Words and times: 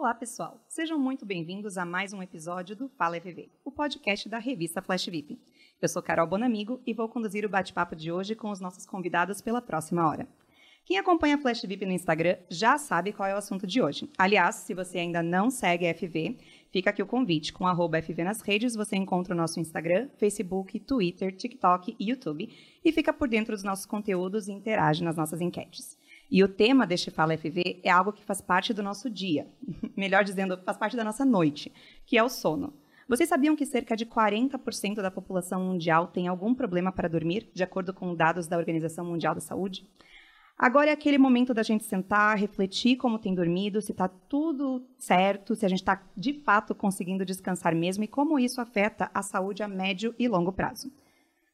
Olá, 0.00 0.14
pessoal! 0.14 0.58
Sejam 0.66 0.98
muito 0.98 1.26
bem-vindos 1.26 1.76
a 1.76 1.84
mais 1.84 2.14
um 2.14 2.22
episódio 2.22 2.74
do 2.74 2.88
Fala 2.88 3.20
FV, 3.20 3.50
o 3.62 3.70
podcast 3.70 4.30
da 4.30 4.38
revista 4.38 4.80
Flash 4.80 5.04
VIP. 5.04 5.38
Eu 5.78 5.90
sou 5.90 6.02
Carol 6.02 6.26
Bonamigo 6.26 6.80
e 6.86 6.94
vou 6.94 7.06
conduzir 7.06 7.44
o 7.44 7.50
bate-papo 7.50 7.94
de 7.94 8.10
hoje 8.10 8.34
com 8.34 8.50
os 8.50 8.60
nossos 8.60 8.86
convidados 8.86 9.42
pela 9.42 9.60
próxima 9.60 10.08
hora. 10.08 10.26
Quem 10.86 10.96
acompanha 10.96 11.34
a 11.34 11.38
Flash 11.38 11.60
VIP 11.66 11.84
no 11.84 11.92
Instagram 11.92 12.38
já 12.48 12.78
sabe 12.78 13.12
qual 13.12 13.28
é 13.28 13.34
o 13.34 13.36
assunto 13.36 13.66
de 13.66 13.82
hoje. 13.82 14.08
Aliás, 14.16 14.54
se 14.54 14.72
você 14.72 15.00
ainda 15.00 15.22
não 15.22 15.50
segue 15.50 15.86
a 15.86 15.94
FV, 15.94 16.38
fica 16.72 16.88
aqui 16.88 17.02
o 17.02 17.06
convite. 17.06 17.52
Com 17.52 17.66
FV 17.68 18.24
nas 18.24 18.40
redes, 18.40 18.74
você 18.74 18.96
encontra 18.96 19.34
o 19.34 19.36
nosso 19.36 19.60
Instagram, 19.60 20.08
Facebook, 20.16 20.80
Twitter, 20.80 21.30
TikTok 21.36 21.94
e 22.00 22.08
YouTube 22.08 22.48
e 22.82 22.90
fica 22.90 23.12
por 23.12 23.28
dentro 23.28 23.54
dos 23.54 23.62
nossos 23.62 23.84
conteúdos 23.84 24.48
e 24.48 24.52
interage 24.52 25.04
nas 25.04 25.18
nossas 25.18 25.42
enquetes. 25.42 25.99
E 26.30 26.44
o 26.44 26.48
tema 26.48 26.86
deste 26.86 27.10
Fala 27.10 27.36
FV 27.36 27.80
é 27.82 27.90
algo 27.90 28.12
que 28.12 28.24
faz 28.24 28.40
parte 28.40 28.72
do 28.72 28.82
nosso 28.82 29.10
dia, 29.10 29.48
melhor 29.96 30.22
dizendo, 30.22 30.56
faz 30.64 30.76
parte 30.76 30.96
da 30.96 31.02
nossa 31.02 31.24
noite, 31.24 31.72
que 32.06 32.16
é 32.16 32.22
o 32.22 32.28
sono. 32.28 32.72
Vocês 33.08 33.28
sabiam 33.28 33.56
que 33.56 33.66
cerca 33.66 33.96
de 33.96 34.06
40% 34.06 35.02
da 35.02 35.10
população 35.10 35.64
mundial 35.64 36.06
tem 36.06 36.28
algum 36.28 36.54
problema 36.54 36.92
para 36.92 37.08
dormir, 37.08 37.50
de 37.52 37.64
acordo 37.64 37.92
com 37.92 38.14
dados 38.14 38.46
da 38.46 38.56
Organização 38.56 39.04
Mundial 39.04 39.34
da 39.34 39.40
Saúde? 39.40 39.84
Agora 40.56 40.90
é 40.90 40.92
aquele 40.92 41.18
momento 41.18 41.52
da 41.52 41.64
gente 41.64 41.82
sentar, 41.82 42.36
refletir 42.36 42.96
como 42.96 43.18
tem 43.18 43.34
dormido, 43.34 43.82
se 43.82 43.90
está 43.90 44.06
tudo 44.06 44.86
certo, 44.98 45.56
se 45.56 45.66
a 45.66 45.68
gente 45.68 45.80
está 45.80 46.00
de 46.16 46.34
fato 46.34 46.74
conseguindo 46.74 47.24
descansar 47.24 47.74
mesmo 47.74 48.04
e 48.04 48.06
como 48.06 48.38
isso 48.38 48.60
afeta 48.60 49.10
a 49.12 49.22
saúde 49.22 49.62
a 49.62 49.68
médio 49.68 50.14
e 50.16 50.28
longo 50.28 50.52
prazo. 50.52 50.92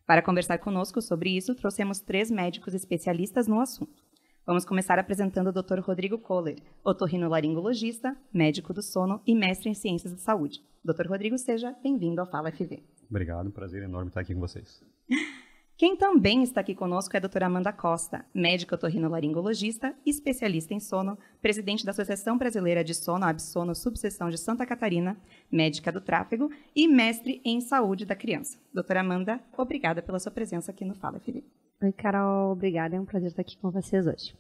Para 0.05 0.23
conversar 0.23 0.59
conosco 0.59 1.01
sobre 1.01 1.31
isso, 1.31 1.55
trouxemos 1.55 2.01
três 2.01 2.31
médicos 2.31 2.75
especialistas 2.75 3.47
no 3.47 3.61
assunto. 3.61 4.06
Vamos 4.47 4.65
começar 4.65 4.97
apresentando 4.97 5.49
o 5.49 5.53
Dr. 5.53 5.81
Rodrigo 5.81 6.19
Kohler, 6.19 6.59
otorrinolaringologista, 6.85 8.17
médico 8.33 8.73
do 8.73 8.81
sono 8.81 9.21
e 9.27 9.35
mestre 9.35 9.69
em 9.69 9.75
ciências 9.75 10.13
da 10.13 10.19
saúde. 10.19 10.63
Dr. 10.85 11.09
Rodrigo, 11.09 11.37
seja 11.37 11.75
bem-vindo 11.83 12.21
ao 12.21 12.29
Fala 12.29 12.53
FV. 12.53 12.81
Obrigado, 13.11 13.49
um 13.49 13.51
prazer 13.51 13.83
enorme 13.83 14.07
estar 14.07 14.21
aqui 14.21 14.35
com 14.35 14.39
vocês. 14.39 14.81
Quem 15.77 15.97
também 15.97 16.45
está 16.45 16.61
aqui 16.61 16.77
conosco 16.77 17.17
é 17.17 17.19
a 17.19 17.21
doutora 17.21 17.47
Amanda 17.47 17.73
Costa, 17.73 18.25
médica 18.33 18.77
otorrinolaringologista, 18.77 19.93
especialista 20.07 20.73
em 20.73 20.79
sono, 20.79 21.19
presidente 21.43 21.85
da 21.85 21.91
Associação 21.91 22.39
Brasileira 22.39 22.85
de 22.85 22.95
Sono, 22.95 23.25
Absono, 23.25 23.75
subseção 23.75 24.31
de 24.31 24.39
Santa 24.39 24.65
Catarina, 24.65 25.19
médica 25.51 25.91
do 25.91 26.01
tráfego 26.01 26.53
e 26.75 26.87
mestre 26.87 27.43
em 27.45 27.61
saúde 27.61 28.07
da 28.07 28.15
criança. 28.15 28.59
Doutora 28.73 29.01
Amanda, 29.01 29.41
obrigada 29.57 30.01
pela 30.01 30.21
sua 30.21 30.31
presença 30.31 30.71
aqui 30.71 30.85
no 30.85 30.95
Fala 30.95 31.19
FV. 31.19 31.45
Oi, 31.83 31.93
Carol, 31.93 32.53
obrigada. 32.53 32.97
É 32.97 33.01
um 33.01 33.05
prazer 33.05 33.29
estar 33.29 33.43
aqui 33.43 33.59
com 33.59 33.71
vocês 33.71 34.07
hoje. 34.07 34.35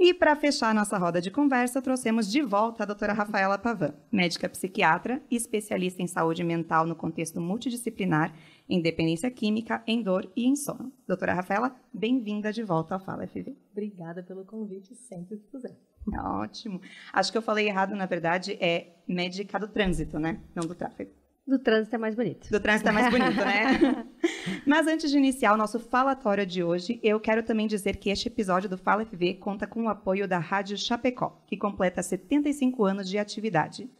E 0.00 0.14
para 0.14 0.34
fechar 0.34 0.74
nossa 0.74 0.96
roda 0.96 1.20
de 1.20 1.30
conversa, 1.30 1.80
trouxemos 1.80 2.30
de 2.30 2.40
volta 2.40 2.82
a 2.82 2.86
doutora 2.86 3.12
Rafaela 3.12 3.58
Pavan, 3.58 3.94
médica 4.10 4.48
psiquiatra 4.48 5.22
e 5.30 5.36
especialista 5.36 6.02
em 6.02 6.06
saúde 6.06 6.42
mental 6.42 6.86
no 6.86 6.96
contexto 6.96 7.40
multidisciplinar, 7.40 8.34
em 8.68 8.80
dependência 8.80 9.30
química, 9.30 9.84
em 9.86 10.02
dor 10.02 10.28
e 10.34 10.46
em 10.46 10.56
sono. 10.56 10.90
Doutora 11.06 11.34
Rafaela, 11.34 11.76
bem-vinda 11.92 12.50
de 12.50 12.62
volta 12.62 12.94
ao 12.94 13.00
Fala 13.00 13.26
FV. 13.26 13.54
Obrigada 13.70 14.22
pelo 14.22 14.44
convite, 14.44 14.94
sempre 14.94 15.36
que 15.36 15.50
quiser. 15.50 15.76
Ótimo. 16.18 16.80
Acho 17.12 17.30
que 17.30 17.38
eu 17.38 17.42
falei 17.42 17.68
errado, 17.68 17.94
na 17.94 18.06
verdade, 18.06 18.56
é 18.60 18.96
médica 19.06 19.58
do 19.58 19.68
trânsito, 19.68 20.18
né? 20.18 20.40
Não 20.54 20.66
do 20.66 20.74
tráfego. 20.74 21.12
Do 21.46 21.58
trânsito 21.58 21.94
é 21.94 21.98
mais 21.98 22.14
bonito. 22.14 22.50
Do 22.50 22.58
trânsito 22.58 22.88
é 22.88 22.92
mais 22.92 23.10
bonito, 23.10 23.36
né? 23.36 24.06
Mas 24.66 24.86
antes 24.86 25.10
de 25.10 25.18
iniciar 25.18 25.52
o 25.52 25.58
nosso 25.58 25.78
falatório 25.78 26.46
de 26.46 26.64
hoje, 26.64 26.98
eu 27.02 27.20
quero 27.20 27.42
também 27.42 27.66
dizer 27.66 27.96
que 27.96 28.08
este 28.08 28.28
episódio 28.28 28.68
do 28.68 28.78
Fala 28.78 29.04
FV 29.04 29.34
conta 29.34 29.66
com 29.66 29.84
o 29.84 29.88
apoio 29.90 30.26
da 30.26 30.38
Rádio 30.38 30.78
Chapecó, 30.78 31.42
que 31.46 31.56
completa 31.56 32.02
75 32.02 32.84
anos 32.86 33.08
de 33.08 33.18
atividade. 33.18 33.90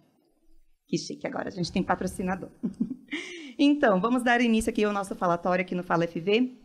Que 0.87 0.99
chique, 0.99 1.27
agora 1.27 1.49
a 1.49 1.53
gente 1.53 1.73
tem 1.73 1.83
patrocinador. 1.83 2.51
então, 3.59 4.01
vamos 4.01 4.23
dar 4.23 4.41
início 4.41 4.71
aqui 4.71 4.85
ao 4.85 4.93
nosso 4.93 5.17
falatório 5.17 5.65
aqui 5.65 5.75
no 5.75 5.83
Fala 5.83 6.07
FV. 6.07 6.62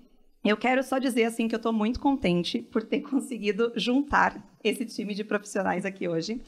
Eu 0.47 0.55
quero 0.55 0.81
só 0.81 0.97
dizer 0.97 1.25
assim 1.25 1.45
que 1.45 1.53
eu 1.53 1.57
estou 1.57 1.73
muito 1.73 1.99
contente 1.99 2.61
por 2.61 2.81
ter 2.81 3.01
conseguido 3.11 3.73
juntar 3.75 4.41
esse 4.63 4.85
time 4.85 5.13
de 5.13 5.25
profissionais 5.25 5.83
aqui 5.83 6.07
hoje. 6.07 6.41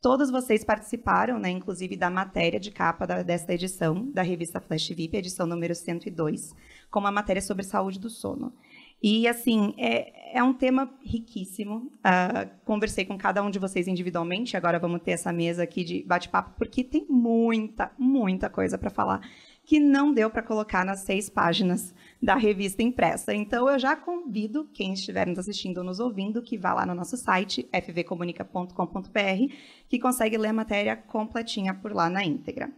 Todos 0.00 0.30
vocês 0.30 0.64
participaram, 0.64 1.38
né, 1.38 1.50
inclusive 1.50 1.94
da 1.94 2.08
matéria 2.08 2.58
de 2.58 2.70
capa 2.70 3.06
da, 3.06 3.22
desta 3.22 3.52
edição 3.52 4.10
da 4.10 4.22
revista 4.22 4.62
Flash 4.62 4.88
VIP, 4.88 5.18
edição 5.18 5.46
número 5.46 5.74
102, 5.74 6.54
com 6.90 7.00
uma 7.00 7.12
matéria 7.12 7.42
sobre 7.42 7.64
saúde 7.64 8.00
do 8.00 8.08
sono. 8.08 8.54
E, 9.02 9.28
assim, 9.28 9.74
é, 9.76 10.38
é 10.38 10.42
um 10.42 10.54
tema 10.54 10.90
riquíssimo. 11.02 11.90
Uh, 11.98 12.48
conversei 12.64 13.04
com 13.04 13.18
cada 13.18 13.42
um 13.42 13.50
de 13.50 13.58
vocês 13.58 13.86
individualmente, 13.86 14.56
agora 14.56 14.78
vamos 14.78 15.02
ter 15.02 15.10
essa 15.10 15.30
mesa 15.30 15.62
aqui 15.62 15.84
de 15.84 16.02
bate-papo, 16.02 16.54
porque 16.56 16.82
tem 16.82 17.06
muita, 17.10 17.92
muita 17.98 18.48
coisa 18.48 18.78
para 18.78 18.88
falar 18.88 19.20
que 19.64 19.80
não 19.80 20.12
deu 20.12 20.30
para 20.30 20.42
colocar 20.42 20.84
nas 20.84 21.00
seis 21.00 21.28
páginas 21.28 21.94
da 22.24 22.36
revista 22.36 22.82
impressa. 22.82 23.34
Então, 23.34 23.68
eu 23.68 23.78
já 23.78 23.94
convido 23.94 24.66
quem 24.72 24.94
estiver 24.94 25.26
nos 25.26 25.38
assistindo 25.38 25.78
ou 25.78 25.84
nos 25.84 26.00
ouvindo 26.00 26.40
que 26.40 26.56
vá 26.56 26.72
lá 26.72 26.86
no 26.86 26.94
nosso 26.94 27.18
site, 27.18 27.68
fvcomunica.com.br, 27.70 29.54
que 29.88 29.98
consegue 29.98 30.38
ler 30.38 30.48
a 30.48 30.52
matéria 30.54 30.96
completinha 30.96 31.74
por 31.74 31.92
lá 31.92 32.08
na 32.08 32.24
íntegra. 32.24 32.72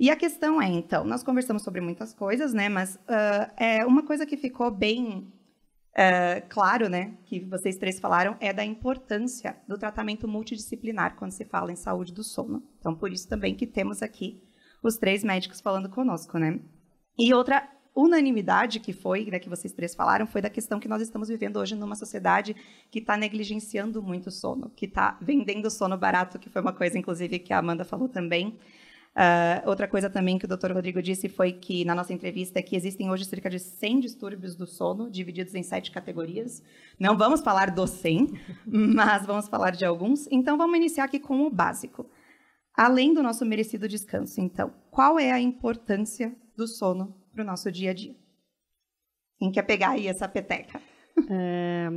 E 0.00 0.10
a 0.10 0.16
questão 0.16 0.60
é, 0.60 0.66
então, 0.66 1.04
nós 1.04 1.22
conversamos 1.22 1.62
sobre 1.62 1.80
muitas 1.80 2.12
coisas, 2.12 2.52
né? 2.52 2.68
Mas 2.68 2.96
uh, 2.96 3.52
é 3.56 3.86
uma 3.86 4.04
coisa 4.04 4.26
que 4.26 4.36
ficou 4.36 4.68
bem 4.68 5.32
uh, 5.92 6.48
claro, 6.48 6.88
né? 6.88 7.14
Que 7.24 7.38
vocês 7.38 7.76
três 7.76 8.00
falaram 8.00 8.36
é 8.40 8.52
da 8.52 8.64
importância 8.64 9.56
do 9.68 9.78
tratamento 9.78 10.26
multidisciplinar 10.26 11.14
quando 11.16 11.30
se 11.30 11.44
fala 11.44 11.70
em 11.70 11.76
saúde 11.76 12.12
do 12.12 12.24
sono. 12.24 12.64
Então, 12.80 12.96
por 12.96 13.12
isso 13.12 13.28
também 13.28 13.54
que 13.54 13.66
temos 13.66 14.02
aqui 14.02 14.42
os 14.82 14.96
três 14.96 15.22
médicos 15.22 15.60
falando 15.60 15.88
conosco, 15.88 16.36
né? 16.36 16.60
E 17.16 17.32
outra 17.34 17.68
unanimidade 18.00 18.78
que 18.78 18.92
foi, 18.92 19.26
né, 19.26 19.40
que 19.40 19.48
vocês 19.48 19.72
três 19.72 19.94
falaram, 19.94 20.26
foi 20.26 20.40
da 20.40 20.48
questão 20.48 20.78
que 20.78 20.86
nós 20.86 21.02
estamos 21.02 21.28
vivendo 21.28 21.56
hoje 21.56 21.74
numa 21.74 21.96
sociedade 21.96 22.54
que 22.90 23.00
está 23.00 23.16
negligenciando 23.16 24.00
muito 24.00 24.28
o 24.28 24.30
sono, 24.30 24.70
que 24.70 24.86
está 24.86 25.18
vendendo 25.20 25.68
sono 25.68 25.96
barato, 25.98 26.38
que 26.38 26.48
foi 26.48 26.62
uma 26.62 26.72
coisa, 26.72 26.96
inclusive, 26.96 27.40
que 27.40 27.52
a 27.52 27.58
Amanda 27.58 27.84
falou 27.84 28.08
também. 28.08 28.58
Uh, 29.16 29.68
outra 29.68 29.88
coisa 29.88 30.08
também 30.08 30.38
que 30.38 30.44
o 30.44 30.48
Dr. 30.48 30.70
Rodrigo 30.72 31.02
disse 31.02 31.28
foi 31.28 31.50
que, 31.50 31.84
na 31.84 31.92
nossa 31.92 32.12
entrevista, 32.12 32.62
que 32.62 32.76
existem 32.76 33.10
hoje 33.10 33.24
cerca 33.24 33.50
de 33.50 33.58
100 33.58 33.98
distúrbios 33.98 34.54
do 34.54 34.64
sono, 34.64 35.10
divididos 35.10 35.56
em 35.56 35.62
sete 35.64 35.90
categorias. 35.90 36.62
Não 37.00 37.18
vamos 37.18 37.40
falar 37.40 37.72
dos 37.72 37.90
100, 37.98 38.28
mas 38.64 39.26
vamos 39.26 39.48
falar 39.48 39.72
de 39.72 39.84
alguns. 39.84 40.28
Então, 40.30 40.56
vamos 40.56 40.76
iniciar 40.76 41.04
aqui 41.04 41.18
com 41.18 41.42
o 41.44 41.50
básico. 41.50 42.08
Além 42.76 43.12
do 43.12 43.24
nosso 43.24 43.44
merecido 43.44 43.88
descanso, 43.88 44.40
então, 44.40 44.72
qual 44.88 45.18
é 45.18 45.32
a 45.32 45.40
importância 45.40 46.32
do 46.56 46.68
sono 46.68 47.17
para 47.38 47.44
o 47.44 47.46
nosso 47.46 47.70
dia 47.70 47.92
a 47.92 47.94
dia? 47.94 48.16
Quem 49.38 49.52
quer 49.52 49.62
pegar 49.62 49.90
aí 49.90 50.08
essa 50.08 50.28
peteca? 50.28 50.80
É, 51.28 51.88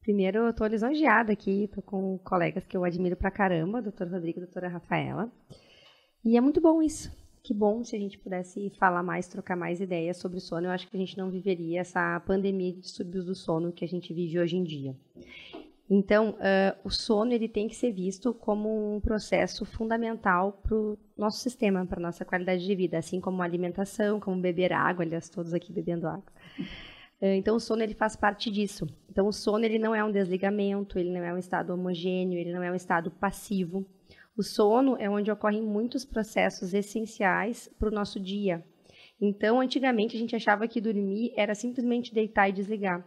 primeiro, 0.00 0.38
eu 0.38 0.48
estou 0.48 0.66
lisonjeada 0.66 1.30
aqui, 1.30 1.64
estou 1.64 1.82
com 1.82 2.16
colegas 2.20 2.64
que 2.64 2.74
eu 2.74 2.84
admiro 2.84 3.14
pra 3.14 3.30
caramba, 3.30 3.82
doutor 3.82 4.08
Rodrigo 4.08 4.38
e 4.38 4.44
doutora 4.44 4.66
Rafaela. 4.66 5.30
E 6.24 6.38
é 6.38 6.40
muito 6.40 6.58
bom 6.58 6.80
isso. 6.80 7.14
Que 7.42 7.52
bom 7.52 7.84
se 7.84 7.94
a 7.94 7.98
gente 7.98 8.16
pudesse 8.16 8.70
falar 8.70 9.02
mais, 9.02 9.28
trocar 9.28 9.56
mais 9.56 9.78
ideias 9.78 10.16
sobre 10.16 10.40
sono. 10.40 10.68
Eu 10.68 10.70
acho 10.70 10.88
que 10.88 10.96
a 10.96 10.98
gente 10.98 11.18
não 11.18 11.30
viveria 11.30 11.80
essa 11.80 12.18
pandemia 12.20 12.72
de 12.72 12.80
distúrbios 12.80 13.26
do 13.26 13.34
sono 13.34 13.72
que 13.72 13.84
a 13.84 13.88
gente 13.88 14.14
vive 14.14 14.40
hoje 14.40 14.56
em 14.56 14.64
dia. 14.64 14.96
Então, 15.88 16.30
uh, 16.30 16.76
o 16.82 16.90
sono 16.90 17.32
ele 17.32 17.48
tem 17.48 17.68
que 17.68 17.76
ser 17.76 17.92
visto 17.92 18.34
como 18.34 18.96
um 18.96 19.00
processo 19.00 19.64
fundamental 19.64 20.60
para 20.62 20.74
o 20.74 20.98
nosso 21.16 21.38
sistema, 21.38 21.86
para 21.86 22.00
nossa 22.00 22.24
qualidade 22.24 22.66
de 22.66 22.74
vida, 22.74 22.98
assim 22.98 23.20
como 23.20 23.40
a 23.40 23.44
alimentação, 23.44 24.18
como 24.18 24.40
beber 24.40 24.72
água, 24.72 25.04
aliás, 25.04 25.28
todos 25.28 25.54
aqui 25.54 25.72
bebendo 25.72 26.08
água. 26.08 26.32
Uh, 27.22 27.26
então, 27.36 27.54
o 27.54 27.60
sono 27.60 27.82
ele 27.82 27.94
faz 27.94 28.16
parte 28.16 28.50
disso. 28.50 28.84
Então, 29.08 29.28
o 29.28 29.32
sono 29.32 29.64
ele 29.64 29.78
não 29.78 29.94
é 29.94 30.02
um 30.02 30.10
desligamento, 30.10 30.98
ele 30.98 31.12
não 31.12 31.22
é 31.22 31.32
um 31.32 31.38
estado 31.38 31.72
homogêneo, 31.72 32.38
ele 32.38 32.52
não 32.52 32.64
é 32.64 32.70
um 32.70 32.74
estado 32.74 33.10
passivo. 33.12 33.86
O 34.36 34.42
sono 34.42 34.96
é 34.98 35.08
onde 35.08 35.30
ocorrem 35.30 35.62
muitos 35.62 36.04
processos 36.04 36.74
essenciais 36.74 37.70
para 37.78 37.88
o 37.88 37.92
nosso 37.92 38.18
dia. 38.18 38.62
Então, 39.20 39.60
antigamente 39.60 40.16
a 40.16 40.18
gente 40.18 40.36
achava 40.36 40.68
que 40.68 40.80
dormir 40.80 41.32
era 41.36 41.54
simplesmente 41.54 42.12
deitar 42.12 42.48
e 42.48 42.52
desligar. 42.52 43.06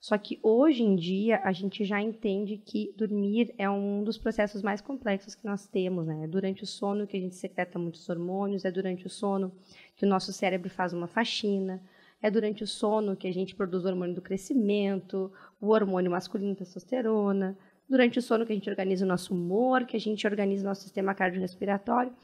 Só 0.00 0.16
que 0.16 0.40
hoje 0.42 0.82
em 0.82 0.96
dia 0.96 1.42
a 1.44 1.52
gente 1.52 1.84
já 1.84 2.00
entende 2.00 2.56
que 2.56 2.90
dormir 2.96 3.54
é 3.58 3.68
um 3.68 4.02
dos 4.02 4.16
processos 4.16 4.62
mais 4.62 4.80
complexos 4.80 5.34
que 5.34 5.44
nós 5.44 5.66
temos, 5.66 6.06
né? 6.06 6.24
É 6.24 6.26
durante 6.26 6.62
o 6.62 6.66
sono 6.66 7.06
que 7.06 7.18
a 7.18 7.20
gente 7.20 7.34
secreta 7.34 7.78
muitos 7.78 8.08
hormônios, 8.08 8.64
é 8.64 8.70
durante 8.70 9.06
o 9.06 9.10
sono 9.10 9.52
que 9.94 10.06
o 10.06 10.08
nosso 10.08 10.32
cérebro 10.32 10.70
faz 10.70 10.94
uma 10.94 11.06
faxina, 11.06 11.82
é 12.22 12.30
durante 12.30 12.64
o 12.64 12.66
sono 12.66 13.14
que 13.14 13.28
a 13.28 13.32
gente 13.32 13.54
produz 13.54 13.84
o 13.84 13.88
hormônio 13.88 14.14
do 14.14 14.22
crescimento, 14.22 15.30
o 15.60 15.68
hormônio 15.68 16.10
masculino 16.10 16.56
testosterona, 16.56 17.58
durante 17.86 18.18
o 18.18 18.22
sono 18.22 18.46
que 18.46 18.52
a 18.52 18.54
gente 18.54 18.70
organiza 18.70 19.04
o 19.04 19.08
nosso 19.08 19.34
humor, 19.34 19.84
que 19.84 19.98
a 19.98 20.00
gente 20.00 20.26
organiza 20.26 20.64
o 20.64 20.68
nosso 20.68 20.82
sistema 20.82 21.14
cardiorrespiratório. 21.14 22.14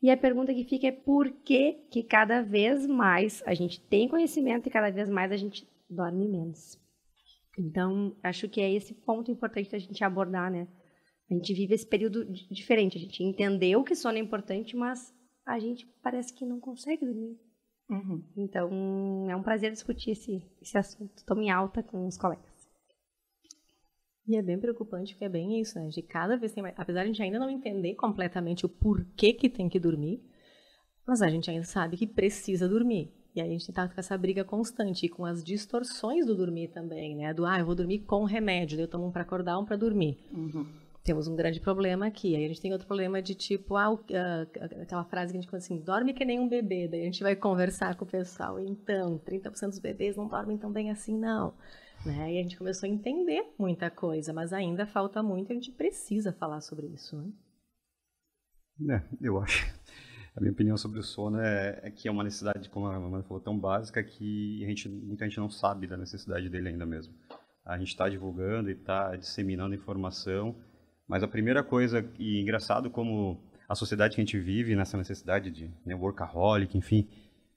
E 0.00 0.10
a 0.12 0.16
pergunta 0.16 0.54
que 0.54 0.64
fica 0.64 0.86
é 0.86 0.92
por 0.92 1.28
que, 1.44 1.72
que 1.90 2.04
cada 2.04 2.40
vez 2.40 2.86
mais 2.86 3.42
a 3.44 3.52
gente 3.52 3.80
tem 3.80 4.08
conhecimento 4.08 4.68
e 4.68 4.70
cada 4.70 4.90
vez 4.90 5.08
mais 5.08 5.32
a 5.32 5.36
gente 5.36 5.68
dorme 5.88 6.28
menos. 6.28 6.78
Então, 7.60 8.16
acho 8.22 8.48
que 8.48 8.60
é 8.60 8.72
esse 8.72 8.94
ponto 8.94 9.30
importante 9.30 9.70
da 9.70 9.78
gente 9.78 10.02
abordar, 10.02 10.50
né? 10.50 10.66
A 11.30 11.34
gente 11.34 11.52
vive 11.52 11.74
esse 11.74 11.86
período 11.86 12.24
diferente. 12.50 12.96
A 12.96 13.00
gente 13.00 13.22
entendeu 13.22 13.84
que 13.84 13.94
sono 13.94 14.16
é 14.16 14.20
importante, 14.20 14.74
mas 14.74 15.14
a 15.46 15.58
gente 15.58 15.86
parece 16.02 16.32
que 16.34 16.46
não 16.46 16.58
consegue 16.58 17.04
dormir. 17.04 17.38
Uhum. 17.90 18.24
Então, 18.36 19.30
é 19.30 19.36
um 19.36 19.42
prazer 19.42 19.70
discutir 19.72 20.12
esse, 20.12 20.42
esse 20.62 20.78
assunto 20.78 21.24
tão 21.24 21.40
em 21.42 21.50
alta 21.50 21.82
com 21.82 22.06
os 22.06 22.16
colegas. 22.16 22.48
E 24.26 24.36
é 24.36 24.42
bem 24.42 24.58
preocupante 24.58 25.12
porque 25.12 25.24
é 25.24 25.28
bem 25.28 25.60
isso, 25.60 25.78
né? 25.78 25.88
De 25.88 26.02
cada 26.02 26.36
vez 26.36 26.52
tem 26.52 26.62
mais. 26.62 26.74
Apesar 26.78 27.02
de 27.02 27.10
a 27.10 27.12
gente 27.12 27.22
ainda 27.22 27.38
não 27.38 27.50
entender 27.50 27.94
completamente 27.94 28.64
o 28.64 28.68
porquê 28.68 29.32
que 29.32 29.48
tem 29.50 29.68
que 29.68 29.78
dormir, 29.78 30.22
mas 31.06 31.20
a 31.20 31.28
gente 31.28 31.50
ainda 31.50 31.64
sabe 31.64 31.96
que 31.96 32.06
precisa 32.06 32.68
dormir. 32.68 33.12
E 33.34 33.40
aí 33.40 33.48
a 33.48 33.52
gente 33.52 33.68
está 33.68 33.88
com 33.88 33.98
essa 33.98 34.18
briga 34.18 34.44
constante 34.44 35.06
e 35.06 35.08
com 35.08 35.24
as 35.24 35.44
distorções 35.44 36.26
do 36.26 36.34
dormir 36.34 36.68
também, 36.68 37.14
né? 37.14 37.32
Do, 37.32 37.46
ah, 37.46 37.60
eu 37.60 37.66
vou 37.66 37.74
dormir 37.74 38.00
com 38.00 38.24
remédio, 38.24 38.80
eu 38.80 38.88
tomo 38.88 39.06
um 39.06 39.12
para 39.12 39.22
acordar, 39.22 39.58
um 39.58 39.64
para 39.64 39.76
dormir. 39.76 40.18
Uhum. 40.32 40.66
Temos 41.04 41.28
um 41.28 41.36
grande 41.36 41.60
problema 41.60 42.06
aqui. 42.06 42.34
Aí 42.34 42.44
a 42.44 42.48
gente 42.48 42.60
tem 42.60 42.72
outro 42.72 42.86
problema 42.86 43.22
de 43.22 43.34
tipo, 43.34 43.76
ah, 43.76 43.96
aquela 44.82 45.04
frase 45.04 45.32
que 45.32 45.38
a 45.38 45.40
gente 45.40 45.50
fala 45.50 45.62
assim, 45.62 45.78
dorme 45.78 46.12
que 46.12 46.24
nem 46.24 46.40
um 46.40 46.48
bebê. 46.48 46.88
Daí 46.88 47.02
a 47.02 47.04
gente 47.04 47.22
vai 47.22 47.36
conversar 47.36 47.94
com 47.94 48.04
o 48.04 48.08
pessoal. 48.08 48.58
Então, 48.58 49.18
30% 49.18 49.68
dos 49.68 49.78
bebês 49.78 50.16
não 50.16 50.26
dormem 50.26 50.58
tão 50.58 50.70
bem 50.70 50.90
assim, 50.90 51.16
não. 51.16 51.54
Né? 52.04 52.34
E 52.34 52.38
a 52.38 52.42
gente 52.42 52.56
começou 52.56 52.88
a 52.88 52.90
entender 52.90 53.44
muita 53.58 53.90
coisa, 53.90 54.32
mas 54.32 54.52
ainda 54.52 54.86
falta 54.86 55.22
muito 55.22 55.50
e 55.50 55.52
a 55.52 55.54
gente 55.54 55.70
precisa 55.70 56.32
falar 56.32 56.60
sobre 56.60 56.86
isso. 56.86 57.16
Né? 57.16 57.30
É, 58.96 59.02
eu 59.20 59.38
acho 59.38 59.79
a 60.36 60.40
minha 60.40 60.52
opinião 60.52 60.76
sobre 60.76 61.00
o 61.00 61.02
sono 61.02 61.40
é, 61.40 61.80
é, 61.82 61.90
que 61.90 62.08
é 62.08 62.10
uma 62.10 62.24
necessidade, 62.24 62.68
como 62.68 62.86
a 62.86 62.94
Amanda 62.94 63.24
falou, 63.24 63.40
tão 63.40 63.58
básica 63.58 64.02
que 64.02 64.64
a 64.64 64.68
gente, 64.68 64.88
muita 64.88 65.24
gente 65.24 65.38
não 65.38 65.50
sabe 65.50 65.86
da 65.86 65.96
necessidade 65.96 66.48
dele 66.48 66.68
ainda 66.68 66.86
mesmo. 66.86 67.12
A 67.64 67.76
gente 67.78 67.88
está 67.88 68.08
divulgando 68.08 68.70
e 68.70 68.72
está 68.72 69.16
disseminando 69.16 69.74
informação, 69.74 70.56
mas 71.06 71.22
a 71.22 71.28
primeira 71.28 71.62
coisa, 71.62 72.08
e 72.18 72.40
engraçado 72.40 72.90
como 72.90 73.42
a 73.68 73.74
sociedade 73.74 74.14
que 74.14 74.20
a 74.20 74.24
gente 74.24 74.38
vive 74.38 74.74
nessa 74.76 74.96
necessidade 74.96 75.50
de 75.50 75.70
né, 75.84 75.94
workaholic, 75.94 76.76
enfim, 76.76 77.08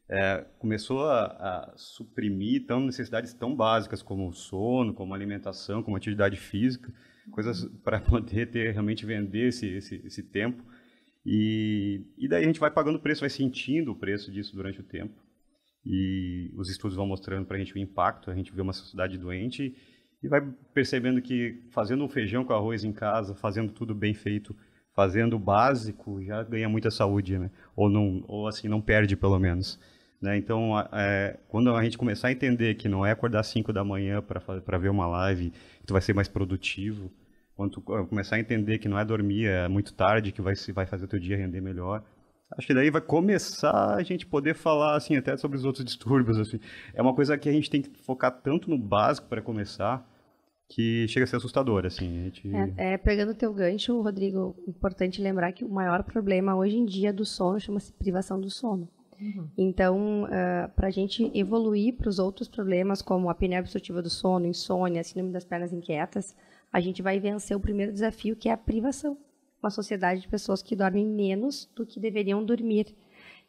é, 0.09 0.45
começou 0.59 1.09
a, 1.09 1.25
a, 1.25 1.73
suprimir 1.75 2.65
tão 2.65 2.81
necessidades 2.81 3.33
tão 3.33 3.55
básicas 3.55 4.01
como 4.01 4.31
sono, 4.33 4.93
como 4.93 5.13
alimentação, 5.13 5.81
como 5.81 5.95
atividade 5.95 6.37
física, 6.37 6.91
coisas 7.31 7.65
para 7.83 7.99
poder 8.01 8.51
ter 8.51 8.71
realmente 8.71 9.05
vender 9.05 9.47
esse, 9.47 9.67
esse, 9.67 10.01
esse 10.05 10.23
tempo 10.23 10.63
e, 11.25 12.01
e 12.17 12.27
daí 12.27 12.43
a 12.43 12.47
gente 12.47 12.59
vai 12.59 12.69
pagando 12.71 12.97
o 12.97 12.99
preço, 12.99 13.21
vai 13.21 13.29
sentindo 13.29 13.91
o 13.91 13.95
preço 13.95 14.31
disso 14.31 14.55
durante 14.55 14.79
o 14.79 14.83
tempo. 14.83 15.13
E 15.85 16.51
os 16.55 16.69
estudos 16.69 16.95
vão 16.95 17.05
mostrando 17.05 17.45
para 17.45 17.57
a 17.57 17.59
gente 17.59 17.73
o 17.73 17.77
impacto, 17.77 18.31
a 18.31 18.35
gente 18.35 18.53
vê 18.53 18.61
uma 18.61 18.73
sociedade 18.73 19.17
doente 19.17 19.75
e 20.21 20.27
vai 20.27 20.41
percebendo 20.73 21.21
que 21.21 21.61
fazendo 21.71 22.03
um 22.03 22.09
feijão 22.09 22.45
com 22.45 22.53
arroz 22.53 22.83
em 22.83 22.93
casa, 22.93 23.35
fazendo 23.35 23.73
tudo 23.73 23.93
bem 23.93 24.13
feito, 24.13 24.55
fazendo 24.93 25.35
o 25.35 25.39
básico, 25.39 26.23
já 26.23 26.43
ganha 26.43 26.69
muita 26.69 26.89
saúde, 26.89 27.37
né? 27.37 27.51
Ou, 27.75 27.89
não, 27.89 28.23
ou 28.27 28.47
assim, 28.47 28.69
não 28.69 28.81
perde 28.81 29.17
pelo 29.17 29.37
menos. 29.37 29.77
Né? 30.21 30.37
Então, 30.37 30.79
é, 30.93 31.37
quando 31.49 31.75
a 31.75 31.83
gente 31.83 31.97
começar 31.97 32.29
a 32.29 32.31
entender 32.31 32.75
que 32.75 32.87
não 32.87 33.05
é 33.05 33.11
acordar 33.11 33.41
às 33.41 33.47
5 33.47 33.73
da 33.73 33.83
manhã 33.83 34.21
para 34.21 34.77
ver 34.77 34.89
uma 34.89 35.05
live, 35.05 35.51
tu 35.85 35.91
vai 35.91 36.01
ser 36.01 36.13
mais 36.13 36.29
produtivo, 36.29 37.11
quando 37.55 37.71
tu 37.71 37.81
começar 37.81 38.35
a 38.35 38.39
entender 38.39 38.79
que 38.79 38.88
não 38.88 38.97
é 38.97 39.05
dormir 39.05 39.45
é 39.45 39.67
muito 39.67 39.94
tarde 39.94 40.31
que 40.31 40.41
vai, 40.41 40.53
vai 40.73 40.85
fazer 40.85 41.05
o 41.05 41.07
teu 41.07 41.19
dia 41.19 41.38
render 41.38 41.61
melhor, 41.61 42.03
acho 42.51 42.67
que 42.67 42.73
daí 42.73 42.89
vai 42.89 43.01
começar 43.01 43.95
a 43.95 44.03
gente 44.03 44.25
poder 44.25 44.55
falar 44.55 44.95
assim 44.95 45.15
até 45.15 45.35
sobre 45.38 45.57
os 45.57 45.65
outros 45.65 45.85
distúrbios 45.85 46.38
assim. 46.39 46.59
É 46.94 47.01
uma 47.01 47.13
coisa 47.13 47.38
que 47.38 47.50
a 47.50 47.51
gente 47.51 47.69
tem 47.69 47.81
que 47.81 47.89
focar 48.00 48.31
tanto 48.31 48.69
no 48.69 48.77
básico 48.77 49.27
para 49.27 49.41
começar 49.41 50.07
que 50.67 51.07
chega 51.07 51.25
a 51.25 51.27
ser 51.27 51.35
assustador 51.35 51.85
assim. 51.85 52.19
A 52.19 52.23
gente... 52.23 52.55
é, 52.77 52.94
é, 52.94 52.97
pegando 52.97 53.31
o 53.31 53.35
teu 53.35 53.53
gancho, 53.53 54.01
Rodrigo, 54.01 54.56
importante 54.67 55.21
lembrar 55.21 55.51
que 55.51 55.63
o 55.63 55.69
maior 55.69 56.03
problema 56.03 56.56
hoje 56.56 56.77
em 56.77 56.85
dia 56.85 57.13
do 57.13 57.25
sono 57.25 57.59
chama-se 57.59 57.94
privação 57.94 58.39
do 58.39 58.49
sono. 58.49 58.89
Uhum. 59.21 59.47
Então, 59.57 60.23
uh, 60.23 60.27
ah, 60.31 60.71
para 60.75 60.88
a 60.88 60.91
gente 60.91 61.31
evoluir 61.33 61.95
para 61.95 62.09
os 62.09 62.19
outros 62.19 62.47
problemas, 62.47 63.01
como 63.01 63.29
a 63.29 63.31
apneia 63.31 63.61
obstrutiva 63.61 64.01
do 64.01 64.09
sono, 64.09 64.47
insônia, 64.47 65.03
síndrome 65.03 65.31
das 65.31 65.45
pernas 65.45 65.71
inquietas, 65.71 66.35
a 66.73 66.79
gente 66.79 67.03
vai 67.03 67.19
vencer 67.19 67.55
o 67.55 67.59
primeiro 67.59 67.93
desafio, 67.93 68.35
que 68.35 68.49
é 68.49 68.51
a 68.51 68.57
privação. 68.57 69.15
Uma 69.61 69.69
sociedade 69.69 70.21
de 70.21 70.27
pessoas 70.27 70.63
que 70.63 70.75
dormem 70.75 71.05
menos 71.05 71.71
do 71.75 71.85
que 71.85 71.99
deveriam 71.99 72.43
dormir. 72.43 72.95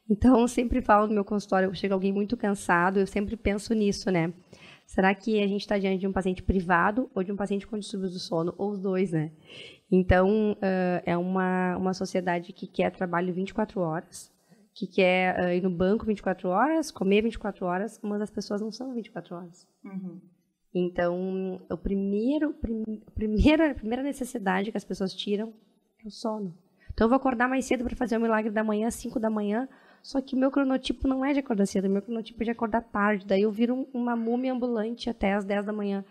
Então, 0.09 0.41
eu 0.41 0.47
sempre 0.47 0.83
falo 0.83 1.07
no 1.07 1.15
meu 1.15 1.25
consultório, 1.25 1.75
chega 1.75 1.95
alguém 1.95 2.13
muito 2.13 2.37
cansado, 2.37 3.01
eu 3.01 3.07
sempre 3.07 3.35
penso 3.35 3.73
nisso, 3.73 4.11
né? 4.11 4.33
Será 4.87 5.15
que 5.15 5.43
a 5.43 5.47
gente 5.47 5.63
está 5.63 5.79
diante 5.79 6.01
de 6.01 6.07
um 6.07 6.13
paciente 6.13 6.43
privado 6.43 7.11
ou 7.15 7.25
de 7.25 7.33
um 7.33 7.37
paciente 7.37 7.67
com 7.67 7.79
distúrbios 7.79 8.13
do 8.13 8.19
sono? 8.19 8.55
Ou 8.59 8.73
os 8.73 8.79
dois, 8.79 9.13
né? 9.13 9.33
Então, 9.91 10.53
uh, 10.53 11.03
é 11.07 11.17
uma, 11.17 11.79
uma 11.79 11.95
sociedade 11.95 12.53
que 12.53 12.67
quer 12.67 12.91
trabalho 12.91 13.33
24 13.33 13.81
horas, 13.81 14.31
que 14.75 14.87
quer 14.87 15.41
uh, 15.41 15.53
ir 15.53 15.63
no 15.63 15.71
banco 15.71 16.05
24 16.05 16.51
horas, 16.51 16.91
comer 16.91 17.23
24 17.23 17.65
horas, 17.65 17.99
mas 18.03 18.21
as 18.21 18.31
pessoas 18.31 18.61
não 18.61 18.71
são 18.71 18.93
24 18.93 19.35
horas. 19.35 19.67
Uhum. 19.83 20.21
Então, 20.75 21.61
o 21.71 21.77
primeiro, 21.77 22.53
prim, 22.55 22.83
primeira, 23.15 23.71
a 23.71 23.75
primeira 23.75 24.03
necessidade 24.03 24.73
que 24.73 24.77
as 24.77 24.85
pessoas 24.85 25.15
tiram 25.15 25.55
é 26.05 26.09
o 26.09 26.11
sono. 26.11 26.59
Então, 26.93 27.05
eu 27.05 27.09
vou 27.09 27.17
acordar 27.17 27.49
mais 27.49 27.65
cedo 27.65 27.85
para 27.85 27.95
fazer 27.95 28.17
o 28.17 28.21
milagre 28.21 28.51
da 28.51 28.65
manhã, 28.65 28.89
às 28.89 28.95
5 28.97 29.21
da 29.21 29.31
manhã, 29.31 29.69
só 30.03 30.21
que 30.21 30.35
o 30.35 30.39
meu 30.39 30.51
cronotipo 30.51 31.07
não 31.07 31.25
é 31.25 31.33
de 31.33 31.39
acordar 31.39 31.67
cedo, 31.67 31.87
o 31.87 31.91
meu 31.91 32.03
cronotipo 32.03 32.43
é 32.43 32.45
de 32.45 32.51
acordar 32.51 32.83
tarde. 32.83 33.25
Daí 33.25 33.43
eu 33.43 33.53
viro 33.53 33.89
uma 33.95 34.17
múmia 34.17 34.53
ambulante 34.53 35.09
até 35.09 35.33
às 35.33 35.45
10 35.45 35.65
da 35.65 35.73
manhã. 35.73 36.05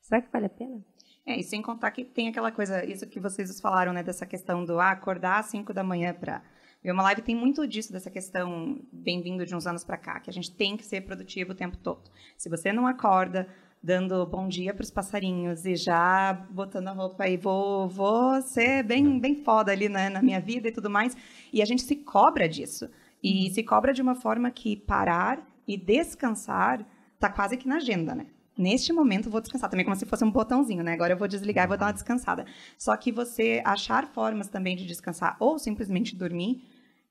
Será 0.00 0.22
que 0.22 0.32
vale 0.32 0.46
a 0.46 0.50
pena? 0.50 0.80
É, 1.26 1.38
e 1.38 1.42
sem 1.42 1.60
contar 1.60 1.90
que 1.90 2.04
tem 2.04 2.28
aquela 2.28 2.52
coisa, 2.52 2.84
isso 2.84 3.06
que 3.08 3.18
vocês 3.18 3.60
falaram, 3.60 3.92
né, 3.92 4.02
dessa 4.02 4.26
questão 4.26 4.64
do 4.64 4.78
ah, 4.78 4.90
acordar 4.90 5.40
às 5.40 5.46
5 5.46 5.72
da 5.72 5.82
manhã 5.82 6.14
para 6.14 6.42
ver 6.82 6.92
uma 6.92 7.02
live, 7.04 7.22
tem 7.22 7.34
muito 7.34 7.66
disso, 7.66 7.92
dessa 7.92 8.10
questão, 8.10 8.78
bem-vindo 8.92 9.44
de 9.46 9.56
uns 9.56 9.66
anos 9.66 9.82
para 9.82 9.96
cá, 9.96 10.20
que 10.20 10.28
a 10.28 10.32
gente 10.32 10.54
tem 10.54 10.76
que 10.76 10.84
ser 10.84 11.00
produtivo 11.00 11.52
o 11.52 11.54
tempo 11.54 11.78
todo. 11.78 12.10
Se 12.36 12.50
você 12.50 12.72
não 12.72 12.86
acorda 12.86 13.48
dando 13.84 14.24
bom 14.24 14.48
dia 14.48 14.72
para 14.72 14.82
os 14.82 14.90
passarinhos 14.90 15.66
e 15.66 15.76
já 15.76 16.32
botando 16.50 16.88
a 16.88 16.92
roupa 16.92 17.24
aí, 17.24 17.36
vou, 17.36 17.86
vou 17.86 18.40
ser 18.40 18.82
bem, 18.82 19.20
bem 19.20 19.44
foda 19.44 19.70
ali 19.70 19.90
né, 19.90 20.08
na 20.08 20.22
minha 20.22 20.40
vida 20.40 20.68
e 20.68 20.72
tudo 20.72 20.88
mais. 20.88 21.14
E 21.52 21.60
a 21.60 21.66
gente 21.66 21.82
se 21.82 21.96
cobra 21.96 22.48
disso. 22.48 22.88
E 23.22 23.50
se 23.50 23.62
cobra 23.62 23.92
de 23.92 24.00
uma 24.00 24.14
forma 24.14 24.50
que 24.50 24.74
parar 24.74 25.46
e 25.68 25.76
descansar 25.76 26.86
está 27.14 27.28
quase 27.28 27.58
que 27.58 27.68
na 27.68 27.76
agenda, 27.76 28.14
né? 28.14 28.26
Neste 28.56 28.90
momento 28.90 29.28
vou 29.28 29.40
descansar, 29.40 29.68
também 29.68 29.84
como 29.84 29.96
se 29.96 30.06
fosse 30.06 30.24
um 30.24 30.30
botãozinho, 30.30 30.82
né? 30.82 30.94
Agora 30.94 31.12
eu 31.12 31.18
vou 31.18 31.28
desligar 31.28 31.66
e 31.66 31.68
vou 31.68 31.76
dar 31.76 31.86
uma 31.86 31.92
descansada. 31.92 32.46
Só 32.78 32.96
que 32.96 33.12
você 33.12 33.60
achar 33.66 34.06
formas 34.06 34.48
também 34.48 34.76
de 34.76 34.86
descansar 34.86 35.36
ou 35.38 35.58
simplesmente 35.58 36.16
dormir, 36.16 36.62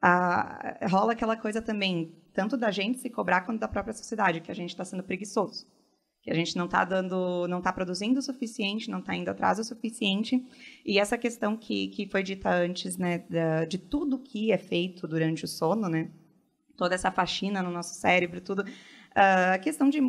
ah, 0.01 0.79
rola 0.89 1.13
aquela 1.13 1.37
coisa 1.37 1.61
também, 1.61 2.15
tanto 2.33 2.57
da 2.57 2.71
gente 2.71 2.97
se 2.97 3.11
cobrar 3.11 3.41
quanto 3.41 3.59
da 3.59 3.67
própria 3.67 3.93
sociedade, 3.93 4.41
que 4.41 4.51
a 4.51 4.55
gente 4.55 4.69
está 4.69 4.83
sendo 4.83 5.03
preguiçoso 5.03 5.67
que 6.23 6.31
a 6.31 6.33
gente 6.33 6.55
não 6.55 6.65
está 6.65 6.85
dando, 6.85 7.45
não 7.49 7.57
está 7.57 7.71
produzindo 7.73 8.19
o 8.19 8.23
suficiente, 8.23 8.89
não 8.89 8.99
está 8.99 9.13
indo 9.13 9.29
atrás 9.29 9.59
o 9.59 9.63
suficiente. 9.63 10.41
E 10.85 10.97
essa 10.97 11.17
questão 11.17 11.57
que, 11.57 11.89
que 11.89 12.07
foi 12.07 12.23
dita 12.23 12.49
antes, 12.49 12.97
né, 12.97 13.25
da, 13.29 13.65
de 13.65 13.77
tudo 13.77 14.17
que 14.17 14.49
é 14.49 14.57
feito 14.57 15.05
durante 15.05 15.43
o 15.43 15.47
sono, 15.47 15.89
né, 15.89 16.09
toda 16.77 16.95
essa 16.95 17.11
faxina 17.11 17.61
no 17.61 17.69
nosso 17.69 17.95
cérebro, 17.95 18.39
tudo, 18.39 18.61
uh, 18.61 19.53
a 19.53 19.57
questão 19.57 19.89
de 19.89 19.99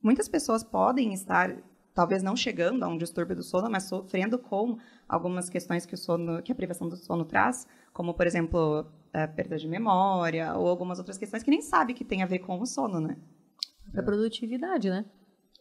muitas 0.00 0.28
pessoas 0.28 0.62
podem 0.62 1.12
estar 1.12 1.56
talvez 1.92 2.22
não 2.22 2.36
chegando 2.36 2.84
a 2.84 2.88
um 2.88 2.96
distúrbio 2.96 3.34
do 3.34 3.42
sono, 3.42 3.68
mas 3.68 3.84
sofrendo 3.84 4.38
com 4.38 4.78
algumas 5.08 5.50
questões 5.50 5.84
que 5.84 5.94
o 5.94 5.98
sono, 5.98 6.42
que 6.42 6.52
a 6.52 6.54
privação 6.54 6.88
do 6.88 6.96
sono 6.96 7.24
traz, 7.24 7.66
como 7.92 8.14
por 8.14 8.26
exemplo 8.26 8.86
a 9.12 9.26
perda 9.26 9.56
de 9.56 9.66
memória 9.66 10.54
ou 10.54 10.68
algumas 10.68 10.98
outras 10.98 11.18
questões 11.18 11.42
que 11.42 11.50
nem 11.50 11.62
sabe 11.62 11.94
que 11.94 12.04
tem 12.04 12.22
a 12.22 12.26
ver 12.26 12.40
com 12.40 12.60
o 12.60 12.66
sono, 12.66 13.00
né? 13.00 13.16
A 13.96 14.02
produtividade, 14.02 14.90
né? 14.90 15.06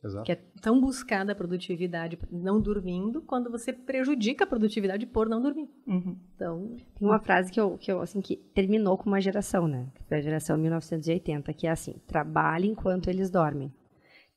Exato. 0.06 0.24
Que 0.24 0.34
é 0.34 0.40
tão 0.62 0.80
buscada 0.80 1.32
a 1.32 1.36
produtividade 1.36 2.20
não 2.32 2.62
dormindo, 2.62 3.22
quando 3.22 3.50
você 3.50 3.74
prejudica 3.74 4.44
a 4.44 4.48
produtividade 4.48 5.06
por 5.08 5.28
não 5.28 5.42
dormir. 5.42 5.68
Uhum. 5.88 6.16
Então, 6.36 6.78
tem 6.98 7.08
uma 7.08 7.20
frase 7.20 7.52
que 7.52 7.60
eu, 7.60 7.76
que 7.78 7.92
eu 7.92 8.00
assim 8.00 8.22
que 8.22 8.38
terminou 8.38 8.98
com 8.98 9.08
uma 9.08 9.20
geração, 9.20 9.68
né? 9.68 9.88
Que 9.96 10.04
foi 10.04 10.18
a 10.18 10.22
geração 10.22 10.58
1980, 10.58 11.52
que 11.54 11.66
é 11.66 11.72
assim: 11.72 11.96
trabalhe 12.06 12.68
enquanto 12.68 13.10
eles 13.10 13.32
dormem. 13.32 13.74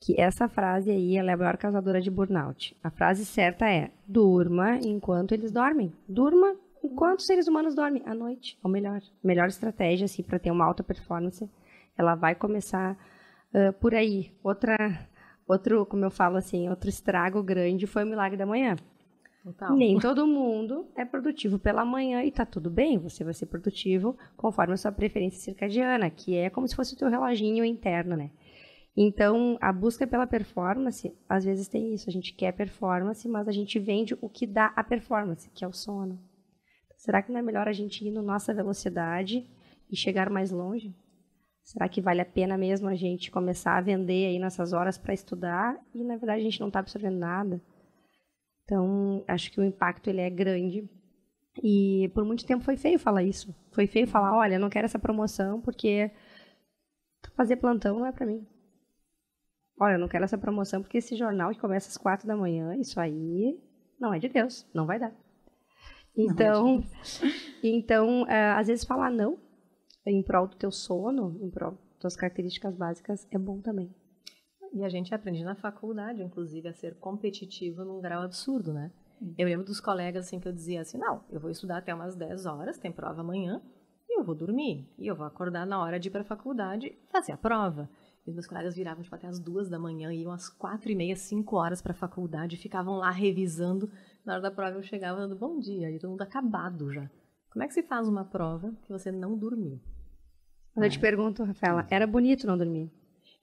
que 0.01 0.19
essa 0.19 0.49
frase 0.49 0.91
aí 0.91 1.17
ela 1.17 1.33
é 1.33 1.35
a 1.35 1.37
maior 1.37 1.57
causadora 1.57 2.01
de 2.01 2.11
burnout. 2.11 2.77
A 2.83 2.91
frase 2.91 3.27
certa 3.27 3.69
é: 3.69 3.91
durma 4.07 4.77
enquanto 4.79 5.33
eles 5.33 5.53
dormem. 5.53 5.93
Durma 6.09 6.57
enquanto 6.83 7.21
os 7.21 7.27
seres 7.27 7.47
humanos 7.47 7.75
dormem 7.75 8.03
à 8.07 8.15
noite. 8.15 8.59
Ou 8.63 8.71
melhor, 8.71 9.01
melhor 9.23 9.49
estratégia 9.49 10.07
assim 10.07 10.23
para 10.23 10.39
ter 10.39 10.51
uma 10.51 10.65
alta 10.65 10.83
performance, 10.83 11.49
ela 11.97 12.15
vai 12.15 12.35
começar 12.35 12.97
uh, 13.53 13.73
por 13.75 13.95
aí. 13.95 14.33
Outra 14.43 14.77
outro, 15.49 15.87
como 15.87 16.05
eu 16.05 16.11
falo 16.11 16.37
assim, 16.37 16.69
outro 16.69 16.89
estrago 16.89 17.43
grande 17.43 17.87
foi 17.87 18.05
o 18.05 18.07
milagre 18.07 18.37
da 18.37 18.47
manhã. 18.47 18.77
Total. 19.43 19.75
Nem 19.75 19.99
todo 19.99 20.27
mundo 20.27 20.87
é 20.95 21.05
produtivo 21.05 21.59
pela 21.59 21.85
manhã 21.85 22.23
e 22.23 22.31
tá 22.31 22.45
tudo 22.45 22.69
bem, 22.69 22.99
você 22.99 23.25
vai 23.25 23.33
ser 23.33 23.47
produtivo 23.47 24.17
conforme 24.37 24.75
a 24.75 24.77
sua 24.77 24.93
preferência 24.93 25.41
circadiana, 25.41 26.11
que 26.11 26.37
é 26.37 26.51
como 26.51 26.69
se 26.69 26.77
fosse 26.77 26.95
o 26.95 26.99
teu 26.99 27.09
reloginho 27.09 27.65
interno, 27.65 28.17
né? 28.17 28.31
Então, 29.01 29.57
a 29.61 29.73
busca 29.73 30.07
pela 30.07 30.27
performance, 30.27 31.17
às 31.29 31.45
vezes 31.45 31.69
tem 31.69 31.95
isso, 31.95 32.11
a 32.11 32.13
gente 32.13 32.35
quer 32.35 32.53
performance, 32.53 33.27
mas 33.29 33.47
a 33.47 33.53
gente 33.53 33.79
vende 33.79 34.19
o 34.21 34.29
que 34.29 34.45
dá 34.45 34.73
a 34.75 34.83
performance, 34.83 35.49
que 35.51 35.65
é 35.65 35.69
o 35.69 35.73
sono. 35.73 36.19
Será 36.97 37.23
que 37.23 37.31
não 37.31 37.39
é 37.39 37.43
melhor 37.43 37.69
a 37.69 37.73
gente 37.73 38.05
ir 38.05 38.11
na 38.11 38.21
nossa 38.21 38.53
velocidade 38.53 39.49
e 39.89 39.97
chegar 39.97 40.29
mais 40.29 40.51
longe? 40.51 40.93
Será 41.69 41.87
que 41.87 42.01
vale 42.01 42.23
a 42.23 42.25
pena 42.25 42.57
mesmo 42.57 42.89
a 42.89 42.95
gente 42.95 43.31
começar 43.31 43.77
a 43.77 43.81
vender 43.83 44.29
aí 44.29 44.39
nessas 44.39 44.73
horas 44.73 44.97
para 44.97 45.13
estudar 45.13 45.79
e 45.95 46.03
na 46.03 46.17
verdade 46.17 46.41
a 46.41 46.45
gente 46.45 46.61
não 46.61 46.69
está 46.69 46.81
absorvendo 46.81 47.19
nada? 47.19 47.61
Então, 48.65 49.23
acho 49.29 49.53
que 49.53 49.61
o 49.61 49.65
impacto 49.65 50.09
ele 50.09 50.23
é 50.23 50.31
grande. 50.31 50.89
E 51.63 52.11
por 52.15 52.25
muito 52.25 52.47
tempo 52.47 52.65
foi 52.65 52.79
feio 52.79 52.99
falar 52.99 53.23
isso. 53.23 53.55
Foi 53.71 53.87
feio 53.87 54.07
falar, 54.07 54.35
olha, 54.35 54.59
não 54.59 54.71
quero 54.71 54.87
essa 54.87 54.99
promoção 54.99 55.61
porque 55.61 56.11
fazer 57.37 57.57
plantão 57.57 57.99
não 57.99 58.07
é 58.07 58.13
para 58.13 58.25
mim. 58.25 58.47
Olha, 59.79 59.97
eu 59.97 59.99
não 59.99 60.09
quero 60.09 60.25
essa 60.25 60.39
promoção 60.39 60.81
porque 60.81 60.97
esse 60.97 61.17
jornal 61.17 61.51
que 61.51 61.61
começa 61.61 61.91
às 61.91 61.99
quatro 61.99 62.27
da 62.27 62.35
manhã, 62.35 62.75
isso 62.77 62.99
aí 62.99 63.61
não 64.01 64.15
é 64.15 64.19
de 64.19 64.31
Deus, 64.31 64.67
não 64.73 64.87
vai 64.87 64.99
dar. 64.99 65.13
Então, 66.17 66.83
então 67.63 68.23
uh, 68.23 68.57
às 68.57 68.69
vezes 68.69 68.87
falar 68.87 69.11
não 69.11 69.48
em 70.11 70.23
prol 70.23 70.47
do 70.47 70.57
teu 70.57 70.71
sono, 70.71 71.39
em 71.41 71.51
prol 71.51 71.73
das 71.73 71.99
tuas 72.01 72.17
características 72.17 72.77
básicas, 72.77 73.27
é 73.31 73.39
bom 73.39 73.61
também. 73.61 73.95
E 74.73 74.85
a 74.85 74.89
gente 74.89 75.15
aprende 75.15 75.43
na 75.43 75.55
faculdade, 75.55 76.23
inclusive, 76.23 76.69
a 76.69 76.73
ser 76.73 76.95
competitivo 76.97 77.85
num 77.85 78.01
grau 78.01 78.23
absurdo, 78.23 78.73
né? 78.73 78.91
Eu 79.37 79.47
lembro 79.47 79.67
dos 79.67 79.81
colegas 79.81 80.27
assim 80.27 80.39
que 80.39 80.47
eu 80.47 80.53
dizia 80.53 80.81
assim, 80.81 80.99
não, 80.99 81.25
eu 81.31 81.41
vou 81.41 81.51
estudar 81.51 81.79
até 81.79 81.93
umas 81.93 82.15
10 82.15 82.47
horas, 82.47 82.79
tem 82.79 82.93
prova 82.93 83.21
amanhã, 83.21 83.61
e 84.09 84.19
eu 84.19 84.25
vou 84.25 84.35
dormir. 84.35 84.89
E 84.99 85.07
eu 85.07 85.17
vou 85.17 85.27
acordar 85.27 85.67
na 85.67 85.83
hora 85.83 85.99
de 85.99 86.09
ir 86.09 86.11
para 86.11 86.21
a 86.21 86.25
faculdade 86.25 86.97
fazer 87.11 87.33
a 87.33 87.37
prova. 87.37 87.89
E 88.27 88.33
meus 88.33 88.47
colegas 88.47 88.77
viravam 88.77 89.03
tipo, 89.03 89.15
até 89.15 89.27
as 89.27 89.41
duas 89.41 89.69
da 89.69 89.79
manhã, 89.79 90.13
iam 90.13 90.31
às 90.31 90.49
quatro 90.49 90.91
e 90.91 90.95
meia, 90.95 91.17
cinco 91.17 91.57
horas 91.57 91.83
para 91.83 91.93
a 91.93 91.97
faculdade, 91.97 92.57
ficavam 92.57 92.97
lá 92.97 93.11
revisando. 93.11 93.91
Na 94.25 94.35
hora 94.35 94.43
da 94.43 94.51
prova 94.51 94.77
eu 94.77 94.83
chegava 94.83 95.19
dando 95.19 95.35
bom 95.35 95.59
dia, 95.59 95.91
e 95.91 95.99
todo 95.99 96.11
mundo 96.11 96.23
acabado 96.23 96.93
já. 96.93 97.11
Como 97.51 97.65
é 97.65 97.67
que 97.67 97.75
se 97.75 97.83
faz 97.83 98.07
uma 98.07 98.25
prova 98.25 98.73
que 98.83 98.93
você 98.93 99.11
não 99.11 99.37
dormiu? 99.37 99.81
Mas 100.79 100.87
eu 100.87 100.91
te 100.93 100.99
pergunto, 100.99 101.45
Rafaela, 101.45 101.87
era 101.91 102.07
bonito 102.07 102.47
não 102.47 102.57
dormir? 102.57 102.91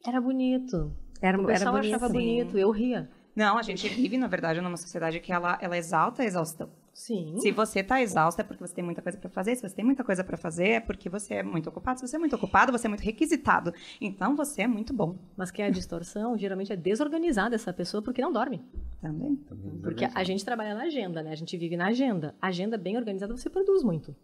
Era 0.05 0.21
bonito. 0.21 0.91
Era, 1.21 1.41
o 1.41 1.45
pessoal 1.45 1.75
era 1.75 1.81
bonito, 1.81 1.95
achava 1.95 2.13
bonito, 2.13 2.57
eu 2.57 2.71
ria. 2.71 3.09
Não, 3.35 3.57
a 3.57 3.61
gente 3.61 3.87
vive, 3.89 4.17
na 4.17 4.27
verdade, 4.27 4.61
numa 4.61 4.77
sociedade 4.77 5.19
que 5.19 5.31
ela, 5.31 5.57
ela 5.61 5.77
exalta 5.77 6.23
a 6.23 6.25
exaustão. 6.25 6.69
Sim. 6.93 7.37
Se 7.39 7.51
você 7.51 7.81
está 7.81 8.01
exausta 8.01 8.41
é 8.41 8.45
porque 8.45 8.65
você 8.65 8.73
tem 8.73 8.83
muita 8.83 9.01
coisa 9.01 9.17
para 9.17 9.29
fazer. 9.29 9.53
Se 9.57 9.67
você 9.67 9.75
tem 9.75 9.83
muita 9.83 10.01
coisa 10.01 10.23
para 10.23 10.37
fazer 10.37 10.67
é 10.69 10.79
porque 10.79 11.09
você 11.09 11.33
é 11.33 11.43
muito 11.43 11.67
ocupado. 11.67 11.99
Se 11.99 12.07
você 12.07 12.15
é 12.15 12.19
muito 12.19 12.37
ocupado, 12.37 12.71
você 12.71 12.87
é 12.87 12.89
muito 12.89 13.03
requisitado. 13.03 13.73
Então 13.99 14.33
você 14.33 14.61
é 14.61 14.67
muito 14.67 14.93
bom. 14.93 15.17
Mas 15.35 15.51
que 15.51 15.61
é 15.61 15.65
a 15.65 15.69
distorção, 15.69 16.37
geralmente 16.37 16.71
é 16.71 16.75
desorganizada 16.77 17.53
essa 17.53 17.73
pessoa 17.73 18.01
porque 18.01 18.21
não 18.21 18.31
dorme. 18.31 18.63
Também. 19.01 19.35
Porque 19.83 20.05
a 20.05 20.23
gente 20.23 20.45
trabalha 20.45 20.73
na 20.73 20.83
agenda, 20.83 21.21
né? 21.21 21.31
A 21.31 21.35
gente 21.35 21.57
vive 21.57 21.75
na 21.75 21.87
agenda. 21.87 22.33
Agenda 22.41 22.77
bem 22.77 22.95
organizada, 22.95 23.35
você 23.35 23.49
produz 23.49 23.83
muito. 23.83 24.15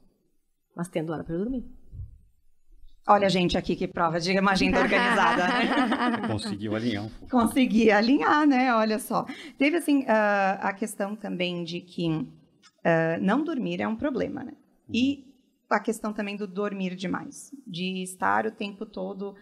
Mas 0.74 0.88
tendo 0.88 1.12
hora 1.12 1.26
para 1.26 1.36
dormir. 1.36 1.66
Olha 3.08 3.26
a 3.26 3.30
gente 3.30 3.58
aqui 3.58 3.76
que 3.76 3.88
prova 3.88 4.20
de 4.20 4.38
uma 4.40 4.52
agenda 4.52 4.80
organizada. 4.82 5.48
Né? 5.48 6.28
Conseguiu 6.30 6.76
alinhar. 6.76 7.06
Um 7.06 7.28
Consegui 7.28 7.92
alinhar, 7.92 8.48
né? 8.48 8.74
Olha 8.74 9.00
só. 9.00 9.26
Teve, 9.58 9.78
assim, 9.78 10.02
uh, 10.04 10.60
a 10.60 10.74
questão 10.74 11.16
também 11.16 11.64
de 11.64 11.82
que 11.82 12.08
uh, 12.10 13.22
não 13.22 13.44
dormir 13.44 13.82
é 13.82 13.88
um 13.88 13.96
problema, 13.96 14.44
né? 14.44 14.54
Uhum. 14.88 14.96
E 14.96 15.26
a 15.70 15.80
questão 15.80 16.14
também 16.14 16.36
do 16.36 16.48
dormir 16.48 16.96
demais. 16.96 17.52
De 17.66 18.04
estar 18.04 18.46
o 18.46 18.52
tempo 18.52 18.86
todo 18.86 19.36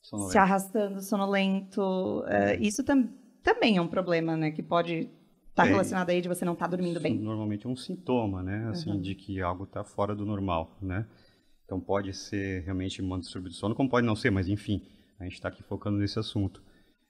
sonolento. 0.00 0.32
se 0.32 0.38
arrastando, 0.38 1.00
sonolento. 1.00 2.20
Uh, 2.20 2.60
isso 2.60 2.82
tam 2.82 3.08
também 3.42 3.76
é 3.76 3.82
um 3.82 3.88
problema, 3.88 4.36
né? 4.36 4.50
Que 4.50 4.62
pode 4.62 5.10
estar 5.50 5.64
tá 5.64 5.66
é, 5.66 5.70
relacionado 5.70 6.10
aí 6.10 6.20
de 6.20 6.28
você 6.28 6.44
não 6.44 6.54
estar 6.54 6.66
tá 6.68 6.76
dormindo 6.76 7.00
bem. 7.00 7.18
Normalmente 7.18 7.66
é 7.66 7.68
um 7.68 7.76
sintoma, 7.76 8.42
né? 8.42 8.68
Assim, 8.70 8.90
uhum. 8.90 9.00
de 9.00 9.14
que 9.14 9.40
algo 9.40 9.64
está 9.64 9.84
fora 9.84 10.14
do 10.14 10.26
normal, 10.26 10.76
né? 10.80 11.06
Então 11.72 11.80
pode 11.80 12.12
ser 12.12 12.62
realmente 12.64 13.00
uma 13.00 13.18
distúrbio 13.18 13.50
de 13.50 13.56
sono, 13.56 13.74
como 13.74 13.88
pode 13.88 14.06
não 14.06 14.14
ser, 14.14 14.30
mas 14.30 14.46
enfim, 14.46 14.82
a 15.18 15.24
gente 15.24 15.32
está 15.32 15.48
aqui 15.48 15.62
focando 15.62 15.96
nesse 15.96 16.18
assunto. 16.18 16.62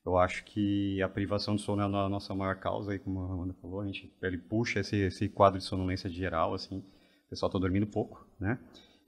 Eu 0.06 0.16
acho 0.16 0.44
que 0.44 1.02
a 1.02 1.08
privação 1.08 1.56
de 1.56 1.62
sono 1.62 1.82
é 1.82 1.84
a 1.84 2.08
nossa 2.08 2.32
maior 2.32 2.54
causa, 2.54 2.92
aí, 2.92 3.00
como 3.00 3.22
a 3.22 3.32
Amanda 3.32 3.54
falou, 3.54 3.80
a 3.80 3.86
gente, 3.86 4.12
ele 4.22 4.38
puxa 4.38 4.78
esse, 4.78 4.94
esse 4.94 5.28
quadro 5.28 5.58
de 5.58 5.64
sonolência 5.64 6.08
geral, 6.08 6.54
assim, 6.54 6.78
o 6.78 7.28
pessoal 7.28 7.48
está 7.48 7.58
dormindo 7.58 7.88
pouco, 7.88 8.24
né? 8.38 8.56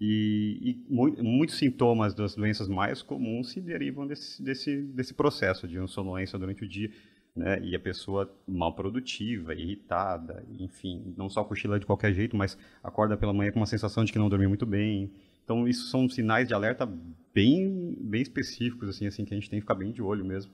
E, 0.01 0.59
e 0.61 0.93
mu 0.93 1.15
muitos 1.23 1.57
sintomas 1.57 2.15
das 2.15 2.35
doenças 2.35 2.67
mais 2.67 3.01
comuns 3.01 3.51
se 3.51 3.61
derivam 3.61 4.09
desse, 4.09 4.43
desse, 4.43 4.83
desse 4.83 5.15
processo 5.15 5.69
de 5.69 5.77
sonolência 5.87 6.37
durante 6.37 6.65
o 6.65 6.69
dia, 6.69 6.91
né? 7.37 7.61
E 7.63 7.77
a 7.77 7.79
pessoa 7.79 8.29
mal 8.45 8.75
produtiva, 8.75 9.55
irritada, 9.55 10.45
enfim, 10.59 11.15
não 11.17 11.31
só 11.31 11.45
cochila 11.45 11.79
de 11.79 11.87
qualquer 11.87 12.13
jeito, 12.13 12.37
mas 12.37 12.59
acorda 12.83 13.17
pela 13.17 13.33
manhã 13.33 13.53
com 13.53 13.61
uma 13.61 13.67
sensação 13.67 14.05
de 14.05 14.13
que 14.13 14.19
não 14.19 14.29
dormiu 14.29 14.49
muito 14.49 14.67
bem, 14.67 15.13
então, 15.45 15.69
isso 15.69 15.89
são 15.89 16.09
sinais 16.09 16.49
de 16.49 16.55
alerta 16.55 16.89
bem, 17.35 17.97
bem 18.01 18.23
específicos, 18.23 18.89
assim, 18.89 19.07
assim, 19.07 19.25
que 19.25 19.35
a 19.35 19.37
gente 19.37 19.51
tem 19.51 19.59
que 19.59 19.65
ficar 19.65 19.75
bem 19.75 19.93
de 19.93 20.01
olho 20.01 20.25
mesmo, 20.25 20.51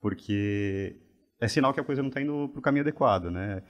porque 0.00 0.96
é 1.38 1.46
sinal 1.46 1.74
que 1.74 1.80
a 1.80 1.84
coisa 1.84 2.02
não 2.02 2.08
está 2.08 2.20
indo 2.20 2.48
para 2.48 2.58
o 2.58 2.62
caminho 2.62 2.82
adequado, 2.82 3.30
né? 3.30 3.62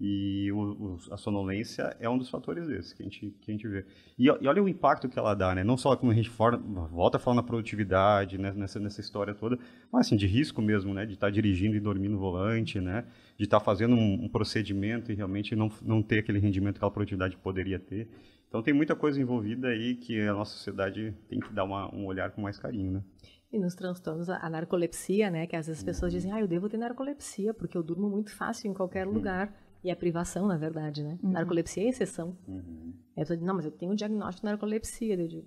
E 0.00 0.50
o, 0.52 0.58
o, 0.58 0.98
a 1.10 1.16
sonolência 1.16 1.96
é 1.98 2.08
um 2.08 2.16
dos 2.16 2.30
fatores 2.30 2.68
desses 2.68 2.92
que 2.92 3.02
a 3.02 3.04
gente, 3.04 3.34
que 3.40 3.50
a 3.50 3.52
gente 3.52 3.66
vê. 3.66 3.84
E, 4.16 4.26
e, 4.26 4.30
olha 4.30 4.62
o 4.62 4.68
impacto 4.68 5.08
que 5.08 5.18
ela 5.18 5.34
dá, 5.34 5.54
né? 5.54 5.64
Não 5.64 5.76
só 5.76 5.96
como 5.96 6.12
a 6.12 6.14
gente 6.14 6.30
for, 6.30 6.56
volta 6.56 7.16
a 7.16 7.20
falar 7.20 7.36
na 7.36 7.42
produtividade, 7.42 8.38
né? 8.38 8.52
nessa, 8.54 8.78
nessa 8.78 9.00
história 9.00 9.34
toda, 9.34 9.58
mas 9.92 10.06
assim, 10.06 10.16
de 10.16 10.26
risco 10.26 10.62
mesmo, 10.62 10.94
né? 10.94 11.04
De 11.04 11.14
estar 11.14 11.26
tá 11.26 11.30
dirigindo 11.30 11.74
e 11.76 11.80
dormindo 11.80 12.12
no 12.12 12.18
volante, 12.18 12.80
né? 12.80 13.06
De 13.36 13.44
estar 13.44 13.58
tá 13.58 13.64
fazendo 13.64 13.96
um, 13.96 14.24
um, 14.24 14.28
procedimento 14.28 15.10
e 15.10 15.16
realmente 15.16 15.56
não, 15.56 15.68
não 15.82 16.00
ter 16.00 16.20
aquele 16.20 16.38
rendimento 16.38 16.74
que 16.74 16.78
aquela 16.78 16.92
produtividade 16.92 17.36
poderia 17.36 17.80
ter. 17.80 18.08
Então 18.48 18.62
tem 18.62 18.72
muita 18.72 18.96
coisa 18.96 19.20
envolvida 19.20 19.68
aí 19.68 19.94
que 19.94 20.20
a 20.20 20.32
nossa 20.32 20.52
sociedade 20.52 21.14
tem 21.28 21.38
que 21.38 21.52
dar 21.52 21.64
uma, 21.64 21.94
um 21.94 22.06
olhar 22.06 22.30
com 22.30 22.40
mais 22.40 22.58
carinho, 22.58 22.92
né? 22.92 23.02
E 23.50 23.58
nos 23.58 23.74
transtornos, 23.74 24.28
a 24.28 24.48
narcolepsia, 24.50 25.30
né? 25.30 25.46
Que 25.46 25.56
às 25.56 25.66
vezes 25.66 25.80
as 25.80 25.84
pessoas 25.84 26.12
dizem, 26.12 26.32
ah, 26.32 26.40
eu 26.40 26.46
devo 26.46 26.68
ter 26.68 26.76
narcolepsia, 26.76 27.54
porque 27.54 27.78
eu 27.78 27.82
durmo 27.82 28.08
muito 28.08 28.34
fácil 28.34 28.70
em 28.70 28.74
qualquer 28.74 29.06
uhum. 29.06 29.14
lugar. 29.14 29.54
E 29.82 29.90
é 29.90 29.94
privação, 29.94 30.46
na 30.46 30.56
verdade, 30.56 31.02
né? 31.02 31.18
Uhum. 31.22 31.30
Narcolepsia 31.30 31.84
é 31.84 31.88
exceção. 31.88 32.36
Uhum. 32.46 32.92
Eu 33.16 33.24
tô, 33.24 33.36
não, 33.36 33.54
mas 33.54 33.64
eu 33.64 33.70
tenho 33.70 33.92
um 33.92 33.94
diagnóstico 33.94 34.46
de 34.46 34.50
narcolepsia. 34.50 35.14
Eu 35.14 35.28
digo... 35.28 35.46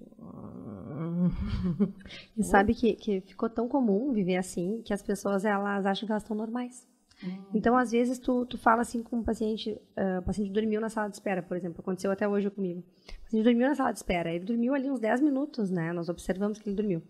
e 2.38 2.44
sabe 2.44 2.74
que, 2.74 2.94
que 2.94 3.22
ficou 3.22 3.50
tão 3.50 3.68
comum 3.68 4.12
viver 4.12 4.38
assim, 4.38 4.82
que 4.84 4.94
as 4.94 5.04
pessoas, 5.04 5.46
elas 5.46 5.86
acham 5.86 6.08
que 6.08 6.12
elas 6.12 6.24
estão 6.24 6.36
normais. 6.36 6.88
Hum. 7.24 7.44
Então, 7.54 7.78
às 7.78 7.92
vezes, 7.92 8.18
tu, 8.18 8.46
tu 8.46 8.58
fala 8.58 8.82
assim 8.82 9.04
com 9.04 9.18
um 9.18 9.24
paciente, 9.24 9.72
uh, 9.72 10.22
paciente 10.24 10.52
dormiu 10.52 10.82
na 10.82 10.90
sala 10.90 11.10
de 11.10 11.16
espera, 11.16 11.42
por 11.42 11.56
exemplo, 11.56 11.82
aconteceu 11.82 12.12
até 12.12 12.28
hoje 12.28 12.50
comigo. 12.50 12.80
O 12.80 13.24
paciente 13.24 13.44
dormiu 13.44 13.68
na 13.68 13.76
sala 13.76 13.92
de 13.92 14.00
espera, 14.00 14.34
ele 14.34 14.46
dormiu 14.46 14.74
ali 14.74 14.90
uns 14.90 15.00
10 15.00 15.22
minutos, 15.22 15.70
né? 15.70 15.94
Nós 15.94 16.10
observamos 16.10 16.60
que 16.60 16.68
ele 16.68 16.76
dormiu. 16.76 17.02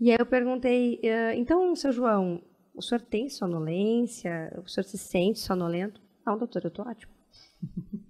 E 0.00 0.10
aí 0.10 0.16
eu 0.18 0.26
perguntei, 0.26 1.00
uh, 1.04 1.34
então, 1.36 1.74
seu 1.74 1.92
João, 1.92 2.42
o 2.74 2.82
senhor 2.82 3.00
tem 3.00 3.28
sonolência? 3.28 4.52
O 4.64 4.68
senhor 4.68 4.84
se 4.84 4.96
sente 4.96 5.40
sonolento? 5.40 6.00
Não, 6.24 6.38
doutor, 6.38 6.64
eu 6.64 6.70
tô 6.70 6.82
ótimo. 6.82 7.12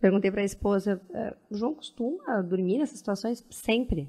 Perguntei 0.00 0.30
para 0.30 0.42
a 0.42 0.44
esposa, 0.44 1.02
o 1.50 1.56
João 1.56 1.74
costuma 1.74 2.40
dormir 2.42 2.78
nessas 2.78 2.98
situações? 2.98 3.44
Sempre. 3.50 4.08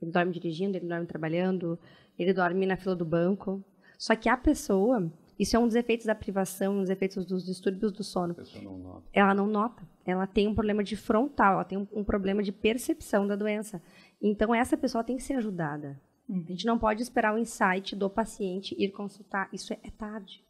Ele 0.00 0.12
dorme 0.12 0.32
dirigindo, 0.32 0.76
ele 0.76 0.86
dorme 0.86 1.06
trabalhando, 1.06 1.76
ele 2.16 2.32
dorme 2.32 2.64
na 2.66 2.76
fila 2.76 2.94
do 2.94 3.04
banco. 3.04 3.64
Só 3.98 4.14
que 4.14 4.28
a 4.28 4.36
pessoa 4.36 5.10
isso 5.38 5.56
é 5.56 5.58
um 5.58 5.66
dos 5.66 5.74
efeitos 5.74 6.06
da 6.06 6.14
privação, 6.14 6.76
um 6.76 6.80
dos 6.80 6.90
efeitos 6.90 7.24
dos 7.24 7.44
distúrbios 7.44 7.92
do 7.92 8.04
sono. 8.04 8.36
Não 8.62 9.02
ela 9.12 9.34
não 9.34 9.46
nota. 9.46 9.82
Ela 10.06 10.26
tem 10.26 10.46
um 10.46 10.54
problema 10.54 10.84
de 10.84 10.96
frontal, 10.96 11.54
ela 11.54 11.64
tem 11.64 11.78
um, 11.78 11.86
um, 11.92 12.04
problema 12.04 12.42
de 12.42 12.52
percepção 12.52 13.26
da 13.26 13.34
doença. 13.34 13.82
Então, 14.20 14.54
essa 14.54 14.76
pessoa 14.76 15.02
tem 15.02 15.16
que 15.16 15.22
ser 15.22 15.34
ajudada. 15.34 16.00
Uhum. 16.28 16.44
A 16.46 16.50
gente 16.50 16.66
não 16.66 16.78
pode 16.78 17.02
esperar 17.02 17.34
o 17.34 17.38
insight 17.38 17.96
do 17.96 18.08
paciente 18.08 18.74
ir 18.78 18.90
consultar. 18.90 19.48
Isso 19.52 19.72
é, 19.72 19.78
é 19.82 19.90
tarde. 19.90 20.42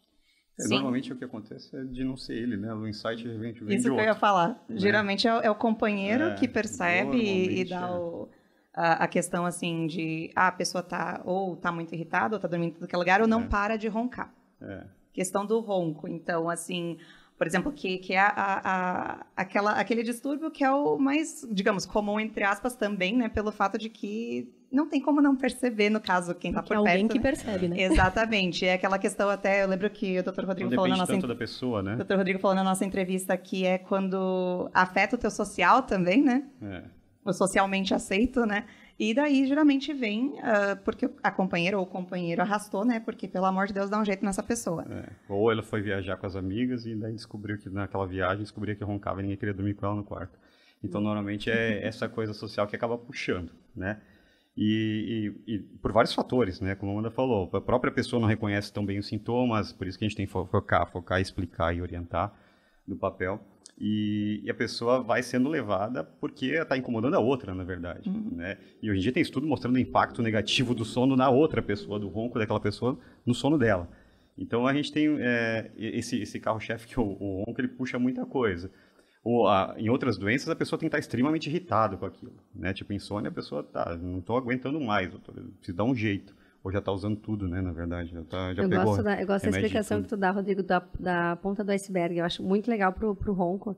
É, 0.58 0.68
normalmente 0.68 1.12
o 1.12 1.16
que 1.16 1.24
acontece 1.24 1.76
é 1.76 1.82
de 1.82 2.04
não 2.04 2.16
ser 2.16 2.34
ele, 2.34 2.56
né? 2.56 2.72
O 2.72 2.86
insight 2.86 3.26
vem, 3.26 3.52
vem 3.52 3.76
Isso 3.76 3.88
de 3.88 3.94
que 3.94 4.00
eu 4.00 4.04
ia 4.04 4.14
falar. 4.14 4.64
Né? 4.68 4.76
Geralmente 4.78 5.26
é, 5.26 5.30
é, 5.30 5.50
o 5.50 5.54
companheiro 5.54 6.24
é, 6.24 6.34
que 6.34 6.46
percebe 6.46 7.16
e, 7.16 7.60
e 7.60 7.68
dá 7.68 7.88
é. 7.88 7.90
o 7.90 8.28
a, 8.74 9.04
a 9.04 9.08
questão 9.08 9.46
assim 9.46 9.86
de 9.86 10.30
ah, 10.34 10.48
a 10.48 10.52
pessoa 10.52 10.82
tá 10.82 11.22
ou 11.24 11.56
tá 11.56 11.70
muito 11.70 11.94
irritada 11.94 12.34
ou 12.34 12.40
tá 12.40 12.48
dormindo 12.48 12.74
em 12.74 12.78
qualquer 12.78 12.96
lugar 12.96 13.20
ou 13.20 13.28
não 13.28 13.42
É. 13.42 13.46
para 13.46 13.76
de 13.76 13.86
roncar. 13.86 14.34
É. 14.66 14.84
Questão 15.12 15.46
do 15.46 15.60
ronco. 15.60 16.08
Então, 16.08 16.48
assim, 16.50 16.98
por 17.38 17.46
exemplo, 17.46 17.72
que, 17.72 17.98
que 17.98 18.12
é 18.14 18.18
a, 18.18 18.32
a- 18.36 19.26
aquela, 19.36 19.72
aquele 19.72 20.02
distúrbio 20.02 20.50
que 20.50 20.64
é 20.64 20.70
o 20.70 20.98
mais, 20.98 21.46
digamos, 21.50 21.86
comum, 21.86 22.18
entre 22.18 22.44
aspas, 22.44 22.74
também, 22.74 23.16
né? 23.16 23.28
Pelo 23.28 23.52
fato 23.52 23.78
de 23.78 23.88
que 23.88 24.52
não 24.72 24.88
tem 24.88 25.00
como 25.00 25.20
não 25.20 25.36
perceber, 25.36 25.88
no 25.88 26.00
caso, 26.00 26.34
quem 26.34 26.52
tá 26.52 26.60
que 26.62 26.68
por 26.68 26.74
é 26.74 26.78
alguém 26.78 27.06
perto. 27.06 27.12
que 27.12 27.18
né? 27.18 27.22
percebe, 27.22 27.68
né? 27.68 27.80
Exatamente. 27.80 28.66
É 28.66 28.74
aquela 28.74 28.98
questão 28.98 29.28
até, 29.28 29.62
eu 29.62 29.68
lembro 29.68 29.88
que 29.88 30.18
o 30.18 30.22
Dr. 30.24 30.40
Não 30.40 30.46
Rodrigo 30.48 30.70
falou 30.74 30.88
na 30.88 30.96
nossa 30.96 31.12
tanto 31.12 31.28
da 31.28 31.36
pessoa, 31.36 31.80
né? 31.80 31.94
o 31.94 32.04
Dr. 32.04 32.16
Rodrigo 32.16 32.40
falou 32.40 32.56
na 32.56 32.64
nossa 32.64 32.84
entrevista 32.84 33.36
que 33.36 33.64
é 33.64 33.78
quando 33.78 34.68
afeta 34.74 35.14
o 35.14 35.18
teu 35.18 35.30
social 35.30 35.82
também, 35.82 36.22
né? 36.22 36.42
É. 36.60 36.82
O 37.24 37.32
socialmente 37.32 37.94
aceito, 37.94 38.44
né? 38.44 38.64
E 38.98 39.12
daí 39.12 39.46
geralmente 39.46 39.92
vem 39.92 40.38
ah, 40.40 40.76
porque 40.84 41.10
a 41.22 41.30
companheira 41.30 41.76
ou 41.78 41.84
o 41.84 41.86
companheiro 41.86 42.40
arrastou, 42.42 42.84
né? 42.84 43.00
Porque, 43.00 43.26
pelo 43.26 43.44
amor 43.46 43.66
de 43.66 43.72
Deus, 43.72 43.90
dá 43.90 44.00
um 44.00 44.04
jeito 44.04 44.24
nessa 44.24 44.42
pessoa. 44.42 44.84
É. 44.88 45.08
Ou 45.28 45.50
ela 45.50 45.62
foi 45.62 45.80
viajar 45.82 46.16
com 46.16 46.26
as 46.26 46.36
amigas 46.36 46.86
e 46.86 46.94
daí 46.94 47.12
descobriu 47.12 47.58
que 47.58 47.68
naquela 47.68 48.06
viagem 48.06 48.42
descobria 48.42 48.74
que 48.76 48.84
roncava 48.84 49.18
e 49.20 49.22
ninguém 49.22 49.36
queria 49.38 49.54
dormir 49.54 49.74
com 49.74 49.84
ela 49.86 49.96
no 49.96 50.04
quarto. 50.04 50.38
Então, 50.82 51.00
normalmente 51.00 51.50
é 51.50 51.82
essa 51.86 52.08
coisa 52.08 52.32
social 52.32 52.66
que 52.68 52.76
acaba 52.76 52.96
puxando, 52.96 53.50
né? 53.74 54.00
E, 54.56 55.34
e- 55.48 55.54
e 55.54 55.58
por 55.58 55.90
vários 55.92 56.14
fatores, 56.14 56.60
né? 56.60 56.76
Como 56.76 56.92
a 56.92 56.94
Amanda 56.94 57.10
falou, 57.10 57.50
a 57.52 57.60
própria 57.60 57.92
pessoa 57.92 58.20
não 58.20 58.28
reconhece 58.28 58.72
tão 58.72 58.86
bem 58.86 59.00
os 59.00 59.08
sintomas, 59.08 59.72
por 59.72 59.86
isso 59.88 59.98
que 59.98 60.04
a 60.04 60.08
gente 60.08 60.16
tem 60.16 60.26
que 60.26 60.32
fo- 60.32 60.46
focar, 60.46 60.88
focar, 60.92 61.20
explicar 61.20 61.74
e 61.74 61.82
orientar 61.82 62.32
no 62.86 62.96
papel. 62.96 63.40
E, 63.78 64.40
e 64.44 64.50
a 64.50 64.54
pessoa 64.54 65.02
vai 65.02 65.22
sendo 65.22 65.48
levada 65.48 66.04
porque 66.04 66.46
está 66.46 66.76
incomodando 66.76 67.14
a 67.14 67.18
outra, 67.18 67.54
na 67.54 67.64
verdade. 67.64 68.08
Né? 68.08 68.56
E 68.80 68.88
hoje 68.90 69.00
em 69.00 69.02
dia 69.02 69.12
tem 69.12 69.22
estudo 69.22 69.46
mostrando 69.46 69.74
o 69.74 69.78
impacto 69.80 70.22
negativo 70.22 70.74
do 70.74 70.84
sono 70.84 71.16
na 71.16 71.28
outra 71.28 71.60
pessoa, 71.60 71.98
do 71.98 72.08
ronco 72.08 72.38
daquela 72.38 72.60
pessoa, 72.60 72.98
no 73.26 73.34
sono 73.34 73.58
dela. 73.58 73.88
Então 74.38 74.66
a 74.66 74.72
gente 74.72 74.92
tem 74.92 75.16
é, 75.20 75.70
esse, 75.76 76.20
esse 76.20 76.38
carro-chefe 76.40 76.86
que 76.86 76.98
o, 77.00 77.02
o 77.04 77.42
ronco 77.44 77.60
ele 77.60 77.68
puxa 77.68 77.98
muita 77.98 78.24
coisa. 78.24 78.70
Ou, 79.24 79.48
a- 79.48 79.74
em 79.78 79.88
outras 79.88 80.16
doenças 80.18 80.48
a 80.48 80.56
pessoa 80.56 80.78
tem 80.78 80.88
que 80.88 80.94
estar 80.94 80.98
extremamente 80.98 81.48
irritada 81.48 81.96
com 81.96 82.04
aquilo, 82.06 82.34
né? 82.54 82.72
Tipo 82.74 82.92
insônia 82.92 83.28
a 83.30 83.32
pessoa 83.34 83.62
tá, 83.62 83.96
não 83.96 84.18
estou 84.18 84.36
aguentando 84.36 84.80
mais, 84.80 85.10
doutor, 85.10 85.34
preciso 85.56 85.76
dar 85.76 85.84
um 85.84 85.94
jeito. 85.94 86.34
Ou 86.64 86.72
já 86.72 86.78
está 86.78 86.90
usando 86.90 87.16
tudo, 87.18 87.46
né? 87.46 87.60
Na 87.60 87.72
verdade, 87.72 88.10
já, 88.10 88.24
tá, 88.24 88.54
já 88.54 88.62
eu 88.62 88.68
pegou. 88.70 88.86
gosto 88.86 89.02
da, 89.02 89.20
eu 89.20 89.26
gosto 89.26 89.44
da 89.44 89.50
explicação 89.50 90.02
que 90.02 90.08
tu 90.08 90.16
dá, 90.16 90.30
Rodrigo, 90.30 90.62
da, 90.62 90.82
da 90.98 91.36
ponta 91.36 91.62
do 91.62 91.70
iceberg. 91.70 92.16
Eu 92.16 92.24
acho 92.24 92.42
muito 92.42 92.70
legal 92.70 92.90
pro, 92.90 93.14
pro 93.14 93.34
ronco. 93.34 93.76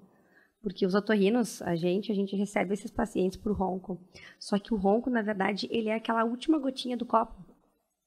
Porque 0.62 0.87
os 0.87 0.95
otorrinos, 0.95 1.61
a 1.62 1.75
gente, 1.75 2.12
a 2.12 2.14
gente 2.14 2.37
recebe 2.37 2.73
esses 2.75 2.90
pacientes 2.90 3.37
pro 3.37 3.52
ronco. 3.52 4.00
Só 4.38 4.57
que 4.57 4.73
o 4.73 4.76
ronco, 4.76 5.11
na 5.11 5.21
verdade, 5.21 5.66
ele 5.69 5.88
é 5.88 5.97
aquela 5.97 6.25
última 6.25 6.61
gotinha 6.61 6.97
do 6.97 7.05
copo. 7.05 7.35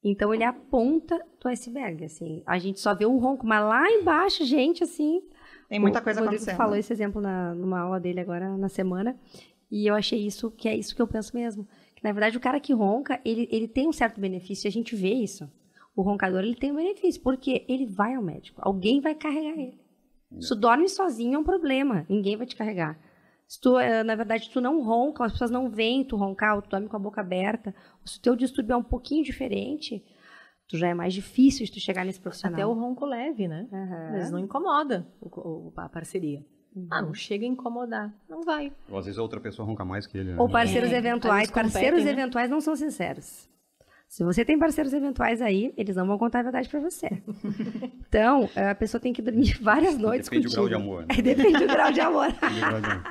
Então, 0.02 0.34
ele 0.34 0.44
é 0.44 0.48
a 0.48 0.54
ponta 0.54 1.22
do 1.42 1.50
iceberg, 1.50 2.06
assim. 2.06 2.42
A 2.46 2.58
gente 2.58 2.80
só 2.80 2.96
vê 2.96 3.06
o 3.06 3.18
ronco, 3.18 3.46
mas 3.46 3.62
lá 3.62 3.90
embaixo, 3.92 4.46
gente, 4.46 4.82
assim... 4.82 5.22
Tem 5.68 5.78
muita 5.78 6.00
o 6.00 6.02
coisa 6.02 6.22
Rodrigo 6.22 6.42
acontecendo. 6.42 6.58
falou 6.58 6.76
esse 6.78 6.92
exemplo 6.94 7.22
na, 7.22 7.54
numa 7.54 7.82
aula 7.82 8.00
dele 8.00 8.22
agora 8.22 8.58
na 8.58 8.70
semana. 8.70 9.20
E 9.70 9.86
eu 9.86 9.94
achei 9.94 10.26
isso, 10.26 10.50
que 10.50 10.70
é 10.70 10.76
isso 10.76 10.96
que 10.96 11.02
eu 11.02 11.08
penso 11.08 11.36
mesmo. 11.36 11.68
Que, 12.00 12.03
na 12.06 12.13
verdade, 12.13 12.38
o 12.38 12.39
cara 12.39 12.62
que 12.62 12.72
ronca, 12.72 13.20
ele, 13.25 13.46
ele 13.51 13.68
tem 13.68 13.86
um 13.89 13.91
certo 13.91 14.22
benefício, 14.22 14.65
e 14.65 14.70
a 14.70 14.72
gente 14.72 14.96
vê 14.96 15.12
isso. 15.13 15.51
O 15.94 16.01
roncador, 16.01 16.39
ele 16.44 16.56
tem 16.56 16.72
um 16.72 16.75
benefício, 16.77 17.22
porque 17.22 17.65
ele 17.68 17.86
vai 17.86 18.15
ao 18.15 18.24
médico. 18.24 18.62
Alguém 18.63 19.01
vai 19.01 19.13
carregar 19.13 19.51
ele. 19.60 19.77
Se 20.39 20.48
tu 20.50 20.56
dorme 20.56 20.88
sozinho, 20.88 21.36
é 21.36 21.38
um 21.39 21.44
problema. 21.44 22.06
Ninguém 22.08 22.38
vai 22.38 22.48
te 22.48 22.56
carregar. 22.56 22.98
Se 23.46 23.60
tu, 23.60 23.77
eh, 23.77 24.01
na 24.03 24.15
verdade, 24.15 24.50
tu 24.50 24.62
não 24.62 24.82
ronca, 24.82 25.25
as 25.25 25.34
pessoas 25.34 25.51
não 25.51 25.70
veem 25.70 26.06
tu 26.06 26.15
roncar, 26.15 26.56
ou 26.56 26.62
tu 26.62 26.70
dorme 26.70 26.88
com 26.88 26.96
a 26.96 27.00
boca 27.00 27.20
aberta, 27.20 27.75
ou 28.00 28.08
se 28.08 28.18
o 28.18 28.22
teu 28.22 28.34
distúrbio 28.36 28.74
é 28.75 28.77
um 28.77 28.84
pouquinho 28.84 29.22
diferente, 29.24 30.01
tu 30.70 30.77
já 30.77 30.88
é 30.88 30.94
mais 30.94 31.13
difícil 31.13 31.65
de 31.65 31.71
tu 31.74 31.80
chegar 31.82 32.06
nesse 32.06 32.19
profissional. 32.21 32.54
Até 32.56 32.65
o 32.65 32.74
ronco 32.74 33.06
leve, 33.06 33.45
né? 33.47 33.67
Às 34.08 34.13
vezes 34.13 34.32
não 34.32 34.39
incomoda 34.39 35.06
o- 35.19 35.28
o- 35.28 35.74
a 35.76 35.89
parceria. 35.89 36.45
Ah, 36.89 36.99
Uhum. 36.99 37.08
não 37.08 37.13
chega 37.13 37.45
a 37.45 37.47
incomodar. 37.47 38.13
Não 38.29 38.43
vai. 38.43 38.71
Ou 38.89 38.97
às 38.99 39.05
vezes 39.05 39.17
a 39.19 39.21
outra 39.21 39.39
pessoa 39.39 39.65
ronca 39.65 39.84
mais 39.84 40.05
que 40.05 40.17
ele. 40.17 40.32
né? 40.34 40.39
Ou 40.39 40.47
parceiros 40.47 40.91
É, 40.91 40.97
eventuais. 40.97 41.49
vezes 41.49 41.53
competem, 41.53 41.71
Parceiros 41.71 42.03
né? 42.05 42.12
eventuais 42.12 42.49
não 42.49 42.62
são 42.62 42.75
sinceros. 42.75 43.49
Se 44.10 44.24
você 44.24 44.43
tem 44.43 44.58
parceiros 44.58 44.91
eventuais 44.91 45.39
aí, 45.39 45.72
eles 45.78 45.95
não 45.95 46.08
vão 46.08 46.17
contar 46.17 46.39
a 46.39 46.43
verdade 46.43 46.67
pra 46.67 46.80
você. 46.80 47.10
Então, 48.10 48.50
a 48.56 48.74
pessoa 48.74 49.00
tem 49.00 49.13
que 49.13 49.22
dormir 49.22 49.56
várias 49.62 49.95
noites 49.95 50.28
Depende 50.28 50.48
do 50.48 50.52
grau 50.56 50.67
de 50.67 50.74
contigo. 50.74 50.89
amor. 50.89 51.02
né? 51.02 51.15
É, 51.15 51.22
Depende 51.22 51.60
do 51.60 51.67
grau 51.67 51.91
de 51.91 52.02
amor. 52.02 52.32
Depende 52.32 52.56
do 52.56 52.60
grau 52.65 52.82
de 52.82 52.88
amor. 52.88 53.04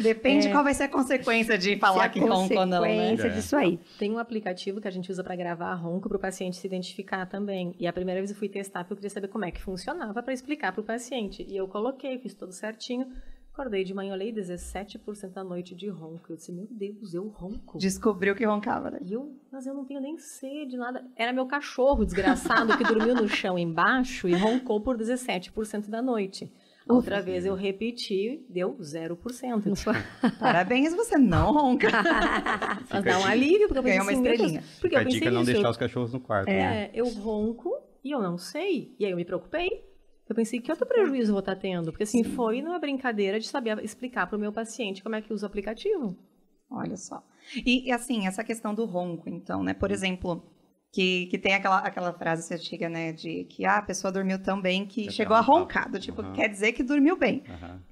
Depende 0.00 0.48
qual 0.50 0.64
vai 0.64 0.72
ser 0.72 0.84
a 0.84 0.88
consequência 0.88 1.58
de 1.58 1.76
falar 1.76 2.08
que 2.08 2.18
a 2.18 2.22
ronca 2.22 2.58
ou 2.60 2.64
não, 2.66 2.80
né? 2.80 2.88
consequência 2.88 3.26
É. 3.26 3.28
disso 3.34 3.54
aí. 3.54 3.78
Tem 3.98 4.10
um 4.10 4.18
aplicativo 4.18 4.80
que 4.80 4.88
a 4.88 4.90
gente 4.90 5.12
usa 5.12 5.22
para 5.22 5.36
gravar 5.36 5.74
ronco 5.74 6.08
para 6.08 6.16
o 6.16 6.20
paciente 6.20 6.56
se 6.56 6.66
identificar 6.66 7.26
também. 7.26 7.74
E 7.78 7.86
a 7.86 7.92
primeira 7.92 8.18
vez 8.18 8.30
eu 8.30 8.36
fui 8.38 8.48
testar 8.48 8.80
porque 8.84 8.94
eu 8.94 8.96
queria 8.96 9.10
saber 9.10 9.28
como 9.28 9.44
é 9.44 9.50
que 9.50 9.60
funcionava 9.60 10.22
para 10.22 10.32
explicar 10.32 10.72
para 10.72 10.80
o 10.80 10.84
paciente. 10.84 11.44
E 11.46 11.54
eu 11.54 11.68
coloquei, 11.68 12.18
fiz 12.18 12.32
tudo 12.32 12.52
certinho. 12.54 13.12
Acordei 13.58 13.82
de 13.82 13.92
manhã, 13.92 14.12
olhei 14.12 14.32
17% 14.32 15.32
da 15.32 15.42
noite 15.42 15.74
de 15.74 15.88
ronco. 15.88 16.26
Eu 16.30 16.36
disse, 16.36 16.52
meu 16.52 16.68
Deus, 16.70 17.12
eu 17.12 17.26
ronco. 17.26 17.76
Descobriu 17.76 18.32
que 18.36 18.44
roncava, 18.46 18.88
né? 18.88 19.00
E 19.04 19.12
eu, 19.12 19.34
mas 19.50 19.66
eu 19.66 19.74
não 19.74 19.84
tenho 19.84 20.00
nem 20.00 20.16
sede, 20.16 20.76
nada. 20.76 21.04
Era 21.16 21.32
meu 21.32 21.44
cachorro 21.44 22.04
desgraçado 22.04 22.78
que 22.78 22.84
dormiu 22.84 23.16
no 23.16 23.28
chão 23.28 23.58
embaixo 23.58 24.28
e 24.28 24.34
roncou 24.36 24.80
por 24.80 24.96
17% 24.96 25.88
da 25.90 26.00
noite. 26.00 26.52
Outra 26.88 27.20
vez 27.20 27.44
eu 27.44 27.56
repeti, 27.56 28.46
deu 28.48 28.76
0%. 28.80 29.66
Não 29.66 29.74
foi- 29.74 29.92
Parabéns, 30.38 30.94
você 30.94 31.18
não 31.18 31.52
ronca. 31.52 31.88
Mas 32.88 33.02
dá 33.02 33.18
um 33.18 33.24
a 33.24 33.30
alívio, 33.30 33.66
porque 33.66 33.80
eu 33.80 33.82
pensei 33.82 34.00
uma 34.00 34.12
assim, 34.12 34.22
estrelinha. 34.22 34.60
porque 34.80 34.96
Fica 34.96 34.98
a 34.98 35.00
eu 35.00 35.04
pensei 35.04 35.18
dica 35.18 35.28
é 35.28 35.32
não 35.32 35.40
nisso, 35.40 35.52
deixar 35.52 35.66
eu- 35.66 35.70
os 35.72 35.76
cachorros 35.76 36.12
no 36.12 36.20
quarto. 36.20 36.46
né? 36.48 36.84
É, 36.84 36.90
eu 36.94 37.08
ronco 37.08 37.74
e 38.04 38.12
eu 38.12 38.22
não 38.22 38.38
sei. 38.38 38.94
E 39.00 39.04
aí 39.04 39.10
eu 39.10 39.16
me 39.16 39.24
preocupei. 39.24 39.84
Eu 40.28 40.34
pensei, 40.36 40.60
que 40.60 40.70
outro 40.70 40.86
prejuízo 40.86 41.30
eu 41.30 41.34
vou 41.34 41.40
estar 41.40 41.56
tendo? 41.56 41.90
Porque 41.90 42.02
assim, 42.04 42.22
foi 42.22 42.60
numa 42.60 42.78
brincadeira 42.78 43.40
de 43.40 43.48
saber 43.48 43.82
explicar 43.82 44.26
para 44.26 44.36
o 44.36 44.40
meu 44.40 44.52
paciente 44.52 45.02
como 45.02 45.14
é 45.16 45.22
que 45.22 45.32
usa 45.32 45.46
o 45.46 45.48
aplicativo. 45.48 46.16
Olha 46.70 46.96
só. 46.96 47.22
E, 47.64 47.88
e, 47.88 47.92
assim, 47.92 48.26
essa 48.26 48.44
questão 48.44 48.74
do 48.74 48.84
ronco, 48.84 49.28
então, 49.28 49.62
né? 49.62 49.72
Por 49.72 49.90
exemplo, 49.90 50.42
que, 50.92 51.26
que 51.26 51.38
tem 51.38 51.54
aquela, 51.54 51.78
aquela 51.78 52.12
frase 52.12 52.52
antiga, 52.52 52.90
né? 52.90 53.10
De 53.12 53.44
que 53.44 53.64
ah, 53.64 53.78
a 53.78 53.82
pessoa 53.82 54.12
dormiu 54.12 54.38
tão 54.38 54.60
bem 54.60 54.84
que 54.84 55.10
chegou 55.10 55.34
a 55.34 55.40
roncar. 55.40 55.90
Do 55.90 55.98
tipo, 55.98 56.20
Aham. 56.20 56.34
quer 56.34 56.48
dizer 56.48 56.72
que 56.72 56.82
dormiu 56.82 57.16
bem. 57.16 57.42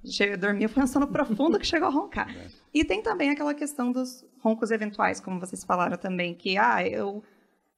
Che- 0.04 0.36
Dormiu 0.36 0.68
foi 0.68 0.82
um 0.82 0.86
sono 0.86 1.06
profundo 1.06 1.58
que 1.58 1.66
chegou 1.66 1.88
a 1.88 1.90
roncar. 1.90 2.28
É. 2.36 2.48
E 2.74 2.84
tem 2.84 3.00
também 3.02 3.30
aquela 3.30 3.54
questão 3.54 3.90
dos 3.90 4.22
roncos 4.42 4.70
eventuais, 4.70 5.18
como 5.20 5.40
vocês 5.40 5.64
falaram 5.64 5.96
também, 5.96 6.34
que 6.34 6.58
ah, 6.58 6.86
eu 6.86 7.22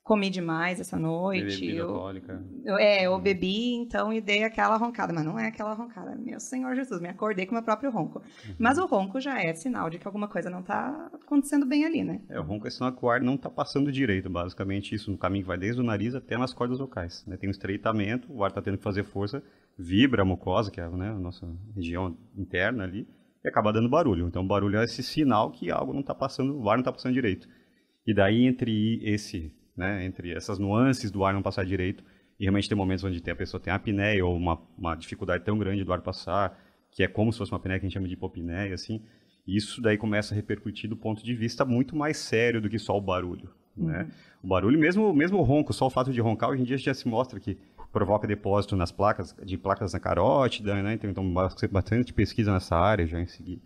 comi 0.08 0.30
demais 0.30 0.80
essa 0.80 0.98
noite, 0.98 1.60
Bebida 1.60 1.78
eu, 1.80 1.88
alcoólica. 1.90 2.42
eu- 2.64 2.78
é, 2.78 3.02
eu 3.06 3.18
bebi, 3.20 3.74
então, 3.74 4.10
e 4.10 4.20
dei 4.22 4.42
aquela 4.42 4.76
roncada. 4.78 5.12
Mas 5.12 5.22
não 5.24 5.38
é 5.38 5.48
aquela 5.48 5.74
roncada. 5.74 6.16
Meu 6.16 6.40
Senhor 6.40 6.74
Jesus, 6.74 6.98
me 7.00 7.08
acordei 7.08 7.44
com 7.44 7.52
o 7.52 7.54
meu 7.56 7.62
próprio 7.62 7.90
ronco. 7.90 8.18
Uhum. 8.48 8.54
Mas 8.58 8.78
o 8.78 8.86
ronco 8.86 9.20
já 9.20 9.38
é 9.42 9.52
sinal 9.52 9.90
de 9.90 9.98
que 9.98 10.06
alguma 10.08 10.26
coisa 10.26 10.48
não 10.48 10.62
tá 10.62 11.10
acontecendo 11.12 11.66
bem 11.66 11.84
ali, 11.84 12.02
né? 12.02 12.22
É, 12.30 12.40
o 12.40 12.42
ronco 12.42 12.66
é 12.66 12.70
sinal 12.70 12.90
que 12.92 13.04
o 13.04 13.10
ar 13.10 13.20
não 13.20 13.34
está 13.34 13.50
passando 13.50 13.92
direito, 13.92 14.30
basicamente 14.30 14.94
isso, 14.94 15.10
no 15.10 15.18
caminho 15.18 15.44
que 15.44 15.48
vai 15.48 15.58
desde 15.58 15.80
o 15.80 15.84
nariz 15.84 16.14
até 16.14 16.38
nas 16.38 16.54
cordas 16.54 16.78
vocais. 16.78 17.22
né? 17.26 17.36
Tem 17.36 17.46
um 17.48 17.52
estreitamento, 17.52 18.32
o 18.32 18.42
ar 18.42 18.48
está 18.48 18.62
tendo 18.62 18.78
que 18.78 18.82
fazer 18.84 19.04
força, 19.04 19.42
vibra 19.78 20.22
a 20.22 20.24
mucosa, 20.24 20.70
que 20.70 20.80
é 20.80 20.88
né, 20.88 21.10
a 21.10 21.18
nossa 21.18 21.46
região 21.76 22.16
interna 22.36 22.84
ali, 22.84 23.06
e 23.44 23.48
acaba 23.48 23.72
dando 23.72 23.88
barulho. 23.90 24.26
Então, 24.26 24.42
o 24.42 24.46
barulho 24.46 24.78
é 24.78 24.84
esse 24.84 25.02
sinal 25.02 25.50
que 25.52 25.70
algo 25.70 25.92
não 25.92 26.00
está 26.00 26.14
passando, 26.14 26.58
o 26.58 26.68
ar 26.70 26.76
não 26.76 26.80
está 26.80 26.90
passando 26.92 27.12
direito. 27.12 27.46
E 28.06 28.14
daí, 28.14 28.46
entre 28.46 29.00
esse, 29.04 29.54
né, 29.78 30.04
entre 30.04 30.32
essas 30.32 30.58
nuances 30.58 31.10
do 31.10 31.24
ar 31.24 31.32
não 31.32 31.40
passar 31.40 31.64
direito, 31.64 32.02
e 32.38 32.42
realmente 32.42 32.68
tem 32.68 32.76
momentos 32.76 33.04
onde 33.04 33.20
tem, 33.20 33.32
a 33.32 33.36
pessoa 33.36 33.60
tem 33.60 33.72
apneia 33.72 34.24
ou 34.26 34.36
uma, 34.36 34.60
uma 34.76 34.94
dificuldade 34.96 35.44
tão 35.44 35.56
grande 35.56 35.84
do 35.84 35.92
ar 35.92 36.00
passar, 36.00 36.58
que 36.90 37.02
é 37.02 37.08
como 37.08 37.32
se 37.32 37.38
fosse 37.38 37.52
uma 37.52 37.58
apneia 37.58 37.78
que 37.78 37.86
a 37.86 37.88
gente 37.88 37.94
chama 37.94 38.08
de 38.08 38.14
hipopneia, 38.14 38.74
assim, 38.74 39.00
isso 39.46 39.80
daí 39.80 39.96
começa 39.96 40.34
a 40.34 40.36
repercutir 40.36 40.90
do 40.90 40.96
ponto 40.96 41.24
de 41.24 41.34
vista 41.34 41.64
muito 41.64 41.96
mais 41.96 42.18
sério 42.18 42.60
do 42.60 42.68
que 42.68 42.78
só 42.78 42.98
o 42.98 43.00
barulho, 43.00 43.48
né? 43.76 44.10
O 44.42 44.48
barulho, 44.48 44.78
mesmo, 44.78 45.14
mesmo 45.14 45.38
o 45.38 45.42
ronco, 45.42 45.72
só 45.72 45.86
o 45.86 45.90
fato 45.90 46.12
de 46.12 46.20
roncar, 46.20 46.50
hoje 46.50 46.62
em 46.62 46.64
dia 46.64 46.76
já 46.76 46.92
se 46.92 47.08
mostra 47.08 47.40
que 47.40 47.56
provoca 47.92 48.26
depósito 48.26 48.76
nas 48.76 48.92
placas, 48.92 49.34
de 49.44 49.56
placas 49.56 49.92
na 49.92 50.00
carótida, 50.00 50.82
né? 50.82 50.94
Então, 50.94 51.08
então 51.08 51.32
bastante 51.70 52.12
pesquisa 52.12 52.52
nessa 52.52 52.76
área 52.76 53.06
já 53.06 53.20
em 53.20 53.26
seguida. 53.26 53.62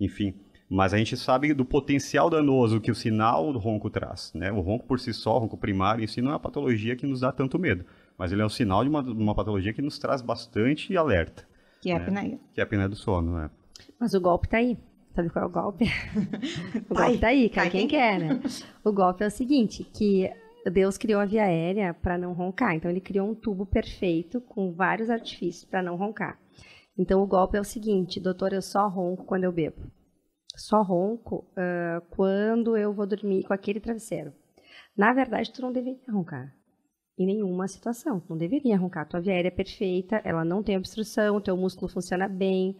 Enfim, 0.00 0.34
mas 0.70 0.94
a 0.94 0.98
gente 0.98 1.16
sabe 1.16 1.52
do 1.52 1.64
potencial 1.64 2.30
danoso 2.30 2.80
que 2.80 2.90
o 2.90 2.94
sinal 2.94 3.52
do 3.52 3.58
ronco 3.58 3.90
traz, 3.90 4.32
né? 4.34 4.52
O 4.52 4.60
ronco 4.60 4.86
por 4.86 5.00
si 5.00 5.12
só, 5.12 5.36
o 5.36 5.40
ronco 5.40 5.56
primário 5.56 6.04
em 6.04 6.06
si 6.06 6.22
não 6.22 6.30
é 6.30 6.34
uma 6.34 6.40
patologia 6.40 6.94
que 6.96 7.06
nos 7.06 7.20
dá 7.20 7.32
tanto 7.32 7.58
medo, 7.58 7.84
mas 8.16 8.30
ele 8.30 8.40
é 8.40 8.46
um 8.46 8.48
sinal 8.50 8.84
de 8.84 8.88
uma, 8.88 9.00
uma 9.00 9.34
patologia 9.34 9.72
que 9.72 9.82
nos 9.82 9.98
traz 9.98 10.22
bastante 10.22 10.96
alerta, 10.96 11.44
Que 11.82 11.90
é 11.90 11.94
a 11.94 11.98
É. 11.98 12.02
apneia. 12.02 12.38
que 12.54 12.60
é 12.60 12.62
a 12.62 12.66
apneia 12.66 12.88
do 12.88 12.94
sono, 12.96 13.36
né? 13.36 13.50
Mas 13.98 14.14
o 14.14 14.20
golpe 14.20 14.48
tá 14.48 14.58
aí. 14.58 14.78
Sabe 15.14 15.28
qual 15.28 15.44
é 15.44 15.48
o 15.48 15.50
golpe? 15.50 15.84
o 16.88 16.94
golpe 16.94 17.18
tá 17.18 17.26
aí, 17.28 17.48
quem 17.48 17.68
quem 17.70 17.88
quer, 17.88 18.20
né? 18.20 18.40
O 18.84 18.92
golpe 18.92 19.24
é 19.24 19.26
o 19.26 19.30
seguinte, 19.30 19.82
que 19.92 20.30
Deus 20.72 20.96
criou 20.96 21.20
a 21.20 21.24
via 21.24 21.42
aérea 21.44 21.92
para 21.94 22.16
não 22.16 22.32
roncar. 22.32 22.76
Então 22.76 22.88
ele 22.88 23.00
criou 23.00 23.28
um 23.28 23.34
tubo 23.34 23.66
perfeito 23.66 24.40
com 24.40 24.72
vários 24.72 25.10
artifícios 25.10 25.64
para 25.64 25.82
não 25.82 25.96
roncar. 25.96 26.38
Então 26.96 27.20
o 27.22 27.26
golpe 27.26 27.56
é 27.56 27.60
o 27.60 27.64
seguinte, 27.64 28.20
doutor, 28.20 28.52
eu 28.52 28.62
só 28.62 28.86
ronco 28.88 29.24
quando 29.24 29.44
eu 29.44 29.52
bebo. 29.52 29.82
Só 30.56 30.82
ronco 30.82 31.46
uh, 31.52 32.00
quando 32.10 32.76
eu 32.76 32.92
vou 32.92 33.06
dormir 33.06 33.44
com 33.44 33.52
aquele 33.52 33.80
travesseiro. 33.80 34.32
Na 34.96 35.12
verdade, 35.12 35.52
tu 35.52 35.62
não 35.62 35.72
deveria 35.72 36.00
roncar. 36.08 36.54
Em 37.18 37.26
nenhuma 37.26 37.68
situação. 37.68 38.20
Tu 38.20 38.30
não 38.30 38.36
deveria 38.36 38.78
roncar. 38.78 39.08
Tua 39.08 39.20
via 39.20 39.32
aérea 39.32 39.48
é 39.48 39.52
perfeita, 39.52 40.20
ela 40.24 40.44
não 40.44 40.62
tem 40.62 40.76
obstrução, 40.76 41.36
o 41.36 41.40
teu 41.40 41.56
músculo 41.56 41.90
funciona 41.90 42.28
bem, 42.28 42.76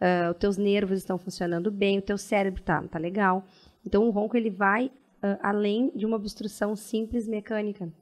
uh, 0.00 0.30
os 0.30 0.38
teus 0.38 0.56
nervos 0.56 0.98
estão 0.98 1.18
funcionando 1.18 1.70
bem, 1.70 1.98
o 1.98 2.02
teu 2.02 2.18
cérebro 2.18 2.62
tá, 2.62 2.82
tá 2.88 2.98
legal. 2.98 3.44
Então, 3.84 4.06
o 4.06 4.10
ronco 4.10 4.36
ele 4.36 4.50
vai 4.50 4.86
uh, 4.86 5.38
além 5.42 5.90
de 5.94 6.06
uma 6.06 6.16
obstrução 6.16 6.74
simples 6.74 7.28
mecânica. 7.28 7.92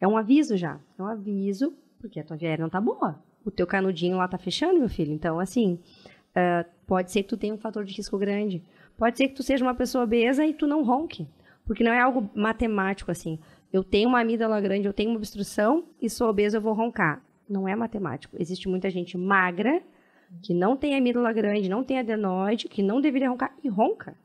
É 0.00 0.06
um 0.06 0.16
aviso 0.16 0.56
já. 0.56 0.80
É 0.98 1.02
um 1.02 1.06
aviso, 1.06 1.74
porque 2.00 2.20
a 2.20 2.24
tua 2.24 2.36
via 2.36 2.48
aérea 2.50 2.62
não 2.62 2.70
tá 2.70 2.80
boa. 2.80 3.22
O 3.44 3.50
teu 3.50 3.66
canudinho 3.66 4.16
lá 4.16 4.28
tá 4.28 4.38
fechando, 4.38 4.78
meu 4.78 4.88
filho. 4.88 5.12
Então, 5.12 5.40
assim, 5.40 5.80
Uh, 6.38 6.64
pode 6.86 7.10
ser 7.10 7.24
que 7.24 7.28
tu 7.28 7.36
tenha 7.36 7.52
um 7.52 7.58
fator 7.58 7.84
de 7.84 7.92
risco 7.92 8.16
grande. 8.16 8.62
Pode 8.96 9.18
ser 9.18 9.28
que 9.28 9.34
tu 9.34 9.42
seja 9.42 9.64
uma 9.64 9.74
pessoa 9.74 10.04
obesa 10.04 10.46
e 10.46 10.54
tu 10.54 10.66
não 10.66 10.84
ronque. 10.84 11.26
Porque 11.64 11.82
não 11.82 11.92
é 11.92 12.00
algo 12.00 12.30
matemático 12.34 13.10
assim. 13.10 13.40
Eu 13.72 13.82
tenho 13.82 14.08
uma 14.08 14.20
amígdala 14.20 14.60
grande, 14.60 14.86
eu 14.86 14.92
tenho 14.92 15.10
uma 15.10 15.16
obstrução 15.16 15.84
e 16.00 16.08
sou 16.08 16.28
obesa, 16.28 16.58
eu 16.58 16.60
vou 16.60 16.72
roncar. 16.72 17.22
Não 17.48 17.66
é 17.66 17.74
matemático. 17.74 18.36
Existe 18.38 18.68
muita 18.68 18.88
gente 18.88 19.18
magra 19.18 19.82
que 20.42 20.54
não 20.54 20.76
tem 20.76 20.96
amígdala 20.96 21.32
grande, 21.32 21.68
não 21.68 21.82
tem 21.82 21.98
adenoide, 21.98 22.68
que 22.68 22.82
não 22.82 23.00
deveria 23.00 23.30
roncar 23.30 23.54
e 23.62 23.68
ronca. 23.68 24.16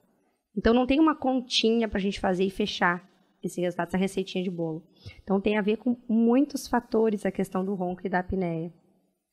Então 0.55 0.73
não 0.73 0.85
tem 0.85 0.99
uma 0.99 1.15
continha 1.15 1.87
para 1.87 1.97
a 1.97 2.01
gente 2.01 2.19
fazer 2.19 2.43
e 2.43 2.49
fechar 2.49 3.09
esse 3.41 3.59
resultado, 3.59 3.87
essa 3.87 3.97
receitinha 3.97 4.43
de 4.43 4.49
bolo. 4.49 4.83
Então 5.23 5.41
tem 5.41 5.57
a 5.57 5.61
ver 5.61 5.77
com 5.77 5.97
muitos 6.07 6.67
fatores 6.67 7.25
a 7.25 7.31
questão 7.31 7.65
do 7.65 7.73
ronco 7.73 8.05
e 8.05 8.09
da 8.09 8.19
apneia. 8.19 8.71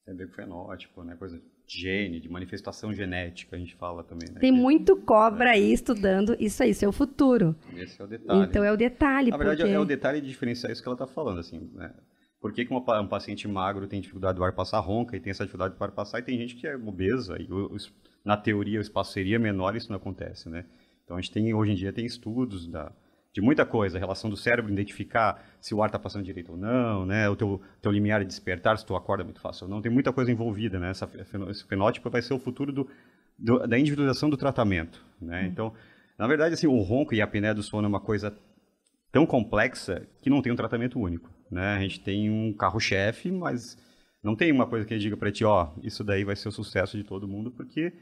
Tem 0.05 0.15
a 0.15 0.17
ver 0.17 0.29
com 0.29 0.35
fenótipo, 0.35 1.03
né? 1.05 1.15
Coisa 1.17 1.41
gene, 1.79 2.21
de 2.21 2.29
manifestação 2.29 2.93
genética, 2.93 3.55
a 3.55 3.59
gente 3.59 3.75
fala 3.75 4.03
também. 4.03 4.29
Né? 4.31 4.41
Tem 4.41 4.51
muito 4.51 4.97
cobra 4.97 5.51
aí 5.51 5.73
estudando 5.73 6.37
isso 6.41 6.63
aí, 6.63 6.71
isso 6.71 6.85
é 6.85 6.89
o 6.89 6.93
futuro. 6.93 7.55
Esse 7.77 8.01
é 8.01 8.05
o 8.05 8.09
detalhe. 8.09 8.43
Então 8.43 8.65
é 8.65 8.73
o 8.73 8.77
detalhe. 8.77 9.31
Na 9.31 9.37
verdade, 9.37 9.63
porque... 9.63 9.75
é 9.75 9.79
o 9.79 9.85
detalhe 9.85 10.21
de 10.21 10.29
diferenciar 10.29 10.73
isso 10.73 10.83
que 10.83 10.89
ela 10.89 10.95
está 10.95 11.07
falando, 11.07 11.39
assim, 11.39 11.71
né? 11.75 11.93
Por 12.41 12.53
que, 12.53 12.65
que 12.65 12.73
uma, 12.73 13.01
um 13.01 13.07
paciente 13.07 13.47
magro 13.47 13.87
tem 13.87 14.01
dificuldade 14.01 14.37
do 14.37 14.43
ar 14.43 14.53
passar 14.55 14.81
ronca 14.81 15.15
e 15.15 15.21
tem 15.21 15.31
essa 15.31 15.45
dificuldade 15.45 15.77
do 15.77 15.85
ar 15.85 15.91
passar 15.91 16.21
e 16.21 16.23
tem 16.23 16.39
gente 16.39 16.57
que 16.57 16.67
é 16.67 16.75
obesa 16.75 17.37
e 17.39 17.47
na 18.25 18.37
teoria 18.37 18.79
o 18.79 18.83
espaço 18.83 19.13
seria 19.13 19.39
menor 19.39 19.75
e 19.75 19.79
isso 19.79 19.91
não 19.91 19.99
acontece, 19.99 20.49
né? 20.49 20.65
Então 21.05 21.17
a 21.19 21.21
gente 21.21 21.33
tem, 21.33 21.53
hoje 21.53 21.73
em 21.73 21.75
dia, 21.75 21.93
tem 21.93 22.07
estudos 22.07 22.67
da, 22.67 22.93
de 23.33 23.41
muita 23.41 23.65
coisa, 23.65 23.97
a 23.97 24.01
relação 24.01 24.29
do 24.29 24.37
cérebro 24.37 24.73
identificar 24.73 25.45
se 25.61 25.75
o 25.75 25.83
ar 25.83 25.87
está 25.87 25.99
passando 25.99 26.25
direito 26.25 26.53
ou 26.53 26.59
não, 26.59 27.07
né? 27.07 27.29
O 27.29 27.37
teu, 27.37 27.61
teu 27.81 27.93
limiar 27.93 28.21
de 28.21 28.27
despertar, 28.27 28.77
se 28.77 28.85
tu 28.85 28.97
acorda 28.97 29.23
muito 29.23 29.41
fácil 29.41 29.65
ou 29.65 29.71
não. 29.71 29.81
Tem 29.81 29.91
muita 29.91 30.13
coisa 30.13 30.33
envolvida, 30.33 30.81
né? 30.81 30.91
Essa, 30.91 31.09
esse 31.49 31.65
fenótipo 31.65 32.11
vai 32.11 32.23
ser 32.23 32.35
o 32.35 32.39
futuro 32.41 32.73
do, 32.73 32.89
do, 33.39 33.67
da 33.67 33.79
individualização 33.79 34.29
do 34.29 34.37
tratamento, 34.37 35.05
né? 35.21 35.43
Uhum. 35.43 35.47
Então, 35.47 35.75
na 36.19 36.27
verdade, 36.27 36.55
assim, 36.55 36.67
o 36.67 36.81
ronco 36.81 37.15
e 37.15 37.21
a 37.21 37.25
apneia 37.25 37.55
do 37.55 37.63
sono 37.63 37.87
é 37.87 37.89
uma 37.89 38.01
coisa 38.01 38.37
tão 39.13 39.25
complexa 39.25 40.07
que 40.21 40.29
não 40.29 40.43
tem 40.43 40.53
um 40.53 40.57
tratamento 40.57 40.99
único, 40.99 41.31
né? 41.51 41.77
A 41.77 41.81
gente 41.81 42.01
tem 42.01 42.29
um 42.29 42.53
carro-chefe, 42.53 43.31
mas 43.31 43.79
não 44.23 44.35
tem 44.35 44.51
uma 44.51 44.67
coisa 44.67 44.85
que 44.85 44.99
diga 44.99 45.17
para 45.17 45.31
ti, 45.31 45.45
ó, 45.45 45.69
isso 45.83 46.03
daí 46.03 46.25
vai 46.25 46.37
ser 46.37 46.49
o 46.49 46.53
sucesso 46.53 46.97
de 46.97 47.05
todo 47.05 47.29
mundo, 47.29 47.51
porque 47.51 47.93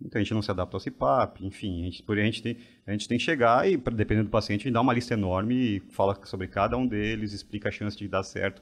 então 0.00 0.20
a 0.20 0.22
gente 0.22 0.34
não 0.34 0.42
se 0.42 0.50
adapta 0.50 0.76
ao 0.76 0.80
CPAP, 0.80 1.44
enfim, 1.44 1.82
a 1.82 1.84
gente, 1.84 2.04
a 2.08 2.24
gente 2.24 2.42
tem, 2.42 2.56
a 2.86 2.92
gente 2.92 3.08
tem 3.08 3.18
que 3.18 3.24
chegar 3.24 3.68
e, 3.68 3.76
dependendo 3.76 4.28
do 4.28 4.30
paciente, 4.30 4.70
dá 4.70 4.80
uma 4.80 4.92
lista 4.92 5.14
enorme 5.14 5.54
e 5.54 5.80
fala 5.90 6.18
sobre 6.24 6.48
cada 6.48 6.76
um 6.76 6.86
deles, 6.86 7.32
explica 7.32 7.68
a 7.68 7.72
chance 7.72 7.96
de 7.96 8.06
dar 8.06 8.22
certo, 8.22 8.60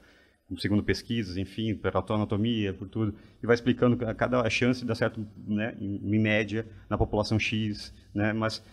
segundo 0.57 0.83
pesquisas, 0.83 1.37
enfim, 1.37 1.75
pela 1.75 2.01
tua 2.01 2.15
anatomia, 2.15 2.73
por 2.73 2.87
tudo, 2.87 3.15
e 3.41 3.45
vai 3.45 3.55
explicando 3.55 3.97
cada 4.15 4.47
chance 4.49 4.81
de 4.81 4.85
dar 4.85 4.95
certo, 4.95 5.25
né, 5.45 5.75
em, 5.79 6.15
em 6.15 6.19
média, 6.19 6.65
na 6.89 6.97
população 6.97 7.37
X, 7.37 7.93
né, 8.13 8.31
mas 8.31 8.63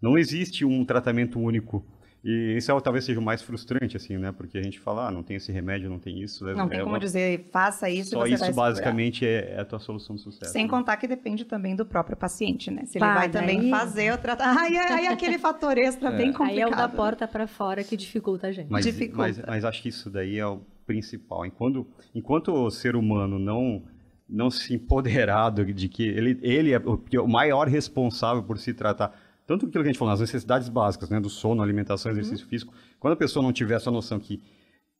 não 0.00 0.16
existe 0.16 0.64
um 0.64 0.84
tratamento 0.84 1.40
único 1.40 1.84
e 2.24 2.56
isso 2.56 2.70
é, 2.70 2.80
talvez 2.80 3.04
seja 3.04 3.18
o 3.18 3.22
mais 3.22 3.42
frustrante, 3.42 3.96
assim, 3.96 4.16
né? 4.16 4.30
Porque 4.30 4.56
a 4.56 4.62
gente 4.62 4.78
fala, 4.78 5.08
ah, 5.08 5.10
não 5.10 5.24
tem 5.24 5.36
esse 5.36 5.50
remédio, 5.50 5.90
não 5.90 5.98
tem 5.98 6.22
isso. 6.22 6.44
Não 6.44 6.66
é, 6.66 6.68
tem 6.68 6.78
como 6.80 6.92
uma... 6.92 7.00
dizer, 7.00 7.48
faça 7.50 7.90
isso 7.90 8.10
Só 8.10 8.20
você 8.20 8.34
isso 8.34 8.44
vai 8.44 8.52
basicamente 8.52 9.26
é, 9.26 9.54
é, 9.56 9.60
a 9.60 9.64
tua 9.64 9.80
solução 9.80 10.14
de 10.14 10.22
sucesso. 10.22 10.52
Sem 10.52 10.64
né? 10.64 10.70
contar 10.70 10.96
que 10.98 11.08
depende 11.08 11.44
também 11.44 11.74
do 11.74 11.84
próprio 11.84 12.16
paciente, 12.16 12.70
né? 12.70 12.84
Se 12.84 12.98
ele 12.98 13.06
vai 13.06 13.28
também 13.28 13.68
fazer 13.68 14.12
o 14.12 14.18
tratamento. 14.18 14.52
Aí, 14.62 14.76
aí 14.76 15.06
aquele 15.08 15.38
fator 15.38 15.76
extra 15.76 16.10
é. 16.10 16.16
bem 16.16 16.32
complicado. 16.32 16.50
Aí 16.50 16.60
é 16.60 16.66
o 16.66 16.70
da 16.70 16.88
porta 16.88 17.26
para 17.26 17.46
fora 17.48 17.82
que 17.82 17.96
dificulta 17.96 18.48
a 18.48 18.52
gente. 18.52 18.70
Mas, 18.70 18.84
dificulta. 18.84 19.16
Mas, 19.22 19.42
mas 19.44 19.64
acho 19.64 19.82
que 19.82 19.88
isso 19.88 20.08
daí 20.08 20.38
é 20.38 20.46
o 20.46 20.60
principal. 20.86 21.44
Enquanto, 21.44 21.86
enquanto 22.14 22.52
o 22.52 22.70
ser 22.70 22.94
humano 22.94 23.38
não 23.38 23.82
não 24.28 24.50
se 24.50 24.74
empoderado 24.74 25.64
de 25.64 25.88
que 25.88 26.04
ele, 26.04 26.38
ele 26.42 26.72
é 26.72 26.78
o, 26.78 27.02
o 27.22 27.28
maior 27.28 27.66
responsável 27.66 28.42
por 28.42 28.58
se 28.58 28.72
tratar 28.72 29.12
tanto 29.46 29.66
aquilo 29.66 29.82
que 29.82 29.88
a 29.88 29.92
gente 29.92 29.98
falou, 29.98 30.14
as 30.14 30.20
necessidades 30.20 30.68
básicas, 30.68 31.10
né, 31.10 31.20
do 31.20 31.28
sono, 31.28 31.62
alimentação, 31.62 32.10
uhum. 32.10 32.18
exercício 32.18 32.44
uhum. 32.44 32.50
físico, 32.50 32.74
quando 32.98 33.14
a 33.14 33.16
pessoa 33.16 33.42
não 33.42 33.52
tiver 33.52 33.74
essa 33.74 33.90
noção 33.90 34.18
que 34.18 34.42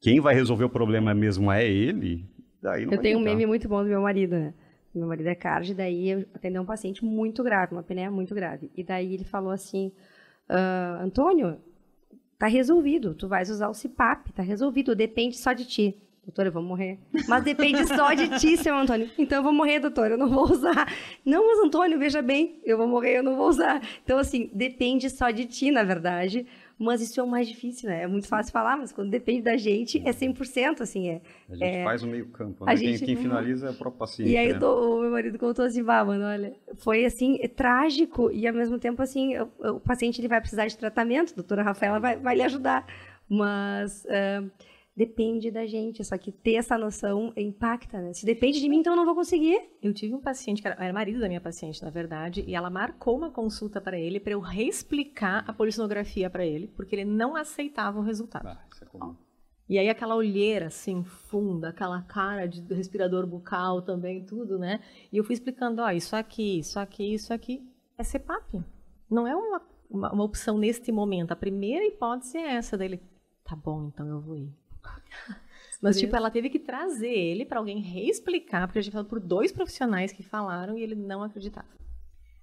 quem 0.00 0.20
vai 0.20 0.35
resolver 0.35 0.64
o 0.64 0.70
problema 0.70 1.14
mesmo 1.14 1.50
é 1.50 1.66
ele, 1.66 2.24
daí 2.61 2.85
não 2.85 2.94
Eu 2.94 3.00
tenho 3.00 3.18
um 3.18 3.22
meme 3.22 3.46
muito 3.46 3.68
bom 3.68 3.83
do 3.83 3.88
meu 3.88 4.02
marido, 4.02 4.33
né? 4.33 4.55
Meu 4.94 5.07
marido 5.07 5.28
é 5.28 5.35
cardio, 5.35 5.74
daí 5.74 6.11
eu 6.11 6.26
atendi 6.35 6.59
um 6.59 6.66
paciente 6.66 7.05
muito 7.05 7.42
grave, 7.42 7.72
uma 7.72 7.81
apneia 7.81 8.11
muito 8.11 8.35
grave. 8.35 8.70
E 8.76 8.85
daí 8.85 9.14
ele 9.14 9.24
falou 9.24 9.50
assim, 9.50 9.90
uh, 10.50 11.02
Antônio, 11.02 11.57
tá 12.38 12.46
resolvido, 12.46 13.14
tu 13.14 13.28
vais 13.28 13.48
usar 13.48 13.68
o 13.68 13.72
CPAP, 13.72 14.33
tá 14.33 14.42
resolvido, 14.42 14.94
depende 14.94 15.38
só 15.38 15.52
de 15.52 15.64
ti. 15.64 16.02
Doutor, 16.24 16.46
eu 16.46 16.52
vou 16.52 16.62
morrer. 16.62 17.00
Mas 17.26 17.42
depende 17.42 17.85
só 17.85 18.14
de 18.14 18.38
ti, 18.38 18.56
seu 18.56 18.76
Antônio. 18.76 19.11
Então 19.18 19.38
eu 19.38 19.42
vou 19.42 19.52
morrer, 19.52 19.80
doutor, 19.80 20.12
eu 20.12 20.16
não 20.16 20.28
vou 20.28 20.44
usar. 20.44 20.87
Não, 21.24 21.44
mas 21.44 21.66
Antônio, 21.66 21.98
veja 21.98 22.22
bem, 22.22 22.61
eu 22.64 22.78
vou 22.78 22.87
morrer, 22.87 23.18
eu 23.18 23.24
não 23.24 23.35
vou 23.35 23.48
usar. 23.48 23.82
Então, 24.04 24.18
assim, 24.18 24.48
depende 24.54 25.11
só 25.11 25.30
de 25.30 25.46
ti, 25.46 25.72
na 25.72 25.82
verdade. 25.82 26.46
Mas 26.78 27.00
isso 27.00 27.20
é 27.20 27.22
o 27.22 27.26
mais 27.26 27.48
difícil, 27.48 27.88
né? 27.88 28.02
É 28.02 28.06
muito 28.06 28.28
fácil 28.28 28.52
falar, 28.52 28.76
mas 28.76 28.92
quando 28.92 29.11
depende 29.11 29.42
da 29.42 29.56
gente, 29.56 29.98
é 30.04 30.11
100%, 30.11 30.80
assim, 30.80 31.08
é... 31.11 31.20
A 31.48 31.54
gente 31.54 31.76
é, 31.76 31.85
faz 31.85 32.02
o 32.02 32.06
meio 32.06 32.26
campo, 32.28 32.64
né? 32.64 32.76
Gente, 32.76 33.04
quem, 33.04 33.16
finaliza 33.16 33.68
é 33.68 33.70
o 33.70 33.74
próprio 33.74 33.98
paciente, 33.98 34.30
E 34.30 34.37
aí 34.37 34.52
né? 34.52 34.58
o 34.58 35.00
meu 35.00 35.11
marido 35.11 35.38
contou 35.38 35.64
assim, 35.64 35.82
vá, 35.82 36.04
mano, 36.04 36.24
olha, 36.24 36.54
foi, 36.78 37.04
assim, 37.04 37.38
é 37.40 37.48
trágico 37.48 38.30
e, 38.32 38.46
ao 38.46 38.54
mesmo 38.54 38.78
tempo, 38.78 39.02
assim, 39.02 39.37
o, 39.38 39.76
o, 39.76 39.80
paciente 39.80 40.20
ele 40.20 40.28
vai 40.28 40.40
precisar 40.40 40.66
de 40.66 40.76
tratamento, 40.76 41.32
a 41.32 41.37
doutora 41.37 41.62
Rafaela 41.62 41.98
vai, 41.98 42.16
vai 42.16 42.37
lhe 42.37 42.42
ajudar. 42.42 42.87
Mas... 43.28 44.04
Uh, 44.04 44.50
depende 44.96 45.50
da 45.50 45.66
gente. 45.66 46.05
Só 46.05 46.16
que 46.16 46.31
ter 46.31 46.55
essa 46.55 46.76
noção 46.78 47.33
impacta, 47.37 48.00
né? 48.00 48.12
Se 48.12 48.24
depende 48.24 48.61
de 48.61 48.68
mim, 48.68 48.78
então 48.78 48.92
eu 48.92 48.96
não 48.96 49.05
vou 49.05 49.14
conseguir. 49.14 49.61
Eu 49.83 49.92
tive 49.92 50.14
um 50.14 50.20
paciente, 50.20 50.62
que 50.62 50.68
era, 50.68 50.83
era 50.83 50.92
marido 50.92 51.20
da 51.20 51.28
minha 51.28 51.40
paciente, 51.40 51.83
na 51.83 51.90
verdade, 51.90 52.44
e 52.46 52.55
ela 52.55 52.70
marcou 52.70 53.16
uma 53.16 53.31
consulta 53.31 53.81
para 53.81 53.98
ele 53.98 54.20
para 54.20 54.33
eu 54.33 54.40
reexplicar 54.40 55.44
a 55.48 55.52
polissonografia 55.52 56.31
para 56.31 56.46
ele, 56.46 56.68
porque 56.68 56.94
ele 56.94 57.05
não 57.05 57.37
aceitava 57.37 57.98
o 57.98 58.02
resultado. 58.02 58.46
Ah, 58.46 58.64
isso 58.72 58.85
é 58.85 58.87
comum. 58.87 59.16
E 59.68 59.78
aí 59.78 59.88
aquela 59.88 60.14
olheira 60.14 60.66
assim, 60.66 61.02
funda, 61.02 61.70
aquela 61.70 62.02
cara 62.02 62.46
de 62.46 62.61
respirador 62.74 63.26
bucal 63.26 63.81
também, 63.81 64.24
tudo, 64.24 64.59
né? 64.59 64.81
E 65.11 65.16
eu 65.16 65.24
fui 65.24 65.33
explicando, 65.33 65.81
ó, 65.81 65.90
isso 65.90 66.14
aqui, 66.14 66.59
isso 66.59 66.78
aqui, 66.78 67.14
isso 67.14 67.33
aqui, 67.33 67.66
é 67.96 68.05
CPAP. 68.05 68.62
Não 69.09 69.26
é 69.26 69.35
uma, 69.35 69.62
uma, 69.88 70.12
uma 70.12 70.24
opção 70.24 70.59
neste 70.59 70.92
momento. 70.92 71.33
A 71.33 71.37
primeira 71.37 71.87
hipótese 71.87 72.37
é 72.37 72.55
essa 72.55 72.76
dele. 72.76 73.00
Tá 73.44 73.57
bom, 73.57 73.87
então 73.87 74.07
eu 74.07 74.20
vou 74.20 74.37
ir. 74.37 74.62
Mas, 75.83 75.99
tipo, 75.99 76.14
ela 76.14 76.31
teve 76.31 76.49
que 76.49 76.61
trazer 76.61 77.12
ele 77.12 77.45
para 77.45 77.59
alguém 77.59 77.81
reexplicar, 77.81 78.68
porque 78.68 78.79
a 78.79 78.83
gente 78.83 78.92
falou 78.92 79.09
por 79.09 79.18
dois 79.18 79.51
profissionais 79.51 80.12
que 80.12 80.23
falaram 80.23 80.79
e 80.79 80.83
ele 80.83 80.95
não 80.95 81.25
acreditava. 81.25 81.66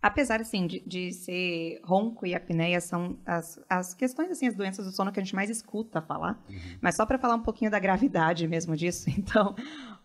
Apesar, 0.02 0.42
assim, 0.42 0.68
de, 0.68 0.82
de 0.82 1.12
ser 1.14 1.80
ronco 1.84 2.26
e 2.26 2.36
apneia 2.36 2.80
são 2.82 3.18
as, 3.26 3.60
as 3.70 3.94
questões, 3.94 4.32
assim, 4.32 4.48
as 4.48 4.56
doenças 4.56 4.86
do 4.86 4.92
sono 4.92 5.12
que 5.12 5.20
a 5.20 5.24
gente 5.24 5.36
mais 5.36 5.50
escuta 5.50 6.02
falar. 6.02 6.42
Uhum. 6.50 6.78
Mas 6.82 6.96
só 6.96 7.06
para 7.06 7.18
falar 7.18 7.36
um 7.36 7.42
pouquinho 7.42 7.72
da 7.72 7.80
gravidade 7.80 8.48
mesmo 8.48 8.76
disso, 8.76 9.10
então, 9.18 9.56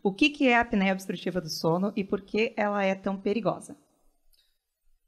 o 0.03 0.13
que, 0.13 0.31
que 0.31 0.49
é 0.49 0.57
a 0.57 0.61
apneia 0.61 0.93
obstrutiva 0.93 1.41
do 1.41 1.49
sono 1.49 1.93
e 1.95 2.05
por 2.05 2.21
que 2.21 2.53
ela 2.57 2.85
é 2.85 2.95
tão 2.95 3.17
perigosa? 3.17 3.77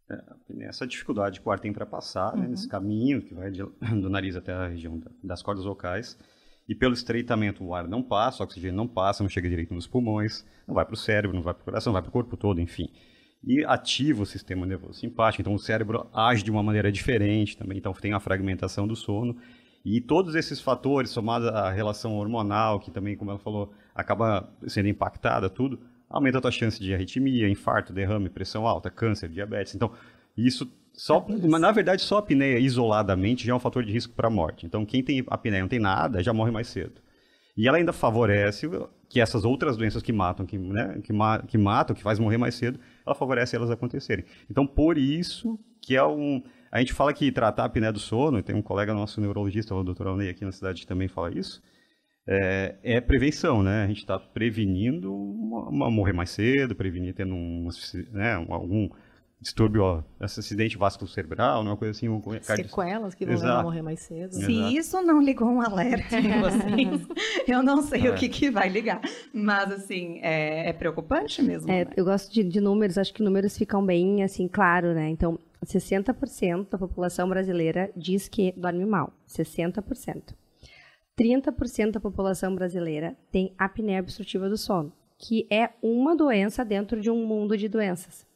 É, 0.09 0.23
essa 0.61 0.87
dificuldade 0.87 1.41
que 1.41 1.49
o 1.49 1.51
ar 1.51 1.59
tem 1.59 1.73
para 1.73 1.87
passar, 1.87 2.33
né, 2.33 2.39
uhum. 2.39 2.43
né, 2.43 2.49
nesse 2.51 2.69
caminho 2.69 3.23
que 3.23 3.35
vai 3.35 3.51
de, 3.51 3.62
do 4.01 4.09
nariz 4.11 4.37
até 4.37 4.53
a 4.53 4.69
região 4.69 5.01
das 5.23 5.43
cordas 5.43 5.65
vocais, 5.65 6.17
e 6.68 6.74
pelo 6.74 6.94
estreitamento 6.94 7.64
o 7.64 7.74
ar 7.74 7.87
não 7.87 8.02
passa, 8.02 8.42
o 8.42 8.46
oxigênio 8.46 8.76
não 8.76 8.88
passa, 8.88 9.22
não 9.22 9.31
chega 9.31 9.48
direito 9.48 9.72
nos 9.72 9.87
pulmões, 9.87 10.44
não 10.66 10.74
vai 10.74 10.85
para 10.85 10.94
o 10.94 10.96
cérebro, 10.96 11.37
não 11.37 11.42
vai 11.42 11.55
para 11.55 11.62
o 11.62 11.64
coração, 11.64 11.92
vai 11.92 12.02
para 12.02 12.09
o 12.09 12.12
corpo 12.12 12.37
todo, 12.37 12.61
enfim. 12.61 12.88
E 13.44 13.64
ativa 13.64 14.22
o 14.22 14.26
sistema 14.26 14.66
nervoso 14.66 14.98
simpático, 14.98 15.42
então 15.42 15.55
o 15.55 15.59
cérebro 15.59 16.09
age 16.12 16.42
de 16.42 16.50
uma 16.50 16.62
maneira 16.62 16.90
diferente 16.90 17.57
também, 17.57 17.79
então 17.79 17.92
tem 17.92 18.12
a 18.12 18.20
fragmentação 18.20 18.87
do 18.88 18.96
sono. 18.96 19.37
E 19.85 20.00
todos 20.00 20.35
esses 20.35 20.61
fatores, 20.61 21.11
somados 21.11 21.46
à 21.46 21.70
relação 21.70 22.16
hormonal, 22.16 22.81
que 22.81 22.90
também, 22.90 23.16
como 23.16 23.31
ela 23.31 23.38
falou, 23.38 23.72
acaba 23.94 24.52
sendo 24.66 24.88
impactada, 24.88 25.48
tudo, 25.48 25.79
aumenta 26.11 26.38
a 26.38 26.40
tua 26.40 26.50
chance 26.50 26.81
de 26.81 26.92
arritmia, 26.92 27.48
infarto, 27.48 27.92
derrame, 27.92 28.29
pressão 28.29 28.66
alta, 28.66 28.90
câncer, 28.90 29.29
diabetes. 29.29 29.76
Então, 29.76 29.92
isso 30.37 30.68
só, 30.97 31.25
mas 31.29 31.61
na 31.61 31.71
verdade, 31.71 32.01
só 32.03 32.17
a 32.17 32.19
apneia 32.21 32.59
isoladamente 32.59 33.47
já 33.47 33.53
é 33.53 33.57
um 33.57 33.61
fator 33.61 33.85
de 33.85 33.93
risco 33.93 34.15
para 34.15 34.29
a 34.29 34.31
morte. 34.31 34.65
Então, 34.65 34.85
quem 34.87 35.03
tem 35.03 35.23
apneia 35.29 35.59
e 35.59 35.63
não 35.63 35.69
tem 35.69 35.79
nada, 35.79 36.23
já 36.23 36.33
morre 36.33 36.51
mais 36.51 36.69
cedo. 36.69 37.03
E 37.57 37.69
ela 37.69 37.77
ainda 37.77 37.93
favorece 37.93 38.69
que 39.09 39.21
essas 39.21 39.45
outras 39.45 39.77
doenças 39.77 40.03
que 40.03 40.13
matam, 40.13 40.47
que, 40.47 40.59
né, 40.59 41.01
que, 41.03 41.13
ma 41.13 41.39
que 41.41 41.59
matam, 41.59 41.95
que 41.95 42.03
faz 42.03 42.19
morrer 42.19 42.39
mais 42.39 42.55
cedo, 42.55 42.81
ela 43.05 43.15
favorece 43.15 43.57
elas 43.57 43.71
acontecerem. 43.71 44.25
Então, 44.51 44.67
por 44.67 44.97
isso 44.97 45.59
que 45.83 45.97
é 45.97 46.05
um... 46.05 46.43
A 46.73 46.81
gente 46.81 46.93
fala 46.93 47.13
que 47.13 47.31
tratar 47.31 47.63
a 47.63 47.67
apneia 47.67 47.93
do 47.93 47.99
sono, 47.99 48.39
e 48.39 48.43
tem 48.43 48.57
um 48.57 48.63
colega 48.63 48.93
nosso 48.93 49.21
neurologista, 49.21 49.75
o 49.75 49.85
Dr. 49.85 50.09
Alnei, 50.09 50.31
aqui 50.31 50.45
na 50.45 50.53
cidade, 50.53 50.81
que 50.81 50.87
também 50.87 51.09
fala 51.09 51.31
isso, 51.33 51.63
é, 52.29 52.75
é 52.83 53.01
prevenção, 53.01 53.63
né? 53.63 53.85
A 53.85 53.87
gente 53.87 53.99
está 53.99 54.19
prevenindo 54.19 55.15
uma, 55.15 55.69
uma 55.69 55.91
morrer 55.91 56.13
mais 56.13 56.31
cedo, 56.31 56.75
prevenir 56.75 57.15
tendo 57.15 57.35
um, 57.35 57.69
né, 58.11 58.35
algum 58.49 58.89
distúrbio, 59.40 59.83
ó, 59.83 60.03
esse 60.20 60.40
acidente 60.40 60.77
vascular 60.77 61.12
cerebral, 61.12 61.62
uma 61.62 61.77
coisa 61.77 61.92
assim. 61.92 62.09
Um, 62.09 62.22
Sequelas 62.40 63.14
que 63.14 63.25
vão 63.25 63.35
Exato. 63.35 63.49
levar 63.49 63.61
a 63.61 63.62
morrer 63.62 63.83
mais 63.83 64.01
cedo. 64.01 64.35
Se 64.35 64.51
Exato. 64.51 64.72
isso 64.72 65.03
não 65.03 65.20
ligou 65.20 65.49
um 65.49 65.61
alerta 65.61 66.18
em 66.18 66.29
vocês, 66.40 67.07
eu 67.46 67.62
não 67.62 67.83
sei 67.83 68.07
é. 68.07 68.11
o 68.11 68.14
que, 68.14 68.29
que 68.29 68.51
vai 68.51 68.68
ligar. 68.68 69.01
Mas, 69.33 69.70
assim, 69.72 70.18
é, 70.22 70.70
é 70.70 70.72
preocupante 70.72 71.42
mesmo. 71.42 71.70
É, 71.70 71.85
né? 71.85 71.92
Eu 71.96 72.05
gosto 72.05 72.33
de, 72.33 72.42
de, 72.42 72.61
números, 72.61 72.99
acho 72.99 73.12
que 73.12 73.22
números 73.22 73.57
ficam 73.57 73.85
bem, 73.85 74.22
assim, 74.22 74.49
claro, 74.49 74.94
né? 74.94 75.09
Então, 75.11 75.38
60% 75.64 76.70
da 76.70 76.79
população 76.79 77.29
brasileira 77.29 77.90
diz 77.96 78.29
que 78.29 78.53
dorme 78.57 78.85
mal. 78.85 79.12
60%. 79.29 80.35
30% 81.18 81.92
da 81.92 82.01
população 82.01 82.55
brasileira 82.55 83.16
tem 83.33 83.55
apneia 83.57 84.01
obstrutiva 84.01 84.49
do 84.49 84.57
sono, 84.57 84.92
que 85.18 85.46
é 85.51 85.70
uma 85.83 86.14
doença 86.14 86.64
dentro 86.64 87.01
de 87.01 87.11
um 87.11 87.27
mundo 87.27 87.57
de 87.57 87.68
doenças. 87.68 88.27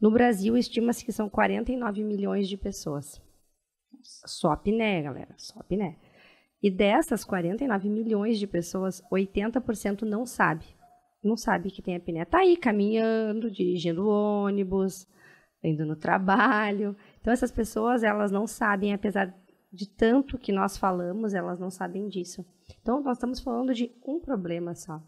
No 0.00 0.10
Brasil, 0.10 0.56
estima-se 0.56 1.04
que 1.04 1.12
são 1.12 1.28
49 1.28 2.02
milhões 2.02 2.48
de 2.48 2.56
pessoas. 2.56 3.20
Só 4.02 4.52
apneia, 4.52 5.02
galera, 5.02 5.34
só 5.36 5.60
apneia. 5.60 5.96
E 6.62 6.70
dessas 6.70 7.24
49 7.24 7.88
milhões 7.88 8.38
de 8.38 8.46
pessoas, 8.46 9.02
80% 9.12 10.02
não 10.02 10.24
sabe. 10.24 10.64
Não 11.22 11.36
sabe 11.36 11.70
que 11.70 11.82
tem 11.82 11.96
apneia. 11.96 12.24
Tá 12.24 12.38
aí 12.38 12.56
caminhando, 12.56 13.50
dirigindo 13.50 14.08
ônibus, 14.08 15.06
indo 15.62 15.84
no 15.84 15.96
trabalho. 15.96 16.96
Então 17.20 17.32
essas 17.32 17.50
pessoas, 17.50 18.02
elas 18.02 18.30
não 18.30 18.46
sabem, 18.46 18.94
apesar 18.94 19.34
de 19.72 19.88
tanto 19.88 20.38
que 20.38 20.52
nós 20.52 20.76
falamos, 20.76 21.34
elas 21.34 21.60
não 21.60 21.70
sabem 21.70 22.08
disso. 22.08 22.44
Então 22.80 23.02
nós 23.02 23.16
estamos 23.16 23.40
falando 23.40 23.74
de 23.74 23.94
um 24.06 24.18
problema 24.18 24.74
só. 24.74 25.02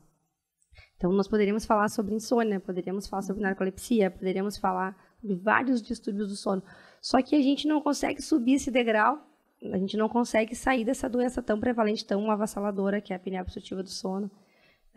Então, 1.03 1.11
nós 1.11 1.27
poderíamos 1.27 1.65
falar 1.65 1.89
sobre 1.89 2.15
insônia, 2.15 2.61
poderíamos 2.61 3.09
falar 3.09 3.23
sobre 3.23 3.43
narcolepsia, 3.43 4.09
poderíamos 4.09 4.57
falar 4.57 4.97
sobre 5.21 5.35
vários 5.35 5.83
distúrbios 5.83 6.29
do 6.29 6.37
sono. 6.37 6.63
Só 7.01 7.21
que 7.21 7.35
a 7.35 7.43
gente 7.43 7.67
não 7.67 7.81
consegue 7.81 8.23
subir 8.23 8.53
esse 8.53 8.71
degrau, 8.71 9.19
a 9.73 9.79
gente 9.79 9.97
não 9.97 10.09
consegue 10.09 10.55
sair 10.55 10.85
dessa 10.85 11.09
doença 11.09 11.43
tão 11.43 11.59
prevalente, 11.59 12.07
tão 12.07 12.31
avassaladora, 12.31 13.01
que 13.01 13.13
é 13.13 13.17
a 13.17 13.19
apneia 13.19 13.43
obstrutiva 13.43 13.83
do 13.83 13.91
sono. 13.91 14.31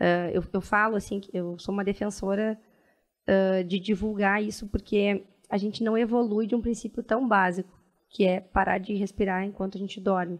Uh, 0.00 0.30
eu, 0.32 0.44
eu, 0.52 0.60
falo 0.60 0.94
assim, 0.94 1.20
eu 1.32 1.58
sou 1.58 1.74
uma 1.74 1.82
defensora 1.82 2.56
uh, 3.28 3.64
de 3.64 3.80
divulgar 3.80 4.40
isso, 4.40 4.68
porque 4.68 5.26
a 5.50 5.58
gente 5.58 5.82
não 5.82 5.98
evolui 5.98 6.46
de 6.46 6.54
um 6.54 6.62
princípio 6.62 7.02
tão 7.02 7.26
básico, 7.26 7.76
que 8.10 8.24
é 8.24 8.38
parar 8.38 8.78
de 8.78 8.94
respirar 8.94 9.42
enquanto 9.42 9.76
a 9.76 9.80
gente 9.80 10.00
dorme. 10.00 10.38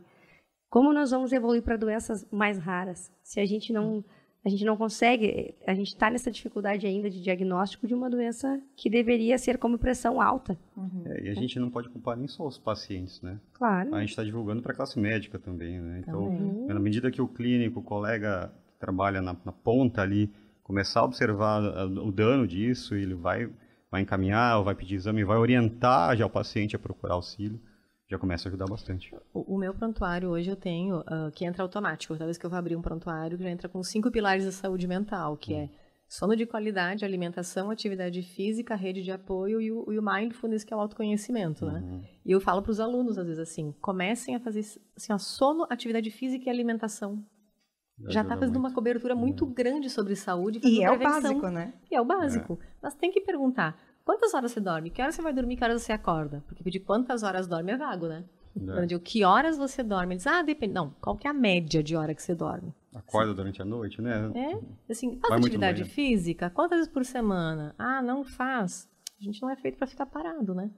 Como 0.71 0.93
nós 0.93 1.11
vamos 1.11 1.33
evoluir 1.33 1.63
para 1.65 1.77
doenças 1.77 2.25
mais 2.31 2.57
raras, 2.57 3.11
se 3.21 3.41
a 3.41 3.45
gente 3.45 3.73
não 3.73 4.05
a 4.47 4.49
gente 4.49 4.65
não 4.65 4.77
consegue, 4.77 5.57
a 5.67 5.75
gente 5.75 5.89
está 5.89 6.09
nessa 6.09 6.31
dificuldade 6.31 6.87
ainda 6.87 7.11
de 7.11 7.21
diagnóstico 7.21 7.85
de 7.85 7.93
uma 7.93 8.09
doença 8.09 8.61
que 8.77 8.89
deveria 8.89 9.37
ser 9.39 9.59
como 9.59 9.77
pressão 9.77 10.23
alta. 10.23 10.57
Uhum. 10.77 11.03
É, 11.05 11.25
e 11.25 11.29
a 11.31 11.35
gente 11.35 11.59
não 11.59 11.69
pode 11.69 11.89
culpar 11.89 12.17
nem 12.17 12.29
só 12.29 12.47
os 12.47 12.57
pacientes, 12.57 13.21
né? 13.21 13.41
Claro. 13.55 13.93
A 13.93 13.99
gente 13.99 14.11
está 14.11 14.23
divulgando 14.23 14.63
para 14.63 14.73
a 14.73 14.77
classe 14.77 15.01
médica 15.01 15.37
também, 15.37 15.81
né? 15.81 15.99
Então, 15.99 16.27
também. 16.27 16.67
na 16.69 16.79
medida 16.79 17.11
que 17.11 17.21
o 17.21 17.27
clínico, 17.27 17.81
o 17.81 17.83
colega 17.83 18.53
que 18.69 18.79
trabalha 18.79 19.21
na, 19.21 19.37
na 19.45 19.51
ponta 19.51 20.01
ali, 20.01 20.33
começar 20.63 21.01
a 21.01 21.05
observar 21.05 21.61
o 21.85 22.13
dano 22.13 22.47
disso, 22.47 22.95
ele 22.95 23.15
vai, 23.15 23.51
vai 23.91 24.03
encaminhar, 24.03 24.59
ou 24.59 24.65
vai 24.65 24.77
pedir 24.77 24.95
exame, 24.95 25.25
vai 25.25 25.39
orientar 25.39 26.17
já 26.17 26.25
o 26.25 26.31
paciente 26.31 26.77
a 26.77 26.79
procurar 26.79 27.15
auxílio 27.15 27.61
já 28.09 28.19
começa 28.19 28.47
a 28.47 28.51
ajudar 28.51 28.67
bastante. 28.67 29.15
O, 29.33 29.55
o 29.55 29.59
meu 29.59 29.75
prontuário 29.75 30.31
hoje 30.31 30.51
eu 30.51 30.57
tenho 30.57 31.01
uh, 31.01 31.31
que 31.35 31.45
entra 31.45 31.63
automático. 31.63 32.15
Toda 32.15 32.25
vez 32.25 32.39
que 32.39 32.47
eu 32.47 32.51
vou 32.51 32.59
abrir 32.59 32.77
um 32.77 32.83
prontuário, 32.83 33.37
já 33.37 33.51
entra 33.51 33.69
com 33.69 33.83
cinco 33.83 34.11
pilares 34.11 34.45
da 34.45 34.53
saúde 34.53 34.87
mental, 34.87 35.37
que 35.37 35.55
hum. 35.55 35.63
é 35.63 35.71
sono 36.09 36.37
de 36.37 36.47
qualidade, 36.47 37.05
alimentação, 37.05 37.71
atividade 37.71 38.23
física, 38.23 38.77
rede 38.77 39.03
de 39.03 39.11
apoio 39.11 39.61
e 39.61 39.73
o, 39.73 39.93
e 39.93 39.99
o 39.99 40.03
mindfulness, 40.03 40.63
que 40.63 40.73
é 40.73 40.77
o 40.77 40.81
autoconhecimento, 40.81 41.67
né? 41.67 41.81
Uhum. 41.81 42.05
E 42.25 42.31
eu 42.31 42.41
falo 42.41 42.63
para 42.63 42.71
os 42.71 42.79
alunos, 42.79 43.19
às 43.19 43.27
vezes, 43.27 43.41
assim, 43.41 43.75
comecem 43.81 44.37
a 44.37 44.41
fazer 44.41 44.61
assim, 44.97 45.13
ó, 45.13 45.19
sono, 45.19 45.67
atividade 45.69 46.11
física 46.11 46.45
e 46.47 46.51
alimentação. 46.51 47.25
Já 48.09 48.21
está 48.21 48.37
fazendo 48.37 48.61
muito. 48.61 48.67
uma 48.69 48.75
cobertura 48.75 49.15
muito 49.15 49.47
uhum. 49.47 49.53
grande 49.53 49.89
sobre 49.89 50.15
saúde 50.15 50.61
e, 50.63 50.81
e 50.81 50.85
é 50.85 50.89
prevenção. 50.89 51.19
o 51.19 51.23
básico, 51.23 51.49
né? 51.49 51.73
E 51.91 51.97
é 51.97 52.01
o 52.01 52.05
básico. 52.05 52.59
É. 52.63 52.67
Mas 52.83 52.95
tem 52.95 53.11
que 53.11 53.23
perguntar, 53.23 53.77
Quantas 54.07 54.33
horas 54.35 54.53
você 54.53 54.61
dorme? 54.61 54.89
Que 54.89 55.03
horas 55.03 55.17
você 55.17 55.21
vai 55.21 55.33
dormir? 55.33 55.57
Que 55.57 55.65
horas 55.65 55.83
você 55.83 55.93
acorda? 55.93 56.41
Porque 56.47 56.63
pedir 56.63 56.79
quantas 56.79 57.25
horas 57.25 57.49
dorme 57.49 57.73
é 57.73 57.77
vago, 57.77 58.07
né? 58.07 58.25
É. 58.57 58.79
Eu 58.79 58.87
digo, 58.87 59.01
que 59.01 59.25
horas 59.25 59.59
você 59.59 59.83
dorme? 59.83 60.15
Ele 60.15 60.19
diz, 60.19 60.29
ah, 60.29 60.43
depende. 60.43 60.73
Não, 60.73 60.95
qual 61.01 61.17
que 61.17 61.27
é 61.27 61.31
a 61.31 61.35
média 61.35 61.83
de 61.83 61.97
hora 61.97 62.15
que 62.15 62.23
você 62.23 62.33
dorme? 62.33 62.73
Acorda 62.95 63.33
Sim. 63.33 63.37
durante 63.37 63.61
a 63.61 63.65
noite, 63.65 64.01
né? 64.01 64.31
É, 64.33 64.93
assim, 64.93 65.19
faz 65.19 65.45
atividade 65.45 65.83
física? 65.85 66.49
Quantas 66.49 66.79
vezes 66.79 66.93
por 66.93 67.05
semana? 67.05 67.75
Ah, 67.77 68.01
não 68.01 68.23
faz. 68.23 68.89
A 69.21 69.25
gente 69.25 69.43
não 69.43 69.51
é 69.51 69.57
feito 69.57 69.77
para 69.77 69.89
ficar 69.89 70.07
parado, 70.07 70.55
né? 70.55 70.71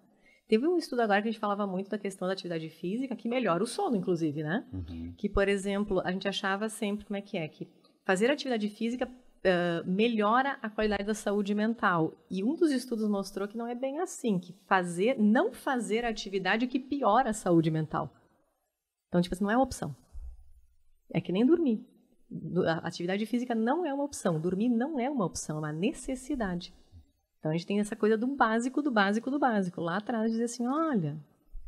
Teve 0.48 0.66
um 0.66 0.78
estudo 0.78 1.02
agora 1.02 1.20
que 1.20 1.28
a 1.28 1.30
gente 1.30 1.40
falava 1.40 1.66
muito 1.66 1.90
da 1.90 1.98
questão 1.98 2.26
da 2.26 2.32
atividade 2.32 2.70
física, 2.70 3.14
que 3.14 3.28
melhora 3.28 3.62
o 3.62 3.66
sono, 3.66 3.94
inclusive, 3.94 4.42
né? 4.42 4.64
Uhum. 4.72 5.12
Que, 5.18 5.28
por 5.28 5.46
exemplo, 5.48 6.00
a 6.02 6.10
gente 6.10 6.26
achava 6.26 6.70
sempre, 6.70 7.04
como 7.04 7.18
é 7.18 7.20
que 7.20 7.36
é? 7.36 7.46
Que 7.46 7.68
fazer 8.06 8.30
atividade 8.30 8.70
física 8.70 9.06
uh, 9.38 9.88
melhora 9.88 10.58
a 10.62 10.68
qualidade 10.68 11.04
da 11.04 11.14
saúde 11.14 11.54
mental. 11.54 12.14
E 12.30 12.42
um 12.42 12.54
dos 12.54 12.70
estudos 12.70 13.08
mostrou 13.08 13.48
que 13.48 13.56
não 13.56 13.66
é 13.66 13.74
bem 13.74 14.00
assim, 14.00 14.38
que 14.38 14.52
fazer, 14.66 15.18
não 15.18 15.52
fazer 15.52 16.04
atividade 16.04 16.66
que 16.66 16.78
piora 16.78 17.30
a 17.30 17.34
saúde 17.34 17.70
mental. 17.70 18.12
Então, 19.08 19.20
tipo, 19.20 19.34
assim, 19.34 19.44
não 19.44 19.50
é 19.50 19.56
uma 19.56 19.64
opção. 19.64 19.94
É 21.12 21.20
que 21.20 21.32
nem 21.32 21.46
dormir. 21.46 21.86
A 22.66 22.86
atividade 22.86 23.24
física 23.24 23.54
não 23.54 23.86
é 23.86 23.92
uma 23.92 24.04
opção. 24.04 24.38
Dormir 24.38 24.68
não 24.68 25.00
é 25.00 25.08
uma 25.08 25.24
opção, 25.24 25.56
é 25.56 25.60
uma 25.60 25.72
necessidade. 25.72 26.74
Então 27.38 27.50
a 27.50 27.54
gente 27.54 27.66
tem 27.66 27.80
essa 27.80 27.96
coisa 27.96 28.18
do 28.18 28.26
básico, 28.26 28.82
do 28.82 28.90
básico, 28.90 29.30
do 29.30 29.38
básico. 29.38 29.80
Lá 29.80 29.96
atrás 29.96 30.30
dizer 30.30 30.44
assim, 30.44 30.66
olha, 30.66 31.18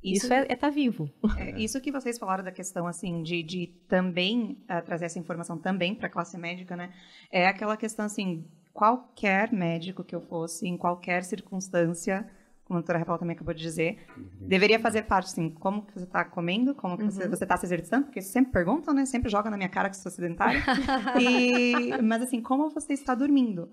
isso, 0.02 0.26
isso 0.26 0.32
é 0.32 0.42
estar 0.42 0.52
é 0.52 0.56
tá 0.56 0.70
vivo. 0.70 1.10
É, 1.36 1.60
isso 1.60 1.80
que 1.80 1.92
vocês 1.92 2.18
falaram 2.18 2.42
da 2.42 2.52
questão 2.52 2.86
assim 2.86 3.22
de, 3.22 3.42
de 3.42 3.66
também 3.88 4.58
uh, 4.64 4.84
trazer 4.84 5.06
essa 5.06 5.18
informação 5.18 5.58
também 5.58 5.94
para 5.94 6.06
a 6.06 6.10
classe 6.10 6.36
médica, 6.38 6.76
né? 6.76 6.92
É 7.30 7.46
aquela 7.46 7.76
questão 7.76 8.06
assim, 8.06 8.44
qualquer 8.72 9.52
médico 9.52 10.02
que 10.02 10.14
eu 10.14 10.20
fosse, 10.20 10.66
em 10.66 10.76
qualquer 10.76 11.22
circunstância, 11.24 12.28
como 12.70 12.78
a 12.78 12.82
doutora 12.82 13.00
Rafael 13.00 13.18
também 13.18 13.34
acabou 13.34 13.52
de 13.52 13.60
dizer, 13.60 13.98
uhum. 14.16 14.28
deveria 14.46 14.78
fazer 14.78 15.02
parte, 15.02 15.26
assim, 15.26 15.50
como 15.50 15.82
que 15.82 15.92
você 15.92 16.04
está 16.04 16.24
comendo, 16.24 16.72
como 16.72 16.96
que 16.96 17.02
uhum. 17.02 17.10
você 17.10 17.42
está 17.44 17.56
se 17.56 17.66
exercitando, 17.66 18.04
porque 18.04 18.22
sempre 18.22 18.52
perguntam, 18.52 18.94
né? 18.94 19.04
Sempre 19.04 19.28
joga 19.28 19.50
na 19.50 19.56
minha 19.56 19.68
cara 19.68 19.90
que 19.90 19.96
sou 19.96 20.10
sedentária. 20.10 20.62
e, 21.20 22.00
mas, 22.00 22.22
assim, 22.22 22.40
como 22.40 22.70
você 22.70 22.92
está 22.92 23.12
dormindo? 23.12 23.68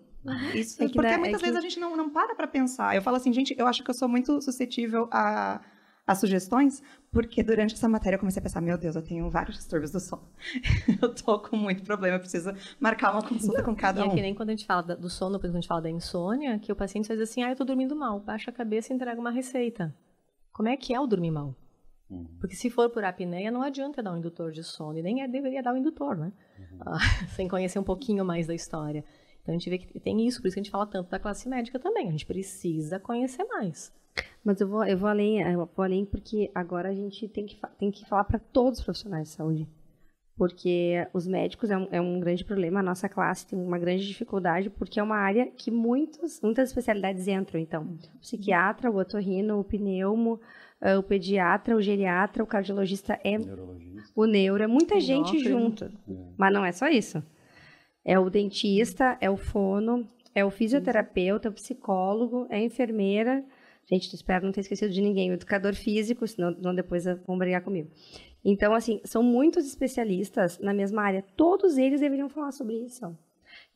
Isso, 0.55 0.81
é 0.81 0.89
porque 0.89 1.17
muitas 1.17 1.41
é 1.41 1.45
vezes 1.45 1.51
que... 1.51 1.57
a 1.57 1.69
gente 1.69 1.79
não, 1.79 1.95
não 1.95 2.09
para 2.09 2.33
para 2.33 2.47
pensar. 2.47 2.95
Eu 2.95 3.01
falo 3.03 3.17
assim, 3.17 3.31
gente, 3.31 3.55
eu 3.55 3.67
acho 3.67 3.83
que 3.83 3.89
eu 3.91 3.93
sou 3.93 4.09
muito 4.09 4.41
suscetível 4.41 5.07
a 5.11 5.61
as 6.07 6.19
sugestões, 6.19 6.81
porque 7.11 7.43
durante 7.43 7.73
essa 7.73 7.89
matéria 7.89 8.15
eu 8.15 8.19
comecei 8.19 8.39
a 8.39 8.43
pensar, 8.43 8.61
meu 8.61 8.77
Deus, 8.77 8.95
eu 8.95 9.01
tenho 9.01 9.29
vários 9.29 9.57
distúrbios 9.57 9.91
do 9.91 9.99
sono. 9.99 10.23
eu 11.01 11.13
tô 11.13 11.37
com 11.39 11.57
muito 11.57 11.83
problema, 11.83 12.15
eu 12.15 12.19
preciso 12.21 12.53
marcar 12.79 13.11
uma 13.11 13.21
consulta 13.21 13.61
com 13.61 13.75
cada 13.75 13.99
e 13.99 14.03
um. 14.03 14.11
É 14.11 14.15
que 14.15 14.21
nem 14.21 14.33
quando 14.33 14.49
a 14.49 14.53
gente 14.53 14.65
fala 14.65 14.81
do 14.81 15.09
sono, 15.09 15.37
quando 15.37 15.51
a 15.51 15.59
gente 15.59 15.67
fala 15.67 15.81
da 15.81 15.89
insônia, 15.89 16.57
que 16.59 16.71
o 16.71 16.75
paciente 16.75 17.09
faz 17.09 17.19
assim, 17.19 17.43
ah, 17.43 17.49
eu 17.49 17.57
tô 17.57 17.65
dormindo 17.65 17.93
mal, 17.93 18.21
baixa 18.21 18.49
a 18.49 18.53
cabeça 18.53 18.93
e 18.93 18.95
entrega 18.95 19.19
uma 19.19 19.31
receita. 19.31 19.93
Como 20.53 20.69
é 20.69 20.77
que 20.77 20.93
é 20.93 20.99
o 20.99 21.05
dormir 21.05 21.31
mal? 21.31 21.53
Uhum. 22.09 22.25
Porque 22.39 22.55
se 22.55 22.69
for 22.69 22.89
por 22.89 23.03
apneia, 23.03 23.51
não 23.51 23.61
adianta 23.61 24.01
dar 24.01 24.13
um 24.13 24.17
indutor 24.17 24.51
de 24.51 24.63
sono, 24.63 24.97
e 24.97 25.01
nem 25.01 25.23
é, 25.23 25.27
deveria 25.27 25.61
dar 25.61 25.73
um 25.73 25.77
indutor, 25.77 26.15
né? 26.15 26.31
Uhum. 26.57 26.77
Ah, 26.85 26.99
sem 27.35 27.49
conhecer 27.49 27.79
um 27.79 27.83
pouquinho 27.83 28.23
mais 28.23 28.47
da 28.47 28.55
história. 28.55 29.03
Então 29.41 29.53
a 29.53 29.57
gente 29.57 29.69
vê 29.69 29.77
que 29.77 29.99
tem 29.99 30.25
isso, 30.25 30.41
por 30.41 30.47
isso 30.47 30.55
que 30.55 30.61
a 30.61 30.63
gente 30.63 30.71
fala 30.71 30.87
tanto 30.87 31.09
da 31.09 31.19
classe 31.19 31.49
médica 31.49 31.77
também. 31.77 32.07
A 32.07 32.11
gente 32.11 32.25
precisa 32.25 32.97
conhecer 32.97 33.43
mais. 33.43 33.93
Mas 34.43 34.61
eu 34.61 34.67
vou, 34.67 34.85
eu 34.85 34.97
vou 34.97 35.09
além, 35.09 35.41
eu 35.41 35.57
vou 35.57 35.83
além 35.83 36.05
porque 36.05 36.49
agora 36.55 36.89
a 36.89 36.93
gente 36.93 37.27
tem 37.27 37.45
que, 37.45 37.59
tem 37.77 37.91
que 37.91 38.07
falar 38.07 38.23
para 38.23 38.39
todos 38.39 38.79
os 38.79 38.85
profissionais 38.85 39.27
de 39.27 39.33
saúde. 39.33 39.67
Porque 40.37 41.07
os 41.13 41.27
médicos 41.27 41.71
é 41.71 41.77
um, 41.77 41.87
é 41.91 41.99
um 41.99 42.19
grande 42.19 42.45
problema, 42.45 42.79
a 42.79 42.83
nossa 42.83 43.09
classe 43.09 43.47
tem 43.47 43.59
uma 43.59 43.79
grande 43.79 44.07
dificuldade, 44.07 44.69
porque 44.69 44.99
é 44.99 45.03
uma 45.03 45.17
área 45.17 45.47
que 45.47 45.71
muitos, 45.71 46.39
muitas 46.41 46.69
especialidades 46.69 47.27
entram. 47.27 47.59
Então, 47.59 47.97
o 48.15 48.19
psiquiatra, 48.19 48.91
o 48.91 48.97
otorrino, 48.97 49.59
o 49.59 49.63
pneumo, 49.63 50.39
uh, 50.79 50.99
o 50.99 51.03
pediatra, 51.03 51.75
o 51.75 51.81
geriatra, 51.81 52.43
o 52.43 52.47
cardiologista 52.47 53.19
é 53.23 53.37
o 54.15 54.25
neuro, 54.25 54.63
é 54.63 54.67
muita 54.67 54.99
gente 54.99 55.39
junto. 55.39 55.85
É. 55.85 55.89
Mas 56.37 56.53
não 56.53 56.63
é 56.63 56.71
só 56.71 56.87
isso. 56.87 57.23
É 58.05 58.17
o 58.19 58.29
dentista, 58.29 59.17
é 59.19 59.29
o 59.29 59.37
fono, 59.37 60.07
é 60.33 60.45
o 60.45 60.51
fisioterapeuta, 60.51 61.49
o 61.49 61.53
psicólogo, 61.53 62.45
é 62.49 62.57
a 62.57 62.63
enfermeira, 62.63 63.43
Gente, 63.89 64.13
espero 64.13 64.45
não 64.45 64.51
ter 64.51 64.61
esquecido 64.61 64.91
de 64.91 65.01
ninguém. 65.01 65.31
O 65.31 65.33
educador 65.33 65.73
físico, 65.73 66.27
senão, 66.27 66.53
senão 66.53 66.75
depois 66.75 67.05
vão 67.25 67.37
brigar 67.37 67.63
comigo. 67.63 67.89
Então, 68.43 68.73
assim, 68.73 68.99
são 69.03 69.23
muitos 69.23 69.65
especialistas 69.65 70.59
na 70.59 70.73
mesma 70.73 71.01
área. 71.03 71.25
Todos 71.35 71.77
eles 71.77 72.01
deveriam 72.01 72.29
falar 72.29 72.51
sobre 72.51 72.75
isso. 72.75 73.17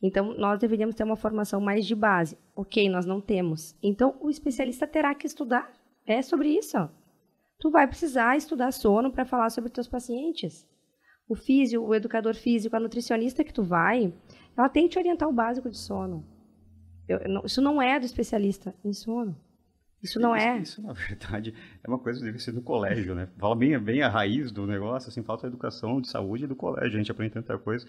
Então, 0.02 0.34
nós 0.34 0.58
deveríamos 0.58 0.94
ter 0.94 1.04
uma 1.04 1.16
formação 1.16 1.60
mais 1.60 1.86
de 1.86 1.94
base. 1.94 2.36
Ok, 2.54 2.88
nós 2.88 3.06
não 3.06 3.20
temos. 3.20 3.74
Então, 3.82 4.16
o 4.20 4.28
especialista 4.28 4.86
terá 4.86 5.14
que 5.14 5.26
estudar 5.26 5.72
É 6.04 6.20
sobre 6.20 6.48
isso. 6.48 6.76
Tu 7.60 7.70
vai 7.70 7.86
precisar 7.86 8.36
estudar 8.36 8.72
sono 8.72 9.12
para 9.12 9.24
falar 9.24 9.48
sobre 9.50 9.70
teus 9.70 9.86
pacientes. 9.86 10.66
O 11.28 11.36
físico, 11.36 11.84
o 11.84 11.94
educador 11.94 12.34
físico, 12.34 12.74
a 12.74 12.80
nutricionista 12.80 13.44
que 13.44 13.52
tu 13.52 13.62
vai, 13.62 14.12
ela 14.56 14.68
tem 14.68 14.84
que 14.84 14.90
te 14.90 14.98
orientar 14.98 15.28
o 15.28 15.32
básico 15.32 15.70
de 15.70 15.78
sono. 15.78 16.26
Eu, 17.08 17.20
não, 17.28 17.44
isso 17.44 17.62
não 17.62 17.80
é 17.80 18.00
do 18.00 18.04
especialista 18.04 18.74
em 18.84 18.92
sono. 18.92 19.36
Isso 20.02 20.18
não 20.18 20.34
isso, 20.36 20.46
é. 20.46 20.58
Isso, 20.58 20.82
na 20.82 20.92
verdade, 20.92 21.54
é 21.82 21.88
uma 21.88 21.98
coisa 21.98 22.18
que 22.18 22.24
deve 22.24 22.38
ser 22.38 22.52
do 22.52 22.60
colégio, 22.60 23.14
né? 23.14 23.28
Fala 23.38 23.54
bem, 23.54 23.78
bem 23.78 24.02
a 24.02 24.08
raiz 24.08 24.50
do 24.50 24.66
negócio, 24.66 25.08
assim, 25.08 25.22
falta 25.22 25.46
a 25.46 25.48
educação 25.48 26.00
de 26.00 26.08
saúde 26.08 26.46
do 26.46 26.56
colégio. 26.56 26.94
A 26.94 26.98
gente 26.98 27.10
aprende 27.10 27.34
tanta 27.34 27.56
coisa. 27.56 27.86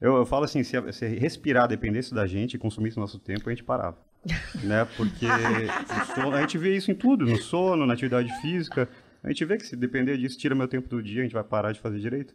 Eu, 0.00 0.16
eu 0.16 0.26
falo 0.26 0.44
assim, 0.44 0.62
se, 0.62 0.76
se 0.92 1.06
respirar 1.06 1.66
dependesse 1.66 2.14
da 2.14 2.26
gente 2.26 2.54
e 2.54 2.58
consumisse 2.58 2.98
nosso 2.98 3.18
tempo, 3.18 3.48
a 3.48 3.52
gente 3.52 3.64
parava. 3.64 3.96
né? 4.62 4.86
Porque 4.96 5.26
sono, 6.14 6.36
a 6.36 6.40
gente 6.40 6.58
vê 6.58 6.76
isso 6.76 6.90
em 6.90 6.94
tudo, 6.94 7.24
no 7.24 7.36
sono, 7.36 7.86
na 7.86 7.94
atividade 7.94 8.30
física. 8.40 8.88
A 9.22 9.28
gente 9.28 9.44
vê 9.44 9.56
que 9.56 9.66
se 9.66 9.76
depender 9.76 10.18
disso, 10.18 10.38
tira 10.38 10.54
meu 10.54 10.68
tempo 10.68 10.88
do 10.88 11.02
dia, 11.02 11.20
a 11.20 11.24
gente 11.24 11.32
vai 11.32 11.44
parar 11.44 11.72
de 11.72 11.80
fazer 11.80 11.98
direito. 11.98 12.34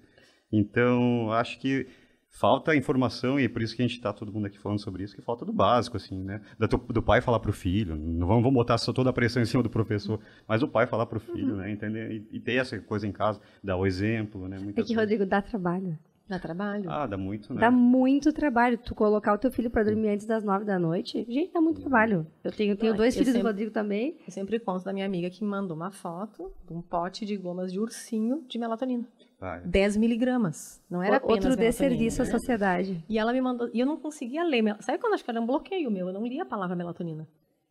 Então, 0.51 1.31
acho 1.31 1.59
que 1.59 1.87
falta 2.29 2.75
informação 2.75 3.39
e 3.39 3.45
é 3.45 3.49
por 3.49 3.61
isso 3.61 3.75
que 3.75 3.81
a 3.81 3.87
gente 3.87 3.97
está 3.97 4.13
todo 4.13 4.31
mundo 4.31 4.45
aqui 4.45 4.57
falando 4.57 4.79
sobre 4.79 5.03
isso, 5.03 5.15
que 5.15 5.21
falta 5.21 5.45
do 5.45 5.51
básico, 5.51 5.97
assim, 5.97 6.23
né? 6.23 6.41
Do, 6.57 6.77
do 6.77 7.01
pai 7.01 7.21
falar 7.21 7.39
para 7.39 7.49
o 7.49 7.53
filho, 7.53 7.95
não 7.95 8.27
vamos, 8.27 8.43
vamos 8.43 8.53
botar 8.53 8.77
só 8.77 8.93
toda 8.93 9.09
a 9.09 9.13
pressão 9.13 9.41
em 9.41 9.45
cima 9.45 9.63
do 9.63 9.69
professor, 9.69 10.19
mas 10.47 10.61
o 10.63 10.67
pai 10.67 10.87
falar 10.87 11.05
para 11.05 11.17
o 11.17 11.21
filho, 11.21 11.55
né? 11.55 11.71
Entender 11.71 12.11
e, 12.11 12.37
e, 12.37 12.39
ter 12.39 12.53
essa 12.53 12.79
coisa 12.79 13.07
em 13.07 13.11
casa, 13.11 13.39
dar 13.63 13.75
o 13.75 13.85
exemplo, 13.85 14.47
né? 14.47 14.57
Muitas 14.59 14.85
é 14.85 14.87
que, 14.87 14.93
Rodrigo, 14.93 15.25
dá 15.25 15.41
trabalho. 15.41 15.97
Dá 16.29 16.37
trabalho. 16.37 16.87
Ah, 16.87 17.07
dá 17.07 17.17
muito, 17.17 17.51
né? 17.51 17.59
Dá 17.59 17.71
muito 17.71 18.31
trabalho. 18.31 18.77
Tu 18.77 18.93
colocar 18.93 19.33
o 19.33 19.37
teu 19.39 19.51
filho 19.51 19.71
para 19.71 19.83
dormir 19.83 20.09
antes 20.09 20.27
das 20.27 20.43
nove 20.43 20.63
da 20.63 20.77
noite, 20.77 21.25
gente, 21.27 21.51
dá 21.51 21.59
muito 21.59 21.81
trabalho. 21.81 22.27
Eu 22.43 22.51
tenho, 22.51 22.77
tenho 22.77 22.93
dois 22.93 23.15
filhos 23.15 23.29
sempre, 23.29 23.41
do 23.41 23.47
Rodrigo 23.47 23.71
também. 23.71 24.15
Eu 24.27 24.31
sempre 24.31 24.59
conto 24.59 24.85
da 24.85 24.93
minha 24.93 25.07
amiga 25.07 25.27
que 25.31 25.43
me 25.43 25.49
mandou 25.49 25.75
uma 25.75 25.89
foto 25.89 26.53
de 26.67 26.73
um 26.73 26.83
pote 26.83 27.25
de 27.25 27.35
gomas 27.35 27.73
de 27.73 27.79
ursinho 27.79 28.45
de 28.47 28.59
melatonina. 28.59 29.07
Ah, 29.41 29.57
10 29.63 29.97
miligramas. 29.97 30.81
Não 30.89 31.01
era 31.01 31.17
apenas 31.17 31.45
Outro 31.45 31.55
desserviço 31.57 32.21
à 32.21 32.25
né? 32.25 32.31
sociedade. 32.31 33.03
E 33.07 33.17
ela 33.17 33.31
me 33.31 33.39
mandou. 33.39 33.69
E 33.73 33.79
eu 33.79 33.85
não 33.85 33.97
conseguia 33.97 34.43
ler. 34.43 34.75
Sabe 34.81 34.97
quando 34.97 35.13
acho 35.13 35.23
que 35.23 35.29
era 35.29 35.39
um 35.39 35.45
bloqueio 35.45 35.89
meu? 35.89 36.07
Eu 36.07 36.13
não 36.13 36.25
lia 36.25 36.43
a 36.43 36.45
palavra 36.45 36.75
melatonina. 36.75 37.27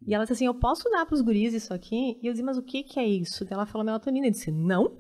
E 0.07 0.15
ela 0.15 0.25
disse 0.25 0.33
assim: 0.33 0.47
Eu 0.47 0.55
posso 0.55 0.89
dar 0.91 1.05
para 1.05 1.15
os 1.15 1.21
guris 1.21 1.53
isso 1.53 1.75
aqui? 1.75 2.19
E 2.23 2.27
eu 2.27 2.33
disse: 2.33 2.43
Mas 2.43 2.57
o 2.57 2.63
que, 2.63 2.83
que 2.83 2.99
é 2.99 3.07
isso? 3.07 3.45
E 3.45 3.53
ela 3.53 3.67
falou 3.67 3.85
melatonina. 3.85 4.27
Eu 4.27 4.31
disse: 4.31 4.51
Não. 4.51 4.97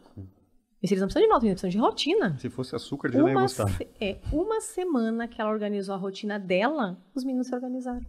E 0.83 0.87
eles 0.87 1.01
não 1.01 1.07
precisam 1.07 1.23
de 1.23 1.29
melatonina, 1.29 1.55
precisam 1.55 1.71
de 1.71 1.79
rotina. 1.79 2.39
Se 2.39 2.51
fosse 2.51 2.77
açúcar, 2.77 3.11
já 3.11 3.21
gostar. 3.21 3.69
Se, 3.69 3.89
é, 4.01 4.19
uma 4.31 4.61
semana 4.61 5.27
que 5.27 5.41
ela 5.41 5.51
organizou 5.51 5.95
a 5.95 5.99
rotina 5.99 6.39
dela, 6.39 7.03
os 7.15 7.25
meninos 7.25 7.49
se 7.49 7.55
organizaram. 7.55 8.07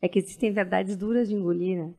É 0.00 0.08
que 0.08 0.18
existem 0.18 0.52
verdades 0.52 0.96
duras 0.96 1.28
de 1.28 1.34
engolir, 1.34 1.78
né? 1.78 1.94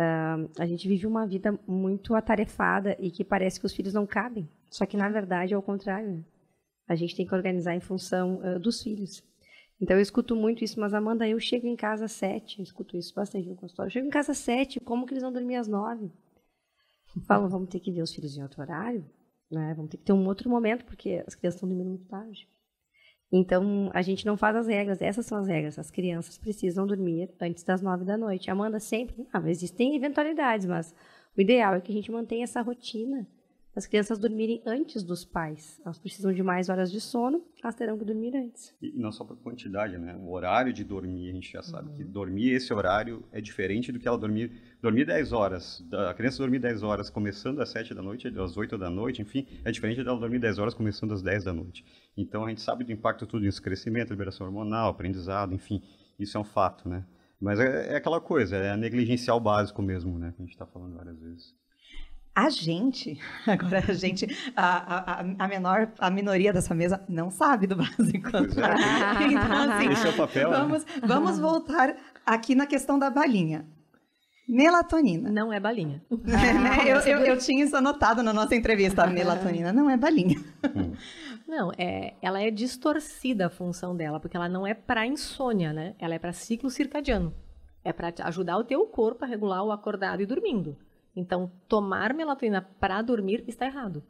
Uh, 0.00 0.50
a 0.58 0.66
gente 0.66 0.88
vive 0.88 1.06
uma 1.06 1.26
vida 1.26 1.58
muito 1.66 2.14
atarefada 2.14 2.96
e 2.98 3.10
que 3.10 3.22
parece 3.22 3.60
que 3.60 3.66
os 3.66 3.72
filhos 3.72 3.94
não 3.94 4.06
cabem. 4.06 4.48
Só 4.70 4.86
que, 4.86 4.96
na 4.96 5.08
verdade, 5.08 5.52
é 5.52 5.58
o 5.58 5.62
contrário. 5.62 6.10
Né? 6.10 6.24
A 6.88 6.94
gente 6.94 7.16
tem 7.16 7.26
que 7.26 7.34
organizar 7.34 7.74
em 7.74 7.80
função 7.80 8.40
uh, 8.40 8.58
dos 8.58 8.82
filhos. 8.82 9.22
Então, 9.80 9.96
eu 9.96 10.02
escuto 10.02 10.36
muito 10.36 10.62
isso, 10.62 10.78
mas, 10.78 10.94
Amanda, 10.94 11.26
eu 11.28 11.40
chego 11.40 11.66
em 11.66 11.74
casa 11.74 12.04
às 12.04 12.12
sete, 12.12 12.62
escuto 12.62 12.96
isso 12.96 13.14
bastante 13.14 13.48
no 13.48 13.56
consultório. 13.56 13.88
Eu 13.88 13.92
chego 13.92 14.06
em 14.06 14.10
casa 14.10 14.32
às 14.32 14.38
sete, 14.38 14.78
como 14.78 15.06
que 15.06 15.12
eles 15.12 15.22
vão 15.22 15.32
dormir 15.32 15.56
às 15.56 15.66
nove? 15.66 16.10
Falam, 17.26 17.48
vamos 17.48 17.68
ter 17.68 17.80
que 17.80 17.90
ver 17.90 18.02
os 18.02 18.14
filhos 18.14 18.36
em 18.36 18.42
outro 18.42 18.62
horário, 18.62 19.04
né? 19.50 19.74
Vamos 19.74 19.90
ter 19.90 19.96
que 19.96 20.04
ter 20.04 20.12
um 20.12 20.26
outro 20.26 20.48
momento, 20.48 20.84
porque 20.84 21.24
as 21.26 21.34
crianças 21.34 21.56
estão 21.56 21.68
dormindo 21.68 21.88
muito 21.88 22.06
tarde. 22.06 22.46
Então, 23.32 23.90
a 23.94 24.02
gente 24.02 24.26
não 24.26 24.36
faz 24.36 24.54
as 24.54 24.66
regras, 24.66 25.00
essas 25.00 25.24
são 25.24 25.38
as 25.38 25.46
regras. 25.46 25.78
As 25.78 25.90
crianças 25.90 26.36
precisam 26.36 26.86
dormir 26.86 27.30
antes 27.40 27.64
das 27.64 27.80
nove 27.80 28.04
da 28.04 28.18
noite. 28.18 28.50
Amanda 28.50 28.78
sempre, 28.78 29.26
ah, 29.32 29.42
existem 29.48 29.96
eventualidades, 29.96 30.66
mas 30.66 30.94
o 31.36 31.40
ideal 31.40 31.74
é 31.74 31.80
que 31.80 31.90
a 31.90 31.94
gente 31.94 32.10
mantenha 32.12 32.44
essa 32.44 32.60
rotina 32.60 33.26
as 33.74 33.86
crianças 33.86 34.18
dormirem 34.18 34.62
antes 34.66 35.02
dos 35.02 35.24
pais. 35.24 35.80
Elas 35.84 35.98
precisam 35.98 36.32
de 36.32 36.42
mais 36.42 36.68
horas 36.68 36.90
de 36.90 37.00
sono, 37.00 37.44
elas 37.62 37.74
terão 37.74 37.96
que 37.96 38.04
dormir 38.04 38.36
antes. 38.36 38.74
E 38.82 38.92
não 38.96 39.12
só 39.12 39.24
por 39.24 39.36
quantidade, 39.36 39.96
né? 39.96 40.16
O 40.16 40.32
horário 40.32 40.72
de 40.72 40.82
dormir, 40.82 41.30
a 41.30 41.32
gente 41.32 41.52
já 41.52 41.62
sabe 41.62 41.90
uhum. 41.90 41.96
que 41.96 42.04
dormir 42.04 42.50
esse 42.50 42.72
horário 42.72 43.24
é 43.32 43.40
diferente 43.40 43.92
do 43.92 43.98
que 43.98 44.08
ela 44.08 44.18
dormir, 44.18 44.52
dormir 44.82 45.04
10 45.04 45.32
horas. 45.32 45.84
A 46.08 46.14
criança 46.14 46.38
dormir 46.38 46.58
10 46.58 46.82
horas 46.82 47.08
começando 47.08 47.60
às 47.60 47.68
7 47.70 47.94
da 47.94 48.02
noite, 48.02 48.28
às 48.28 48.56
8 48.56 48.76
da 48.76 48.90
noite, 48.90 49.22
enfim, 49.22 49.46
é 49.64 49.70
diferente 49.70 50.02
dela 50.02 50.18
dormir 50.18 50.40
10 50.40 50.58
horas 50.58 50.74
começando 50.74 51.12
às 51.12 51.22
10 51.22 51.44
da 51.44 51.52
noite. 51.52 51.84
Então 52.16 52.44
a 52.44 52.48
gente 52.48 52.60
sabe 52.60 52.84
do 52.84 52.92
impacto 52.92 53.26
tudo 53.26 53.46
isso, 53.46 53.62
crescimento, 53.62 54.10
liberação 54.10 54.46
hormonal, 54.46 54.90
aprendizado, 54.90 55.54
enfim, 55.54 55.82
isso 56.18 56.36
é 56.36 56.40
um 56.40 56.44
fato, 56.44 56.88
né? 56.88 57.06
Mas 57.40 57.58
é, 57.58 57.94
é 57.94 57.96
aquela 57.96 58.20
coisa, 58.20 58.56
é 58.56 58.70
a 58.70 58.76
negligencial 58.76 59.40
básico 59.40 59.80
mesmo, 59.80 60.18
né? 60.18 60.32
Que 60.32 60.42
a 60.42 60.44
gente 60.44 60.52
está 60.52 60.66
falando 60.66 60.96
várias 60.96 61.18
vezes. 61.18 61.59
A 62.34 62.48
gente, 62.48 63.18
agora 63.46 63.84
a 63.88 63.92
gente, 63.92 64.26
a, 64.56 65.20
a, 65.20 65.24
a 65.38 65.48
menor, 65.48 65.92
a 65.98 66.10
minoria 66.10 66.52
dessa 66.52 66.74
mesa 66.74 67.02
não 67.08 67.30
sabe 67.30 67.66
do 67.66 67.76
básico. 67.76 68.28
É. 68.36 69.20
Então, 69.30 69.72
assim, 69.72 69.90
Esse 69.90 70.06
é 70.06 70.10
o 70.10 70.16
papel. 70.16 70.50
Né? 70.50 70.56
Vamos, 70.58 70.84
né? 70.84 70.92
vamos 71.04 71.38
voltar 71.38 71.96
aqui 72.24 72.54
na 72.54 72.66
questão 72.66 72.98
da 72.98 73.10
balinha. 73.10 73.66
Melatonina. 74.48 75.30
Não 75.30 75.52
é 75.52 75.60
balinha. 75.60 76.02
É, 76.10 76.52
né? 76.58 76.78
eu, 76.84 76.96
eu, 77.00 77.18
eu, 77.24 77.38
tinha 77.38 77.64
isso 77.64 77.76
anotado 77.76 78.22
na 78.22 78.32
nossa 78.32 78.54
entrevista. 78.56 79.04
A 79.04 79.06
melatonina 79.06 79.72
não 79.72 79.88
é 79.88 79.96
balinha. 79.96 80.40
Hum. 80.74 80.92
Não, 81.46 81.72
é, 81.78 82.14
ela 82.20 82.40
é 82.40 82.50
distorcida 82.50 83.46
a 83.46 83.50
função 83.50 83.96
dela, 83.96 84.18
porque 84.18 84.36
ela 84.36 84.48
não 84.48 84.66
é 84.66 84.74
para 84.74 85.06
insônia, 85.06 85.72
né? 85.72 85.94
Ela 85.98 86.14
é 86.14 86.18
para 86.18 86.32
ciclo 86.32 86.70
circadiano. 86.70 87.34
É 87.84 87.92
para 87.92 88.12
ajudar 88.24 88.56
o 88.58 88.64
teu 88.64 88.84
corpo 88.86 89.24
a 89.24 89.28
regular 89.28 89.64
o 89.64 89.72
acordado 89.72 90.20
e 90.20 90.26
dormindo. 90.26 90.76
Então, 91.14 91.50
tomar 91.68 92.14
melatonina 92.14 92.62
para 92.62 93.02
dormir 93.02 93.44
está 93.46 93.66
errado. 93.66 94.02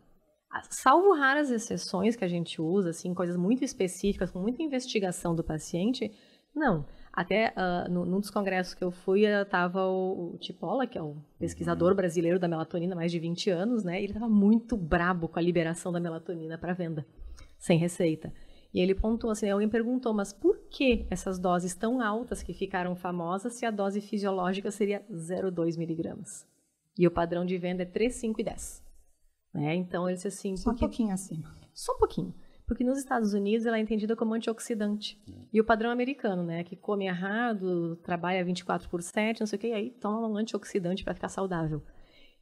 Salvo 0.68 1.14
raras 1.14 1.50
exceções 1.50 2.16
que 2.16 2.24
a 2.24 2.28
gente 2.28 2.60
usa, 2.60 2.90
assim, 2.90 3.14
coisas 3.14 3.36
muito 3.36 3.64
específicas, 3.64 4.30
com 4.30 4.40
muita 4.40 4.62
investigação 4.62 5.34
do 5.34 5.44
paciente, 5.44 6.12
não. 6.54 6.84
Até 7.12 7.52
uh, 7.56 7.90
no, 7.90 8.04
num 8.04 8.20
dos 8.20 8.30
congressos 8.30 8.74
que 8.74 8.82
eu 8.82 8.90
fui, 8.90 9.24
estava 9.24 9.86
o, 9.86 10.34
o 10.34 10.38
Tipola, 10.38 10.86
que 10.86 10.98
é 10.98 11.02
o 11.02 11.16
pesquisador 11.38 11.94
brasileiro 11.94 12.38
da 12.38 12.48
melatonina, 12.48 12.94
mais 12.94 13.10
de 13.10 13.18
20 13.18 13.50
anos, 13.50 13.84
né? 13.84 13.98
Ele 13.98 14.12
estava 14.12 14.28
muito 14.28 14.76
brabo 14.76 15.28
com 15.28 15.38
a 15.38 15.42
liberação 15.42 15.92
da 15.92 16.00
melatonina 16.00 16.58
para 16.58 16.72
venda, 16.72 17.06
sem 17.58 17.78
receita. 17.78 18.32
E 18.72 18.80
ele 18.80 18.94
pontuou 18.94 19.32
assim, 19.32 19.50
alguém 19.50 19.68
perguntou, 19.68 20.12
mas 20.14 20.32
por 20.32 20.56
que 20.70 21.06
essas 21.10 21.38
doses 21.38 21.74
tão 21.74 22.00
altas 22.00 22.42
que 22.42 22.54
ficaram 22.54 22.94
famosas 22.94 23.54
se 23.54 23.66
a 23.66 23.70
dose 23.70 24.00
fisiológica 24.00 24.70
seria 24.70 25.04
0,2 25.10 25.76
miligramas? 25.76 26.49
E 26.98 27.07
o 27.07 27.11
padrão 27.11 27.44
de 27.44 27.57
venda 27.59 27.83
é 27.83 27.87
3, 27.87 28.14
5 28.14 28.40
e 28.40 28.44
10. 28.44 28.85
Né? 29.55 29.74
Então, 29.74 30.09
ele 30.09 30.16
disse 30.16 30.29
assim... 30.29 30.57
Só 30.57 30.70
porque... 30.70 30.85
um 30.85 30.88
pouquinho 30.88 31.14
acima. 31.14 31.55
Só 31.72 31.94
um 31.94 31.98
pouquinho. 31.98 32.35
Porque 32.66 32.85
nos 32.85 32.98
Estados 32.98 33.35
Unidos 33.35 33.66
ela 33.66 33.79
é 33.79 33.81
entendida 33.81 34.14
como 34.14 34.33
antioxidante. 34.33 35.20
E 35.53 35.61
o 35.61 35.64
padrão 35.64 35.90
americano, 35.90 36.44
né? 36.44 36.62
Que 36.62 36.76
come 36.76 37.07
errado, 37.07 37.96
trabalha 37.96 38.44
24 38.44 38.88
por 38.88 39.03
7, 39.03 39.40
não 39.40 39.46
sei 39.48 39.57
o 39.57 39.61
que, 39.61 39.66
e 39.66 39.72
aí 39.72 39.90
toma 39.90 40.29
um 40.29 40.37
antioxidante 40.37 41.03
para 41.03 41.14
ficar 41.14 41.29
saudável. 41.29 41.83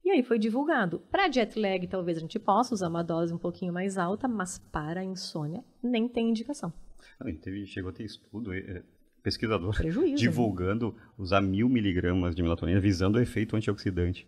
E 0.05 0.11
aí 0.11 0.23
foi 0.23 0.39
divulgado. 0.39 1.01
Para 1.11 1.31
jet 1.31 1.59
lag, 1.59 1.87
talvez 1.87 2.19
a 2.19 2.21
gente 2.21 2.39
possa 2.39 2.75
usar 2.75 2.89
uma 2.89 3.03
dose 3.03 3.33
um 3.33 3.39
pouquinho 3.39 3.73
mais 3.73 3.97
alta, 3.97 4.29
mas 4.29 4.59
para 4.59 5.03
insônia, 5.03 5.65
nem 5.83 6.07
tem 6.07 6.29
indicação. 6.29 6.73
Não, 7.19 7.35
teve, 7.37 7.67
chegou 7.67 7.91
a 7.91 7.95
ter 7.95 8.05
estudo, 8.05 8.53
é, 8.53 8.83
pesquisador 9.23 9.77
Prejuízo, 9.77 10.11
né? 10.13 10.17
divulgando 10.17 10.93
né? 10.93 11.01
usar 11.19 11.41
mil 11.41 11.69
miligramas 11.69 12.35
de 12.35 12.43
melatonina 12.43 12.81
visando 12.81 13.19
o 13.19 13.21
efeito 13.21 13.57
antioxidante. 13.57 14.27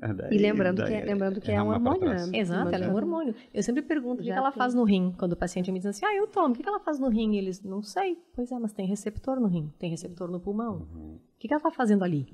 É, 0.00 0.12
daí, 0.12 0.36
e 0.36 0.38
lembrando 0.38 0.84
que, 0.84 0.94
é, 0.94 1.04
lembrando 1.04 1.40
que 1.40 1.50
é, 1.50 1.54
é 1.54 1.62
um 1.62 1.70
hormônio, 1.70 2.08
né? 2.08 2.30
Exato, 2.32 2.72
ela 2.72 2.84
é 2.84 2.88
um 2.88 2.94
hormônio. 2.94 3.34
Eu 3.52 3.62
sempre 3.62 3.82
pergunto 3.82 4.20
o 4.20 4.24
que, 4.24 4.30
que 4.30 4.38
ela 4.38 4.52
faz 4.52 4.72
no 4.72 4.84
rim, 4.84 5.12
quando 5.18 5.32
o 5.32 5.36
paciente 5.36 5.72
me 5.72 5.78
diz 5.78 5.86
assim, 5.86 6.06
ah, 6.06 6.14
eu 6.14 6.26
tomo, 6.28 6.50
o 6.50 6.56
que, 6.56 6.62
que 6.62 6.68
ela 6.68 6.78
faz 6.78 7.00
no 7.00 7.08
rim? 7.08 7.34
E 7.34 7.38
eles, 7.38 7.62
não 7.62 7.82
sei. 7.82 8.16
Pois 8.32 8.52
é, 8.52 8.58
mas 8.58 8.72
tem 8.72 8.86
receptor 8.86 9.40
no 9.40 9.48
rim, 9.48 9.72
tem 9.78 9.90
receptor 9.90 10.30
no 10.30 10.38
pulmão. 10.38 10.86
Uhum. 10.94 11.14
O 11.16 11.38
que, 11.38 11.48
que 11.48 11.54
ela 11.54 11.58
está 11.58 11.70
fazendo 11.70 12.04
ali? 12.04 12.32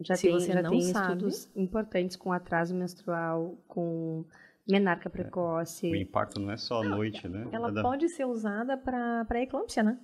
Já 0.00 0.14
Se 0.14 0.26
tem, 0.26 0.32
você 0.32 0.52
já 0.52 0.62
não 0.62 0.70
tem 0.70 0.82
sabe... 0.82 1.12
estudos 1.14 1.48
importantes 1.56 2.16
com 2.16 2.32
atraso 2.32 2.74
menstrual, 2.74 3.56
com 3.66 4.24
menarca 4.68 5.08
precoce. 5.08 5.90
O 5.90 5.96
impacto 5.96 6.40
não 6.40 6.50
é 6.50 6.56
só 6.56 6.82
à 6.82 6.84
noite, 6.84 7.26
né? 7.28 7.48
Ela 7.50 7.70
é 7.70 7.82
pode 7.82 8.08
ser 8.10 8.26
usada 8.26 8.76
para 8.76 9.40
eclâmpsia, 9.40 9.82
né? 9.82 9.98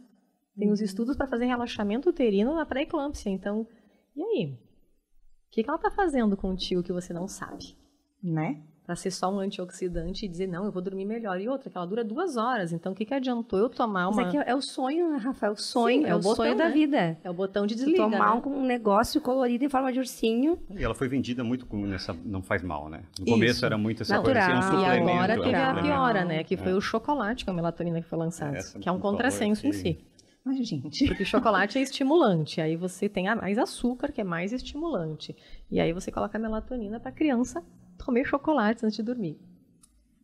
Tem 0.56 0.68
uhum. 0.68 0.74
os 0.74 0.80
estudos 0.80 1.16
para 1.16 1.26
fazer 1.26 1.46
relaxamento 1.46 2.10
uterino 2.10 2.54
na 2.54 2.66
pré-eclâmpsia. 2.66 3.30
Então, 3.30 3.66
e 4.14 4.22
aí? 4.22 4.52
O 4.52 5.54
que, 5.54 5.62
que 5.62 5.68
ela 5.68 5.76
está 5.76 5.90
fazendo 5.90 6.36
contigo 6.36 6.82
que 6.82 6.92
você 6.92 7.12
não 7.12 7.28
sabe? 7.28 7.76
Né? 8.22 8.62
Para 8.84 8.96
ser 8.96 9.10
só 9.10 9.32
um 9.32 9.38
antioxidante 9.38 10.26
e 10.26 10.28
dizer, 10.28 10.46
não, 10.48 10.64
eu 10.64 10.72
vou 10.72 10.82
dormir 10.82 11.04
melhor. 11.04 11.40
E 11.40 11.48
outra, 11.48 11.70
que 11.70 11.76
ela 11.76 11.86
dura 11.86 12.02
duas 12.02 12.36
horas. 12.36 12.72
Então, 12.72 12.92
o 12.92 12.94
que, 12.94 13.04
que 13.04 13.14
adiantou 13.14 13.58
eu 13.58 13.68
tomar 13.68 14.08
uma... 14.08 14.24
Mas 14.24 14.34
é, 14.34 14.50
é 14.50 14.54
o 14.54 14.60
sonho, 14.60 15.10
né, 15.10 15.18
Rafael? 15.18 15.52
O 15.52 15.56
sonho, 15.56 16.00
Sim, 16.02 16.06
é, 16.06 16.10
é, 16.10 16.14
o, 16.14 16.18
botão, 16.18 16.36
sonho 16.36 16.56
né? 16.56 16.64
da 16.64 16.70
vida. 16.70 17.18
É 17.22 17.30
o 17.30 17.34
botão 17.34 17.66
de 17.66 17.74
desliga, 17.74 17.98
Tomar 17.98 18.34
né? 18.34 18.42
um 18.44 18.64
negócio 18.64 19.20
colorido 19.20 19.64
em 19.64 19.68
forma 19.68 19.92
de 19.92 20.00
ursinho. 20.00 20.58
E 20.70 20.82
ela 20.82 20.94
foi 20.94 21.06
vendida 21.06 21.44
muito 21.44 21.64
com 21.64 21.86
nessa... 21.86 22.12
Não 22.24 22.42
faz 22.42 22.62
mal, 22.62 22.88
né? 22.88 23.02
No 23.18 23.26
Isso. 23.26 23.34
começo 23.34 23.64
era 23.64 23.78
muito 23.78 24.02
essa 24.02 24.16
Natural. 24.16 24.50
coisa 24.50 24.58
assim, 24.58 24.76
um 24.76 24.80
E 24.80 24.84
agora 24.84 25.40
teve 25.40 25.54
a 25.54 25.74
piora, 25.74 26.24
né? 26.24 26.44
Que 26.44 26.56
foi 26.56 26.72
é. 26.72 26.74
o 26.74 26.80
chocolate 26.80 27.44
com 27.44 27.52
a 27.52 27.54
melatonina 27.54 28.02
que 28.02 28.08
foi 28.08 28.18
lançado. 28.18 28.56
que 28.80 28.88
é 28.88 28.92
um 28.92 28.98
contrassenso 28.98 29.66
em 29.66 29.72
si. 29.72 29.98
Mas, 30.44 30.66
gente. 30.66 31.06
Porque 31.06 31.24
chocolate 31.24 31.78
é 31.78 31.82
estimulante, 31.82 32.60
aí 32.60 32.76
você 32.76 33.08
tem 33.08 33.32
mais 33.36 33.58
açúcar, 33.58 34.10
que 34.10 34.20
é 34.20 34.24
mais 34.24 34.52
estimulante. 34.52 35.36
E 35.70 35.78
aí 35.80 35.92
você 35.92 36.10
coloca 36.10 36.36
a 36.36 36.40
melatonina 36.40 36.98
para 36.98 37.10
a 37.10 37.14
criança 37.14 37.64
comer 38.04 38.24
chocolate 38.24 38.84
antes 38.84 38.96
de 38.96 39.02
dormir. 39.02 39.38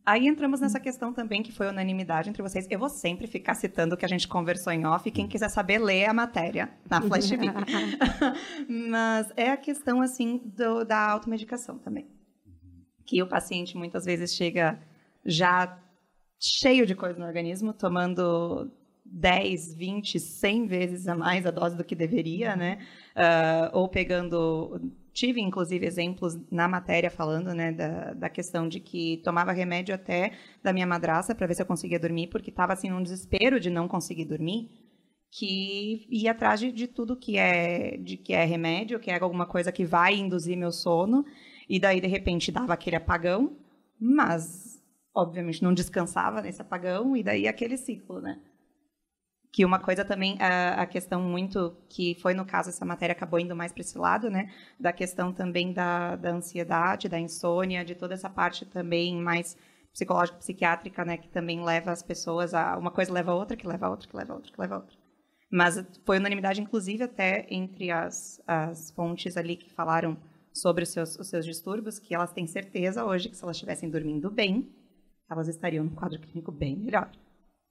Aí 0.05 0.27
entramos 0.27 0.59
nessa 0.59 0.79
questão 0.79 1.13
também 1.13 1.43
que 1.43 1.51
foi 1.51 1.67
unanimidade 1.67 2.29
entre 2.29 2.41
vocês. 2.41 2.65
Eu 2.69 2.79
vou 2.79 2.89
sempre 2.89 3.27
ficar 3.27 3.53
citando 3.53 3.93
o 3.93 3.97
que 3.97 4.05
a 4.05 4.09
gente 4.09 4.27
conversou 4.27 4.73
em 4.73 4.85
off. 4.85 5.09
Quem 5.11 5.27
quiser 5.27 5.49
saber, 5.49 5.77
lê 5.77 6.05
a 6.05 6.13
matéria 6.13 6.69
na 6.89 6.99
Flash 6.99 7.29
TV. 7.29 7.45
Mas 8.89 9.31
é 9.37 9.51
a 9.51 9.57
questão, 9.57 10.01
assim, 10.01 10.41
do, 10.43 10.83
da 10.83 11.11
automedicação 11.11 11.77
também. 11.77 12.07
Que 13.05 13.21
o 13.21 13.27
paciente 13.27 13.77
muitas 13.77 14.03
vezes 14.03 14.33
chega 14.33 14.79
já 15.23 15.79
cheio 16.39 16.87
de 16.87 16.95
coisa 16.95 17.19
no 17.19 17.25
organismo, 17.25 17.71
tomando 17.71 18.71
10, 19.11 19.75
20, 19.75 20.19
100 20.19 20.67
vezes 20.67 21.07
a 21.07 21.15
mais 21.15 21.45
a 21.45 21.51
dose 21.51 21.75
do 21.75 21.83
que 21.83 21.95
deveria, 21.95 22.55
né? 22.55 22.79
Uh, 23.15 23.77
ou 23.77 23.89
pegando 23.89 24.79
tive, 25.19 25.41
inclusive, 25.41 25.85
exemplos 25.85 26.39
na 26.49 26.67
matéria 26.67 27.09
falando 27.09 27.53
né, 27.53 27.73
da, 27.73 28.13
da 28.13 28.29
questão 28.29 28.69
de 28.69 28.79
que 28.79 29.17
tomava 29.17 29.51
remédio 29.51 29.93
até 29.93 30.31
da 30.63 30.71
minha 30.71 30.87
madraça 30.87 31.35
para 31.35 31.45
ver 31.45 31.55
se 31.55 31.61
eu 31.61 31.65
conseguia 31.65 31.99
dormir, 31.99 32.27
porque 32.27 32.49
estava 32.49 32.71
assim 32.71 32.89
num 32.89 33.03
desespero 33.03 33.59
de 33.59 33.69
não 33.69 33.87
conseguir 33.87 34.23
dormir, 34.23 34.69
que 35.31 36.07
ia 36.09 36.31
atrás 36.31 36.59
de, 36.59 36.71
de, 36.71 36.87
tudo 36.87 37.17
que 37.17 37.37
é 37.37 37.97
de 37.97 38.17
que 38.17 38.33
é 38.33 38.45
remédio, 38.45 38.99
que 38.99 39.11
é 39.11 39.19
alguma 39.19 39.45
coisa 39.45 39.71
que 39.71 39.85
vai 39.85 40.15
induzir 40.15 40.57
meu 40.57 40.71
sono, 40.71 41.25
e 41.67 41.79
daí 41.79 41.99
de 41.99 42.07
repente 42.07 42.51
dava 42.51 42.73
aquele 42.73 42.95
apagão, 42.95 43.57
mas 43.99 44.81
obviamente 45.13 45.61
não 45.61 45.73
descansava 45.73 46.41
nesse 46.41 46.61
apagão 46.61 47.15
e 47.15 47.21
daí 47.21 47.47
aquele 47.47 47.77
ciclo, 47.77 48.21
né? 48.21 48.39
Que 49.51 49.65
uma 49.65 49.79
coisa 49.79 50.05
também 50.05 50.37
a, 50.39 50.81
a, 50.81 50.85
questão 50.85 51.21
muito 51.21 51.75
que 51.89 52.15
foi 52.21 52.33
no 52.33 52.45
caso 52.45 52.69
essa 52.69 52.85
matéria 52.85 53.13
acabou 53.13 53.39
indo 53.39 53.55
mais 53.55 53.71
para 53.71 53.81
esse 53.81 53.97
lado 53.97 54.29
né? 54.29 54.51
Da 54.79 54.93
questão 54.93 55.33
também 55.33 55.73
da, 55.73 56.15
da 56.15 56.31
ansiedade 56.31 57.09
da 57.09 57.19
insônia 57.19 57.83
de 57.83 57.95
toda 57.95 58.13
essa 58.13 58.29
parte 58.29 58.65
também 58.65 59.15
mais 59.15 59.57
psicológica 59.91 60.37
psiquiátrica 60.37 61.03
né? 61.03 61.17
Que 61.17 61.29
também 61.29 61.63
leva 61.63 61.91
as 61.91 62.03
pessoas 62.03 62.53
a 62.53 62.77
uma 62.77 62.91
coisa 62.91 63.11
leva 63.11 63.31
a 63.31 63.35
outra 63.35 63.57
que 63.57 63.67
leva 63.67 63.87
a 63.87 63.89
outra 63.89 64.07
que 64.07 64.15
leva 64.15 64.33
a 64.33 64.35
outra 64.35 64.51
que 64.51 64.61
leva 64.61 64.75
a 64.75 64.77
outra. 64.79 64.97
Mas 65.51 65.83
foi 66.05 66.17
unanimidade 66.17 66.61
inclusive 66.61 67.03
até 67.03 67.47
entre 67.49 67.89
as, 67.89 68.39
as 68.45 68.91
fontes 68.91 69.35
ali 69.35 69.55
que 69.55 69.71
falaram 69.71 70.15
sobre 70.53 70.83
os 70.83 70.89
seus, 70.89 71.17
os 71.17 71.27
seus 71.27 71.43
distúrbios 71.43 71.97
que 71.97 72.13
elas 72.13 72.31
têm 72.31 72.45
certeza 72.45 73.03
hoje 73.03 73.29
que 73.29 73.35
se 73.35 73.43
elas 73.43 73.55
estivessem 73.55 73.89
dormindo 73.89 74.29
bem 74.29 74.71
elas 75.27 75.47
estariam 75.47 75.85
no 75.85 75.91
quadro 75.91 76.19
clínico 76.19 76.51
bem 76.51 76.75
melhor. 76.75 77.11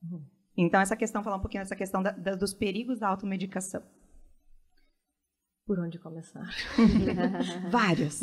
Uhum. 0.03 0.38
Então, 0.61 0.81
essa 0.81 0.97
questão, 0.97 1.23
falar 1.23 1.37
um 1.37 1.41
pouquinho 1.41 1.63
dessa 1.63 1.77
questão 1.77 2.03
da, 2.03 2.11
da, 2.11 2.35
dos 2.35 2.53
perigos 2.53 2.99
da 2.99 3.07
automedicação. 3.07 3.81
Por 5.65 5.79
onde 5.79 6.01
começar? 6.01 6.51
Vários. 7.71 8.21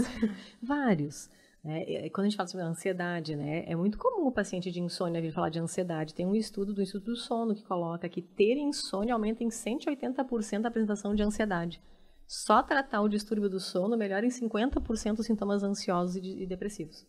Vários. 0.61 1.29
É, 1.63 2.09
quando 2.09 2.25
a 2.25 2.29
gente 2.29 2.35
fala 2.35 2.49
sobre 2.49 2.65
ansiedade, 2.65 3.37
né, 3.37 3.63
é 3.65 3.75
muito 3.75 3.97
comum 3.97 4.27
o 4.27 4.31
paciente 4.31 4.69
de 4.69 4.81
insônia 4.81 5.21
vir 5.21 5.31
falar 5.31 5.49
de 5.49 5.59
ansiedade. 5.59 6.13
Tem 6.13 6.25
um 6.25 6.35
estudo 6.35 6.73
do 6.73 6.81
Instituto 6.81 7.11
do 7.11 7.15
Sono 7.15 7.55
que 7.55 7.63
coloca 7.63 8.09
que 8.09 8.21
ter 8.21 8.57
insônia 8.57 9.13
aumenta 9.13 9.41
em 9.41 9.47
180% 9.47 10.65
a 10.65 10.67
apresentação 10.67 11.15
de 11.15 11.23
ansiedade. 11.23 11.81
Só 12.27 12.61
tratar 12.61 13.01
o 13.01 13.07
distúrbio 13.07 13.49
do 13.49 13.59
sono 13.59 13.95
melhora 13.95 14.25
em 14.25 14.29
50% 14.29 15.19
os 15.19 15.25
sintomas 15.25 15.63
ansiosos 15.63 16.15
e, 16.17 16.43
e 16.43 16.45
depressivos. 16.45 17.07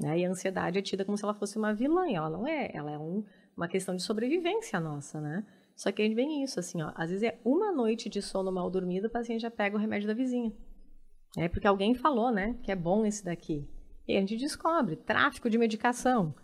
Né? 0.00 0.20
E 0.20 0.24
a 0.24 0.30
ansiedade 0.30 0.78
é 0.78 0.82
tida 0.82 1.04
como 1.04 1.16
se 1.16 1.24
ela 1.24 1.34
fosse 1.34 1.58
uma 1.58 1.74
vilã, 1.74 2.10
ela 2.10 2.30
não 2.30 2.46
é. 2.46 2.70
Ela 2.74 2.90
é 2.90 2.98
um 2.98 3.24
uma 3.56 3.68
questão 3.68 3.94
de 3.94 4.02
sobrevivência 4.02 4.80
nossa, 4.80 5.20
né? 5.20 5.44
Só 5.74 5.90
que 5.90 6.02
aí 6.02 6.14
vem 6.14 6.42
isso, 6.42 6.60
assim, 6.60 6.82
ó, 6.82 6.92
às 6.94 7.10
vezes 7.10 7.22
é 7.22 7.40
uma 7.44 7.72
noite 7.72 8.08
de 8.08 8.20
sono 8.20 8.52
mal 8.52 8.70
dormido, 8.70 9.06
o 9.06 9.10
paciente 9.10 9.40
já 9.40 9.50
pega 9.50 9.76
o 9.76 9.80
remédio 9.80 10.06
da 10.06 10.14
vizinha. 10.14 10.52
É 11.36 11.48
porque 11.48 11.66
alguém 11.66 11.94
falou, 11.94 12.30
né, 12.30 12.58
que 12.62 12.70
é 12.70 12.76
bom 12.76 13.06
esse 13.06 13.24
daqui. 13.24 13.66
E 14.06 14.16
a 14.16 14.20
gente 14.20 14.36
descobre, 14.36 14.96
tráfico 14.96 15.48
de 15.48 15.56
medicação. 15.56 16.34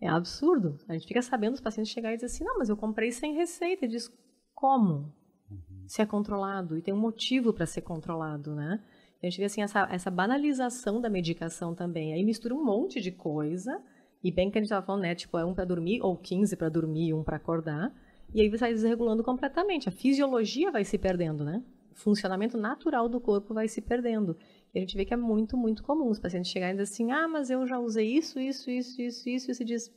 É 0.00 0.08
absurdo. 0.08 0.78
A 0.88 0.92
gente 0.92 1.06
fica 1.06 1.22
sabendo 1.22 1.54
os 1.54 1.60
pacientes 1.60 1.92
chegarem 1.92 2.14
e 2.14 2.18
dizer 2.18 2.26
assim, 2.26 2.44
não, 2.44 2.58
mas 2.58 2.68
eu 2.68 2.76
comprei 2.76 3.10
sem 3.10 3.34
receita. 3.34 3.86
E 3.86 3.88
diz, 3.88 4.10
como? 4.54 5.12
Uhum. 5.50 5.88
Se 5.88 6.02
é 6.02 6.06
controlado. 6.06 6.76
E 6.76 6.82
tem 6.82 6.92
um 6.92 7.00
motivo 7.00 7.52
para 7.52 7.66
ser 7.66 7.80
controlado, 7.80 8.54
né? 8.54 8.82
A 9.22 9.26
gente 9.26 9.38
vê, 9.38 9.44
assim, 9.44 9.62
essa, 9.62 9.88
essa 9.90 10.10
banalização 10.10 11.00
da 11.00 11.08
medicação 11.08 11.74
também. 11.74 12.12
Aí 12.12 12.22
mistura 12.22 12.54
um 12.54 12.62
monte 12.62 13.00
de 13.00 13.10
coisa 13.10 13.82
e 14.26 14.32
bem 14.32 14.50
que 14.50 14.58
a 14.58 14.60
gente 14.60 14.66
estava 14.66 14.84
falando, 14.84 15.02
né? 15.02 15.14
Tipo, 15.14 15.38
é 15.38 15.44
um 15.44 15.54
para 15.54 15.64
dormir, 15.64 16.02
ou 16.02 16.16
15 16.16 16.56
para 16.56 16.68
dormir 16.68 17.10
e 17.10 17.14
um 17.14 17.22
para 17.22 17.36
acordar. 17.36 17.94
E 18.34 18.40
aí 18.40 18.48
você 18.48 18.58
vai 18.58 18.72
desregulando 18.72 19.22
completamente. 19.22 19.88
A 19.88 19.92
fisiologia 19.92 20.72
vai 20.72 20.84
se 20.84 20.98
perdendo, 20.98 21.44
né? 21.44 21.62
O 21.92 21.94
funcionamento 21.94 22.58
natural 22.58 23.08
do 23.08 23.20
corpo 23.20 23.54
vai 23.54 23.68
se 23.68 23.80
perdendo. 23.80 24.36
E 24.74 24.78
a 24.78 24.80
gente 24.80 24.96
vê 24.96 25.04
que 25.04 25.14
é 25.14 25.16
muito, 25.16 25.56
muito 25.56 25.84
comum 25.84 26.10
os 26.10 26.18
pacientes 26.18 26.50
chegarem 26.50 26.74
e 26.74 26.78
dizer 26.78 26.92
assim: 26.92 27.12
ah, 27.12 27.28
mas 27.28 27.50
eu 27.50 27.64
já 27.68 27.78
usei 27.78 28.16
isso, 28.16 28.40
isso, 28.40 28.68
isso, 28.68 29.00
isso, 29.00 29.28
isso. 29.28 29.48
E 29.48 29.54
você 29.54 29.64
diz: 29.64 29.94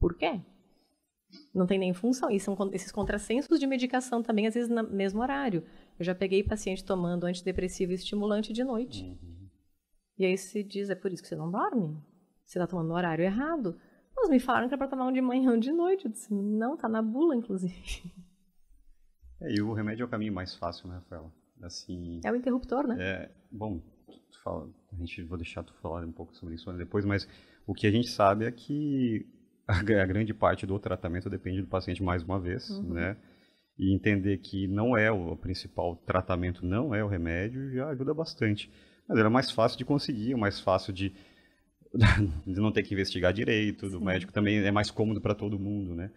por 0.00 0.16
quê? 0.16 0.40
Não 1.54 1.64
tem 1.64 1.78
nem 1.78 1.94
função. 1.94 2.32
E 2.32 2.40
são 2.40 2.56
esses 2.72 2.90
contrassensos 2.90 3.60
de 3.60 3.66
medicação 3.68 4.24
também, 4.24 4.48
às 4.48 4.54
vezes, 4.54 4.68
no 4.68 4.82
mesmo 4.90 5.22
horário. 5.22 5.62
Eu 5.96 6.04
já 6.04 6.16
peguei 6.16 6.42
paciente 6.42 6.84
tomando 6.84 7.26
antidepressivo 7.26 7.92
e 7.92 7.94
estimulante 7.94 8.52
de 8.52 8.64
noite. 8.64 9.04
Uhum. 9.04 9.48
E 10.18 10.24
aí 10.24 10.36
se 10.36 10.64
diz: 10.64 10.90
é 10.90 10.96
por 10.96 11.12
isso 11.12 11.22
que 11.22 11.28
você 11.28 11.36
não 11.36 11.48
dorme? 11.48 11.96
Você 12.48 12.58
está 12.58 12.66
tomando 12.66 12.88
no 12.88 12.94
horário 12.94 13.22
errado. 13.22 13.78
Mas 14.16 14.30
me 14.30 14.40
falaram 14.40 14.66
que 14.66 14.74
era 14.74 14.78
para 14.78 14.88
tomar 14.88 15.06
um 15.06 15.12
de 15.12 15.20
manhã 15.20 15.52
ou 15.52 15.58
de 15.58 15.70
noite. 15.70 16.06
Eu 16.06 16.10
disse, 16.10 16.32
não, 16.32 16.76
tá 16.76 16.88
na 16.88 17.02
bula, 17.02 17.36
inclusive. 17.36 18.12
É, 19.40 19.54
e 19.54 19.62
o 19.62 19.72
remédio 19.72 20.02
é 20.02 20.04
o 20.04 20.08
caminho 20.08 20.32
mais 20.32 20.56
fácil, 20.56 20.88
né, 20.88 20.96
Rafaela? 20.96 21.32
Assim, 21.62 22.20
é 22.24 22.32
o 22.32 22.34
interruptor, 22.34 22.88
né? 22.88 22.96
É, 22.98 23.30
bom, 23.52 23.80
fala, 24.42 24.68
a 24.92 24.96
gente 24.96 25.22
vou 25.22 25.38
deixar 25.38 25.62
tu 25.62 25.72
falar 25.74 26.04
um 26.04 26.10
pouco 26.10 26.34
sobre 26.34 26.56
isso 26.56 26.72
depois, 26.72 27.04
mas 27.04 27.28
o 27.64 27.72
que 27.72 27.86
a 27.86 27.90
gente 27.92 28.08
sabe 28.08 28.46
é 28.46 28.50
que 28.50 29.26
a, 29.64 29.78
a 29.78 30.06
grande 30.06 30.34
parte 30.34 30.66
do 30.66 30.78
tratamento 30.78 31.30
depende 31.30 31.60
do 31.60 31.68
paciente 31.68 32.02
mais 32.02 32.22
uma 32.22 32.40
vez, 32.40 32.68
uhum. 32.70 32.94
né? 32.94 33.16
E 33.78 33.94
entender 33.94 34.38
que 34.38 34.66
não 34.66 34.96
é 34.96 35.08
o 35.08 35.36
principal 35.36 35.94
tratamento, 36.04 36.66
não 36.66 36.92
é 36.92 37.04
o 37.04 37.06
remédio, 37.06 37.70
já 37.70 37.90
ajuda 37.90 38.12
bastante. 38.12 38.68
Mas 39.08 39.18
era 39.18 39.30
mais 39.30 39.52
fácil 39.52 39.78
de 39.78 39.84
conseguir, 39.84 40.34
mais 40.34 40.58
fácil 40.58 40.92
de 40.92 41.14
de 42.46 42.60
não 42.60 42.72
ter 42.72 42.82
que 42.82 42.94
investigar 42.94 43.32
direito, 43.32 43.88
do 43.88 43.98
Sim. 43.98 44.04
médico 44.04 44.32
também 44.32 44.58
é 44.58 44.70
mais 44.70 44.90
cômodo 44.90 45.20
para 45.20 45.34
todo 45.34 45.58
mundo, 45.58 45.94
né? 45.94 46.10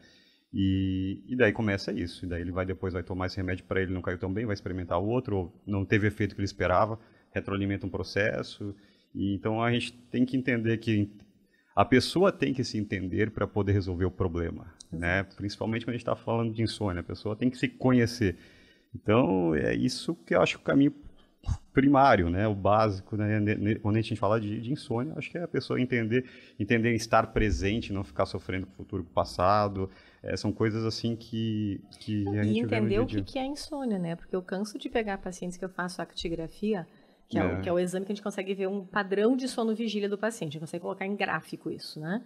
E, 0.53 1.23
e, 1.27 1.35
daí 1.35 1.53
começa 1.53 1.93
isso. 1.93 2.25
E 2.25 2.27
daí 2.27 2.41
ele 2.41 2.51
vai 2.51 2.65
depois 2.65 2.93
vai 2.93 3.03
tomar 3.03 3.27
esse 3.27 3.37
remédio 3.37 3.63
para 3.65 3.81
ele 3.81 3.93
não 3.93 4.01
caiu 4.01 4.17
tão 4.17 4.31
bem, 4.31 4.45
vai 4.45 4.53
experimentar 4.53 4.99
outro, 4.99 5.37
ou 5.37 5.61
não 5.65 5.85
teve 5.85 6.07
efeito 6.07 6.35
que 6.35 6.41
ele 6.41 6.45
esperava, 6.45 6.99
retroalimenta 7.33 7.85
um 7.85 7.89
processo. 7.89 8.75
E 9.15 9.33
então 9.33 9.63
a 9.63 9.71
gente 9.71 9.93
tem 10.11 10.25
que 10.25 10.35
entender 10.35 10.77
que 10.77 11.09
a 11.73 11.85
pessoa 11.85 12.31
tem 12.31 12.53
que 12.53 12.63
se 12.63 12.77
entender 12.77 13.31
para 13.31 13.47
poder 13.47 13.71
resolver 13.71 14.05
o 14.05 14.11
problema, 14.11 14.73
né? 14.91 15.23
Principalmente 15.23 15.85
quando 15.85 15.95
a 15.95 15.97
gente 15.97 16.01
está 16.01 16.15
falando 16.15 16.53
de 16.53 16.61
insônia, 16.61 16.99
a 16.99 17.03
pessoa 17.03 17.35
tem 17.35 17.49
que 17.49 17.57
se 17.57 17.69
conhecer. 17.69 18.35
Então 18.93 19.55
é 19.55 19.73
isso 19.73 20.15
que 20.15 20.35
eu 20.35 20.41
acho 20.41 20.57
que 20.57 20.63
o 20.63 20.65
caminho 20.65 20.93
primário, 21.73 22.29
né, 22.29 22.47
o 22.47 22.53
básico, 22.53 23.15
né, 23.15 23.39
quando 23.81 23.95
a 23.95 24.01
gente 24.01 24.15
fala 24.17 24.39
de, 24.39 24.59
de, 24.59 24.71
insônia, 24.71 25.13
acho 25.15 25.31
que 25.31 25.37
é 25.37 25.43
a 25.43 25.47
pessoa 25.47 25.79
entender, 25.79 26.25
entender 26.59 26.93
estar 26.93 27.27
presente, 27.27 27.93
não 27.93 28.03
ficar 28.03 28.25
sofrendo 28.25 28.67
com 28.67 28.73
o 28.73 28.75
futuro, 28.75 29.03
com 29.03 29.09
o 29.09 29.13
passado, 29.13 29.89
é, 30.21 30.35
são 30.35 30.51
coisas 30.51 30.83
assim 30.83 31.15
que, 31.15 31.81
que 31.99 32.27
a 32.27 32.43
gente 32.43 32.57
E 32.57 32.59
entender 32.59 32.99
o 32.99 33.05
que, 33.05 33.23
que 33.23 33.39
é 33.39 33.45
insônia, 33.45 33.97
né, 33.97 34.15
porque 34.15 34.35
eu 34.35 34.41
canso 34.41 34.77
de 34.77 34.89
pegar 34.89 35.17
pacientes 35.19 35.57
que 35.57 35.63
eu 35.63 35.69
faço 35.69 36.01
actigrafia, 36.01 36.85
que 37.29 37.39
é, 37.39 37.41
é. 37.41 37.45
O, 37.45 37.61
que 37.61 37.69
é 37.69 37.73
o 37.73 37.79
exame 37.79 38.05
que 38.05 38.11
a 38.11 38.15
gente 38.15 38.23
consegue 38.23 38.53
ver 38.53 38.67
um 38.67 38.85
padrão 38.85 39.37
de 39.37 39.47
sono 39.47 39.73
vigília 39.73 40.09
do 40.09 40.17
paciente, 40.17 40.51
a 40.51 40.53
gente 40.53 40.61
consegue 40.61 40.81
colocar 40.81 41.05
em 41.05 41.15
gráfico 41.15 41.71
isso, 41.71 41.99
né, 42.01 42.21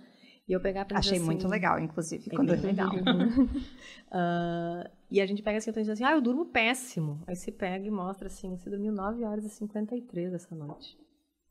e 0.47 0.53
eu 0.53 0.59
pegar 0.59 0.85
Achei 0.93 1.17
assim, 1.17 1.25
muito 1.25 1.47
legal, 1.47 1.79
inclusive. 1.79 2.29
É 2.31 2.35
quando... 2.35 2.51
legal. 2.51 2.91
uh, 2.93 4.89
e 5.09 5.21
a 5.21 5.25
gente 5.25 5.43
pega 5.43 5.57
assim, 5.57 5.69
a 5.69 5.73
gente 5.73 5.83
diz 5.83 5.89
assim, 5.89 6.03
ah, 6.03 6.13
eu 6.13 6.21
durmo 6.21 6.47
péssimo. 6.47 7.23
Aí 7.27 7.35
você 7.35 7.51
pega 7.51 7.85
e 7.85 7.91
mostra 7.91 8.27
assim, 8.27 8.57
você 8.57 8.69
dormiu 8.69 8.91
9 8.91 9.23
horas 9.23 9.45
e 9.45 9.49
53 9.49 10.33
essa 10.33 10.55
noite. 10.55 10.97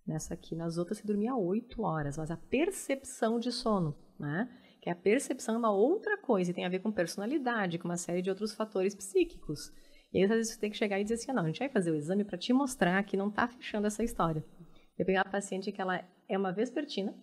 Nessa 0.06 0.34
aqui. 0.34 0.54
Nas 0.54 0.76
outras 0.76 0.98
você 0.98 1.06
dormia 1.06 1.34
8 1.34 1.80
horas. 1.82 2.18
Mas 2.18 2.30
a 2.30 2.36
percepção 2.36 3.38
de 3.38 3.52
sono, 3.52 3.96
né? 4.18 4.48
Que 4.82 4.90
a 4.90 4.94
percepção 4.94 5.54
é 5.54 5.58
uma 5.58 5.72
outra 5.72 6.18
coisa 6.18 6.50
e 6.50 6.54
tem 6.54 6.66
a 6.66 6.68
ver 6.68 6.80
com 6.80 6.92
personalidade, 6.92 7.78
com 7.78 7.88
uma 7.88 7.96
série 7.96 8.20
de 8.20 8.28
outros 8.28 8.54
fatores 8.54 8.94
psíquicos. 8.94 9.72
E 10.12 10.18
aí, 10.18 10.24
às 10.24 10.30
vezes, 10.30 10.52
você 10.52 10.60
tem 10.60 10.70
que 10.70 10.76
chegar 10.76 11.00
e 11.00 11.04
dizer 11.04 11.14
assim, 11.14 11.32
não, 11.32 11.42
a 11.42 11.46
gente 11.46 11.58
vai 11.58 11.68
fazer 11.68 11.90
o 11.90 11.96
exame 11.96 12.22
para 12.22 12.36
te 12.36 12.52
mostrar 12.52 13.02
que 13.04 13.16
não 13.16 13.28
está 13.28 13.48
fechando 13.48 13.86
essa 13.86 14.04
história. 14.04 14.44
Eu 14.98 15.06
pegar 15.06 15.22
a 15.22 15.28
paciente 15.28 15.72
que 15.72 15.80
ela 15.80 16.04
é 16.28 16.38
uma 16.38 16.52
vespertina, 16.52 17.14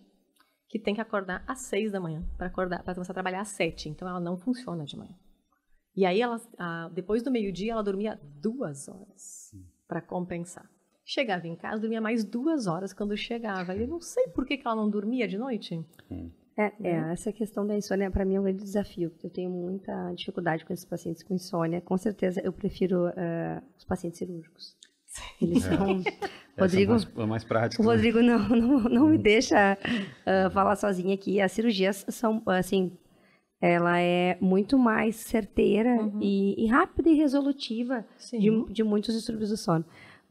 que 0.68 0.78
tem 0.78 0.94
que 0.94 1.00
acordar 1.00 1.44
às 1.46 1.60
seis 1.60 1.92
da 1.92 2.00
manhã 2.00 2.26
para 2.36 2.48
acordar 2.48 2.82
para 2.82 2.94
começar 2.94 3.12
a 3.12 3.14
trabalhar 3.14 3.42
às 3.42 3.48
sete. 3.48 3.88
Então 3.88 4.08
ela 4.08 4.20
não 4.20 4.36
funciona 4.36 4.84
de 4.84 4.96
manhã. 4.96 5.14
E 5.94 6.06
aí 6.06 6.20
ela, 6.20 6.40
a, 6.58 6.88
depois 6.92 7.22
do 7.22 7.30
meio 7.30 7.52
dia 7.52 7.72
ela 7.72 7.82
dormia 7.82 8.18
duas 8.40 8.88
horas 8.88 9.54
para 9.86 10.00
compensar. 10.00 10.68
Chegava 11.04 11.46
em 11.46 11.56
casa 11.56 11.80
dormia 11.80 12.00
mais 12.00 12.24
duas 12.24 12.66
horas 12.66 12.92
quando 12.92 13.16
chegava. 13.16 13.74
E 13.74 13.82
eu 13.82 13.88
não 13.88 14.00
sei 14.00 14.28
por 14.28 14.46
que, 14.46 14.56
que 14.56 14.66
ela 14.66 14.76
não 14.76 14.88
dormia 14.88 15.26
de 15.26 15.36
noite. 15.36 15.84
É, 16.56 16.72
é, 16.82 17.12
essa 17.12 17.32
questão 17.32 17.66
da 17.66 17.76
insônia, 17.76 18.10
para 18.10 18.24
mim, 18.24 18.36
é 18.36 18.40
um 18.40 18.44
grande 18.44 18.62
desafio. 18.62 19.12
Eu 19.22 19.30
tenho 19.30 19.50
muita 19.50 20.12
dificuldade 20.12 20.64
com 20.64 20.72
esses 20.72 20.84
pacientes 20.84 21.22
com 21.22 21.34
insônia. 21.34 21.80
Com 21.80 21.96
certeza, 21.96 22.40
eu 22.42 22.52
prefiro 22.52 23.08
uh, 23.08 23.62
os 23.76 23.84
pacientes 23.84 24.18
cirúrgicos. 24.18 24.76
Eles 25.40 25.64
É. 25.66 25.76
são. 25.76 26.00
Essa 26.00 26.60
Rodrigo, 26.60 26.92
é 26.92 26.94
mais, 26.94 27.16
é 27.16 27.26
mais 27.26 27.44
prática. 27.44 27.82
o 27.82 27.86
né? 27.86 27.92
Rodrigo 27.92 28.20
não, 28.20 28.48
não, 28.50 28.80
não 28.82 29.08
me 29.08 29.16
deixa 29.16 29.78
uh, 29.78 30.50
falar 30.50 30.76
sozinha 30.76 31.14
aqui. 31.14 31.40
As 31.40 31.50
cirurgias 31.52 32.04
são, 32.10 32.42
assim, 32.46 32.92
ela 33.62 33.98
é 34.00 34.36
muito 34.40 34.76
mais 34.76 35.14
certeira 35.16 35.90
Uhum. 35.94 36.18
e, 36.20 36.64
e 36.64 36.66
rápida 36.66 37.08
e 37.08 37.14
resolutiva 37.14 38.04
de, 38.32 38.64
de 38.72 38.82
muitos 38.82 39.14
distúrbios 39.14 39.50
do 39.50 39.56
sono. 39.56 39.84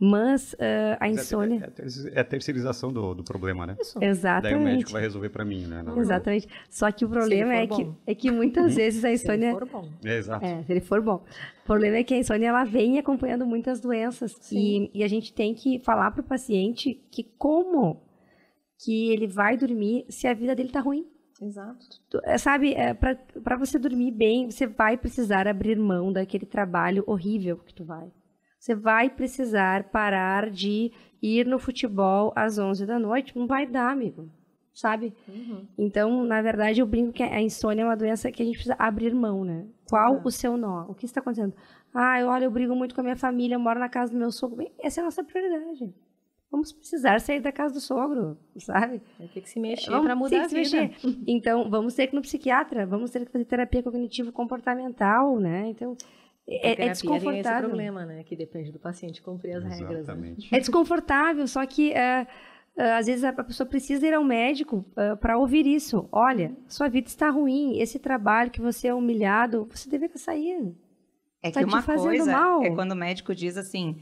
Mas 0.04 0.54
uh, 0.54 0.98
a 1.00 1.08
é- 1.08 1.12
insônia. 1.12 1.60
É, 1.64 1.68
a 1.68 1.72
ter- 1.72 2.14
é 2.14 2.20
a 2.20 2.24
terceirização 2.24 2.92
do, 2.92 3.14
do 3.14 3.24
problema, 3.24 3.68
né? 3.68 3.78
Isso. 3.80 4.00
Daí 4.00 4.10
o 4.10 4.12
Exatamente. 4.12 4.64
médico 4.64 4.92
vai 4.92 5.02
resolver 5.04 5.30
pra 5.30 5.46
mim, 5.46 5.62
né? 5.68 5.76
verdade. 5.78 6.00
Exatamente. 6.00 6.48
Só 6.72 6.92
que 6.92 7.06
o 7.06 7.10
problema 7.10 7.54
é 7.54 7.68
que, 7.68 7.88
é 8.08 8.16
que 8.16 8.32
muitas 8.32 8.76
vezes 8.76 9.06
a 9.06 9.16
Se 9.16 9.28
ele 9.32 9.46
insônia. 9.46 9.52
for 9.54 9.66
bom. 9.70 9.88
É, 10.04 10.18
exato. 10.18 10.44
É, 10.46 10.64
se 10.64 10.72
ele 10.74 10.82
for 10.82 11.02
bom. 11.02 11.24
O 11.64 11.66
problema 11.68 11.98
é 11.98 12.04
que 12.04 12.16
a 12.16 12.18
insônia 12.18 12.48
ela 12.48 12.64
vem 12.64 12.98
acompanhando 12.98 13.46
muitas 13.46 13.80
doenças. 13.80 14.36
Sim. 14.42 14.90
E, 14.94 15.00
e 15.00 15.04
a 15.04 15.08
gente 15.08 15.32
tem 15.34 15.54
que 15.54 15.78
falar 15.80 16.10
para 16.12 16.22
o 16.22 16.24
paciente 16.24 17.00
que 17.12 17.24
como 17.38 18.02
que 18.84 19.12
ele 19.12 19.28
vai 19.28 19.56
dormir 19.56 20.06
se 20.10 20.28
a 20.28 20.34
vida 20.34 20.56
dele 20.56 20.70
tá 20.70 20.80
ruim. 20.80 21.06
Exato. 21.42 22.00
É, 22.24 22.38
Sabe, 22.38 22.74
é, 22.74 22.94
para 22.94 23.58
você 23.58 23.80
dormir 23.80 24.12
bem, 24.12 24.50
você 24.52 24.68
vai 24.68 24.96
precisar 24.98 25.48
abrir 25.48 25.78
mão 25.78 26.14
daquele 26.14 26.46
trabalho 26.46 27.04
horrível 27.08 27.58
que 27.58 27.74
tu 27.74 27.84
vai. 27.84 28.12
Você 28.60 28.76
vai 28.76 29.10
precisar 29.10 29.86
parar 29.86 30.52
de 30.52 30.92
ir 31.20 31.48
no 31.48 31.58
futebol 31.58 32.32
às 32.36 32.60
11 32.60 32.86
da 32.86 33.00
noite. 33.00 33.36
Não 33.36 33.48
vai 33.48 33.66
dar, 33.66 33.90
amigo. 33.92 34.30
Sabe? 34.72 35.14
Uhum. 35.28 35.66
Então, 35.78 36.24
na 36.24 36.42
verdade, 36.42 36.80
eu 36.80 36.86
brinco 36.86 37.12
que 37.12 37.24
a 37.24 37.42
insônia 37.42 37.82
é 37.82 37.86
uma 37.86 37.98
doença 37.98 38.32
que 38.32 38.42
a 38.42 38.46
gente 38.46 38.54
precisa 38.56 38.76
abrir 38.78 39.14
mão, 39.14 39.44
né? 39.44 39.66
Qual 39.90 40.18
É. 40.18 40.22
o 40.24 40.30
seu 40.32 40.56
nó? 40.56 40.86
O 40.88 40.94
que 40.94 41.06
está 41.06 41.20
acontecendo? 41.20 41.54
Ah, 41.94 42.20
olha, 42.26 42.46
eu 42.46 42.52
brigo 42.52 42.74
muito 42.76 42.96
com 42.96 43.02
a 43.02 43.04
minha 43.04 43.18
família, 43.18 43.56
eu 43.56 43.60
moro 43.60 43.80
na 43.80 43.90
casa 43.90 44.14
do 44.14 44.18
meu 44.18 44.32
sogro. 44.32 44.58
Bem, 44.58 44.72
essa 44.80 45.00
é 45.00 45.02
a 45.02 45.06
nossa 45.06 45.24
prioridade. 45.24 45.94
Vamos 46.52 46.74
precisar 46.74 47.22
sair 47.22 47.40
da 47.40 47.52
casa 47.52 47.74
do 47.74 47.80
sogro, 47.80 48.38
sabe? 48.58 49.02
Vai 49.18 49.28
ter 49.30 49.40
que 49.42 49.50
se 49.50 49.58
mexer 49.60 49.90
para 49.90 50.16
mudar 50.16 50.30
ter 50.30 50.38
a 50.40 50.44
que 50.44 50.50
se 50.66 50.78
vida. 50.78 50.82
mexer. 50.90 51.20
Então, 51.26 51.70
vamos 51.70 51.94
ter 51.96 52.08
que 52.08 52.14
ir 52.14 52.18
no 52.18 52.22
psiquiatra, 52.22 52.86
vamos 52.86 53.10
ter 53.10 53.26
que 53.26 53.32
fazer 53.32 53.46
terapia 53.46 53.82
cognitivo-comportamental, 53.82 55.40
né? 55.40 55.70
Então, 55.70 55.96
é, 56.48 56.72
é 56.72 56.76
terapia 56.76 56.76
tem 56.76 56.90
esse 56.92 57.02
desconfortável. 57.04 57.70
problema, 57.70 58.06
né? 58.06 58.24
Que 58.24 58.36
depende 58.36 58.72
do 58.72 58.80
paciente 58.80 59.22
cumprir 59.22 59.56
as 59.56 59.64
regras. 59.64 59.90
Né? 59.90 60.00
Exatamente. 60.00 60.54
É 60.56 60.60
desconfortável, 60.60 61.48
só 61.48 61.66
que 61.66 61.94
é, 61.94 62.28
é, 62.78 62.92
às 62.98 63.06
vezes 63.06 63.24
a 63.24 63.32
pessoa 63.32 63.68
precisa 63.68 64.06
ir 64.06 64.14
ao 64.14 64.24
médico 64.24 64.86
para 65.22 65.38
ouvir 65.38 65.66
isso. 65.66 66.08
Olha, 66.12 66.52
sua 66.68 66.90
vida 66.90 67.08
está 67.08 67.30
ruim, 67.30 67.80
esse 67.80 67.98
trabalho 68.00 68.52
que 68.52 68.60
você 68.62 68.90
é 68.90 68.94
humilhado, 68.94 69.66
você 69.72 69.90
deveria 69.90 70.18
sair. 70.18 70.76
É 71.44 71.50
Tá 71.50 71.62
que 71.62 71.66
uma 71.66 71.82
fazendo 71.82 72.08
coisa 72.10 72.32
mal. 72.32 72.62
é 72.62 72.70
quando 72.70 72.92
o 72.92 72.96
médico 72.96 73.34
diz 73.34 73.58
assim, 73.58 73.98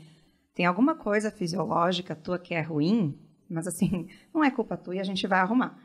tem 0.60 0.66
alguma 0.66 0.94
coisa 0.94 1.32
fisiológica 1.32 2.14
tua 2.14 2.38
que 2.38 2.54
é 2.54 2.60
ruim, 2.60 3.18
mas 3.50 3.66
assim, 3.66 4.10
não 4.36 4.44
é 4.44 4.52
culpa 4.52 4.76
tua 4.76 4.94
e 4.94 5.00
a 5.00 5.06
gente 5.06 5.26
vai 5.26 5.40
arrumar. 5.40 5.82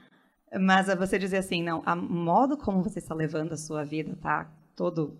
Mas 0.60 0.88
é 0.88 0.96
você 0.96 1.16
dizer 1.16 1.36
assim, 1.36 1.62
não, 1.62 1.78
o 1.78 1.96
modo 1.96 2.56
como 2.56 2.82
você 2.82 2.98
está 2.98 3.14
levando 3.14 3.52
a 3.52 3.56
sua 3.56 3.84
vida 3.84 4.18
tá 4.20 4.52
todo, 4.74 5.16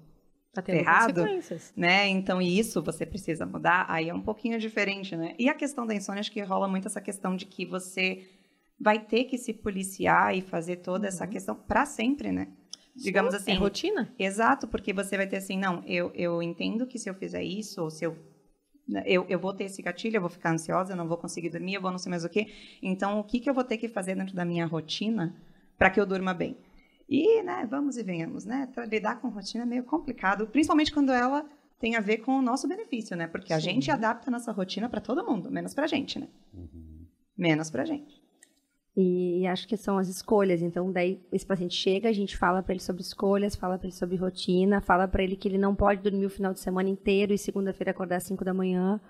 Tá 0.52 0.60
tendo 0.60 0.78
Errado. 0.78 1.14
consequências. 1.14 1.72
né? 1.76 2.08
Então 2.08 2.42
e 2.42 2.58
isso 2.58 2.82
você 2.82 3.06
precisa 3.06 3.46
mudar, 3.46 3.86
aí 3.88 4.08
é 4.08 4.14
um 4.14 4.20
pouquinho 4.20 4.58
diferente, 4.58 5.14
né? 5.14 5.36
E 5.38 5.48
a 5.48 5.54
questão 5.54 5.86
da 5.86 5.94
insônia, 5.94 6.18
acho 6.18 6.32
que 6.32 6.42
rola 6.42 6.66
muito 6.66 6.88
essa 6.88 7.00
questão 7.00 7.36
de 7.36 7.46
que 7.46 7.64
você 7.64 8.26
vai 8.76 8.98
ter 8.98 9.22
que 9.22 9.38
se 9.38 9.52
policiar 9.52 10.36
e 10.36 10.40
fazer 10.40 10.78
toda 10.78 11.06
essa 11.06 11.28
questão 11.28 11.54
para 11.54 11.86
sempre, 11.86 12.32
né? 12.32 12.48
Digamos 12.96 13.34
assim, 13.34 13.52
É 13.52 13.54
rotina? 13.54 14.12
Exato, 14.18 14.66
porque 14.66 14.92
você 14.92 15.16
vai 15.16 15.28
ter 15.28 15.36
assim, 15.36 15.56
não, 15.56 15.80
eu, 15.86 16.10
eu 16.12 16.42
entendo 16.42 16.88
que 16.88 16.98
se 16.98 17.08
eu 17.08 17.14
fizer 17.14 17.44
isso, 17.44 17.80
ou 17.80 17.88
se 17.88 18.04
eu, 18.04 18.16
eu. 19.06 19.24
Eu 19.28 19.38
vou 19.38 19.52
ter 19.52 19.64
esse 19.64 19.82
gatilho, 19.82 20.16
eu 20.16 20.20
vou 20.20 20.30
ficar 20.30 20.52
ansiosa, 20.52 20.92
eu 20.92 20.96
não 20.96 21.08
vou 21.08 21.16
conseguir 21.16 21.50
dormir, 21.50 21.74
eu 21.74 21.80
vou 21.80 21.90
não 21.90 21.98
sei 21.98 22.10
mais 22.10 22.24
o 22.24 22.28
quê. 22.28 22.48
Então, 22.82 23.20
o 23.20 23.24
que, 23.24 23.40
que 23.40 23.48
eu 23.48 23.54
vou 23.54 23.64
ter 23.64 23.78
que 23.78 23.88
fazer 23.88 24.14
dentro 24.14 24.34
da 24.34 24.44
minha 24.44 24.66
rotina 24.66 25.34
para 25.78 25.90
que 25.90 26.00
eu 26.00 26.06
durma 26.06 26.34
bem? 26.34 26.56
E, 27.08 27.42
né, 27.42 27.66
vamos 27.70 27.96
e 27.96 28.02
venhamos, 28.02 28.44
né? 28.44 28.68
Lidar 28.88 29.20
com 29.20 29.28
rotina 29.28 29.64
é 29.64 29.66
meio 29.66 29.84
complicado, 29.84 30.46
principalmente 30.46 30.92
quando 30.92 31.12
ela 31.12 31.44
tem 31.78 31.96
a 31.96 32.00
ver 32.00 32.18
com 32.18 32.38
o 32.38 32.42
nosso 32.42 32.66
benefício, 32.66 33.14
né? 33.16 33.26
Porque 33.26 33.52
a 33.52 33.60
Sim. 33.60 33.72
gente 33.72 33.90
adapta 33.90 34.30
a 34.30 34.32
nossa 34.32 34.50
rotina 34.52 34.88
para 34.88 35.00
todo 35.00 35.24
mundo, 35.24 35.50
menos 35.50 35.74
pra 35.74 35.86
gente, 35.86 36.18
né? 36.18 36.28
Menos 37.36 37.70
pra 37.70 37.84
gente. 37.84 38.23
E, 38.96 39.40
e 39.40 39.46
acho 39.46 39.66
que 39.66 39.76
são 39.76 39.98
as 39.98 40.08
escolhas. 40.08 40.62
Então, 40.62 40.92
daí 40.92 41.20
esse 41.32 41.44
paciente 41.44 41.74
chega, 41.74 42.08
a 42.08 42.12
gente 42.12 42.36
fala 42.36 42.62
para 42.62 42.74
ele 42.74 42.82
sobre 42.82 43.02
escolhas, 43.02 43.56
fala 43.56 43.76
para 43.76 43.88
ele 43.88 43.96
sobre 43.96 44.16
rotina, 44.16 44.80
fala 44.80 45.08
para 45.08 45.22
ele 45.22 45.36
que 45.36 45.48
ele 45.48 45.58
não 45.58 45.74
pode 45.74 46.00
dormir 46.00 46.26
o 46.26 46.30
final 46.30 46.52
de 46.52 46.60
semana 46.60 46.88
inteiro 46.88 47.32
e 47.32 47.38
segunda-feira 47.38 47.90
acordar 47.90 48.16
às 48.16 48.24
5 48.24 48.44
da 48.44 48.54
manhã. 48.54 49.00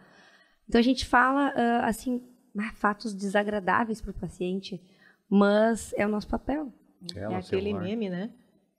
Então, 0.67 0.79
a 0.79 0.83
gente 0.83 1.05
fala, 1.05 1.53
ah, 1.55 1.87
assim, 1.87 2.23
ah, 2.59 2.73
fatos 2.75 3.15
desagradáveis 3.15 4.01
para 4.01 4.11
o 4.11 4.15
paciente, 4.15 4.81
mas 5.29 5.93
é 5.97 6.07
o 6.07 6.09
nosso 6.09 6.29
papel. 6.29 6.73
Tela, 7.13 7.35
é 7.35 7.39
aquele 7.39 7.63
celular. 7.63 7.83
meme, 7.83 8.09
né? 8.09 8.31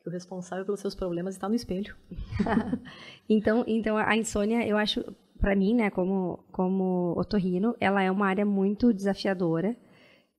Que 0.01 0.09
o 0.09 0.11
responsável 0.11 0.65
pelos 0.65 0.79
seus 0.79 0.95
problemas 0.95 1.35
está 1.35 1.47
no 1.47 1.55
espelho. 1.55 1.95
Então, 3.27 3.63
então 3.65 3.97
a 3.97 4.15
insônia, 4.15 4.67
eu 4.67 4.77
acho, 4.77 5.03
para 5.39 5.55
mim, 5.55 5.73
né, 5.73 5.89
como, 5.89 6.45
como 6.51 7.15
otorrino, 7.17 7.75
ela 7.79 8.03
é 8.03 8.11
uma 8.11 8.27
área 8.27 8.45
muito 8.45 8.93
desafiadora. 8.93 9.75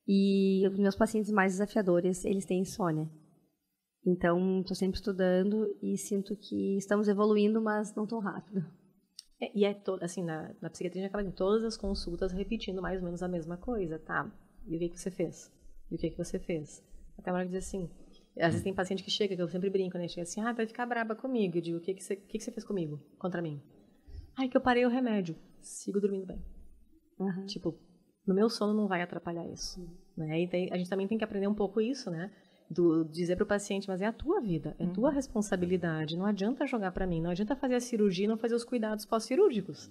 E 0.07 0.67
os 0.69 0.79
meus 0.79 0.95
pacientes 0.95 1.31
mais 1.31 1.53
desafiadores, 1.53 2.25
eles 2.25 2.45
têm 2.45 2.61
insônia. 2.61 3.11
Então, 4.07 4.61
estou 4.61 4.77
sempre 4.77 4.97
estudando 4.99 5.67
e 5.83 5.99
sinto 5.99 6.37
que 6.37 6.77
estamos 6.77 7.09
evoluindo, 7.09 7.61
mas 7.61 7.95
não 7.95 8.07
tão 8.07 8.21
rápido. 8.21 8.65
É, 9.41 9.51
e 9.55 9.65
é 9.65 9.75
todo, 9.75 10.03
assim, 10.03 10.23
na, 10.25 10.55
na 10.63 10.71
psiquiatria 10.71 11.03
gente 11.03 11.11
acaba 11.11 11.29
em 11.29 11.33
todas 11.33 11.65
as 11.65 11.77
consultas 11.77 12.33
repetindo 12.33 12.81
mais 12.81 13.01
ou 13.01 13.05
menos 13.05 13.23
a 13.23 13.29
mesma 13.29 13.57
coisa, 13.57 13.99
tá? 13.99 14.31
E 14.67 14.77
o 14.77 14.79
que, 14.79 14.89
que 14.91 15.01
você 15.01 15.11
fez? 15.11 15.53
E 15.91 15.97
o 15.97 15.99
que, 15.99 16.11
que 16.11 16.17
você 16.17 16.39
fez? 16.39 16.83
Até 17.19 17.31
uma 17.31 17.39
hora 17.39 17.47
que 17.47 17.53
diz 17.53 17.67
assim, 17.67 17.91
às 18.39 18.49
vezes 18.49 18.63
tem 18.63 18.75
paciente 18.75 19.03
que 19.03 19.11
chega, 19.11 19.35
que 19.35 19.43
eu 19.43 19.49
sempre 19.49 19.71
brinco, 19.71 19.99
né? 19.99 20.09
Chega 20.09 20.23
assim, 20.23 20.41
ah, 20.41 20.53
vai 20.53 20.67
ficar 20.67 20.87
braba 20.87 21.15
comigo. 21.15 21.57
Eu 21.57 21.63
digo, 21.63 21.79
o 21.79 21.81
que, 21.81 21.95
que, 21.95 22.03
você, 22.03 22.17
que, 22.17 22.39
que 22.39 22.45
você 22.45 22.53
fez 22.53 22.65
comigo? 22.65 23.01
Contra 23.19 23.43
mim? 23.43 23.61
Ai, 24.37 24.49
que 24.49 24.57
eu 24.57 24.61
parei 24.61 24.85
o 24.85 24.91
remédio. 24.91 25.37
Sigo 25.61 26.01
dormindo 26.01 26.27
bem. 26.27 26.43
Aham. 27.21 27.47
Tipo, 27.47 27.75
no 28.27 28.35
meu 28.35 28.49
sono 28.49 28.75
não 28.75 28.87
vai 28.87 29.03
atrapalhar 29.03 29.47
isso. 29.47 29.81
Né? 30.17 30.43
E 30.43 30.49
tem- 30.49 30.69
a 30.73 30.77
gente 30.77 30.89
também 30.91 31.07
tem 31.07 31.17
que 31.19 31.25
aprender 31.25 31.47
um 31.47 31.55
pouco 31.55 31.81
isso, 31.81 32.11
né? 32.11 32.31
Do, 32.69 33.05
dizer 33.05 33.37
para 33.37 33.45
o 33.45 33.47
paciente, 33.47 33.87
mas 33.87 34.01
é 34.03 34.07
a 34.07 34.13
tua 34.13 34.41
vida, 34.41 34.75
é 34.79 34.87
tua 34.87 35.11
responsabilidade. 35.11 36.17
Não 36.17 36.27
adianta 36.27 36.67
jogar 36.67 36.91
para 36.91 37.07
mim, 37.07 37.21
não 37.21 37.31
adianta 37.31 37.55
fazer 37.55 37.77
a 37.77 37.81
cirurgia 37.81 38.25
e 38.25 38.29
não 38.29 38.37
fazer 38.37 38.55
os 38.57 38.65
cuidados 38.65 39.05
pós-cirúrgicos. 39.05 39.89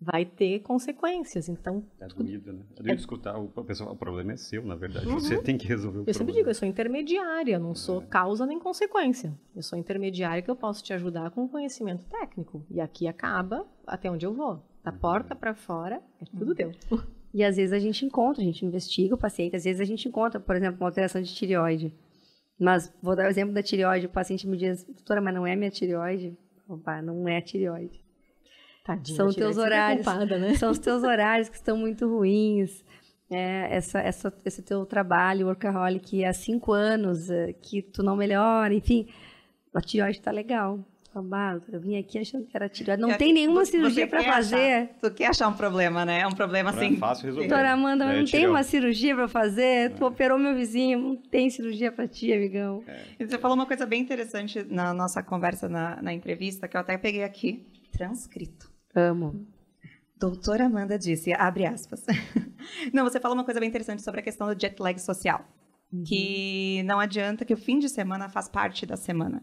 Vai 0.00 0.24
ter 0.24 0.60
consequências. 0.60 1.48
Então, 1.48 1.84
É 2.00 2.06
doído, 2.08 2.52
né? 2.52 2.64
É 2.76 2.82
doído 2.82 2.98
escutar. 3.00 3.36
O, 3.38 3.48
pessoal, 3.64 3.92
o 3.92 3.96
problema 3.96 4.32
é 4.32 4.36
seu, 4.36 4.64
na 4.64 4.74
verdade. 4.74 5.06
Você 5.06 5.40
tem 5.40 5.56
que 5.56 5.66
resolver 5.66 5.98
o 5.98 6.00
eu 6.02 6.04
sempre 6.06 6.16
problema. 6.26 6.38
digo, 6.38 6.50
eu 6.50 6.54
sou 6.54 6.66
intermediária, 6.68 7.54
eu 7.54 7.60
não 7.60 7.74
sou 7.74 8.02
causa 8.02 8.44
nem 8.46 8.58
consequência. 8.58 9.32
Eu 9.54 9.62
sou 9.62 9.78
intermediária 9.78 10.42
que 10.42 10.50
eu 10.50 10.56
posso 10.56 10.82
te 10.82 10.92
ajudar 10.92 11.30
com 11.30 11.48
conhecimento 11.48 12.04
técnico. 12.06 12.64
E 12.70 12.80
aqui 12.80 13.06
acaba 13.06 13.64
até 13.86 14.10
onde 14.10 14.26
eu 14.26 14.32
vou. 14.34 14.60
Da 14.84 14.90
porta 14.92 15.34
para 15.36 15.54
fora, 15.54 16.02
é 16.20 16.24
tudo 16.36 16.52
teu. 16.54 16.72
E 17.34 17.42
às 17.42 17.56
vezes 17.56 17.72
a 17.72 17.78
gente 17.78 18.04
encontra, 18.04 18.42
a 18.42 18.44
gente 18.44 18.64
investiga 18.64 19.14
o 19.14 19.18
paciente, 19.18 19.56
às 19.56 19.64
vezes 19.64 19.80
a 19.80 19.84
gente 19.84 20.06
encontra, 20.06 20.38
por 20.38 20.54
exemplo, 20.54 20.80
uma 20.80 20.88
alteração 20.88 21.22
de 21.22 21.34
tireoide. 21.34 21.94
Mas 22.58 22.92
vou 23.02 23.16
dar 23.16 23.26
o 23.26 23.30
exemplo 23.30 23.54
da 23.54 23.62
tireoide, 23.62 24.06
o 24.06 24.10
paciente 24.10 24.46
me 24.46 24.56
diz, 24.56 24.84
doutora, 24.84 25.20
mas 25.20 25.34
não 25.34 25.46
é 25.46 25.56
minha 25.56 25.70
tireoide? 25.70 26.36
Opa, 26.68 27.00
não 27.00 27.26
é 27.26 27.38
a 27.38 27.42
tireoide. 27.42 28.00
Tadinha, 28.84 29.16
São 29.16 29.30
tireoide 29.30 29.54
teus 29.54 29.56
horários. 29.56 30.04
culpada, 30.04 30.38
né? 30.38 30.54
São 30.54 30.70
os 30.70 30.78
teus 30.78 31.02
horários 31.02 31.48
que 31.48 31.56
estão 31.56 31.76
muito 31.76 32.06
ruins. 32.06 32.84
É, 33.30 33.74
essa, 33.74 33.98
essa, 33.98 34.32
esse 34.44 34.62
teu 34.62 34.84
trabalho, 34.84 35.46
workaholic, 35.46 36.22
há 36.24 36.32
cinco 36.34 36.72
anos, 36.72 37.30
é, 37.30 37.54
que 37.54 37.80
tu 37.80 38.02
não 38.02 38.14
melhora, 38.14 38.74
enfim. 38.74 39.08
A 39.74 39.80
tireoide 39.80 40.20
tá 40.20 40.30
legal. 40.30 40.84
Ah, 41.14 41.58
eu 41.70 41.80
vim 41.80 41.98
aqui 41.98 42.18
achando 42.18 42.46
que 42.46 42.56
era 42.56 42.68
tireoide. 42.68 43.02
Não 43.02 43.10
É, 43.10 43.16
tem 43.16 43.32
nenhuma 43.32 43.64
cirurgia 43.64 44.06
para 44.06 44.22
fazer. 44.22 44.56
achar- 44.56 44.88
tu 45.00 45.10
quer 45.10 45.26
achar 45.26 45.48
um 45.48 45.52
problema, 45.52 46.04
né? 46.04 46.20
É 46.20 46.26
um 46.26 46.32
problema 46.32 46.72
Não 46.72 46.78
é 46.80 46.86
assim. 46.86 46.96
fácil 46.96 47.26
resolver. 47.26 47.48
Doutora 47.48 47.72
Amanda, 47.72 48.04
mas 48.06 48.14
É, 48.16 48.18
não 48.20 48.26
tem 48.26 48.46
uma 48.46 48.62
cirurgia 48.62 49.14
para 49.14 49.28
fazer? 49.28 49.92
Tu 49.94 50.04
operou 50.04 50.38
meu 50.38 50.54
vizinho, 50.54 50.98
não 50.98 51.16
tem 51.16 51.50
cirurgia 51.50 51.92
para 51.92 52.08
ti, 52.08 52.32
amigão. 52.32 52.82
E 53.18 53.26
Você 53.26 53.38
falou 53.38 53.56
uma 53.56 53.66
coisa 53.66 53.84
bem 53.84 54.00
interessante 54.00 54.64
na 54.70 54.94
nossa 54.94 55.22
conversa 55.22 55.68
na, 55.68 56.00
na 56.02 56.12
entrevista, 56.12 56.66
que 56.66 56.76
eu 56.76 56.80
até 56.80 56.96
peguei 56.96 57.24
aqui, 57.24 57.66
transcrito. 57.92 58.70
Amo. 58.94 59.46
Doutora 60.18 60.66
Amanda 60.66 60.98
disse, 60.98 61.32
abre 61.32 61.66
aspas. 61.66 62.04
Não, 62.94 63.04
você 63.04 63.18
falou 63.18 63.36
uma 63.36 63.44
coisa 63.44 63.58
bem 63.58 63.68
interessante 63.68 64.02
sobre 64.02 64.20
a 64.20 64.22
questão 64.22 64.46
do 64.46 64.58
jet 64.60 64.80
lag 64.80 64.98
social. 65.00 65.44
Que 66.06 66.82
não 66.86 66.98
adianta 66.98 67.44
que 67.44 67.52
o 67.52 67.56
fim 67.56 67.78
de 67.78 67.86
semana 67.86 68.26
faz 68.26 68.48
parte 68.48 68.86
da 68.86 68.96
semana. 68.96 69.42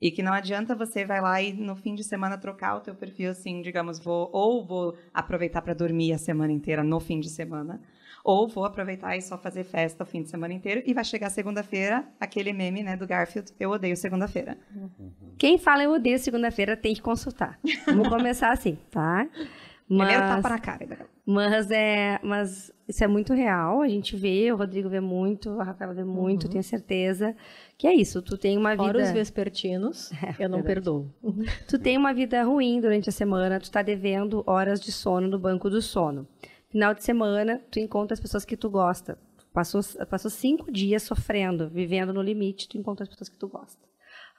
E 0.00 0.10
que 0.10 0.22
não 0.22 0.32
adianta 0.32 0.76
você 0.76 1.04
vai 1.04 1.20
lá 1.20 1.42
e 1.42 1.52
no 1.52 1.74
fim 1.74 1.94
de 1.94 2.04
semana 2.04 2.38
trocar 2.38 2.76
o 2.76 2.80
teu 2.80 2.94
perfil 2.94 3.30
assim, 3.30 3.60
digamos, 3.60 3.98
vou 3.98 4.30
ou 4.32 4.64
vou 4.64 4.96
aproveitar 5.12 5.60
para 5.60 5.74
dormir 5.74 6.12
a 6.12 6.18
semana 6.18 6.52
inteira 6.52 6.84
no 6.84 7.00
fim 7.00 7.18
de 7.18 7.28
semana, 7.28 7.80
ou 8.24 8.46
vou 8.46 8.64
aproveitar 8.64 9.16
e 9.16 9.22
só 9.22 9.36
fazer 9.36 9.64
festa 9.64 10.04
o 10.04 10.06
fim 10.06 10.22
de 10.22 10.28
semana 10.28 10.54
inteiro 10.54 10.82
e 10.86 10.94
vai 10.94 11.04
chegar 11.04 11.30
segunda-feira, 11.30 12.06
aquele 12.20 12.52
meme, 12.52 12.82
né, 12.82 12.96
do 12.96 13.06
Garfield, 13.06 13.52
eu 13.58 13.70
odeio 13.70 13.96
segunda-feira. 13.96 14.56
Quem 15.36 15.58
fala 15.58 15.82
eu 15.82 15.92
odeio 15.92 16.18
segunda-feira 16.18 16.76
tem 16.76 16.94
que 16.94 17.02
consultar. 17.02 17.58
Vamos 17.86 18.08
começar 18.08 18.52
assim, 18.52 18.78
tá? 18.90 19.26
Primeiro 19.88 20.20
tapa 20.20 20.48
na 20.50 20.58
cara. 20.58 21.06
Mas 21.26 21.70
é, 21.70 22.18
mas 22.22 22.70
isso 22.86 23.02
é 23.02 23.06
muito 23.06 23.32
real. 23.32 23.80
A 23.82 23.88
gente 23.88 24.14
vê, 24.16 24.52
o 24.52 24.56
Rodrigo 24.56 24.88
vê 24.88 25.00
muito, 25.00 25.58
a 25.60 25.64
Rafaela 25.64 25.94
vê 25.94 26.04
muito, 26.04 26.44
Uhum. 26.44 26.50
tenho 26.50 26.62
certeza. 26.64 27.34
Que 27.76 27.86
é 27.86 27.94
isso, 27.94 28.20
tu 28.22 28.36
tem 28.36 28.56
uma 28.58 28.76
Fora 28.76 28.98
os 28.98 29.04
vida, 29.08 29.14
vespertinos, 29.18 30.10
eu 30.38 30.48
não 30.48 30.62
verdade. 30.62 30.66
perdoo. 30.66 31.14
tu 31.68 31.78
tem 31.78 31.96
uma 31.96 32.12
vida 32.12 32.42
ruim 32.42 32.80
durante 32.80 33.08
a 33.08 33.12
semana, 33.12 33.58
tu 33.60 33.70
tá 33.70 33.82
devendo 33.82 34.42
horas 34.46 34.80
de 34.80 34.92
sono 34.92 35.26
no 35.26 35.38
banco 35.38 35.68
do 35.70 35.80
sono. 35.80 36.26
Final 36.70 36.92
de 36.94 37.02
semana, 37.02 37.62
tu 37.70 37.78
encontra 37.78 38.12
as 38.14 38.20
pessoas 38.20 38.44
que 38.44 38.56
tu 38.56 38.68
gosta. 38.68 39.18
Passou, 39.54 39.80
passou 40.08 40.30
cinco 40.30 40.70
dias 40.70 41.02
sofrendo, 41.02 41.68
vivendo 41.70 42.12
no 42.12 42.20
limite, 42.22 42.68
tu 42.68 42.76
encontra 42.76 43.04
as 43.04 43.08
pessoas 43.08 43.28
que 43.30 43.38
tu 43.38 43.48
gosta. 43.48 43.82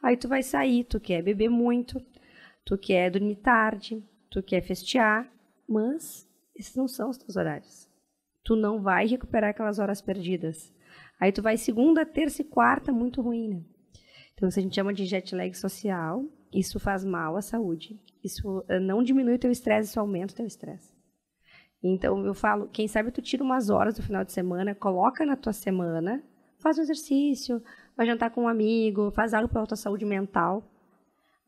Aí 0.04 0.16
tu 0.16 0.28
vai 0.28 0.44
sair, 0.44 0.84
tu 0.84 1.00
quer 1.00 1.22
beber 1.24 1.50
muito, 1.50 2.00
tu 2.64 2.78
quer 2.78 3.10
dormir 3.10 3.36
tarde, 3.38 4.02
tu 4.30 4.42
quer 4.44 4.62
festear, 4.62 5.28
mas 5.70 6.28
esses 6.56 6.76
não 6.76 6.88
são 6.88 7.10
os 7.10 7.18
teus 7.18 7.36
horários. 7.38 7.88
Tu 8.44 8.56
não 8.56 8.82
vai 8.82 9.06
recuperar 9.06 9.52
aquelas 9.52 9.80
horas 9.80 10.02
perdidas. 10.02 10.74
Aí 11.20 11.32
tu 11.32 11.42
vai 11.42 11.58
segunda, 11.58 12.06
terça 12.06 12.42
e 12.42 12.46
quarta, 12.46 12.92
muito 12.92 13.22
ruim, 13.22 13.50
né? 13.50 13.64
Então, 14.34 14.48
isso 14.48 14.60
a 14.60 14.62
gente 14.62 14.76
chama 14.76 14.94
de 14.94 15.06
jet 15.06 15.36
lag 15.36 15.54
social. 15.54 16.26
Isso 16.52 16.80
faz 16.80 17.04
mal 17.04 17.36
à 17.36 17.42
saúde. 17.42 18.00
Isso 18.24 18.64
eh, 18.68 18.80
não 18.80 19.04
diminui 19.04 19.36
o 19.36 19.40
teu 19.40 19.52
estresse, 19.52 19.90
isso 19.90 20.00
aumenta 20.00 20.34
o 20.34 20.36
teu 20.36 20.46
estresse. 20.46 20.92
Então, 21.84 22.26
eu 22.26 22.34
falo, 22.34 22.68
quem 22.70 22.88
sabe 22.88 23.12
tu 23.12 23.22
tira 23.22 23.44
umas 23.44 23.70
horas 23.70 23.96
do 23.96 24.04
final 24.04 24.24
de 24.24 24.32
semana, 24.32 24.74
coloca 24.74 25.26
na 25.26 25.36
tua 25.36 25.54
semana, 25.54 26.24
faz 26.58 26.78
um 26.78 26.82
exercício, 26.82 27.62
vai 27.96 28.06
jantar 28.06 28.32
com 28.32 28.44
um 28.44 28.48
amigo, 28.48 29.12
faz 29.12 29.34
algo 29.34 29.48
pela 29.48 29.68
tua 29.68 29.78
saúde 29.78 30.06
mental, 30.06 30.64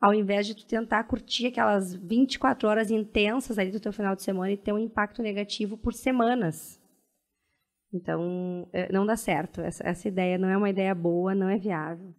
ao 0.02 0.12
invés 0.12 0.48
de 0.48 0.56
tu 0.56 0.66
tentar 0.66 1.04
curtir 1.04 1.46
aquelas 1.46 1.94
24 1.94 2.68
horas 2.68 2.90
intensas 2.90 3.56
ali 3.56 3.70
do 3.70 3.78
teu 3.78 3.92
final 3.92 4.16
de 4.16 4.22
semana 4.24 4.50
e 4.50 4.56
ter 4.56 4.72
um 4.72 4.78
impacto 4.78 5.22
negativo 5.22 5.76
por 5.76 5.94
semanas. 5.94 6.82
Então, 7.94 8.68
eh, 8.72 8.90
não 8.92 9.06
dá 9.06 9.16
certo. 9.16 9.60
Essa, 9.60 9.86
essa 9.86 10.08
ideia 10.08 10.36
não 10.36 10.48
é 10.48 10.56
uma 10.56 10.68
ideia 10.68 10.92
boa, 10.92 11.36
não 11.36 11.48
é 11.48 11.56
viável. 11.56 12.12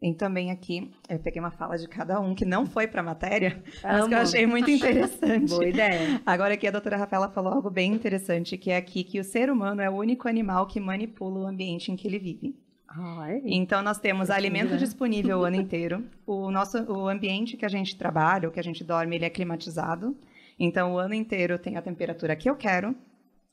Tem 0.00 0.14
também 0.14 0.50
aqui, 0.50 0.90
eu 1.08 1.18
peguei 1.18 1.40
uma 1.40 1.50
fala 1.50 1.76
de 1.76 1.86
cada 1.86 2.18
um 2.20 2.34
que 2.34 2.44
não 2.44 2.66
foi 2.66 2.86
para 2.86 3.00
a 3.00 3.04
matéria, 3.04 3.62
mas 3.82 4.00
Amo. 4.00 4.08
que 4.08 4.14
eu 4.14 4.18
achei 4.18 4.46
muito 4.46 4.68
interessante. 4.70 5.50
Boa 5.50 5.66
ideia. 5.66 6.22
Agora 6.24 6.54
aqui 6.54 6.66
a 6.66 6.70
doutora 6.70 6.96
Rafaela 6.96 7.30
falou 7.30 7.52
algo 7.52 7.70
bem 7.70 7.92
interessante, 7.92 8.56
que 8.56 8.70
é 8.70 8.76
aqui 8.76 9.04
que 9.04 9.20
o 9.20 9.24
ser 9.24 9.50
humano 9.50 9.82
é 9.82 9.90
o 9.90 9.94
único 9.94 10.26
animal 10.26 10.66
que 10.66 10.80
manipula 10.80 11.40
o 11.40 11.46
ambiente 11.46 11.92
em 11.92 11.96
que 11.96 12.08
ele 12.08 12.18
vive. 12.18 12.63
Ai, 12.96 13.42
Então 13.44 13.82
nós 13.82 13.98
temos 13.98 14.30
alimento 14.30 14.72
né? 14.72 14.76
disponível 14.76 15.40
o 15.40 15.44
ano 15.44 15.56
inteiro. 15.60 16.04
O 16.26 16.50
nosso 16.50 16.78
o 16.84 17.08
ambiente 17.08 17.56
que 17.56 17.64
a 17.64 17.68
gente 17.68 17.96
trabalha, 17.96 18.48
o 18.48 18.52
que 18.52 18.60
a 18.60 18.64
gente 18.64 18.84
dorme, 18.84 19.16
ele 19.16 19.24
é 19.24 19.30
climatizado. 19.30 20.16
Então 20.58 20.94
o 20.94 20.98
ano 20.98 21.14
inteiro 21.14 21.58
tem 21.58 21.76
a 21.76 21.82
temperatura 21.82 22.36
que 22.36 22.48
eu 22.48 22.56
quero. 22.56 22.94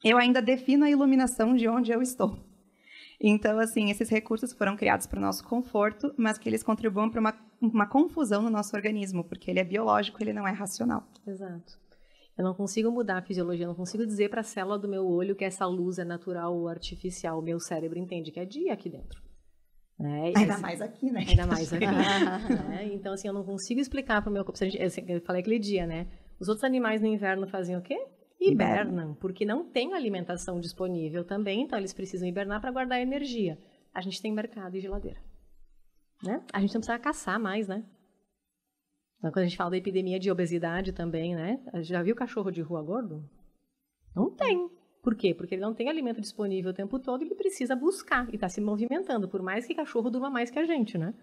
Eu 0.03 0.17
ainda 0.17 0.41
defino 0.41 0.85
a 0.85 0.89
iluminação 0.89 1.55
de 1.55 1.67
onde 1.67 1.91
eu 1.91 2.01
estou. 2.01 2.37
Então, 3.23 3.59
assim, 3.59 3.91
esses 3.91 4.09
recursos 4.09 4.51
foram 4.51 4.75
criados 4.75 5.05
para 5.05 5.19
o 5.19 5.21
nosso 5.21 5.43
conforto, 5.43 6.11
mas 6.17 6.39
que 6.39 6.49
eles 6.49 6.63
contribuam 6.63 7.07
para 7.07 7.21
uma, 7.21 7.35
uma 7.61 7.85
confusão 7.85 8.41
no 8.41 8.49
nosso 8.49 8.75
organismo, 8.75 9.23
porque 9.23 9.51
ele 9.51 9.59
é 9.59 9.63
biológico, 9.63 10.23
ele 10.23 10.33
não 10.33 10.47
é 10.47 10.51
racional. 10.51 11.07
Exato. 11.27 11.79
Eu 12.35 12.43
não 12.43 12.55
consigo 12.55 12.89
mudar 12.89 13.19
a 13.19 13.21
fisiologia, 13.21 13.65
eu 13.65 13.69
não 13.69 13.75
consigo 13.75 14.07
dizer 14.07 14.29
para 14.29 14.41
a 14.41 14.43
célula 14.43 14.79
do 14.79 14.87
meu 14.87 15.05
olho 15.05 15.35
que 15.35 15.45
essa 15.45 15.67
luz 15.67 15.99
é 15.99 16.03
natural 16.03 16.57
ou 16.57 16.67
artificial. 16.67 17.37
O 17.37 17.43
meu 17.43 17.59
cérebro 17.59 17.99
entende 17.99 18.31
que 18.31 18.39
é 18.39 18.45
dia 18.45 18.73
aqui 18.73 18.89
dentro. 18.89 19.21
Né? 20.01 20.33
Ainda 20.35 20.53
esse- 20.53 20.61
mais 20.61 20.81
aqui, 20.81 21.11
né? 21.11 21.25
Ainda 21.27 21.45
mais 21.45 21.71
aqui. 21.71 21.85
né? 22.69 22.89
Então, 22.93 23.13
assim, 23.13 23.27
eu 23.27 23.33
não 23.33 23.43
consigo 23.43 23.79
explicar 23.79 24.21
para 24.21 24.29
o 24.29 24.33
meu 24.33 24.43
corpo. 24.43 24.57
Gente- 24.57 24.81
assim, 24.81 25.03
Eu 25.07 25.21
falei 25.21 25.41
aquele 25.41 25.59
dia, 25.59 25.85
né? 25.85 26.07
Os 26.39 26.47
outros 26.47 26.63
animais 26.63 27.01
no 27.01 27.07
inverno 27.07 27.47
fazem 27.47 27.77
o 27.77 27.81
quê? 27.81 28.03
Hibernam, 28.39 29.13
porque 29.15 29.45
não 29.45 29.63
tem 29.69 29.93
alimentação 29.93 30.59
disponível 30.59 31.23
também, 31.23 31.61
então 31.61 31.77
eles 31.77 31.93
precisam 31.93 32.27
hibernar 32.27 32.59
para 32.59 32.71
guardar 32.71 32.99
energia. 32.99 33.59
A 33.93 34.01
gente 34.01 34.19
tem 34.19 34.31
mercado 34.33 34.75
e 34.75 34.79
geladeira. 34.81 35.19
Né? 36.23 36.43
A 36.51 36.59
gente 36.59 36.73
não 36.73 36.81
precisa 36.81 36.97
caçar 36.97 37.39
mais, 37.39 37.67
né? 37.67 37.85
Então, 39.19 39.29
quando 39.31 39.43
a 39.43 39.47
gente 39.47 39.57
fala 39.57 39.69
da 39.69 39.77
epidemia 39.77 40.19
de 40.19 40.31
obesidade 40.31 40.91
também, 40.93 41.35
né? 41.35 41.59
Já 41.81 42.01
viu 42.01 42.15
cachorro 42.15 42.49
de 42.49 42.61
rua 42.61 42.81
gordo? 42.81 43.23
Não 44.15 44.31
tem. 44.31 44.67
Por 45.01 45.15
quê? 45.15 45.33
Porque 45.33 45.55
ele 45.55 45.61
não 45.61 45.73
tem 45.73 45.89
alimento 45.89 46.21
disponível 46.21 46.71
o 46.71 46.73
tempo 46.73 46.99
todo 46.99 47.23
e 47.23 47.25
ele 47.25 47.35
precisa 47.35 47.75
buscar 47.75 48.29
e 48.29 48.35
está 48.35 48.47
se 48.47 48.61
movimentando, 48.61 49.27
por 49.27 49.41
mais 49.41 49.65
que 49.65 49.73
cachorro 49.73 50.09
durma 50.09 50.29
mais 50.29 50.51
que 50.51 50.59
a 50.59 50.65
gente, 50.65 50.97
né? 50.97 51.13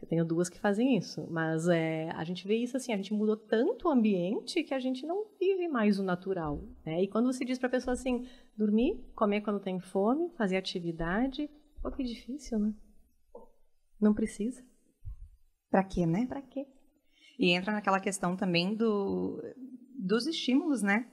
Eu 0.00 0.06
tenho 0.06 0.24
duas 0.24 0.48
que 0.48 0.60
fazem 0.60 0.96
isso, 0.96 1.26
mas 1.30 1.68
é, 1.68 2.10
a 2.10 2.22
gente 2.22 2.46
vê 2.46 2.56
isso 2.56 2.76
assim, 2.76 2.92
a 2.92 2.96
gente 2.96 3.14
mudou 3.14 3.36
tanto 3.36 3.88
o 3.88 3.90
ambiente 3.90 4.62
que 4.62 4.74
a 4.74 4.78
gente 4.78 5.06
não 5.06 5.24
vive 5.40 5.66
mais 5.68 5.98
o 5.98 6.04
natural, 6.04 6.62
né? 6.84 7.02
E 7.02 7.08
quando 7.08 7.32
você 7.32 7.44
diz 7.44 7.58
para 7.58 7.68
a 7.68 7.70
pessoa 7.70 7.94
assim, 7.94 8.28
dormir, 8.56 9.02
comer 9.14 9.40
quando 9.40 9.58
tem 9.58 9.80
fome, 9.80 10.30
fazer 10.36 10.56
atividade, 10.58 11.50
pô, 11.82 11.90
que 11.90 12.04
difícil, 12.04 12.58
né? 12.58 12.74
Não 13.98 14.12
precisa. 14.12 14.62
Pra 15.70 15.82
quê, 15.82 16.04
né? 16.04 16.26
Para 16.26 16.42
quê? 16.42 16.66
E 17.38 17.50
entra 17.50 17.72
naquela 17.72 17.98
questão 17.98 18.36
também 18.36 18.74
do, 18.74 19.42
dos 19.98 20.26
estímulos, 20.26 20.82
né? 20.82 21.10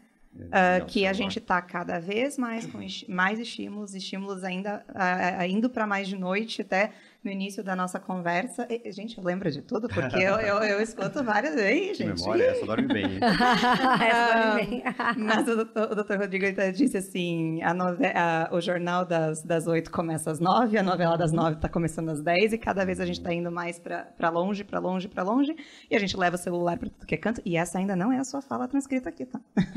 É, 0.51 0.81
o 0.81 0.85
que 0.85 1.05
a 1.05 1.13
celular. 1.13 1.13
gente 1.13 1.39
está 1.39 1.61
cada 1.61 1.99
vez 1.99 2.37
mais 2.37 2.65
com 2.65 2.79
mais 3.07 3.39
estímulos, 3.39 3.93
estímulos 3.93 4.43
ainda 4.43 4.83
ah, 4.89 5.45
indo 5.47 5.69
para 5.69 5.85
mais 5.85 6.07
de 6.07 6.15
noite, 6.15 6.61
até 6.61 6.91
no 7.23 7.31
início 7.31 7.63
da 7.63 7.75
nossa 7.75 7.99
conversa. 7.99 8.67
E, 8.69 8.91
gente, 8.91 9.17
eu 9.17 9.23
lembro 9.23 9.49
de 9.49 9.61
tudo, 9.61 9.87
porque 9.87 10.17
eu, 10.21 10.35
eu, 10.39 10.57
eu 10.63 10.81
escuto 10.81 11.23
várias 11.23 11.55
vezes, 11.55 11.97
Que 11.97 12.03
gente. 12.05 12.21
memória, 12.21 12.43
essa 12.43 12.65
dorme 12.65 12.87
bem. 12.87 13.05
Essa 13.21 14.35
dorme 14.35 14.65
bem. 14.67 14.83
Mas 15.17 15.47
o 15.47 15.55
doutor, 15.55 15.91
o 15.91 15.95
doutor 15.95 16.17
Rodrigo 16.17 16.45
disse 16.73 16.97
assim: 16.97 17.61
a 17.63 17.73
nove- 17.73 18.07
a- 18.07 18.49
o 18.51 18.59
jornal 18.61 19.05
das, 19.05 19.41
das 19.43 19.67
8 19.67 19.89
começa 19.91 20.31
às 20.31 20.39
9, 20.39 20.77
a 20.77 20.83
novela 20.83 21.17
das 21.17 21.31
9 21.31 21.55
está 21.55 21.69
começando 21.69 22.09
às 22.09 22.21
10, 22.21 22.53
e 22.53 22.57
cada 22.57 22.85
vez 22.85 22.99
a 22.99 23.05
gente 23.05 23.19
está 23.19 23.33
indo 23.33 23.51
mais 23.51 23.79
para 23.79 24.29
longe, 24.29 24.63
para 24.63 24.79
longe, 24.79 25.07
para 25.07 25.23
longe, 25.23 25.55
e 25.89 25.95
a 25.95 25.99
gente 25.99 26.15
leva 26.17 26.35
o 26.35 26.39
celular 26.39 26.77
para 26.77 26.89
tudo 26.89 27.05
que 27.05 27.15
é 27.15 27.17
canto. 27.17 27.41
E 27.45 27.55
essa 27.57 27.77
ainda 27.77 27.95
não 27.95 28.11
é 28.11 28.19
a 28.19 28.23
sua 28.23 28.41
fala 28.41 28.67
transcrita 28.67 29.09
aqui, 29.09 29.25
tá? 29.25 29.39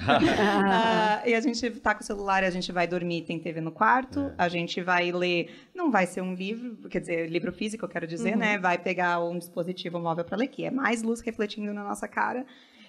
Ah, 0.49 1.23
e 1.27 1.35
a 1.35 1.41
gente 1.41 1.69
tá 1.81 1.95
com 1.95 2.03
o 2.03 2.05
celular 2.07 2.43
a 2.45 2.51
gente 2.51 2.71
vai 2.73 2.87
dormir, 2.87 3.23
tem 3.23 3.39
TV 3.39 3.61
no 3.61 3.71
quarto, 3.73 4.33
a 4.39 4.49
gente 4.49 4.81
vai 4.83 5.11
ler, 5.13 5.69
não 5.75 5.91
vai 5.91 6.07
ser 6.07 6.21
um 6.21 6.35
livro, 6.35 6.77
quer 6.89 7.01
dizer, 7.01 7.29
livro 7.37 7.53
físico, 7.53 7.85
eu 7.85 7.89
quero 7.89 8.07
dizer, 8.07 8.37
né? 8.37 8.59
Vai 8.59 8.79
pegar 8.79 9.23
um 9.23 9.39
dispositivo 9.39 9.99
móvel 10.01 10.25
para 10.25 10.37
ler, 10.37 10.49
que 10.49 10.65
é 10.65 10.71
mais 10.71 11.03
luz 11.03 11.21
refletindo 11.21 11.73
na 11.73 11.85
nossa 11.85 12.09
cara. 12.09 12.45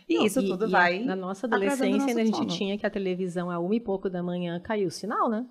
E 0.09 0.15
Não, 0.17 0.25
isso 0.25 0.41
tudo 0.45 0.67
e 0.67 0.71
vai. 0.71 1.01
a- 1.01 1.05
na 1.05 1.15
nossa 1.15 1.47
adolescência, 1.47 1.89
nosso 1.97 2.19
a 2.19 2.23
gente 2.25 2.35
sono. 2.37 2.47
tinha 2.49 2.77
que 2.77 2.85
a 2.85 2.89
televisão 2.89 3.51
a 3.51 3.59
uma 3.59 3.75
e 3.75 3.79
pouco 3.79 4.09
da 4.09 4.23
manhã 4.23 4.59
caiu 4.59 4.87
o 4.87 4.91
sinal, 4.91 5.29
né? 5.29 5.45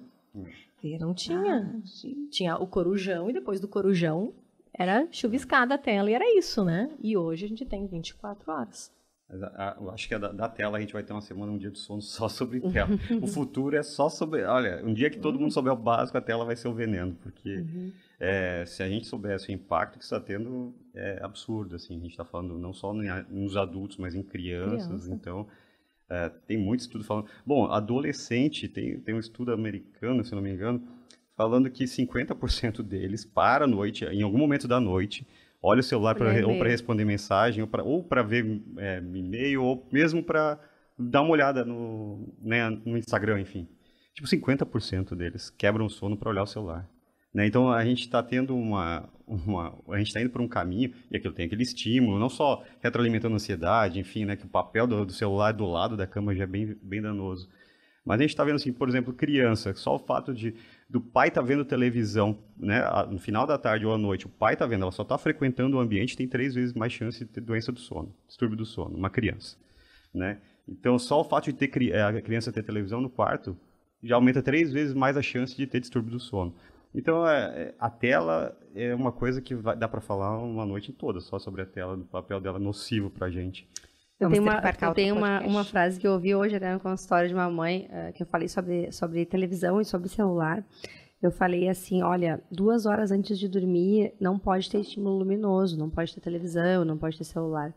Não 1.00 1.12
tinha. 1.14 1.40
Verdade. 1.60 2.14
Tinha 2.30 2.56
o 2.56 2.66
corujão 2.66 3.28
e 3.28 3.32
depois 3.32 3.60
do 3.60 3.68
corujão 3.68 4.32
era 4.72 5.06
chuviscada 5.10 5.74
a 5.74 5.78
tela 5.78 6.10
e 6.10 6.14
era 6.14 6.24
isso, 6.38 6.64
né? 6.64 6.90
E 7.02 7.16
hoje 7.16 7.44
a 7.44 7.48
gente 7.48 7.64
tem 7.64 7.86
24 7.86 8.50
horas. 8.52 8.90
A- 9.28 9.70
a- 9.70 9.76
eu 9.80 9.90
acho 9.90 10.06
que 10.06 10.14
a 10.14 10.18
da, 10.18 10.30
da 10.30 10.48
tela 10.48 10.78
a 10.78 10.80
gente 10.80 10.92
vai 10.92 11.02
ter 11.02 11.12
uma 11.12 11.20
semana, 11.20 11.50
um 11.50 11.58
dia 11.58 11.70
de 11.70 11.78
sono 11.80 12.00
só 12.00 12.28
sobre 12.28 12.60
tela. 12.72 12.90
o 13.20 13.26
futuro 13.26 13.76
é 13.76 13.82
só 13.82 14.08
sobre. 14.08 14.44
Olha, 14.44 14.80
um 14.84 14.94
dia 14.94 15.10
que 15.10 15.18
todo 15.18 15.38
mundo 15.38 15.52
souber 15.52 15.72
o 15.72 15.76
básico, 15.76 16.16
a 16.16 16.20
tela 16.20 16.44
vai 16.44 16.54
ser 16.54 16.68
o 16.68 16.72
veneno, 16.74 17.16
porque 17.22 17.64
é, 18.20 18.64
se 18.66 18.82
a 18.82 18.88
gente 18.88 19.06
soubesse 19.06 19.48
o 19.50 19.52
impacto 19.52 19.98
que 19.98 20.04
está 20.04 20.20
tendo, 20.20 20.72
é 20.94 21.18
absurdo. 21.22 21.74
Assim, 21.76 21.96
a 21.96 22.00
gente 22.00 22.10
está 22.12 22.24
falando 22.24 22.56
não 22.58 22.72
só 22.72 22.90
a- 22.92 23.24
nos 23.28 23.56
adultos, 23.56 23.96
mas 23.96 24.14
em 24.14 24.22
crianças. 24.22 24.86
Criança. 24.86 25.12
Então, 25.12 25.46
é, 26.08 26.28
tem 26.46 26.56
muito 26.56 26.80
estudo 26.80 27.02
falando. 27.02 27.26
Bom, 27.44 27.66
adolescente, 27.72 28.68
tem, 28.68 29.00
tem 29.00 29.14
um 29.14 29.18
estudo 29.18 29.52
americano, 29.52 30.24
se 30.24 30.34
não 30.36 30.40
me 30.42 30.52
engano, 30.52 30.80
falando 31.36 31.68
que 31.68 31.84
50% 31.84 32.80
deles 32.82 33.24
para 33.24 33.64
à 33.64 33.66
noite, 33.68 34.04
em 34.04 34.22
algum 34.22 34.38
momento 34.38 34.68
da 34.68 34.78
noite, 34.78 35.26
olha 35.62 35.80
o 35.80 35.82
celular 35.82 36.14
pra, 36.14 36.28
Olhar 36.28 36.44
ou 36.44 36.58
para 36.58 36.68
responder 36.68 37.04
mensagem, 37.04 37.66
ou 37.84 38.02
para 38.04 38.22
ver 38.22 38.62
é, 38.78 38.98
e-mail, 38.98 39.62
ou 39.62 39.88
mesmo 39.92 40.22
para 40.22 40.58
dar 40.98 41.22
uma 41.22 41.30
olhada 41.30 41.64
no, 41.64 42.34
né, 42.40 42.68
no 42.70 42.96
Instagram, 42.96 43.40
enfim. 43.40 43.68
Tipo, 44.14 44.28
50% 44.28 45.14
deles 45.14 45.50
quebram 45.50 45.86
o 45.86 45.90
sono 45.90 46.16
para 46.16 46.30
olhar 46.30 46.42
o 46.42 46.46
celular. 46.46 46.88
Né? 47.34 47.46
Então, 47.46 47.70
a 47.70 47.84
gente 47.84 48.00
está 48.00 48.22
tendo 48.22 48.56
uma, 48.56 49.08
uma... 49.26 49.78
A 49.90 49.98
gente 49.98 50.06
está 50.08 50.22
indo 50.22 50.30
por 50.30 50.40
um 50.40 50.48
caminho, 50.48 50.92
e 51.10 51.16
aquilo 51.16 51.34
tem 51.34 51.44
aquele 51.44 51.62
estímulo, 51.62 52.18
não 52.18 52.30
só 52.30 52.64
retroalimentando 52.80 53.34
a 53.34 53.36
ansiedade, 53.36 54.00
enfim, 54.00 54.24
né, 54.24 54.36
que 54.36 54.46
o 54.46 54.48
papel 54.48 54.86
do, 54.86 55.04
do 55.04 55.12
celular 55.12 55.52
do 55.52 55.66
lado 55.66 55.96
da 55.96 56.06
cama 56.06 56.34
já 56.34 56.44
é 56.44 56.46
bem, 56.46 56.74
bem 56.82 57.02
danoso. 57.02 57.48
Mas 58.06 58.20
a 58.20 58.22
gente 58.22 58.30
está 58.30 58.44
vendo, 58.44 58.56
assim, 58.56 58.72
por 58.72 58.88
exemplo, 58.88 59.12
criança, 59.12 59.74
só 59.74 59.96
o 59.96 59.98
fato 59.98 60.32
de 60.32 60.54
do 60.88 61.00
pai 61.00 61.28
estar 61.28 61.42
vendo 61.42 61.64
televisão, 61.64 62.38
né, 62.56 62.82
no 63.10 63.18
final 63.18 63.46
da 63.46 63.58
tarde 63.58 63.84
ou 63.84 63.92
à 63.92 63.98
noite, 63.98 64.26
o 64.26 64.28
pai 64.28 64.54
está 64.54 64.66
vendo, 64.66 64.82
ela 64.82 64.92
só 64.92 65.02
está 65.02 65.18
frequentando 65.18 65.76
o 65.76 65.80
ambiente, 65.80 66.16
tem 66.16 66.28
três 66.28 66.54
vezes 66.54 66.72
mais 66.74 66.92
chance 66.92 67.18
de 67.18 67.26
ter 67.26 67.40
doença 67.40 67.72
do 67.72 67.80
sono, 67.80 68.14
distúrbio 68.26 68.56
do 68.56 68.64
sono, 68.64 68.96
uma 68.96 69.10
criança, 69.10 69.56
né? 70.14 70.38
Então, 70.68 70.98
só 70.98 71.20
o 71.20 71.24
fato 71.24 71.44
de 71.44 71.52
ter 71.52 71.70
eh, 71.92 72.02
a 72.02 72.20
criança 72.20 72.52
ter 72.52 72.62
televisão 72.62 73.00
no 73.00 73.08
quarto 73.08 73.56
já 74.02 74.16
aumenta 74.16 74.42
três 74.42 74.72
vezes 74.72 74.94
mais 74.94 75.16
a 75.16 75.22
chance 75.22 75.56
de 75.56 75.66
ter 75.66 75.80
distúrbio 75.80 76.10
do 76.12 76.20
sono. 76.20 76.54
Então, 76.94 77.26
é, 77.26 77.44
é 77.44 77.74
a 77.78 77.90
tela 77.90 78.56
é 78.74 78.94
uma 78.94 79.12
coisa 79.12 79.40
que 79.40 79.54
vai, 79.54 79.76
dá 79.76 79.86
para 79.88 80.00
falar 80.00 80.38
uma 80.38 80.66
noite 80.66 80.92
toda 80.92 81.20
só 81.20 81.38
sobre 81.38 81.62
a 81.62 81.66
tela, 81.66 81.96
do 81.96 82.04
papel 82.04 82.40
dela 82.40 82.58
nocivo 82.58 83.10
para 83.10 83.26
a 83.26 83.30
gente. 83.30 83.68
Eu 84.18 84.30
tenho, 84.30 84.42
uma, 84.42 84.62
eu 84.80 84.94
tenho 84.94 85.14
uma, 85.14 85.40
uma, 85.42 85.64
frase 85.64 86.00
que 86.00 86.06
eu 86.06 86.12
ouvi 86.12 86.34
hoje 86.34 86.56
até 86.56 86.78
com 86.78 86.88
a 86.88 86.94
história 86.94 87.28
de 87.28 87.34
uma 87.34 87.50
mãe, 87.50 87.86
uh, 87.90 88.12
que 88.14 88.22
eu 88.22 88.26
falei 88.26 88.48
sobre, 88.48 88.90
sobre 88.90 89.26
televisão 89.26 89.78
e 89.78 89.84
sobre 89.84 90.08
celular. 90.08 90.64
Eu 91.22 91.30
falei 91.30 91.68
assim, 91.68 92.02
olha, 92.02 92.42
duas 92.50 92.86
horas 92.86 93.10
antes 93.10 93.38
de 93.38 93.46
dormir 93.46 94.14
não 94.18 94.38
pode 94.38 94.70
ter 94.70 94.80
estímulo 94.80 95.18
luminoso, 95.18 95.78
não 95.78 95.90
pode 95.90 96.14
ter 96.14 96.20
televisão, 96.20 96.82
não 96.82 96.96
pode 96.96 97.18
ter 97.18 97.24
celular. 97.24 97.74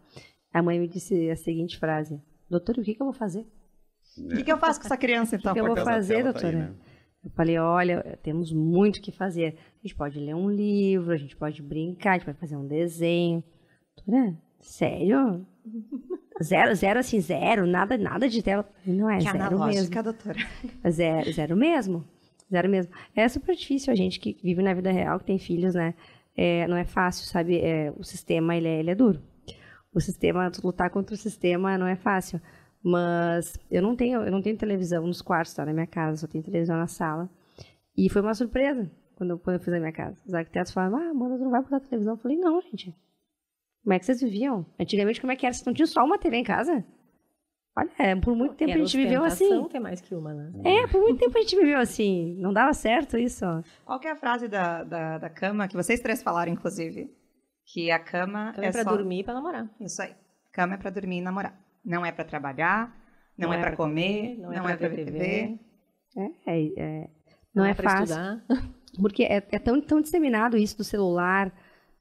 A 0.53 0.63
mãe 0.63 0.79
me 0.79 0.87
disse 0.87 1.29
a 1.29 1.35
seguinte 1.35 1.77
frase, 1.77 2.21
doutor, 2.49 2.77
o 2.77 2.83
que, 2.83 2.95
que 2.95 3.01
eu 3.01 3.07
vou 3.07 3.13
fazer? 3.13 3.45
O 4.17 4.29
que, 4.29 4.43
que, 4.43 4.51
eu 4.51 4.57
faço 4.57 4.79
com 4.79 4.85
essa 4.85 4.97
criança, 4.97 5.35
então? 5.35 5.51
O 5.51 5.55
que, 5.55 5.61
que 5.61 5.69
eu 5.69 5.75
vou 5.75 5.83
fazer, 5.83 6.23
doutora? 6.23 6.41
Tá 6.41 6.47
aí, 6.47 6.69
né? 6.69 6.75
Eu 7.23 7.31
falei, 7.31 7.59
olha, 7.59 8.17
temos 8.23 8.51
muito 8.53 8.97
o 8.97 9.01
que 9.01 9.11
fazer. 9.11 9.57
A 9.77 9.81
gente 9.81 9.95
pode 9.95 10.17
ler 10.19 10.35
um 10.35 10.49
livro, 10.49 11.11
a 11.11 11.17
gente 11.17 11.35
pode 11.35 11.61
brincar, 11.61 12.11
a 12.11 12.13
gente 12.13 12.25
pode 12.25 12.39
fazer 12.39 12.55
um 12.55 12.65
desenho. 12.65 13.43
Doutora, 13.97 14.37
sério? 14.61 15.45
Zero, 16.41 16.73
zero 16.75 16.99
assim, 16.99 17.19
zero, 17.19 17.67
nada, 17.67 17.97
nada 17.97 18.29
de 18.29 18.41
tela. 18.41 18.67
Não 18.85 19.09
é, 19.09 19.17
que 19.17 19.23
zero 19.23 19.65
mesmo. 19.65 20.03
doutora. 20.03 20.39
Zero, 20.89 21.31
zero 21.31 21.57
mesmo. 21.57 22.05
Zero 22.49 22.69
mesmo. 22.69 22.91
É 23.15 23.27
super 23.27 23.55
difícil 23.55 23.91
a 23.91 23.95
gente 23.95 24.19
que 24.19 24.37
vive 24.41 24.61
na 24.61 24.73
vida 24.73 24.91
real, 24.91 25.19
que 25.19 25.25
tem 25.25 25.37
filhos, 25.37 25.75
né? 25.75 25.93
É, 26.35 26.67
não 26.67 26.77
é 26.77 26.85
fácil, 26.85 27.25
sabe? 27.27 27.59
É, 27.59 27.93
o 27.97 28.03
sistema, 28.03 28.55
ele 28.55 28.67
é, 28.67 28.79
ele 28.79 28.91
é 28.91 28.95
duro. 28.95 29.21
O 29.93 29.99
sistema, 29.99 30.51
lutar 30.63 30.89
contra 30.89 31.13
o 31.13 31.17
sistema 31.17 31.77
não 31.77 31.87
é 31.87 31.95
fácil. 31.95 32.39
Mas 32.81 33.57
eu 33.69 33.81
não 33.81 33.95
tenho, 33.95 34.21
eu 34.21 34.31
não 34.31 34.41
tenho 34.41 34.57
televisão 34.57 35.05
nos 35.05 35.21
quartos, 35.21 35.53
tá? 35.53 35.65
Na 35.65 35.73
minha 35.73 35.87
casa, 35.87 36.21
só 36.21 36.27
tenho 36.27 36.43
televisão 36.43 36.77
na 36.77 36.87
sala. 36.87 37.29
E 37.97 38.09
foi 38.09 38.21
uma 38.21 38.33
surpresa 38.33 38.89
quando 39.15 39.31
eu, 39.31 39.39
quando 39.39 39.57
eu 39.57 39.59
fiz 39.59 39.73
a 39.73 39.79
minha 39.79 39.91
casa. 39.91 40.17
Os 40.25 40.33
arquitetos 40.33 40.71
falaram, 40.71 40.97
ah, 40.97 41.13
mano, 41.13 41.37
não 41.37 41.51
vai 41.51 41.61
botar 41.61 41.81
televisão? 41.81 42.13
Eu 42.13 42.17
falei, 42.17 42.37
não, 42.37 42.61
gente. 42.61 42.95
Como 43.83 43.93
é 43.93 43.99
que 43.99 44.05
vocês 44.05 44.21
viviam? 44.21 44.65
Antigamente, 44.79 45.21
como 45.21 45.31
é 45.31 45.35
que 45.35 45.45
era? 45.45 45.53
Vocês 45.53 45.65
não 45.65 45.73
tinham 45.73 45.87
só 45.87 46.03
uma 46.03 46.17
TV 46.17 46.37
em 46.37 46.43
casa? 46.43 46.85
Olha, 47.77 47.89
é, 47.97 48.15
por 48.15 48.35
muito 48.35 48.55
tempo 48.55 48.71
era 48.71 48.81
a 48.81 48.83
gente 48.83 48.97
viveu 48.97 49.23
assim. 49.23 49.67
ter 49.69 49.79
mais 49.79 50.01
que 50.01 50.13
uma, 50.13 50.33
né? 50.33 50.51
É, 50.65 50.87
por 50.87 51.01
muito 51.01 51.19
tempo 51.19 51.37
a 51.37 51.41
gente 51.41 51.55
viveu 51.55 51.79
assim. 51.79 52.35
Não 52.39 52.51
dava 52.51 52.73
certo 52.73 53.17
isso. 53.17 53.45
Qual 53.85 53.99
que 53.99 54.07
é 54.07 54.11
a 54.11 54.15
frase 54.15 54.47
da, 54.47 54.83
da, 54.83 55.17
da 55.17 55.29
cama 55.29 55.67
que 55.67 55.75
vocês 55.75 55.99
três 56.01 56.21
falaram, 56.21 56.51
inclusive? 56.51 57.09
Que 57.65 57.89
a 57.91 57.99
cama, 57.99 58.51
cama 58.53 58.65
é, 58.65 58.69
é 58.69 58.71
pra 58.71 58.83
só... 58.83 58.89
dormir 58.89 59.19
e 59.19 59.23
pra 59.23 59.33
namorar. 59.33 59.69
Isso 59.79 60.01
aí. 60.01 60.13
Cama 60.51 60.73
é 60.73 60.77
pra 60.77 60.89
dormir 60.89 61.19
e 61.19 61.21
namorar. 61.21 61.57
Não 61.85 62.05
é 62.05 62.11
pra 62.11 62.25
trabalhar, 62.25 62.93
não, 63.37 63.47
não 63.47 63.53
é, 63.53 63.57
é 63.57 63.61
pra 63.61 63.75
comer, 63.75 64.35
comer 64.35 64.37
não, 64.37 64.51
não, 64.51 64.69
é, 64.69 64.73
é 64.73 64.77
pra 64.77 64.87
ver 64.89 65.05
TV. 65.05 65.11
TV. 65.11 65.59
É, 66.17 66.51
é, 66.51 66.73
é, 66.77 67.09
não, 67.55 67.63
não 67.63 67.65
é, 67.65 67.71
é 67.71 67.73
fácil. 67.73 68.03
Estudar. 68.03 68.45
Porque 68.99 69.23
é, 69.23 69.37
é 69.51 69.59
tão, 69.59 69.79
tão 69.79 70.01
disseminado 70.01 70.57
isso 70.57 70.75
do 70.75 70.83
celular, 70.83 71.53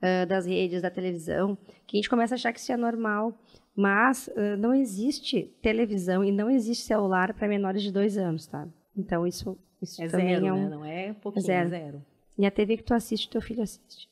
uh, 0.02 0.26
das 0.26 0.46
redes, 0.46 0.82
da 0.82 0.90
televisão, 0.90 1.56
que 1.86 1.96
a 1.96 1.98
gente 1.98 2.10
começa 2.10 2.34
a 2.34 2.36
achar 2.36 2.52
que 2.52 2.60
isso 2.60 2.72
é 2.72 2.76
normal. 2.76 3.38
Mas 3.74 4.28
uh, 4.28 4.56
não 4.58 4.74
existe 4.74 5.54
televisão 5.62 6.24
e 6.24 6.32
não 6.32 6.50
existe 6.50 6.84
celular 6.84 7.32
para 7.32 7.46
menores 7.46 7.82
de 7.82 7.92
dois 7.92 8.18
anos, 8.18 8.46
tá? 8.46 8.66
Então 8.96 9.24
isso, 9.24 9.56
isso 9.80 10.02
é 10.02 10.08
também 10.08 10.34
zero, 10.34 10.46
é 10.46 10.52
um... 10.52 10.56
né? 10.56 10.68
Não 10.68 10.84
é 10.84 11.12
pouquinho, 11.12 11.44
é 11.44 11.46
zero. 11.46 11.68
zero. 11.68 12.04
E 12.36 12.44
a 12.44 12.50
TV 12.50 12.76
que 12.76 12.82
tu 12.82 12.94
assiste, 12.94 13.30
teu 13.30 13.40
filho 13.40 13.62
assiste. 13.62 14.08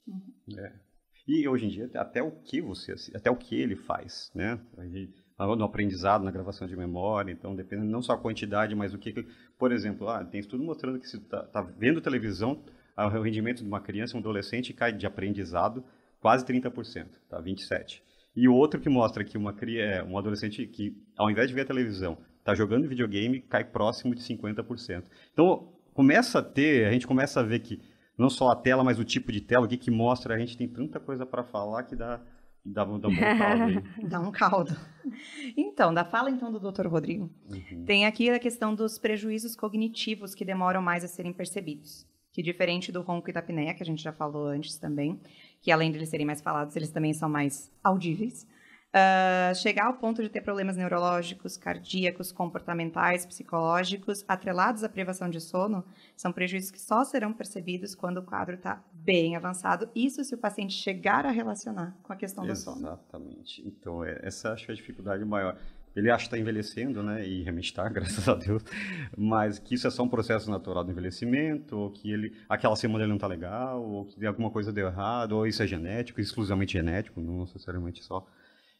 É. 0.57 0.73
E 1.27 1.49
hoje 1.49 1.67
em 1.67 1.69
dia, 1.69 1.91
até 1.95 2.23
o 2.23 2.31
que 2.31 2.61
você 2.61 2.93
assiste, 2.93 3.17
até 3.17 3.29
o 3.29 3.37
que 3.37 3.57
ele 3.57 3.75
faz, 3.75 4.31
né? 4.33 4.61
no 5.39 5.65
aprendizado, 5.65 6.25
na 6.25 6.31
gravação 6.31 6.67
de 6.67 6.77
memória, 6.77 7.31
então 7.33 7.55
depende 7.55 7.85
não 7.85 8.01
só 8.01 8.13
a 8.13 8.19
quantidade, 8.19 8.75
mas 8.75 8.95
o 8.95 8.99
que, 8.99 9.27
por 9.59 9.73
exemplo, 9.73 10.09
ah, 10.09 10.25
tem 10.25 10.41
estudo 10.41 10.63
mostrando 10.63 10.99
que 10.99 11.09
se 11.09 11.17
está 11.19 11.43
tá 11.43 11.61
vendo 11.61 12.01
televisão, 12.01 12.63
o 12.97 13.23
rendimento 13.23 13.63
de 13.63 13.69
uma 13.69 13.81
criança, 13.81 14.17
um 14.17 14.21
adolescente 14.21 14.73
cai 14.73 14.93
de 14.93 15.07
aprendizado 15.07 15.85
quase 16.21 16.45
30%, 16.45 17.07
tá? 17.29 17.41
27. 17.41 18.03
E 18.35 18.49
o 18.49 18.55
outro 18.55 18.81
que 18.81 18.89
mostra 18.89 19.25
que 19.25 19.37
uma 19.37 19.55
é, 19.79 20.03
um 20.03 20.17
adolescente 20.19 20.67
que 20.67 20.97
ao 21.17 21.31
invés 21.31 21.49
de 21.49 21.55
ver 21.55 21.63
a 21.63 21.67
televisão, 21.67 22.19
está 22.39 22.55
jogando 22.55 22.89
videogame, 22.89 23.41
cai 23.41 23.65
próximo 23.65 24.15
de 24.15 24.23
50%. 24.23 25.05
Então, 25.33 25.73
começa 25.93 26.39
a 26.39 26.43
ter, 26.43 26.87
a 26.87 26.93
gente 26.93 27.07
começa 27.07 27.41
a 27.41 27.43
ver 27.43 27.61
que 27.61 27.81
não 28.17 28.31
só 28.31 28.51
a 28.51 28.57
tela, 28.57 28.85
mas 28.85 28.99
o 28.99 29.05
tipo 29.05 29.33
de 29.33 29.41
tela, 29.41 29.67
o 29.67 29.69
que 29.69 29.77
que 29.77 29.91
mostra, 29.91 30.35
a 30.35 30.39
gente 30.39 30.57
tem 30.57 30.69
tanta 30.69 31.01
coisa 31.01 31.27
para 31.27 31.43
falar 31.43 31.83
que 31.83 31.97
dá 31.97 32.21
Dá, 32.69 32.85
dá 32.85 33.09
um 33.09 33.15
caldo 33.39 33.63
aí. 33.63 34.09
dá 34.09 34.21
um 34.21 34.33
caldo. 34.33 34.77
Então, 35.57 35.95
da 35.95 36.05
fala 36.05 36.31
então 36.31 36.51
do 36.51 36.59
Dr. 36.59 36.89
Rodrigo, 36.89 37.31
uhum. 37.49 37.85
tem 37.85 38.07
aqui 38.07 38.29
a 38.29 38.41
questão 38.41 38.75
dos 38.75 38.99
prejuízos 38.99 39.55
cognitivos 39.55 40.35
que 40.35 40.45
demoram 40.45 40.83
mais 40.83 41.05
a 41.05 41.09
serem 41.09 41.33
percebidos. 41.33 42.05
Que 42.37 42.43
diferente 42.43 42.93
do 42.93 43.01
ronco 43.01 43.31
e 43.31 43.33
da 43.33 43.41
apneia, 43.41 43.73
que 43.73 43.83
a 43.83 43.87
gente 43.87 44.03
já 44.03 44.13
falou 44.13 44.47
antes 44.47 44.77
também, 44.77 45.19
que 45.63 45.73
além 45.73 45.91
de 45.91 45.97
eles 45.97 46.11
serem 46.11 46.27
mais 46.27 46.43
falados, 46.43 46.77
eles 46.77 46.91
também 46.91 47.15
são 47.15 47.31
mais 47.31 47.73
audíveis. 47.83 48.47
Uh, 48.89 49.55
chegar 49.55 49.87
ao 49.87 49.95
ponto 49.95 50.23
de 50.23 50.29
ter 50.29 50.43
problemas 50.43 50.77
neurológicos, 50.77 51.57
cardíacos, 51.57 52.33
comportamentais, 52.33 53.25
psicológicos, 53.25 54.23
atrelados 54.29 54.85
à 54.85 54.89
privação 54.91 55.31
de 55.31 55.41
sono, 55.41 55.83
são 56.15 56.31
prejuízos 56.31 56.71
que 56.71 56.79
só 56.79 57.05
serão 57.05 57.33
percebidos 57.33 57.95
quando 57.95 58.19
o 58.19 58.23
quadro 58.23 58.57
está 58.57 58.85
bem 58.93 59.35
avançado. 59.35 59.89
Isso 59.95 60.23
se 60.23 60.35
o 60.35 60.39
paciente 60.39 60.75
chegar 60.75 61.25
a 61.25 61.31
relacionar 61.31 61.97
com 62.03 62.13
a 62.13 62.17
questão 62.17 62.45
Exatamente. 62.45 62.81
do 62.81 62.85
sono. 62.85 62.99
Exatamente. 62.99 63.67
Então, 63.67 64.05
é, 64.05 64.21
essa 64.23 64.53
acho 64.53 64.67
que 64.67 64.73
é 64.73 64.75
a 64.75 64.77
dificuldade 64.77 65.25
maior. 65.25 65.59
Ele 65.97 66.11
acha 66.11 66.25
que 66.25 66.27
está 66.27 66.39
envelhecendo, 66.39 67.03
né? 67.03 67.27
E 67.27 67.43
realmente 67.43 67.65
está, 67.65 67.89
graças 67.91 68.29
a 68.29 68.35
Deus. 68.35 68.63
Mas 69.17 69.59
que 69.59 69.75
isso 69.75 69.87
é 69.87 69.91
só 69.91 70.03
um 70.03 70.09
processo 70.09 70.51
natural 70.51 70.85
do 70.85 70.93
envelhecimento, 70.93 71.77
ou 71.77 71.91
que 71.91 72.13
ele, 72.13 72.37
aquela 72.49 72.77
semana 72.77 73.05
ele 73.05 73.09
não 73.09 73.17
está 73.17 73.27
legal, 73.27 73.83
ou 73.83 74.05
que 74.05 74.25
alguma 74.27 74.51
coisa 74.51 74.73
deu 74.73 74.87
errado, 74.87 75.33
ou 75.33 75.47
isso 75.47 75.63
é 75.63 75.67
genético, 75.67 76.21
exclusivamente 76.21 76.75
genético, 76.75 77.21
não 77.21 77.41
necessariamente 77.41 78.05
só 78.05 78.27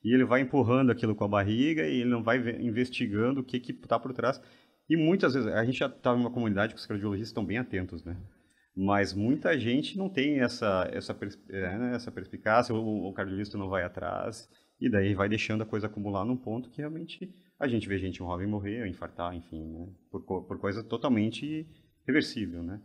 e 0.07 0.15
ele 0.15 0.25
vai 0.25 0.41
empurrando 0.41 0.93
aquilo 0.93 1.17
com 1.17 1.25
a 1.25 1.29
barriga 1.29 1.85
e 1.85 2.01
ele 2.01 2.11
não 2.11 2.23
vai 2.23 2.39
investigando 2.61 3.41
o 3.41 3.45
que 3.45 3.57
está 3.57 3.99
por 3.99 4.13
trás. 4.13 4.41
E 4.89 4.97
muitas 4.97 5.35
vezes, 5.35 5.53
a 5.53 5.65
gente 5.65 5.79
já 5.81 5.87
está 5.87 6.13
em 6.13 6.21
uma 6.21 6.31
comunidade 6.31 6.75
que 6.75 6.79
os 6.79 6.87
cardiologistas 6.87 7.31
estão 7.31 7.45
bem 7.45 7.59
atentos, 7.59 8.05
né? 8.05 8.17
Mas 8.77 9.13
muita 9.13 9.59
gente 9.59 9.99
não 9.99 10.09
tem 10.09 10.39
essa, 10.41 10.89
essa, 10.93 11.17
é, 11.49 11.79
né, 11.79 11.97
essa 11.97 12.13
perspicácia, 12.13 12.73
o 12.73 13.13
cardiologista 13.13 13.59
não 13.59 13.69
vai 13.69 13.83
atrás, 13.83 14.49
e 14.81 14.91
daí 14.91 15.15
vai 15.15 15.29
deixando 15.29 15.63
a 15.63 15.67
coisa 15.67 15.87
acumular 15.87 16.25
num 16.25 16.37
ponto 16.37 16.71
que 16.71 16.79
realmente 16.79 17.35
a 17.59 17.67
gente 17.67 17.89
vê 17.89 17.99
gente 17.99 18.19
jovem 18.19 18.47
morrer, 18.47 18.87
infartar, 18.87 19.35
enfim, 19.35 19.65
né? 19.65 19.89
por, 20.11 20.21
por 20.23 20.59
coisa 20.59 20.85
totalmente 20.85 21.67
reversível, 22.07 22.63
né? 22.63 22.81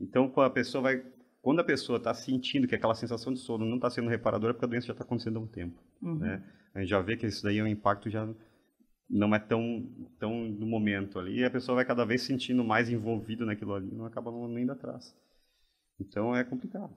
Então, 0.00 0.32
a 0.36 0.50
pessoa 0.50 0.82
vai 0.82 1.04
quando 1.44 1.60
a 1.60 1.64
pessoa 1.64 1.98
está 1.98 2.14
sentindo 2.14 2.66
que 2.66 2.74
aquela 2.74 2.94
sensação 2.94 3.30
de 3.30 3.38
sono 3.38 3.66
não 3.66 3.76
está 3.76 3.90
sendo 3.90 4.08
reparadora, 4.08 4.52
é 4.52 4.54
porque 4.54 4.64
a 4.64 4.68
doença 4.68 4.86
já 4.86 4.92
está 4.94 5.04
acontecendo 5.04 5.38
há 5.38 5.42
um 5.42 5.46
tempo. 5.46 5.78
Uhum. 6.00 6.14
Né? 6.14 6.42
A 6.74 6.80
gente 6.80 6.88
já 6.88 7.02
vê 7.02 7.18
que 7.18 7.26
isso 7.26 7.42
daí 7.42 7.58
é 7.58 7.62
um 7.62 7.66
impacto 7.66 8.08
já 8.08 8.26
não 9.10 9.34
é 9.34 9.38
tão, 9.38 9.86
tão 10.18 10.32
no 10.48 10.66
momento 10.66 11.18
ali, 11.18 11.40
e 11.40 11.44
a 11.44 11.50
pessoa 11.50 11.76
vai 11.76 11.84
cada 11.84 12.02
vez 12.06 12.22
sentindo 12.22 12.64
mais 12.64 12.88
envolvida 12.88 13.44
naquilo 13.44 13.74
ali, 13.74 13.90
não 13.92 14.06
acaba 14.06 14.30
não 14.30 14.58
indo 14.58 14.72
atrás. 14.72 15.14
Então 16.00 16.34
é 16.34 16.42
complicado. 16.42 16.94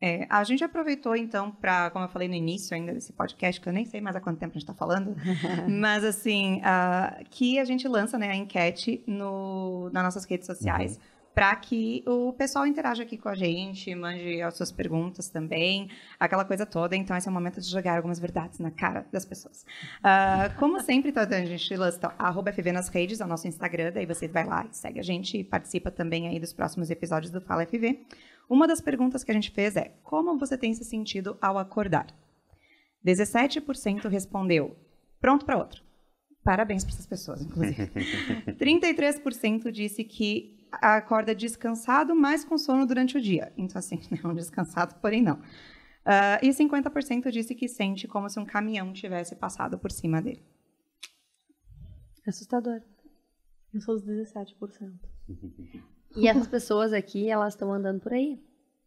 É, 0.00 0.26
a 0.30 0.42
gente 0.44 0.64
aproveitou 0.64 1.14
então 1.14 1.50
para, 1.50 1.90
como 1.90 2.06
eu 2.06 2.08
falei 2.08 2.26
no 2.26 2.34
início 2.34 2.74
ainda 2.74 2.92
desse 2.92 3.12
podcast, 3.12 3.60
que 3.60 3.68
eu 3.68 3.72
nem 3.72 3.84
sei 3.84 4.00
mais 4.00 4.16
há 4.16 4.20
quanto 4.20 4.38
tempo 4.38 4.52
a 4.52 4.58
gente 4.58 4.62
está 4.62 4.74
falando, 4.74 5.14
mas 5.68 6.04
assim, 6.04 6.60
uh, 6.60 7.24
que 7.30 7.58
a 7.58 7.64
gente 7.64 7.86
lança 7.86 8.18
né, 8.18 8.30
a 8.30 8.34
enquete 8.34 9.02
no, 9.06 9.90
nas 9.92 10.02
nossas 10.02 10.24
redes 10.24 10.46
sociais. 10.46 10.96
Uhum 10.96 11.20
para 11.34 11.54
que 11.54 12.02
o 12.06 12.32
pessoal 12.32 12.66
interaja 12.66 13.02
aqui 13.02 13.16
com 13.16 13.28
a 13.28 13.34
gente, 13.34 13.94
mande 13.94 14.42
as 14.42 14.56
suas 14.56 14.72
perguntas 14.72 15.28
também, 15.28 15.88
aquela 16.18 16.44
coisa 16.44 16.66
toda. 16.66 16.96
Então, 16.96 17.16
esse 17.16 17.28
é 17.28 17.30
o 17.30 17.34
momento 17.34 17.60
de 17.60 17.70
jogar 17.70 17.96
algumas 17.96 18.18
verdades 18.18 18.58
na 18.58 18.70
cara 18.70 19.06
das 19.12 19.24
pessoas. 19.24 19.64
Uh, 20.00 20.58
como 20.58 20.80
sempre, 20.80 21.12
tá, 21.12 21.22
a 21.22 21.44
gente 21.44 21.76
lança 21.76 22.12
arroba 22.18 22.52
FV 22.52 22.72
nas 22.72 22.88
redes, 22.88 23.20
é 23.20 23.24
o 23.24 23.28
nosso 23.28 23.46
Instagram, 23.46 23.92
daí 23.92 24.06
você 24.06 24.26
vai 24.26 24.44
lá 24.44 24.66
e 24.70 24.76
segue 24.76 24.98
a 24.98 25.02
gente 25.02 25.38
e 25.38 25.44
participa 25.44 25.90
também 25.90 26.26
aí 26.28 26.40
dos 26.40 26.52
próximos 26.52 26.90
episódios 26.90 27.30
do 27.30 27.40
Fala 27.40 27.64
FV. 27.64 28.04
Uma 28.50 28.66
das 28.66 28.80
perguntas 28.80 29.22
que 29.22 29.30
a 29.30 29.34
gente 29.34 29.52
fez 29.52 29.76
é, 29.76 29.96
como 30.02 30.36
você 30.36 30.58
tem 30.58 30.74
se 30.74 30.84
sentido 30.84 31.38
ao 31.40 31.56
acordar? 31.56 32.12
17% 33.06 34.08
respondeu, 34.08 34.76
pronto 35.20 35.46
para 35.46 35.56
outro. 35.56 35.84
Parabéns 36.42 36.82
para 36.82 36.94
essas 36.94 37.06
pessoas, 37.06 37.42
inclusive. 37.42 37.86
33% 38.58 39.70
disse 39.70 40.02
que 40.02 40.66
acorda 40.72 41.32
descansado, 41.32 42.12
mas 42.16 42.44
com 42.44 42.58
sono 42.58 42.84
durante 42.84 43.16
o 43.16 43.20
dia. 43.20 43.52
Então, 43.56 43.78
assim, 43.78 44.00
não 44.24 44.34
descansado, 44.34 44.96
porém 45.00 45.22
não. 45.22 45.36
Uh, 45.36 46.42
e 46.42 46.48
50% 46.48 47.30
disse 47.30 47.54
que 47.54 47.68
sente 47.68 48.08
como 48.08 48.28
se 48.28 48.40
um 48.40 48.44
caminhão 48.44 48.92
tivesse 48.92 49.36
passado 49.36 49.78
por 49.78 49.92
cima 49.92 50.20
dele. 50.20 50.42
Assustador. 52.26 52.82
Eu 53.72 53.80
sou 53.80 53.94
os 53.94 54.04
17%. 54.04 54.98
e 56.16 56.28
essas 56.28 56.46
pessoas 56.48 56.92
aqui, 56.92 57.28
elas 57.28 57.54
estão 57.54 57.72
andando 57.72 58.00
por 58.00 58.12
aí. 58.12 58.40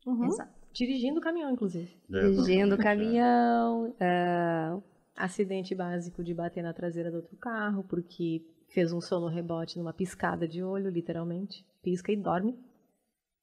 Uhum. 0.05 0.29
Dirigindo 0.73 1.19
o 1.19 1.21
caminhão, 1.21 1.51
inclusive. 1.51 1.95
É, 2.11 2.21
Dirigindo 2.21 2.75
o 2.75 2.77
caminhão. 2.81 3.89
Uh... 3.91 4.83
Acidente 5.15 5.75
básico 5.75 6.23
de 6.23 6.33
bater 6.33 6.63
na 6.63 6.73
traseira 6.73 7.11
do 7.11 7.17
outro 7.17 7.37
carro, 7.37 7.83
porque 7.83 8.43
fez 8.69 8.91
um 8.91 8.99
sono 8.99 9.27
rebote 9.27 9.77
numa 9.77 9.93
piscada 9.93 10.47
de 10.47 10.63
olho, 10.63 10.89
literalmente. 10.89 11.63
Pisca 11.83 12.11
e 12.11 12.17
dorme. 12.17 12.57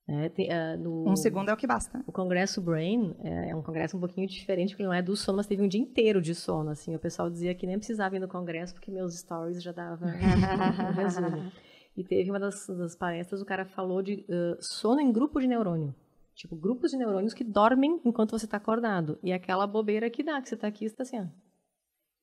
É, 0.08 0.28
tem, 0.28 0.48
uh, 0.48 0.76
no, 0.76 1.08
um 1.08 1.14
segundo 1.14 1.50
é 1.50 1.54
o 1.54 1.56
que 1.56 1.68
basta. 1.68 2.02
O 2.04 2.10
Congresso 2.10 2.60
Brain 2.60 3.14
é, 3.22 3.50
é, 3.50 3.54
um 3.54 3.62
congresso 3.62 3.96
um 3.96 4.00
pouquinho 4.00 4.26
diferente, 4.26 4.70
porque 4.70 4.82
não 4.82 4.92
é 4.92 5.00
do 5.00 5.14
sono, 5.14 5.36
mas 5.36 5.46
teve 5.46 5.62
um 5.62 5.68
dia 5.68 5.80
inteiro 5.80 6.20
de 6.20 6.34
sono. 6.34 6.70
Assim, 6.70 6.96
o 6.96 6.98
pessoal 6.98 7.30
dizia 7.30 7.54
que 7.54 7.64
nem 7.64 7.78
precisava 7.78 8.16
ir 8.16 8.18
no 8.18 8.26
congresso, 8.26 8.74
porque 8.74 8.90
meus 8.90 9.16
stories 9.16 9.62
já 9.62 9.70
davam 9.70 10.08
um 10.90 10.92
resumo. 10.92 11.52
E 11.96 12.04
teve 12.04 12.30
uma 12.30 12.38
das, 12.38 12.66
das, 12.66 12.96
palestras, 12.96 13.42
o 13.42 13.44
cara 13.44 13.64
falou 13.64 14.02
de 14.02 14.24
uh, 14.28 14.56
sono 14.60 15.00
em 15.00 15.12
grupo 15.12 15.40
de 15.40 15.46
neurônio. 15.46 15.94
Tipo, 16.34 16.56
grupos 16.56 16.92
de 16.92 16.96
neurônios 16.96 17.34
que 17.34 17.44
dormem 17.44 18.00
enquanto 18.04 18.30
você 18.30 18.44
está 18.44 18.56
acordado. 18.56 19.18
E 19.22 19.32
aquela 19.32 19.66
bobeira 19.66 20.08
que 20.08 20.22
dá, 20.22 20.40
que 20.40 20.48
você 20.48 20.54
está 20.54 20.68
aqui 20.68 20.84
e 20.84 20.86
está 20.86 21.02
assim, 21.02 21.20
ó. 21.20 21.26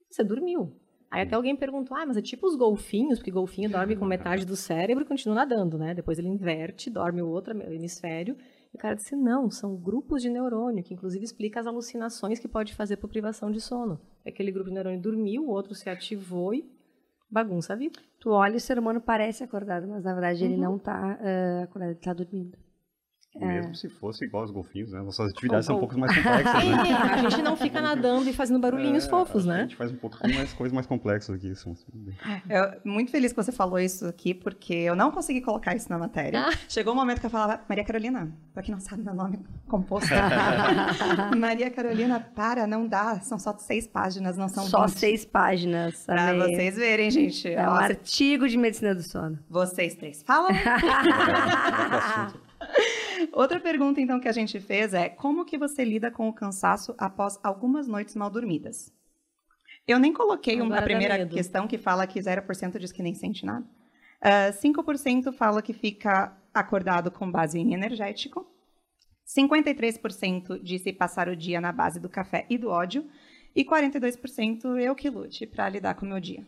Você 0.10 0.24
dormiu. 0.24 0.74
Aí 1.10 1.22
até 1.22 1.36
alguém 1.36 1.56
perguntou, 1.56 1.96
ah, 1.96 2.06
mas 2.06 2.18
é 2.18 2.22
tipo 2.22 2.48
os 2.48 2.56
golfinhos, 2.56 3.20
porque 3.20 3.32
golfinho 3.32 3.70
dorme 3.70 3.96
com 3.96 4.06
metade 4.06 4.46
do 4.46 4.56
cérebro 4.56 5.04
e 5.04 5.08
continua 5.08 5.36
nadando, 5.36 5.78
né? 5.78 5.94
Depois 5.94 6.20
ele 6.20 6.28
inverte, 6.28 6.90
dorme 6.90 7.22
o 7.22 7.30
outro 7.30 7.58
hemisfério. 7.72 8.36
E 8.74 8.76
o 8.76 8.80
cara 8.80 8.96
disse, 8.96 9.16
não, 9.16 9.50
são 9.50 9.76
grupos 9.76 10.22
de 10.22 10.30
neurônio, 10.30 10.84
que 10.84 10.94
inclusive 10.94 11.24
explica 11.24 11.62
as 11.62 11.68
alucinações 11.68 12.40
que 12.40 12.48
pode 12.48 12.76
fazer 12.76 12.98
por 12.98 13.10
privação 13.10 13.50
de 13.50 13.62
sono. 13.62 14.02
Aquele 14.26 14.52
grupo 14.52 14.70
de 14.70 14.76
neurônio 14.76 15.02
dormiu, 15.02 15.44
o 15.44 15.50
outro 15.50 15.74
se 15.74 15.90
ativou 15.90 16.54
e 16.54 16.70
bagunça 17.30 17.74
a 17.74 17.76
vida. 17.76 18.00
Tu 18.20 18.30
olha 18.30 18.54
e 18.54 18.58
o 18.58 18.62
ser 18.62 18.80
humano 18.80 19.02
parece 19.02 19.44
acordado, 19.44 19.88
mas 19.88 20.04
na 20.04 20.14
verdade 20.14 20.44
uhum. 20.44 20.52
ele 20.52 20.62
não 20.62 20.78
está 20.78 21.20
uh, 21.20 21.64
acordado, 21.64 21.90
ele 21.90 22.00
está 22.00 22.14
dormindo. 22.14 22.58
Mesmo 23.36 23.72
é. 23.72 23.76
se 23.76 23.88
fosse 23.90 24.26
igual 24.26 24.44
aos 24.44 24.52
golfinhos, 24.52 24.92
né? 24.92 25.02
Nossas 25.02 25.30
atividades 25.32 25.66
são 25.66 25.76
um 25.76 25.80
pouco 25.80 25.98
mais 26.00 26.16
complexas, 26.16 26.54
né? 26.64 26.94
a 26.94 27.30
gente 27.30 27.42
não 27.42 27.56
fica 27.56 27.82
nadando 27.82 28.30
e 28.30 28.34
fazendo 28.34 28.60
barulhinhos 28.60 29.06
é, 29.06 29.10
fofos, 29.10 29.46
né? 29.46 29.60
A 29.60 29.62
gente 29.62 29.76
faz 29.76 29.92
um 29.92 29.98
pouquinho 29.98 30.36
mais 30.36 30.54
coisas 30.54 30.74
mais 30.74 30.88
complexas 30.88 31.36
aqui. 31.36 31.50
Isso. 31.50 31.76
Eu 32.50 32.82
muito 32.84 33.12
feliz 33.12 33.32
que 33.32 33.38
você 33.38 33.52
falou 33.52 33.80
isso 33.80 34.08
aqui, 34.08 34.34
porque 34.34 34.74
eu 34.74 34.96
não 34.96 35.12
consegui 35.12 35.42
colocar 35.42 35.76
isso 35.76 35.90
na 35.90 35.98
matéria. 35.98 36.48
Ah. 36.48 36.54
Chegou 36.68 36.94
um 36.94 36.96
momento 36.96 37.20
que 37.20 37.26
eu 37.26 37.30
falava, 37.30 37.62
Maria 37.70 37.84
Carolina, 37.84 38.32
pra 38.54 38.64
quem 38.64 38.74
não 38.74 38.82
sabe 38.82 39.04
meu 39.04 39.14
nome 39.14 39.40
composto. 39.68 40.10
Maria 41.38 41.70
Carolina, 41.70 42.20
para, 42.20 42.66
não 42.66 42.88
dá. 42.88 43.20
São 43.20 43.38
só 43.38 43.56
seis 43.58 43.86
páginas, 43.86 44.38
não 44.38 44.48
são 44.48 44.66
Só 44.66 44.88
20. 44.88 44.98
seis 44.98 45.26
páginas. 45.26 46.06
Pra 46.06 46.30
amei. 46.30 46.56
vocês 46.56 46.76
verem, 46.76 47.12
gente. 47.12 47.48
É 47.48 47.68
um 47.70 47.74
artigo 47.74 48.48
de 48.48 48.58
medicina 48.58 48.96
do 48.96 49.04
sono. 49.04 49.38
Vocês 49.50 49.96
três 49.96 50.24
falam. 50.24 50.52
Outra 53.32 53.60
pergunta, 53.60 54.02
então, 54.02 54.20
que 54.20 54.28
a 54.28 54.34
gente 54.34 54.60
fez 54.60 54.94
é 54.94 55.10
como 55.10 55.46
que 55.46 55.58
você 55.58 55.84
lida 55.84 56.12
com 56.12 56.28
o 56.28 56.34
cansaço 56.34 56.94
após 56.98 57.40
algumas 57.44 57.88
noites 57.88 58.16
mal 58.16 58.30
dormidas? 58.30 58.92
Eu 59.88 60.00
nem 60.00 60.12
coloquei 60.12 60.60
uma, 60.62 60.78
a 60.78 60.82
primeira 60.82 61.26
questão 61.26 61.68
que 61.68 61.78
fala 61.78 62.06
que 62.06 62.20
0% 62.20 62.78
diz 62.78 62.92
que 62.92 63.02
nem 63.02 63.14
sente 63.14 63.46
nada. 63.46 63.66
Uh, 64.22 64.50
ah, 64.50 64.52
5% 64.52 65.32
fala 65.34 65.62
que 65.62 65.74
fica 65.74 66.36
acordado 66.54 67.10
com 67.10 67.32
base 67.32 67.58
em 67.58 67.74
energético. 67.74 68.46
53% 69.26 70.62
disse 70.62 70.92
passar 70.92 71.30
o 71.30 71.36
dia 71.36 71.62
na 71.62 71.72
base 71.72 72.00
do 72.00 72.10
café 72.10 72.46
e 72.50 72.58
do 72.58 72.70
ódio. 72.70 73.08
E 73.56 73.64
42% 73.64 74.78
eu 74.80 74.94
que 74.94 75.10
lute 75.10 75.48
para 75.48 75.70
lidar 75.70 75.96
com 75.96 76.06
o 76.06 76.10
meu 76.10 76.20
dia. 76.20 76.46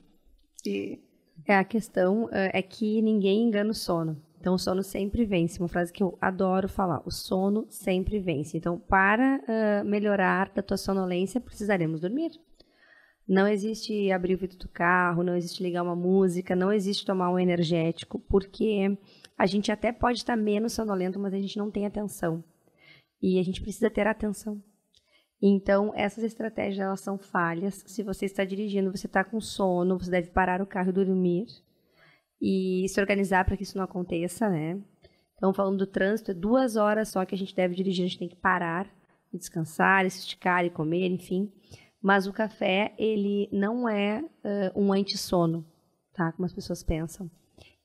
E... 0.66 1.00
É, 1.48 1.56
a 1.56 1.64
questão 1.64 2.26
uh, 2.26 2.30
é 2.32 2.62
que 2.62 3.02
ninguém 3.02 3.44
engana 3.44 3.72
o 3.72 3.74
sono. 3.74 4.22
Então, 4.40 4.54
o 4.54 4.60
sono 4.60 4.82
sempre 4.82 5.26
vence. 5.26 5.60
Uma 5.60 5.68
frase 5.68 5.92
que 5.92 6.02
eu 6.02 6.18
adoro 6.22 6.70
falar: 6.70 7.02
o 7.06 7.12
sono 7.12 7.66
sempre 7.70 8.20
vence. 8.20 8.58
Então, 8.58 8.80
para 8.80 9.42
uh, 9.42 9.86
melhorar 9.86 10.50
da 10.50 10.62
tua 10.62 10.78
sonolência, 10.78 11.42
precisaremos 11.42 12.00
dormir. 12.00 12.32
Não 13.28 13.48
existe 13.48 14.12
abrir 14.12 14.34
o 14.34 14.38
vidro 14.40 14.58
do 14.58 14.68
carro, 14.70 15.24
não 15.24 15.36
existe 15.36 15.62
ligar 15.62 15.84
uma 15.84 15.96
música, 15.96 16.56
não 16.56 16.72
existe 16.72 17.06
tomar 17.06 17.30
um 17.30 17.38
energético, 17.38 18.18
porque 18.18 18.98
a 19.38 19.46
gente 19.46 19.72
até 19.72 19.92
pode 19.92 20.18
estar 20.18 20.36
menos 20.36 20.74
sonolento, 20.74 21.20
mas 21.20 21.34
a 21.34 21.38
gente 21.38 21.58
não 21.58 21.70
tem 21.70 21.86
atenção. 21.86 22.44
E 23.22 23.40
a 23.40 23.44
gente 23.44 23.62
precisa 23.62 23.90
ter 23.90 24.08
atenção. 24.08 24.64
Então, 25.40 25.94
essas 25.96 26.24
estratégias 26.24 26.80
elas 26.80 27.02
são 27.02 27.20
falhas. 27.20 27.84
Se 27.86 28.02
você 28.02 28.26
está 28.26 28.44
dirigindo, 28.44 28.90
você 28.90 29.06
está 29.06 29.24
com 29.24 29.40
sono, 29.40 30.00
você 30.00 30.10
deve 30.10 30.32
parar 30.32 30.62
o 30.62 30.66
carro 30.66 30.90
e 30.90 30.94
dormir 30.94 31.46
e 32.42 32.86
se 32.88 33.00
organizar 33.00 33.46
para 33.46 33.58
que 33.58 33.64
isso 33.64 33.78
não 33.78 33.84
aconteça, 33.84 34.50
né? 34.50 34.80
Então, 35.36 35.54
falando 35.54 35.78
do 35.78 35.88
trânsito, 35.88 36.32
é 36.32 36.34
duas 36.34 36.76
horas 36.76 37.10
só 37.10 37.26
que 37.26 37.34
a 37.34 37.38
gente 37.38 37.56
deve 37.56 37.76
dirigir, 37.76 38.04
a 38.04 38.08
gente 38.08 38.20
tem 38.20 38.30
que 38.30 38.36
parar 38.36 38.90
e 39.32 39.38
descansar, 39.38 40.06
e 40.06 40.10
se 40.10 40.20
esticar 40.20 40.66
e 40.66 40.70
comer, 40.70 41.08
enfim. 41.08 41.52
Mas 42.02 42.28
o 42.28 42.34
café, 42.34 42.94
ele 42.98 43.50
não 43.52 43.88
é 43.88 44.22
uh, 44.22 44.82
um 44.82 44.92
antissono, 44.92 45.66
tá? 46.14 46.32
Como 46.32 46.46
as 46.46 46.54
pessoas 46.54 46.84
pensam. 46.84 47.30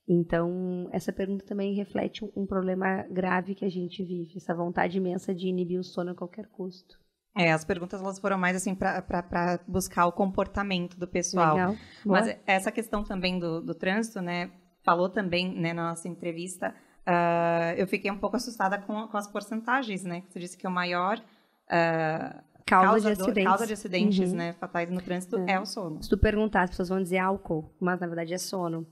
Então, 0.07 0.87
essa 0.91 1.11
pergunta 1.11 1.45
também 1.45 1.73
reflete 1.73 2.23
um, 2.23 2.31
um 2.35 2.45
problema 2.45 3.03
grave 3.09 3.55
que 3.55 3.65
a 3.65 3.69
gente 3.69 4.03
vive, 4.03 4.37
essa 4.37 4.53
vontade 4.53 4.97
imensa 4.97 5.33
de 5.33 5.47
inibir 5.47 5.79
o 5.79 5.83
sono 5.83 6.11
a 6.11 6.15
qualquer 6.15 6.47
custo. 6.47 6.99
É, 7.35 7.51
as 7.51 7.65
perguntas 7.65 8.01
elas 8.01 8.17
foram 8.17 8.37
mais 8.37 8.55
assim 8.55 8.73
para 8.73 9.59
buscar 9.67 10.05
o 10.05 10.11
comportamento 10.11 10.97
do 10.97 11.05
pessoal. 11.05 11.55
Legal. 11.55 11.75
Mas 12.05 12.37
essa 12.45 12.71
questão 12.71 13.03
também 13.03 13.37
do, 13.37 13.61
do 13.61 13.75
trânsito, 13.75 14.21
né? 14.21 14.51
Falou 14.83 15.09
também 15.09 15.53
né, 15.53 15.73
na 15.73 15.89
nossa 15.89 16.07
entrevista. 16.07 16.73
Uh, 17.05 17.75
eu 17.77 17.87
fiquei 17.87 18.09
um 18.09 18.17
pouco 18.17 18.37
assustada 18.37 18.77
com, 18.79 19.07
com 19.07 19.17
as 19.17 19.27
porcentagens, 19.27 20.03
né? 20.03 20.23
Você 20.29 20.39
disse 20.39 20.57
que 20.57 20.65
o 20.65 20.71
maior 20.71 21.17
uh, 21.19 22.41
causa, 22.65 23.13
de 23.13 23.21
acidentes, 23.21 23.43
causa 23.43 23.67
de 23.67 23.73
acidentes 23.73 24.31
uhum. 24.31 24.37
né, 24.37 24.53
fatais 24.53 24.89
no 24.89 25.01
trânsito 25.01 25.37
é. 25.39 25.53
é. 25.53 25.59
o 25.59 25.65
sono. 25.65 26.01
Se 26.01 26.09
tu 26.09 26.17
perguntar, 26.17 26.63
as 26.63 26.69
pessoas 26.71 26.89
vão 26.89 27.01
dizer 27.01 27.17
álcool, 27.17 27.69
mas 27.79 27.99
na 27.99 28.07
verdade 28.07 28.33
é 28.33 28.37
sono. 28.37 28.87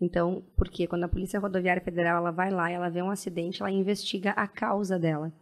Então, 0.00 0.44
porque 0.56 0.86
quando 0.86 1.04
a 1.04 1.08
Polícia 1.08 1.40
Rodoviária 1.40 1.82
Federal 1.82 2.18
ela 2.18 2.30
vai 2.30 2.50
lá, 2.50 2.70
ela 2.70 2.90
vê 2.90 3.02
um 3.02 3.10
acidente, 3.10 3.62
ela 3.62 3.70
investiga 3.70 4.32
a 4.32 4.46
causa 4.46 4.98
dela. 4.98 5.32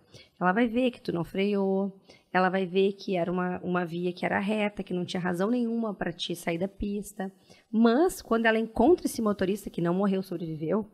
Ela 0.41 0.53
vai 0.53 0.69
ver 0.69 0.93
que 0.93 1.01
tu 1.01 1.13
não 1.13 1.25
freou, 1.25 2.01
ela 2.35 2.49
vai 2.49 2.67
ver 2.67 2.95
que 2.95 3.17
era 3.17 3.31
uma, 3.31 3.61
uma 3.61 3.87
via 3.87 4.13
que 4.13 4.27
era 4.27 4.41
reta, 4.41 4.83
que 4.83 4.93
não 4.93 5.05
tinha 5.05 5.21
razão 5.21 5.53
nenhuma 5.53 5.95
para 5.95 6.13
te 6.13 6.35
sair 6.35 6.59
da 6.59 6.67
pista. 6.67 7.33
Mas, 7.71 8.21
quando 8.21 8.47
ela 8.47 8.59
encontra 8.59 9.07
esse 9.07 9.23
motorista 9.23 9.71
que 9.71 9.81
não 9.81 9.95
morreu, 9.95 10.21
sobreviveu, 10.21 10.85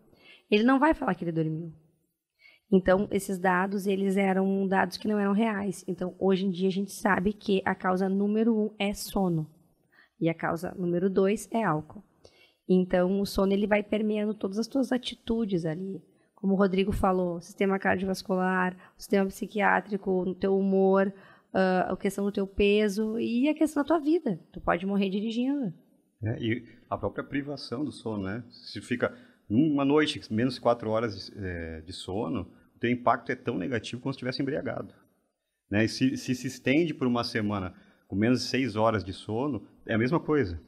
ele 0.51 0.64
não 0.64 0.78
vai 0.78 0.93
falar 0.93 1.14
que 1.14 1.24
ele 1.24 1.32
dormiu. 1.32 1.72
Então, 2.70 3.09
esses 3.11 3.38
dados, 3.38 3.86
eles 3.86 4.18
eram 4.18 4.68
dados 4.68 4.99
que 4.99 5.09
não 5.09 5.18
eram 5.18 5.32
reais. 5.32 5.82
Então, 5.88 6.14
hoje 6.18 6.45
em 6.45 6.51
dia, 6.51 6.68
a 6.68 6.72
gente 6.72 6.93
sabe 6.93 7.32
que 7.32 7.62
a 7.64 7.74
causa 7.74 8.07
número 8.07 8.55
um 8.55 8.74
é 8.78 8.93
sono. 8.93 9.51
E 10.20 10.28
a 10.28 10.34
causa 10.34 10.74
número 10.76 11.09
dois 11.09 11.49
é 11.51 11.64
álcool. 11.64 12.05
Então, 12.68 13.18
o 13.18 13.24
sono, 13.24 13.55
ele 13.55 13.66
vai 13.66 13.82
permeando 13.82 14.34
todas 14.34 14.59
as 14.59 14.66
tuas 14.66 14.93
atitudes 14.93 15.64
ali. 15.64 16.03
Como 16.34 16.53
o 16.53 16.57
Rodrigo 16.57 16.93
falou, 16.93 17.41
sistema 17.41 17.78
cardiovascular, 17.78 18.76
sistema 18.97 19.26
psiquiátrico, 19.26 20.11
o 20.11 20.34
teu 20.34 20.57
humor, 20.57 21.12
uh, 21.55 21.92
a 21.92 21.96
questão 21.96 22.24
do 22.24 22.32
teu 22.32 22.46
peso 22.46 23.18
e 23.18 23.48
a 23.48 23.55
questão 23.55 23.82
da 23.82 23.86
tua 23.86 23.98
vida. 23.98 24.38
Tu 24.53 24.61
pode 24.61 24.86
morrer 24.86 25.11
dirigindo. 25.11 25.72
É, 26.22 26.38
e 26.40 26.64
a 26.88 26.98
própria 26.98 27.24
privação 27.24 27.84
do 27.84 27.92
sono, 27.92 28.24
né? 28.24 28.44
Se 28.51 28.80
fica 28.80 29.16
uma 29.48 29.84
noite, 29.84 30.20
menos 30.32 30.59
quatro 30.59 30.90
horas 30.90 31.26
de, 31.26 31.32
é, 31.38 31.80
de 31.80 31.92
sono, 31.92 32.42
o 32.76 32.78
teu 32.78 32.90
impacto 32.90 33.32
é 33.32 33.34
tão 33.34 33.57
negativo 33.57 34.01
como 34.01 34.12
se 34.12 34.16
estivesse 34.16 34.42
embriagado. 34.42 34.94
Né? 35.70 35.84
E 35.84 35.88
se, 35.88 36.16
se 36.16 36.34
se 36.34 36.46
estende 36.46 36.92
por 36.92 37.07
uma 37.07 37.24
semana 37.24 37.74
com 38.07 38.16
menos 38.16 38.40
de 38.40 38.46
seis 38.46 38.76
horas 38.76 39.05
de 39.05 39.12
sono, 39.12 39.66
é 39.86 39.94
a 39.94 39.98
mesma 39.98 40.18
coisa. 40.18 40.61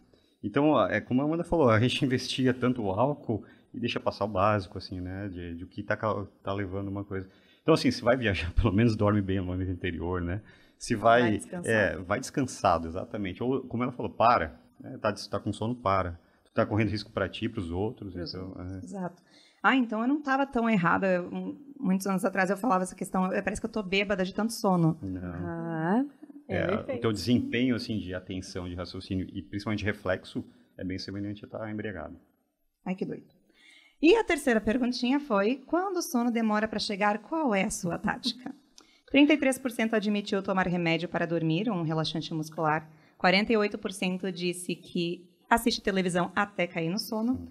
Então, 0.42 0.80
é 0.88 1.00
como 1.00 1.20
a 1.20 1.24
Amanda 1.24 1.44
falou, 1.44 1.70
a 1.70 1.80
gente 1.80 2.02
investiga 2.04 2.54
tanto 2.54 2.82
o 2.82 2.90
álcool 2.90 3.44
e 3.74 3.80
deixa 3.80 4.00
passar 4.00 4.24
o 4.24 4.28
básico, 4.28 4.78
assim, 4.78 5.00
né? 5.00 5.28
De, 5.28 5.56
de 5.56 5.64
o 5.64 5.66
que 5.66 5.80
está 5.80 5.96
tá 5.96 6.52
levando 6.52 6.88
uma 6.88 7.04
coisa. 7.04 7.28
Então, 7.62 7.74
assim, 7.74 7.90
se 7.90 8.02
vai 8.02 8.16
viajar, 8.16 8.52
pelo 8.54 8.72
menos 8.72 8.96
dorme 8.96 9.20
bem 9.20 9.38
no 9.38 9.44
momento 9.44 9.70
interior, 9.70 10.20
né? 10.20 10.42
Se 10.82 10.96
vai, 10.96 11.38
vai, 11.38 11.60
é, 11.64 11.96
vai 11.96 12.18
descansado, 12.18 12.88
exatamente. 12.88 13.40
Ou, 13.40 13.62
como 13.62 13.84
ela 13.84 13.92
falou, 13.92 14.10
para. 14.10 14.60
Né? 14.80 14.98
Tá, 15.00 15.14
tá 15.30 15.38
com 15.38 15.52
sono, 15.52 15.76
para. 15.76 16.18
Tu 16.44 16.52
tá 16.52 16.66
correndo 16.66 16.88
risco 16.88 17.12
para 17.12 17.28
ti, 17.28 17.48
para 17.48 17.60
os 17.60 17.70
outros. 17.70 18.16
Então, 18.16 18.56
é. 18.58 18.78
Exato. 18.84 19.22
Ah, 19.62 19.76
então 19.76 20.00
eu 20.02 20.08
não 20.08 20.18
estava 20.18 20.44
tão 20.44 20.68
errada. 20.68 21.22
Muitos 21.78 22.04
anos 22.08 22.24
atrás 22.24 22.50
eu 22.50 22.56
falava 22.56 22.82
essa 22.82 22.96
questão. 22.96 23.30
Parece 23.30 23.60
que 23.60 23.66
eu 23.66 23.70
tô 23.70 23.80
bêbada 23.80 24.24
de 24.24 24.34
tanto 24.34 24.52
sono. 24.52 24.98
Não. 25.00 25.22
Ah, 25.22 26.04
é, 26.48 26.58
é 26.58 26.96
o 26.96 27.00
teu 27.00 27.12
desempenho 27.12 27.76
assim 27.76 28.00
de 28.00 28.12
atenção, 28.12 28.68
de 28.68 28.74
raciocínio 28.74 29.28
e 29.32 29.40
principalmente 29.40 29.84
reflexo 29.84 30.44
é 30.76 30.82
bem 30.82 30.98
semelhante 30.98 31.44
a 31.44 31.46
estar 31.46 31.60
tá 31.60 31.70
embriagado. 31.70 32.18
Ai, 32.84 32.96
que 32.96 33.04
doido. 33.04 33.32
E 34.00 34.16
a 34.16 34.24
terceira 34.24 34.60
perguntinha 34.60 35.20
foi: 35.20 35.62
quando 35.64 35.98
o 35.98 36.02
sono 36.02 36.32
demora 36.32 36.66
para 36.66 36.80
chegar, 36.80 37.18
qual 37.18 37.54
é 37.54 37.62
a 37.62 37.70
sua 37.70 37.98
tática? 37.98 38.52
33% 39.12 39.92
admitiu 39.92 40.42
tomar 40.42 40.66
remédio 40.66 41.08
para 41.08 41.26
dormir, 41.26 41.70
um 41.70 41.82
relaxante 41.82 42.32
muscular. 42.32 42.88
48% 43.20 44.32
disse 44.32 44.74
que 44.74 45.28
assiste 45.48 45.82
televisão 45.82 46.32
até 46.34 46.66
cair 46.66 46.88
no 46.88 46.98
sono. 46.98 47.48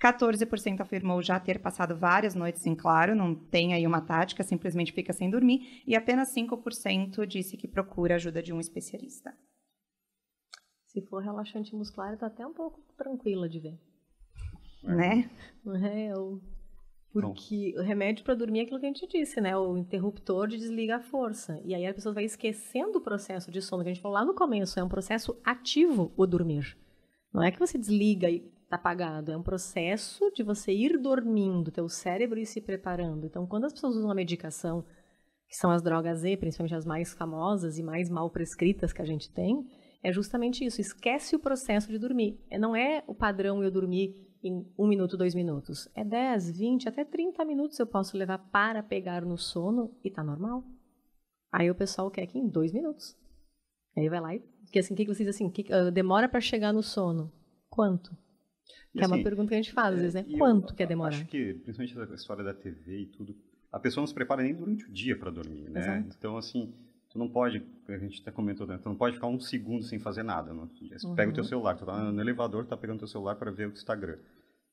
14% 0.00 0.80
afirmou 0.80 1.22
já 1.22 1.38
ter 1.38 1.60
passado 1.60 1.96
várias 1.96 2.34
noites 2.34 2.66
em 2.66 2.74
claro, 2.74 3.14
não 3.14 3.34
tem 3.34 3.72
aí 3.72 3.86
uma 3.86 4.00
tática, 4.00 4.42
simplesmente 4.42 4.92
fica 4.92 5.12
sem 5.12 5.30
dormir. 5.30 5.82
E 5.86 5.94
apenas 5.94 6.34
5% 6.34 7.26
disse 7.26 7.56
que 7.56 7.68
procura 7.68 8.16
ajuda 8.16 8.42
de 8.42 8.52
um 8.52 8.60
especialista. 8.60 9.32
Se 10.86 11.00
for 11.02 11.22
relaxante 11.22 11.74
muscular, 11.74 12.14
está 12.14 12.26
até 12.26 12.46
um 12.46 12.52
pouco 12.52 12.80
tranquila 12.96 13.48
de 13.48 13.60
ver. 13.60 13.78
né? 14.82 15.30
É, 16.08 16.18
o... 16.18 16.40
Porque 17.12 17.74
o 17.76 17.82
remédio 17.82 18.24
para 18.24 18.34
dormir 18.34 18.60
é 18.60 18.62
aquilo 18.62 18.80
que 18.80 18.86
a 18.86 18.88
gente 18.88 19.06
disse, 19.06 19.40
né? 19.40 19.54
O 19.56 19.76
interruptor 19.76 20.48
de 20.48 20.56
desliga 20.56 20.96
a 20.96 21.00
força. 21.00 21.60
E 21.62 21.74
aí 21.74 21.86
a 21.86 21.92
pessoa 21.92 22.14
vai 22.14 22.24
esquecendo 22.24 22.98
o 22.98 23.02
processo 23.02 23.50
de 23.50 23.60
sono 23.60 23.82
que 23.82 23.90
a 23.90 23.92
gente 23.92 24.02
falou 24.02 24.16
lá 24.16 24.24
no 24.24 24.34
começo. 24.34 24.80
É 24.80 24.82
um 24.82 24.88
processo 24.88 25.38
ativo 25.44 26.10
o 26.16 26.26
dormir. 26.26 26.76
Não 27.32 27.42
é 27.42 27.50
que 27.50 27.58
você 27.58 27.76
desliga 27.76 28.30
e 28.30 28.50
está 28.64 28.76
apagado. 28.76 29.30
É 29.30 29.36
um 29.36 29.42
processo 29.42 30.30
de 30.34 30.42
você 30.42 30.72
ir 30.72 30.98
dormindo, 30.98 31.70
teu 31.70 31.86
cérebro 31.88 32.38
ir 32.38 32.46
se 32.46 32.62
preparando. 32.62 33.26
Então, 33.26 33.46
quando 33.46 33.66
as 33.66 33.74
pessoas 33.74 33.96
usam 33.96 34.10
a 34.10 34.14
medicação, 34.14 34.82
que 35.46 35.56
são 35.56 35.70
as 35.70 35.82
drogas 35.82 36.20
Z, 36.20 36.38
principalmente 36.38 36.74
as 36.74 36.86
mais 36.86 37.12
famosas 37.12 37.78
e 37.78 37.82
mais 37.82 38.08
mal 38.08 38.30
prescritas 38.30 38.90
que 38.90 39.02
a 39.02 39.06
gente 39.06 39.30
tem, 39.30 39.66
é 40.02 40.10
justamente 40.10 40.64
isso. 40.64 40.80
Esquece 40.80 41.36
o 41.36 41.38
processo 41.38 41.88
de 41.88 41.98
dormir. 41.98 42.40
É, 42.50 42.58
não 42.58 42.74
é 42.74 43.04
o 43.06 43.14
padrão 43.14 43.62
eu 43.62 43.70
dormir 43.70 44.31
em 44.42 44.66
um 44.78 44.86
minuto, 44.86 45.16
dois 45.16 45.34
minutos. 45.34 45.88
É 45.94 46.04
10, 46.04 46.50
20, 46.58 46.88
até 46.88 47.04
30 47.04 47.44
minutos 47.44 47.78
eu 47.78 47.86
posso 47.86 48.16
levar 48.16 48.38
para 48.38 48.82
pegar 48.82 49.24
no 49.24 49.38
sono 49.38 49.94
e 50.02 50.10
tá 50.10 50.22
normal. 50.22 50.64
Aí 51.50 51.70
o 51.70 51.74
pessoal 51.74 52.10
quer 52.10 52.26
que 52.26 52.38
em 52.38 52.48
dois 52.48 52.72
minutos. 52.72 53.16
Aí 53.96 54.08
vai 54.08 54.20
lá 54.20 54.34
e. 54.34 54.40
Porque 54.40 54.78
assim, 54.78 54.94
o 54.94 54.96
que, 54.96 55.04
vocês 55.06 55.28
assim, 55.28 55.50
que, 55.50 55.62
uh, 55.72 55.90
demora 55.90 56.28
para 56.28 56.40
chegar 56.40 56.72
no 56.72 56.82
sono? 56.82 57.30
Quanto? 57.68 58.10
Que 58.92 59.00
assim, 59.00 59.04
é 59.04 59.06
uma 59.06 59.16
assim, 59.16 59.24
pergunta 59.24 59.48
que 59.48 59.54
a 59.54 59.62
gente 59.62 59.72
faz, 59.72 59.94
às 59.94 60.00
vezes, 60.00 60.14
né? 60.14 60.38
Quanto 60.38 60.72
eu, 60.72 60.76
que 60.76 60.82
é 60.82 60.86
demorar? 60.86 61.14
Acho 61.14 61.26
que, 61.26 61.54
principalmente 61.54 62.12
a 62.12 62.14
história 62.14 62.44
da 62.44 62.54
TV 62.54 63.00
e 63.00 63.06
tudo, 63.06 63.36
a 63.70 63.78
pessoa 63.78 64.02
não 64.02 64.06
se 64.06 64.14
prepara 64.14 64.42
nem 64.42 64.54
durante 64.54 64.86
o 64.86 64.92
dia 64.92 65.18
para 65.18 65.30
dormir, 65.30 65.68
né? 65.68 65.80
Exato. 65.80 66.16
Então, 66.18 66.36
assim, 66.36 66.74
tu 67.12 67.18
não 67.18 67.28
pode, 67.28 67.62
a 67.88 67.98
gente 67.98 68.22
até 68.22 68.30
comentou, 68.30 68.66
né? 68.66 68.78
tu 68.82 68.88
não 68.88 68.96
pode 68.96 69.14
ficar 69.14 69.26
um 69.26 69.38
segundo 69.38 69.84
sem 69.84 69.98
fazer 69.98 70.22
nada. 70.22 70.52
Você 70.54 71.06
uhum. 71.06 71.14
pega 71.14 71.30
o 71.30 71.34
teu 71.34 71.44
celular, 71.44 71.76
tu 71.76 71.84
tá 71.84 72.10
no 72.10 72.20
elevador, 72.20 72.64
tá 72.64 72.76
pegando 72.76 72.96
o 72.96 73.00
teu 73.00 73.08
celular 73.08 73.36
para 73.36 73.50
ver 73.50 73.68
o 73.68 73.72
Instagram. 73.72 74.16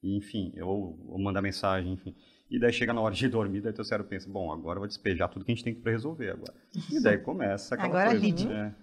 E, 0.01 0.15
enfim, 0.15 0.53
ou, 0.61 0.97
ou 1.09 1.19
mandar 1.19 1.41
mensagem, 1.41 1.91
enfim. 1.91 2.15
E 2.49 2.57
daí 2.57 2.71
chega 2.71 2.93
na 2.93 3.01
hora 3.01 3.13
de 3.13 3.27
dormir, 3.27 3.59
daí 3.59 3.73
teu 3.73 3.83
cérebro 3.83 4.09
pensa, 4.09 4.29
bom, 4.29 4.51
agora 4.53 4.77
eu 4.77 4.81
vou 4.81 4.87
despejar 4.87 5.27
tudo 5.27 5.43
que 5.43 5.51
a 5.51 5.55
gente 5.55 5.65
tem 5.65 5.75
que 5.75 5.87
resolver 5.89 6.29
agora. 6.29 6.53
E 6.89 7.03
daí 7.03 7.17
começa 7.19 7.75
aquela 7.75 7.89
agora 7.89 8.19
coisa. 8.19 8.49
Né? 8.49 8.75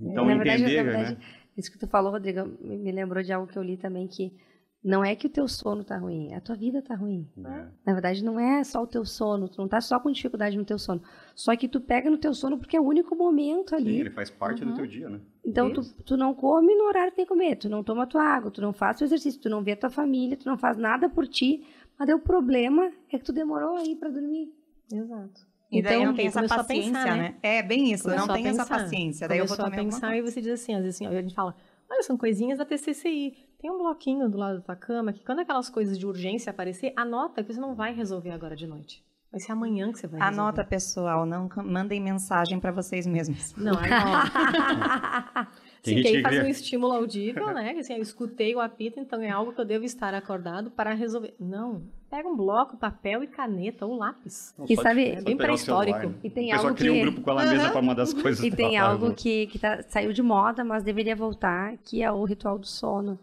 Então, 0.00 0.26
na 0.26 0.34
entender, 0.34 0.44
verdade, 0.44 0.76
na 0.76 0.82
verdade, 0.82 1.14
né? 1.14 1.26
Isso 1.56 1.70
que 1.70 1.78
tu 1.78 1.86
falou, 1.86 2.10
Rodrigo, 2.10 2.44
me 2.60 2.90
lembrou 2.90 3.22
de 3.22 3.32
algo 3.32 3.46
que 3.46 3.56
eu 3.56 3.62
li 3.62 3.76
também, 3.76 4.08
que 4.08 4.36
não 4.84 5.02
é 5.02 5.16
que 5.16 5.26
o 5.26 5.30
teu 5.30 5.48
sono 5.48 5.80
está 5.80 5.96
ruim, 5.96 6.32
é 6.32 6.36
a 6.36 6.40
tua 6.42 6.54
vida 6.54 6.80
está 6.80 6.94
ruim. 6.94 7.26
É. 7.38 7.66
Na 7.86 7.92
verdade, 7.94 8.22
não 8.22 8.38
é 8.38 8.62
só 8.62 8.82
o 8.82 8.86
teu 8.86 9.02
sono, 9.04 9.48
tu 9.48 9.56
não 9.56 9.64
está 9.64 9.80
só 9.80 9.98
com 9.98 10.12
dificuldade 10.12 10.58
no 10.58 10.64
teu 10.64 10.78
sono. 10.78 11.02
Só 11.34 11.56
que 11.56 11.66
tu 11.66 11.80
pega 11.80 12.10
no 12.10 12.18
teu 12.18 12.34
sono 12.34 12.58
porque 12.58 12.76
é 12.76 12.80
o 12.80 12.84
único 12.84 13.16
momento 13.16 13.74
ali. 13.74 13.94
Sim, 13.94 14.00
ele 14.00 14.10
faz 14.10 14.28
parte 14.28 14.62
uhum. 14.62 14.70
do 14.70 14.76
teu 14.76 14.86
dia, 14.86 15.08
né? 15.08 15.20
Então, 15.42 15.72
tu, 15.72 15.82
tu, 16.04 16.16
não 16.18 16.34
come 16.34 16.74
no 16.74 16.84
horário 16.84 17.10
que 17.10 17.16
tem 17.16 17.24
que 17.24 17.30
comer, 17.30 17.56
tu 17.56 17.68
não 17.68 17.82
toma 17.82 18.06
tua 18.06 18.22
água, 18.22 18.50
tu 18.50 18.60
não 18.60 18.74
faz 18.74 19.00
o 19.00 19.04
exercício, 19.04 19.40
tu 19.40 19.48
não 19.48 19.62
vê 19.62 19.72
a 19.72 19.76
tua 19.76 19.90
família, 19.90 20.36
tu 20.36 20.46
não 20.46 20.58
faz 20.58 20.76
nada 20.76 21.08
por 21.08 21.26
ti. 21.26 21.64
Mas 21.98 22.08
o 22.10 22.18
problema 22.18 22.92
é 23.10 23.18
que 23.18 23.24
tu 23.24 23.32
demorou 23.32 23.76
aí 23.76 23.96
para 23.96 24.10
dormir. 24.10 24.52
Exato. 24.92 25.46
E 25.72 25.78
então, 25.78 25.92
daí 25.92 26.04
não 26.04 26.14
tem 26.14 26.26
essa 26.26 26.46
paciência, 26.46 26.92
pensar, 26.92 27.16
né? 27.16 27.22
né? 27.22 27.36
É, 27.42 27.62
bem 27.62 27.90
isso, 27.90 28.04
começou 28.04 28.26
não 28.26 28.34
tem 28.34 28.46
essa 28.46 28.66
paciência. 28.66 29.26
Daí 29.26 29.38
começou 29.38 29.56
eu 29.56 29.70
vou 29.70 29.72
a 29.72 29.76
pensar 29.76 30.16
e 30.16 30.20
você 30.20 30.40
diz 30.42 30.52
assim, 30.52 30.74
às 30.74 30.82
vezes 30.82 30.96
assim, 30.96 31.06
a 31.06 31.22
gente 31.22 31.34
fala, 31.34 31.56
olha, 31.90 32.02
são 32.02 32.16
coisinhas 32.18 32.58
da 32.58 32.64
TCCI. 32.64 33.34
Tem 33.58 33.70
um 33.70 33.78
bloquinho 33.78 34.28
do 34.28 34.38
lado 34.38 34.58
da 34.58 34.62
tua 34.62 34.76
cama 34.76 35.12
que 35.12 35.24
quando 35.24 35.40
aquelas 35.40 35.70
coisas 35.70 35.98
de 35.98 36.06
urgência 36.06 36.50
aparecer, 36.50 36.92
anota 36.96 37.42
que 37.42 37.52
você 37.52 37.60
não 37.60 37.74
vai 37.74 37.94
resolver 37.94 38.30
agora 38.30 38.54
de 38.54 38.66
noite. 38.66 39.04
Vai 39.34 39.40
ser 39.40 39.50
amanhã 39.50 39.90
que 39.90 39.98
você 39.98 40.06
vai 40.06 40.20
resolver. 40.20 40.40
Anota, 40.40 40.64
pessoal. 40.64 41.26
Não 41.26 41.48
mandem 41.64 42.00
mensagem 42.00 42.60
para 42.60 42.70
vocês 42.70 43.04
mesmos. 43.04 43.52
Não, 43.56 43.72
anota. 43.82 45.48
Sim, 45.82 46.00
que 46.00 46.06
aí 46.06 46.22
faz 46.22 46.38
um 46.44 46.46
estímulo 46.46 46.92
audível, 46.92 47.52
né? 47.52 47.74
Assim, 47.78 47.94
eu 47.94 48.00
escutei 48.00 48.54
o 48.54 48.60
apito, 48.60 49.00
então 49.00 49.20
é 49.20 49.30
algo 49.30 49.52
que 49.52 49.60
eu 49.60 49.64
devo 49.64 49.84
estar 49.84 50.14
acordado 50.14 50.70
para 50.70 50.94
resolver. 50.94 51.34
Não. 51.38 51.82
Pega 52.08 52.28
um 52.28 52.36
bloco, 52.36 52.76
papel 52.76 53.24
e 53.24 53.26
caneta 53.26 53.84
ou 53.84 53.96
lápis. 53.96 54.54
Não, 54.56 54.66
e 54.68 54.76
sabe, 54.76 55.10
é 55.10 55.20
bem 55.20 55.36
pré-histórico. 55.36 56.14
E 56.22 56.30
tem 56.30 56.52
algo 56.52 56.72
cria 56.72 56.92
que... 56.92 56.98
um 56.98 57.02
grupo 57.02 57.20
com 57.20 57.30
ela 57.32 57.44
mesma 57.44 57.70
para 57.70 57.82
mandar 57.82 58.04
as 58.04 58.14
coisas. 58.14 58.44
E 58.44 58.52
tem 58.52 58.78
algo 58.78 59.12
que, 59.14 59.48
que 59.48 59.58
tá, 59.58 59.82
saiu 59.88 60.12
de 60.12 60.22
moda, 60.22 60.62
mas 60.62 60.84
deveria 60.84 61.16
voltar, 61.16 61.76
que 61.78 62.04
é 62.04 62.12
o 62.12 62.22
ritual 62.22 62.56
do 62.56 62.68
sono. 62.68 63.18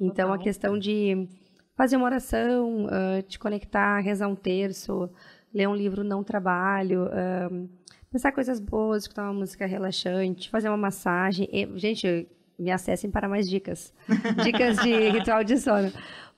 Então, 0.00 0.28
Total. 0.28 0.32
a 0.32 0.38
questão 0.38 0.78
de 0.78 1.28
fazer 1.76 1.96
uma 1.96 2.06
oração, 2.06 2.86
uh, 2.86 3.22
te 3.28 3.38
conectar, 3.38 4.00
rezar 4.00 4.28
um 4.28 4.34
terço, 4.34 5.10
ler 5.52 5.68
um 5.68 5.74
livro 5.74 6.02
não 6.02 6.24
trabalho, 6.24 7.08
pensar 8.10 8.32
coisas 8.32 8.60
boas, 8.60 9.02
escutar 9.02 9.24
uma 9.24 9.34
música 9.34 9.66
relaxante, 9.66 10.48
fazer 10.48 10.68
uma 10.68 10.76
massagem. 10.76 11.48
E, 11.52 11.66
gente, 11.78 12.28
me 12.58 12.70
acessem 12.70 13.10
para 13.10 13.28
mais 13.28 13.48
dicas. 13.48 13.92
Dicas 14.44 14.76
de 14.78 15.08
ritual 15.10 15.42
de 15.42 15.56
sono. 15.56 15.90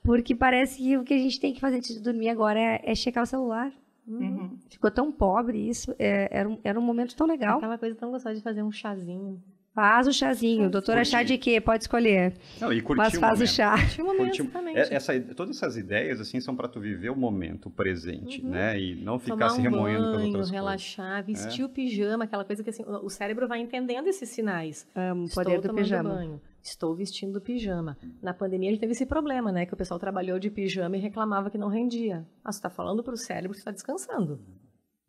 Porque 0.03 0.35
parece 0.35 0.79
que 0.79 0.97
o 0.97 1.05
que 1.05 1.15
a 1.15 1.19
gente 1.19 1.41
tem 1.41 1.53
que 1.53 1.61
fazer 1.61 1.77
antes 1.77 1.95
de 1.95 2.01
dormir 2.01 2.29
agora 2.29 2.59
é, 2.59 2.81
é 2.85 2.95
checar 2.95 3.25
o 3.25 3.27
celular. 3.27 3.73
Uhum. 4.07 4.59
Ficou 4.69 4.91
tão 4.91 5.13
pobre 5.13 5.59
isso. 5.69 5.95
É, 5.99 6.29
era, 6.31 6.49
um, 6.49 6.59
era 6.63 6.79
um 6.79 6.83
momento 6.83 7.15
tão 7.17 7.27
legal. 7.27 7.59
Aquela 7.59 7.79
coisa 7.79 7.95
tão 7.95 8.11
gostosa 8.11 8.35
de 8.37 8.43
fazer 8.43 8.63
um 8.63 8.73
chazinho. 8.73 9.43
Faz 9.75 10.07
o 10.07 10.13
chazinho. 10.13 10.69
Doutora, 10.69 11.03
chá 11.03 11.23
de 11.23 11.39
quê? 11.39 11.59
Pode 11.61 11.85
escolher. 11.85 12.35
Não, 12.61 12.71
e 12.71 12.83
curtir 12.83 12.99
Mas 12.99 13.19
faz 13.19 13.41
o, 13.41 13.45
o 13.45 13.47
chá. 13.47 13.75
Curtir 13.75 14.03
o 14.03 14.05
momento, 14.05 14.79
é, 14.79 14.95
essa, 14.95 15.19
todas 15.35 15.57
essas 15.57 15.79
ideias, 15.79 16.21
assim, 16.21 16.41
são 16.41 16.55
para 16.55 16.69
tu 16.69 16.79
viver 16.79 17.11
o 17.11 17.17
momento 17.17 17.71
presente, 17.71 18.43
uhum. 18.43 18.51
né? 18.51 18.79
E 18.79 18.95
não 18.95 19.19
ficar 19.19 19.37
Tomar 19.37 19.51
se 19.51 19.61
remoendo 19.63 20.09
um 20.09 20.13
banho, 20.13 20.27
outras 20.27 20.51
relaxar, 20.51 21.25
coisas. 21.25 21.45
vestir 21.47 21.63
é. 21.63 21.65
o 21.65 21.69
pijama, 21.71 22.25
aquela 22.25 22.45
coisa 22.45 22.63
que, 22.63 22.69
assim, 22.69 22.85
o 22.87 23.09
cérebro 23.09 23.49
vai 23.49 23.61
entendendo 23.61 24.09
esses 24.09 24.29
sinais. 24.29 24.87
Amo, 24.95 25.25
Estou 25.25 25.43
poder 25.43 25.61
do 25.61 25.75
pijama. 25.75 26.11
banho. 26.11 26.41
Estou 26.63 26.95
vestindo 26.95 27.41
pijama. 27.41 27.97
Na 28.23 28.33
pandemia 28.33 28.69
a 28.69 28.73
gente 28.73 28.81
teve 28.81 28.93
esse 28.93 29.07
problema, 29.07 29.51
né? 29.51 29.67
Que 29.67 29.75
o 29.75 29.77
pessoal 29.77 29.99
trabalhou 29.99 30.39
de 30.39 30.49
pijama 30.51 30.97
e 30.97 31.01
reclamava 31.01 31.51
que 31.51 31.59
não 31.59 31.69
rendia. 31.69 32.25
Ah, 32.45 32.53
você 32.53 32.59
está 32.59 32.71
falando 32.71 33.03
para 33.03 33.15
o 33.15 33.17
cérebro 33.17 33.53
que 33.53 33.59
está 33.59 33.73
descansando. 33.73 34.39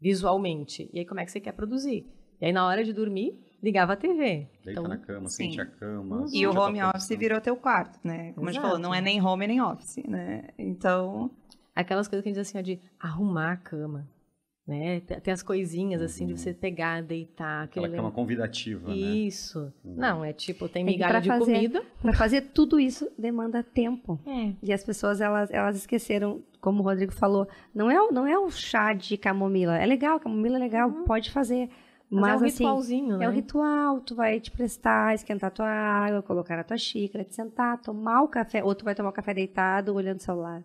Visualmente. 0.02 0.90
E 0.92 1.00
aí 1.00 1.06
como 1.06 1.20
é 1.20 1.26
que 1.26 1.32
você 1.32 1.40
quer 1.40 1.52
produzir? 1.52 2.08
E 2.42 2.46
aí 2.46 2.52
na 2.52 2.66
hora 2.66 2.84
de 2.84 2.92
dormir, 2.92 3.40
ligava 3.64 3.94
a 3.94 3.96
TV. 3.96 4.50
Deita 4.64 4.72
então, 4.72 4.84
na 4.84 4.98
cama, 4.98 5.30
sim. 5.30 5.46
sente 5.46 5.62
a 5.62 5.66
cama. 5.66 6.18
Uhum. 6.18 6.26
E 6.34 6.46
o 6.46 6.56
home 6.56 6.84
office 6.84 7.18
virou 7.18 7.40
teu 7.40 7.56
quarto, 7.56 7.98
né? 8.04 8.34
Como 8.34 8.48
Exato. 8.48 8.50
a 8.50 8.52
gente 8.52 8.62
falou, 8.62 8.78
não 8.78 8.94
é 8.94 9.00
nem 9.00 9.22
home 9.22 9.48
nem 9.48 9.62
office, 9.62 10.04
né? 10.06 10.50
Então... 10.58 11.32
Aquelas 11.76 12.08
coisas 12.08 12.22
que 12.22 12.30
a 12.30 12.32
gente 12.32 12.40
diz 12.40 12.50
assim, 12.50 12.60
ó, 12.60 12.62
de 12.62 12.80
arrumar 13.00 13.54
a 13.54 13.58
cama. 13.58 14.08
Né? 14.66 15.02
Tem 15.02 15.34
as 15.34 15.44
coisinhas 15.44 16.02
assim 16.02 16.26
de 16.26 16.38
você 16.38 16.54
pegar, 16.54 17.02
deitar. 17.02 17.64
Aquela 17.64 17.90
cama 17.90 18.12
convidativa, 18.12 18.88
né? 18.88 18.96
Isso. 18.96 19.74
Né? 19.84 19.94
Não, 19.98 20.24
é 20.24 20.32
tipo, 20.32 20.70
tem 20.70 20.86
migalha 20.86 21.18
é 21.18 21.22
de 21.22 21.28
fazer, 21.28 21.54
comida. 21.54 21.84
Para 22.02 22.14
fazer 22.14 22.42
tudo 22.54 22.80
isso 22.80 23.12
demanda 23.18 23.62
tempo. 23.62 24.18
É. 24.26 24.54
E 24.64 24.72
as 24.72 24.82
pessoas, 24.82 25.20
elas, 25.20 25.52
elas 25.52 25.76
esqueceram, 25.76 26.42
como 26.62 26.80
o 26.80 26.84
Rodrigo 26.84 27.12
falou, 27.12 27.46
não 27.76 27.92
é, 27.92 28.12
não 28.12 28.26
é 28.26 28.40
o 28.40 28.50
chá 28.50 28.94
de 28.94 29.18
camomila. 29.18 29.78
É 29.78 29.86
legal, 29.86 30.18
camomila 30.18 30.56
é 30.56 30.60
legal, 30.60 30.90
uhum. 30.90 31.04
pode 31.04 31.30
fazer. 31.30 31.70
Mas, 32.14 32.22
Mas 32.22 32.42
é 32.42 32.44
um 32.44 32.48
assim, 32.48 32.64
ritualzinho, 32.64 33.18
né? 33.18 33.26
É 33.26 33.30
um 33.30 33.32
ritual, 33.32 34.02
tu 34.02 34.16
vai 34.16 34.40
te 34.40 34.52
prestar, 34.52 35.16
esquentar 35.16 35.52
tua 35.52 35.68
água, 35.68 36.22
colocar 36.22 36.56
na 36.56 36.64
tua 36.64 36.78
xícara, 36.78 37.24
te 37.24 37.34
sentar, 37.34 37.82
tomar 37.82 38.22
o 38.22 38.28
café, 38.28 38.64
ou 38.64 38.76
tu 38.76 38.86
vai 38.86 38.94
tomar 38.94 39.10
o 39.10 39.14
café 39.14 39.34
deitado, 39.34 39.94
olhando 39.94 40.20
o 40.20 40.24
celular. 40.24 40.64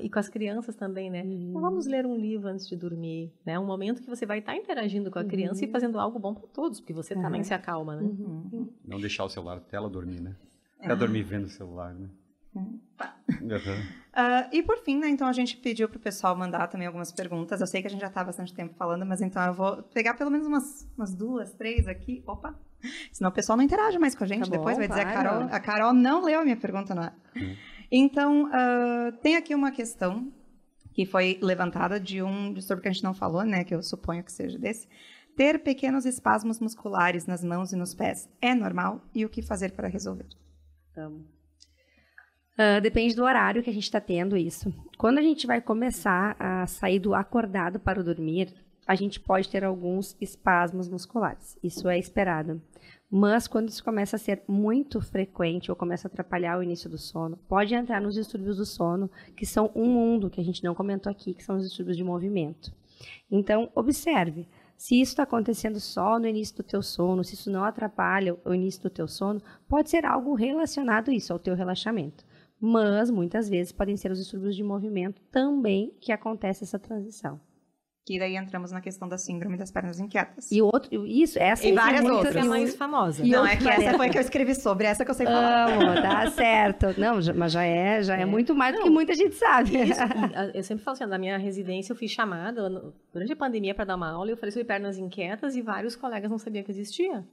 E 0.00 0.08
com 0.08 0.20
as 0.20 0.28
crianças 0.28 0.76
também, 0.76 1.10
né? 1.10 1.22
Uhum. 1.22 1.48
Então, 1.50 1.60
vamos 1.60 1.86
ler 1.86 2.06
um 2.06 2.16
livro 2.16 2.46
antes 2.46 2.68
de 2.68 2.76
dormir, 2.76 3.32
né? 3.44 3.58
Um 3.58 3.66
momento 3.66 4.00
que 4.00 4.08
você 4.08 4.24
vai 4.24 4.38
estar 4.38 4.54
interagindo 4.54 5.10
com 5.10 5.18
a 5.18 5.24
criança 5.24 5.64
uhum. 5.64 5.68
e 5.68 5.72
fazendo 5.72 5.98
algo 5.98 6.16
bom 6.16 6.32
para 6.32 6.46
todos, 6.46 6.78
porque 6.78 6.92
você 6.92 7.14
uhum. 7.14 7.22
também 7.22 7.42
se 7.42 7.52
acalma, 7.52 7.96
né? 7.96 8.02
Uhum. 8.02 8.68
Não 8.86 9.00
deixar 9.00 9.24
o 9.24 9.28
celular 9.28 9.56
até 9.56 9.76
ela 9.76 9.90
dormir, 9.90 10.20
né? 10.20 10.36
Até 10.78 10.94
dormir 10.94 11.24
vendo 11.24 11.46
o 11.46 11.48
celular, 11.48 11.92
né? 11.92 12.08
Tá. 12.96 13.16
Uh, 13.28 14.48
e 14.52 14.62
por 14.62 14.78
fim, 14.78 14.98
né, 14.98 15.08
então 15.08 15.26
a 15.28 15.32
gente 15.32 15.56
pediu 15.56 15.88
para 15.88 15.96
o 15.96 16.00
pessoal 16.00 16.36
mandar 16.36 16.66
também 16.66 16.86
algumas 16.86 17.12
perguntas. 17.12 17.60
Eu 17.60 17.66
sei 17.66 17.80
que 17.80 17.86
a 17.86 17.90
gente 17.90 18.00
já 18.00 18.08
está 18.08 18.24
bastante 18.24 18.52
tempo 18.52 18.74
falando, 18.74 19.06
mas 19.06 19.20
então 19.20 19.42
eu 19.44 19.54
vou 19.54 19.82
pegar 19.84 20.14
pelo 20.14 20.30
menos 20.30 20.46
umas, 20.46 20.88
umas 20.96 21.14
duas, 21.14 21.52
três 21.54 21.86
aqui. 21.86 22.22
Opa! 22.26 22.58
Senão 23.12 23.30
o 23.30 23.32
pessoal 23.32 23.56
não 23.56 23.64
interage 23.64 23.98
mais 23.98 24.14
com 24.14 24.24
a 24.24 24.26
gente. 24.26 24.50
Tá 24.50 24.56
Depois 24.56 24.76
bom, 24.76 24.80
vai 24.80 24.88
dizer 24.88 25.06
a 25.06 25.12
Carol, 25.12 25.42
a 25.50 25.60
Carol 25.60 25.92
não 25.92 26.24
leu 26.24 26.40
a 26.40 26.44
minha 26.44 26.56
pergunta, 26.56 26.94
não 26.94 27.04
é? 27.04 27.12
Hum. 27.36 27.56
Então, 27.90 28.44
uh, 28.46 29.12
tem 29.20 29.36
aqui 29.36 29.54
uma 29.54 29.70
questão 29.70 30.32
que 30.92 31.04
foi 31.06 31.38
levantada 31.42 31.98
de 32.00 32.22
um 32.22 32.52
distúrbio 32.52 32.82
que 32.82 32.88
a 32.88 32.92
gente 32.92 33.04
não 33.04 33.14
falou, 33.14 33.44
né? 33.44 33.64
Que 33.64 33.74
eu 33.74 33.82
suponho 33.82 34.24
que 34.24 34.32
seja 34.32 34.58
desse. 34.58 34.88
Ter 35.36 35.60
pequenos 35.60 36.04
espasmos 36.04 36.60
musculares 36.60 37.26
nas 37.26 37.42
mãos 37.44 37.72
e 37.72 37.76
nos 37.76 37.94
pés 37.94 38.28
é 38.40 38.54
normal? 38.54 39.00
E 39.14 39.24
o 39.24 39.28
que 39.28 39.42
fazer 39.42 39.72
para 39.72 39.88
resolver? 39.88 40.26
Então, 40.90 41.24
Uh, 42.60 42.78
depende 42.82 43.16
do 43.16 43.24
horário 43.24 43.62
que 43.62 43.70
a 43.70 43.72
gente 43.72 43.84
está 43.84 43.98
tendo 43.98 44.36
isso. 44.36 44.70
Quando 44.98 45.16
a 45.16 45.22
gente 45.22 45.46
vai 45.46 45.62
começar 45.62 46.36
a 46.38 46.66
sair 46.66 46.98
do 46.98 47.14
acordado 47.14 47.80
para 47.80 47.98
o 47.98 48.04
dormir, 48.04 48.52
a 48.86 48.94
gente 48.94 49.18
pode 49.18 49.48
ter 49.48 49.64
alguns 49.64 50.14
espasmos 50.20 50.86
musculares. 50.86 51.58
Isso 51.62 51.88
é 51.88 51.98
esperado. 51.98 52.60
Mas 53.10 53.48
quando 53.48 53.70
isso 53.70 53.82
começa 53.82 54.16
a 54.16 54.18
ser 54.18 54.42
muito 54.46 55.00
frequente 55.00 55.70
ou 55.70 55.76
começa 55.76 56.06
a 56.06 56.10
atrapalhar 56.10 56.58
o 56.58 56.62
início 56.62 56.90
do 56.90 56.98
sono, 56.98 57.38
pode 57.48 57.74
entrar 57.74 57.98
nos 57.98 58.14
distúrbios 58.14 58.58
do 58.58 58.66
sono, 58.66 59.10
que 59.34 59.46
são 59.46 59.70
um 59.74 59.86
mundo 59.86 60.28
que 60.28 60.40
a 60.40 60.44
gente 60.44 60.62
não 60.62 60.74
comentou 60.74 61.10
aqui, 61.10 61.32
que 61.32 61.42
são 61.42 61.56
os 61.56 61.64
distúrbios 61.64 61.96
de 61.96 62.04
movimento. 62.04 62.74
Então, 63.30 63.70
observe. 63.74 64.46
Se 64.76 65.00
isso 65.00 65.12
está 65.12 65.22
acontecendo 65.22 65.80
só 65.80 66.18
no 66.18 66.26
início 66.26 66.56
do 66.56 66.62
teu 66.62 66.82
sono, 66.82 67.24
se 67.24 67.34
isso 67.34 67.50
não 67.50 67.64
atrapalha 67.64 68.36
o 68.44 68.52
início 68.52 68.82
do 68.82 68.90
teu 68.90 69.08
sono, 69.08 69.40
pode 69.66 69.88
ser 69.88 70.04
algo 70.04 70.34
relacionado 70.34 71.10
a 71.10 71.14
isso, 71.14 71.32
ao 71.32 71.38
teu 71.38 71.54
relaxamento. 71.54 72.24
Mas, 72.60 73.10
muitas 73.10 73.48
vezes, 73.48 73.72
podem 73.72 73.96
ser 73.96 74.10
os 74.10 74.18
distúrbios 74.18 74.54
de 74.54 74.62
movimento 74.62 75.22
também 75.30 75.94
que 76.00 76.12
acontece 76.12 76.62
essa 76.64 76.78
transição. 76.78 77.40
Que 78.04 78.18
daí 78.18 78.34
entramos 78.36 78.72
na 78.72 78.80
questão 78.80 79.06
da 79.08 79.16
síndrome 79.16 79.56
das 79.56 79.70
pernas 79.70 80.00
inquietas. 80.00 80.50
E 80.50 80.60
outro, 80.60 81.06
isso, 81.06 81.38
essa 81.38 81.66
E 81.66 81.70
é 81.70 81.74
várias 81.74 82.00
muito- 82.02 82.16
outras. 82.16 82.34
é 82.36 82.40
e 82.40 82.42
o- 82.42 82.48
mais 82.48 82.74
famosa. 82.74 83.24
E 83.24 83.30
Não, 83.30 83.46
é 83.46 83.56
que 83.56 83.68
essa 83.68 83.96
foi 83.96 84.06
a 84.06 84.10
que 84.10 84.16
eu 84.18 84.22
escrevi 84.22 84.54
sobre, 84.54 84.86
essa 84.86 85.04
que 85.04 85.10
eu 85.10 85.14
sei 85.14 85.26
falar. 85.26 85.70
Amo, 85.70 85.94
tá 86.02 86.30
certo. 86.30 86.98
Não, 86.98 87.20
já- 87.20 87.32
mas 87.34 87.52
já 87.52 87.62
é, 87.62 88.02
já 88.02 88.16
é, 88.18 88.22
É. 88.22 88.24
muito 88.26 88.54
mais 88.54 88.72
do 88.74 88.78
Não. 88.78 88.84
que 88.84 88.90
muita 88.90 89.14
gente 89.14 89.34
sabe. 89.36 89.70
Isso, 89.82 90.00
e, 90.00 90.02
eu 90.58 90.62
sempre 90.64 90.82
falo 90.82 90.94
assim, 90.96 91.06
na 91.06 91.18
minha 91.18 91.38
residência 91.38 91.92
eu 91.92 91.96
fiz 91.96 92.10
chamada 92.10 92.68
durante 93.12 93.32
a 93.32 93.36
pandemia 93.36 93.74
para 93.74 93.84
dar 93.84 93.96
uma 93.96 94.10
aula 94.10 94.28
e 94.30 94.32
eu 94.32 94.36
falei 94.36 94.50
sobre 94.50 94.64
pernas 94.66 94.98
inquietas 94.98 95.54
e 95.54 95.62
vários 95.62 95.94
colegas 95.94 96.30
não 96.30 96.38
sabiam 96.38 96.64
que 96.64 96.70
existia. 96.70 97.24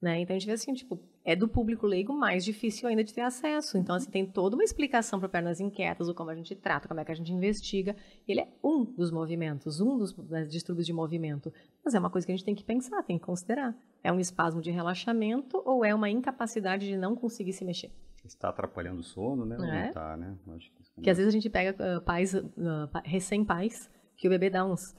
Né? 0.00 0.20
Então 0.20 0.36
a 0.36 0.38
gente 0.38 0.46
vê 0.46 0.52
assim, 0.52 0.72
tipo, 0.74 1.00
é 1.24 1.36
do 1.36 1.46
público 1.46 1.86
leigo 1.86 2.12
mais 2.12 2.44
difícil 2.44 2.88
ainda 2.88 3.04
de 3.04 3.14
ter 3.14 3.20
acesso. 3.20 3.78
Então, 3.78 3.94
assim, 3.94 4.10
tem 4.10 4.26
toda 4.26 4.56
uma 4.56 4.64
explicação 4.64 5.20
para 5.20 5.28
pernas 5.28 5.60
inquietas, 5.60 6.08
o 6.08 6.14
como 6.14 6.30
a 6.30 6.34
gente 6.34 6.54
trata, 6.56 6.88
como 6.88 6.98
é 7.00 7.04
que 7.04 7.12
a 7.12 7.14
gente 7.14 7.32
investiga. 7.32 7.94
Ele 8.26 8.40
é 8.40 8.48
um 8.62 8.84
dos 8.84 9.10
movimentos, 9.10 9.80
um 9.80 9.96
dos 9.98 10.16
né, 10.16 10.44
distúrbios 10.44 10.86
de 10.86 10.92
movimento. 10.92 11.52
Mas 11.84 11.94
é 11.94 11.98
uma 11.98 12.10
coisa 12.10 12.26
que 12.26 12.32
a 12.32 12.36
gente 12.36 12.44
tem 12.44 12.54
que 12.54 12.64
pensar, 12.64 13.02
tem 13.04 13.18
que 13.18 13.24
considerar. 13.24 13.76
É 14.02 14.12
um 14.12 14.18
espasmo 14.18 14.60
de 14.60 14.70
relaxamento 14.70 15.62
ou 15.64 15.84
é 15.84 15.94
uma 15.94 16.10
incapacidade 16.10 16.86
de 16.86 16.96
não 16.96 17.14
conseguir 17.14 17.52
se 17.52 17.64
mexer? 17.64 17.90
Está 18.24 18.48
atrapalhando 18.50 19.00
o 19.00 19.04
sono, 19.04 19.44
né? 19.44 19.56
Ou 19.58 19.64
É. 19.64 19.80
não 19.80 19.88
está, 19.88 20.16
né? 20.16 20.36
Que 20.44 20.82
isso 20.82 20.92
Que 21.02 21.10
às 21.10 21.16
vezes 21.18 21.28
a 21.28 21.36
gente 21.36 21.50
pega 21.50 21.76
ah, 21.96 22.00
pais, 22.00 22.34
pa- 22.92 23.02
recém-pais, 23.04 23.90
que 24.16 24.28
o 24.28 24.30
bebê 24.30 24.48
dá 24.50 24.64
uns. 24.64 24.94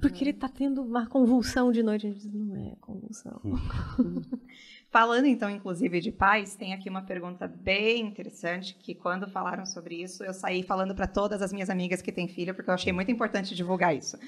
Porque 0.00 0.24
ele 0.24 0.32
tá 0.32 0.48
tendo 0.48 0.82
uma 0.82 1.06
convulsão 1.06 1.70
de 1.70 1.80
noite. 1.84 2.08
A 2.08 2.10
gente 2.10 2.28
diz, 2.28 2.34
não 2.34 2.56
é 2.56 2.74
convulsão. 2.80 3.40
Falando 4.96 5.26
então, 5.26 5.50
inclusive, 5.50 6.00
de 6.00 6.10
pais, 6.10 6.54
tem 6.54 6.72
aqui 6.72 6.88
uma 6.88 7.02
pergunta 7.02 7.46
bem 7.46 8.00
interessante 8.00 8.74
que 8.74 8.94
quando 8.94 9.28
falaram 9.28 9.66
sobre 9.66 10.02
isso, 10.02 10.24
eu 10.24 10.32
saí 10.32 10.62
falando 10.62 10.94
para 10.94 11.06
todas 11.06 11.42
as 11.42 11.52
minhas 11.52 11.68
amigas 11.68 12.00
que 12.00 12.10
têm 12.10 12.26
filho, 12.26 12.54
porque 12.54 12.70
eu 12.70 12.74
achei 12.74 12.94
muito 12.94 13.10
importante 13.10 13.54
divulgar 13.54 13.94
isso. 13.94 14.18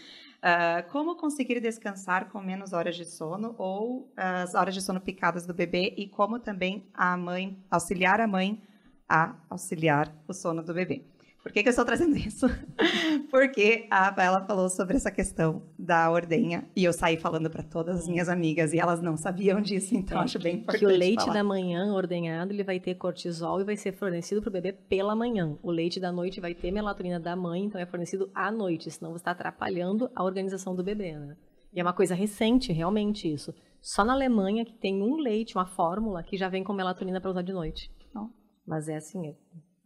Ah, 0.42 0.84
como 0.92 1.16
conseguir 1.16 1.58
descansar 1.58 2.28
com 2.28 2.42
menos 2.42 2.74
horas 2.74 2.96
de 2.96 3.06
sono 3.06 3.54
ou 3.56 4.12
as 4.14 4.54
horas 4.54 4.74
de 4.74 4.82
sono 4.82 5.00
picadas 5.00 5.46
do 5.46 5.54
bebê 5.54 5.94
e 5.96 6.06
como 6.06 6.38
também 6.38 6.84
a 6.92 7.16
mãe 7.16 7.56
auxiliar 7.70 8.20
a 8.20 8.26
mãe 8.26 8.60
a 9.08 9.36
auxiliar 9.48 10.14
o 10.28 10.34
sono 10.34 10.62
do 10.62 10.74
bebê. 10.74 11.02
Por 11.48 11.54
que, 11.54 11.62
que 11.62 11.68
eu 11.68 11.70
estou 11.70 11.84
trazendo 11.86 12.14
isso? 12.14 12.46
Porque 13.30 13.86
a 13.90 14.04
Rafaela 14.04 14.44
falou 14.44 14.68
sobre 14.68 14.96
essa 14.96 15.10
questão 15.10 15.62
da 15.78 16.10
ordenha 16.10 16.68
e 16.76 16.84
eu 16.84 16.92
saí 16.92 17.16
falando 17.16 17.48
para 17.48 17.62
todas 17.62 18.00
as 18.00 18.06
minhas 18.06 18.28
amigas 18.28 18.74
e 18.74 18.78
elas 18.78 19.00
não 19.00 19.16
sabiam 19.16 19.58
disso, 19.58 19.94
então 19.96 20.20
É, 20.20 20.24
acho 20.24 20.38
bem 20.38 20.56
importante 20.56 20.78
Que 20.80 20.84
o 20.86 20.88
leite 20.90 21.22
falar. 21.22 21.32
da 21.32 21.42
manhã 21.42 21.90
ordenhado, 21.94 22.52
ele 22.52 22.62
vai 22.62 22.78
ter 22.78 22.96
cortisol 22.96 23.62
e 23.62 23.64
vai 23.64 23.76
ser 23.76 23.92
fornecido 23.92 24.42
para 24.42 24.50
o 24.50 24.52
bebê 24.52 24.72
pela 24.74 25.16
manhã. 25.16 25.56
O 25.62 25.70
leite 25.70 25.98
da 25.98 26.12
noite 26.12 26.38
vai 26.38 26.54
ter 26.54 26.70
melatonina 26.70 27.18
da 27.18 27.34
mãe, 27.34 27.64
então 27.64 27.80
é 27.80 27.86
fornecido 27.86 28.30
à 28.34 28.52
noite, 28.52 28.90
senão 28.90 29.12
você 29.12 29.22
está 29.22 29.30
atrapalhando 29.30 30.10
a 30.14 30.22
organização 30.22 30.76
do 30.76 30.84
bebê, 30.84 31.16
né? 31.16 31.34
E 31.72 31.80
é 31.80 31.82
uma 31.82 31.94
coisa 31.94 32.14
recente, 32.14 32.74
realmente, 32.74 33.32
isso. 33.32 33.54
Só 33.80 34.04
na 34.04 34.12
Alemanha 34.12 34.66
que 34.66 34.74
tem 34.74 35.02
um 35.02 35.16
leite, 35.16 35.54
uma 35.56 35.64
fórmula, 35.66 36.22
que 36.22 36.36
já 36.36 36.50
vem 36.50 36.62
com 36.62 36.74
melatonina 36.74 37.22
para 37.22 37.30
usar 37.30 37.42
de 37.42 37.54
noite. 37.54 37.90
Ó. 38.14 38.26
Mas 38.66 38.86
é 38.86 38.96
assim, 38.96 39.28
é 39.28 39.34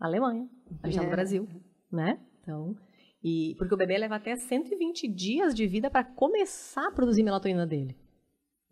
Alemanha, 0.06 0.48
a 0.82 0.86
gente 0.88 0.96
tá 0.96 1.02
É. 1.02 1.06
no 1.06 1.10
Brasil, 1.12 1.48
né? 1.90 2.18
Então, 2.40 2.76
e 3.22 3.54
porque 3.56 3.72
o 3.74 3.76
bebê 3.76 3.96
leva 3.98 4.16
até 4.16 4.34
120 4.36 5.06
dias 5.08 5.54
de 5.54 5.66
vida 5.66 5.88
para 5.90 6.02
começar 6.04 6.88
a 6.88 6.92
produzir 6.92 7.22
melatonina 7.22 7.66
dele. 7.66 7.96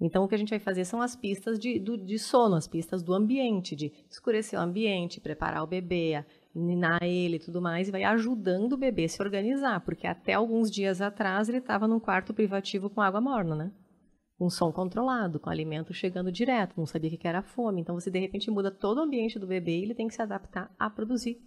Então, 0.03 0.25
o 0.25 0.29
que 0.29 0.35
a 0.35 0.39
gente 0.39 0.49
vai 0.49 0.59
fazer 0.59 0.87
são 0.87 1.03
as 1.03 1.15
pistas 1.15 1.59
de, 1.59 1.79
do- 1.79 1.99
de 1.99 2.19
sono, 2.19 2.57
as 2.57 2.67
pistas 2.67 3.03
do 3.03 3.13
ambiente, 3.13 3.77
de 3.77 3.93
escurecer 4.09 4.59
o 4.59 4.63
ambiente, 4.63 5.21
preparar 5.21 5.63
o 5.63 5.67
bebê, 5.67 6.25
ninar 6.55 7.03
ele 7.03 7.37
e 7.37 7.39
tudo 7.39 7.61
mais, 7.61 7.87
e 7.87 7.91
vai 7.93 8.03
ajudando 8.05 8.73
o 8.73 8.77
bebê 8.79 9.05
a 9.05 9.09
se 9.11 9.21
organizar, 9.23 9.79
porque 9.83 10.07
até 10.07 10.33
alguns 10.33 10.71
dias 10.71 11.03
atrás 11.03 11.51
ele 11.51 11.59
estava 11.59 11.87
num 11.87 12.01
quarto 12.01 12.33
privativo 12.33 12.89
com 12.89 13.03
água 13.03 13.21
morna, 13.21 13.55
né? 13.55 13.73
Com 14.41 14.49
som 14.49 14.73
controlado, 14.73 15.39
com 15.39 15.51
alimento 15.51 15.93
chegando 15.93 16.33
direto, 16.33 16.73
não 16.79 16.87
sabia 16.87 17.11
o 17.11 17.19
que 17.19 17.29
era 17.29 17.43
fome. 17.43 17.83
Então, 17.83 17.95
você 17.95 18.11
de 18.11 18.19
repente 18.19 18.51
muda 18.51 18.71
todo 18.71 18.97
o 18.97 19.03
ambiente 19.03 19.39
do 19.39 19.47
bebê 19.47 19.79
e 19.79 19.83
ele 19.83 19.95
tem 19.95 20.09
que 20.09 20.15
se 20.15 20.23
adaptar 20.23 20.75
a 20.79 20.89
produzir 20.89 21.39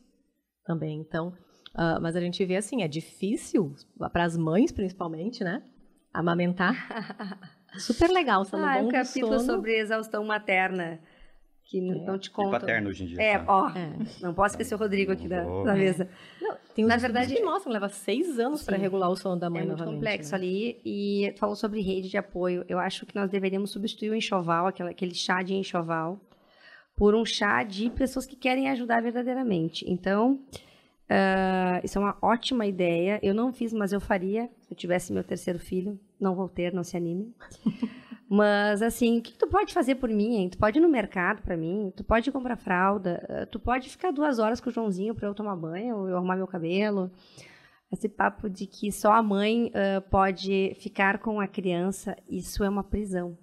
também. 0.63 0.99
Então, 0.99 1.33
ah, 1.73 1.99
mas 1.99 2.15
a 2.15 2.21
gente 2.21 2.45
vê 2.45 2.55
assim, 2.55 2.83
é 2.83 2.87
difícil, 2.87 3.73
para 4.11 4.23
as 4.23 4.37
mães 4.37 4.71
principalmente, 4.71 5.43
né? 5.43 5.63
Amamentar. 6.13 6.75
Super 7.79 8.11
legal, 8.11 8.45
sendo 8.45 8.63
Ah, 8.63 8.77
é 8.77 8.81
bom 8.83 8.89
um 8.89 8.91
capítulo 8.91 9.39
sono. 9.39 9.53
sobre 9.53 9.75
exaustão 9.79 10.23
materna, 10.23 10.99
que 11.65 11.79
É. 11.79 11.81
não 12.05 12.17
te 12.19 12.27
E 12.27 12.31
conta. 12.31 12.59
paterno 12.59 12.89
hoje 12.89 13.03
em 13.03 13.07
dia. 13.07 13.21
É, 13.21 13.37
tá? 13.39 13.45
ó, 13.47 13.69
É. 13.69 13.93
não 14.21 14.33
posso 14.33 14.53
esquecer 14.53 14.75
o 14.75 14.77
Rodrigo 14.77 15.11
aqui 15.11 15.27
da, 15.27 15.43
da 15.63 15.73
mesa. 15.73 16.07
Tem 16.75 16.85
Na 16.85 16.97
verdade, 16.97 17.33
que 17.33 17.41
mostram, 17.43 17.71
leva 17.73 17.87
seis 17.89 18.37
anos 18.39 18.63
para 18.63 18.77
regular 18.77 19.09
o 19.09 19.15
sono 19.15 19.39
da 19.39 19.49
mãe 19.49 19.61
É 19.61 19.65
muito 19.65 19.83
complexo 19.83 20.31
né? 20.31 20.37
ali. 20.37 20.81
E 20.85 21.33
falou 21.37 21.55
sobre 21.55 21.81
rede 21.81 22.09
de 22.09 22.17
apoio. 22.17 22.65
Eu 22.67 22.79
acho 22.79 23.05
que 23.05 23.15
nós 23.15 23.29
deveríamos 23.29 23.71
substituir 23.71 24.09
o 24.09 24.15
enxoval, 24.15 24.67
aquela- 24.67 24.89
aquele 24.91 25.13
chá 25.15 25.41
de 25.41 25.53
enxoval, 25.55 26.19
por 26.95 27.15
um 27.15 27.25
chá 27.25 27.63
de 27.63 27.89
pessoas 27.89 28.25
que 28.25 28.35
querem 28.35 28.69
ajudar 28.69 29.01
verdadeiramente. 29.01 29.83
Então, 29.87 30.39
ah, 31.09 31.79
isso 31.83 31.97
é 31.97 32.01
uma 32.01 32.17
ótima 32.21 32.65
ideia. 32.65 33.19
Eu 33.23 33.33
não 33.33 33.51
fiz, 33.53 33.71
mas 33.73 33.93
eu 33.93 33.99
faria 34.01 34.49
se 34.61 34.71
eu 34.73 34.77
tivesse 34.77 35.11
meu 35.13 35.23
terceiro 35.23 35.59
filho. 35.59 35.99
Não 36.19 36.35
vou 36.35 36.47
ter, 36.49 36.71
não 36.73 36.83
se 36.83 36.95
anime. 36.97 37.33
Mas, 38.35 38.81
assim, 38.81 39.19
o 39.19 39.21
que 39.21 39.37
tu 39.37 39.45
pode 39.45 39.71
fazer 39.75 39.93
por 39.93 40.09
mim, 40.09 40.37
hein? 40.37 40.49
Tu 40.49 40.57
pode 40.57 40.79
ir 40.79 40.81
no 40.81 40.89
mercado 40.89 41.43
pra 41.43 41.55
mim, 41.55 41.93
tu 41.95 42.03
pode 42.03 42.31
comprar 42.31 42.55
fralda, 42.55 43.23
ah, 43.29 43.45
tu 43.45 43.59
pode 43.59 43.87
ficar 43.87 44.09
duas 44.09 44.39
horas 44.39 44.59
com 44.59 44.71
o 44.71 44.73
Joãozinho 44.73 45.13
pra 45.13 45.27
eu 45.27 45.35
tomar 45.35 45.55
banho, 45.55 45.97
ou 45.97 46.09
eu 46.09 46.17
arrumar 46.17 46.35
meu 46.35 46.47
cabelo. 46.47 47.11
Esse 47.91 48.09
papo 48.09 48.49
de 48.49 48.65
que 48.65 48.91
só 48.91 49.13
a 49.13 49.21
mãe 49.21 49.71
ah, 49.75 50.01
pode 50.01 50.73
ficar 50.79 51.19
com 51.19 51.39
a 51.39 51.47
criança, 51.47 52.17
isso 52.27 52.63
é 52.63 52.69
uma 52.69 52.83
prisão. 52.83 53.37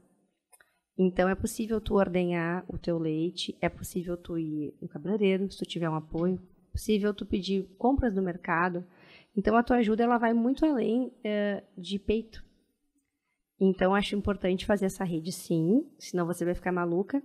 Então, 0.99 1.29
é 1.29 1.37
possível 1.37 1.81
tu 1.81 1.95
ordenhar 1.95 2.65
o 2.67 2.77
teu 2.77 2.99
leite, 2.99 3.57
é 3.61 3.69
possível 3.69 4.17
tu 4.17 4.37
ir 4.37 4.75
no 4.83 4.89
cabeleireiro, 4.89 5.49
se 5.53 5.59
tu 5.59 5.65
tiver 5.65 5.89
um 5.89 5.95
apoio, 5.95 6.35
é 6.69 6.73
possível 6.73 7.15
tu 7.15 7.25
pedir 7.25 7.63
compras 7.79 8.13
no 8.13 8.23
mercado. 8.23 8.85
Então, 9.37 9.57
a 9.57 9.63
tua 9.63 9.77
ajuda, 9.77 10.03
ela 10.03 10.19
vai 10.19 10.35
muito 10.35 10.67
além 10.67 11.13
eh, 11.23 11.63
de 11.79 11.97
peito. 11.97 12.50
Então, 13.61 13.95
acho 13.95 14.17
importante 14.17 14.65
fazer 14.65 14.87
essa 14.87 15.05
rede 15.05 15.31
sim, 15.33 15.85
senão 15.99 16.27
você 16.27 16.45
vai 16.45 16.55
ficar 16.55 16.73
maluca. 16.73 17.23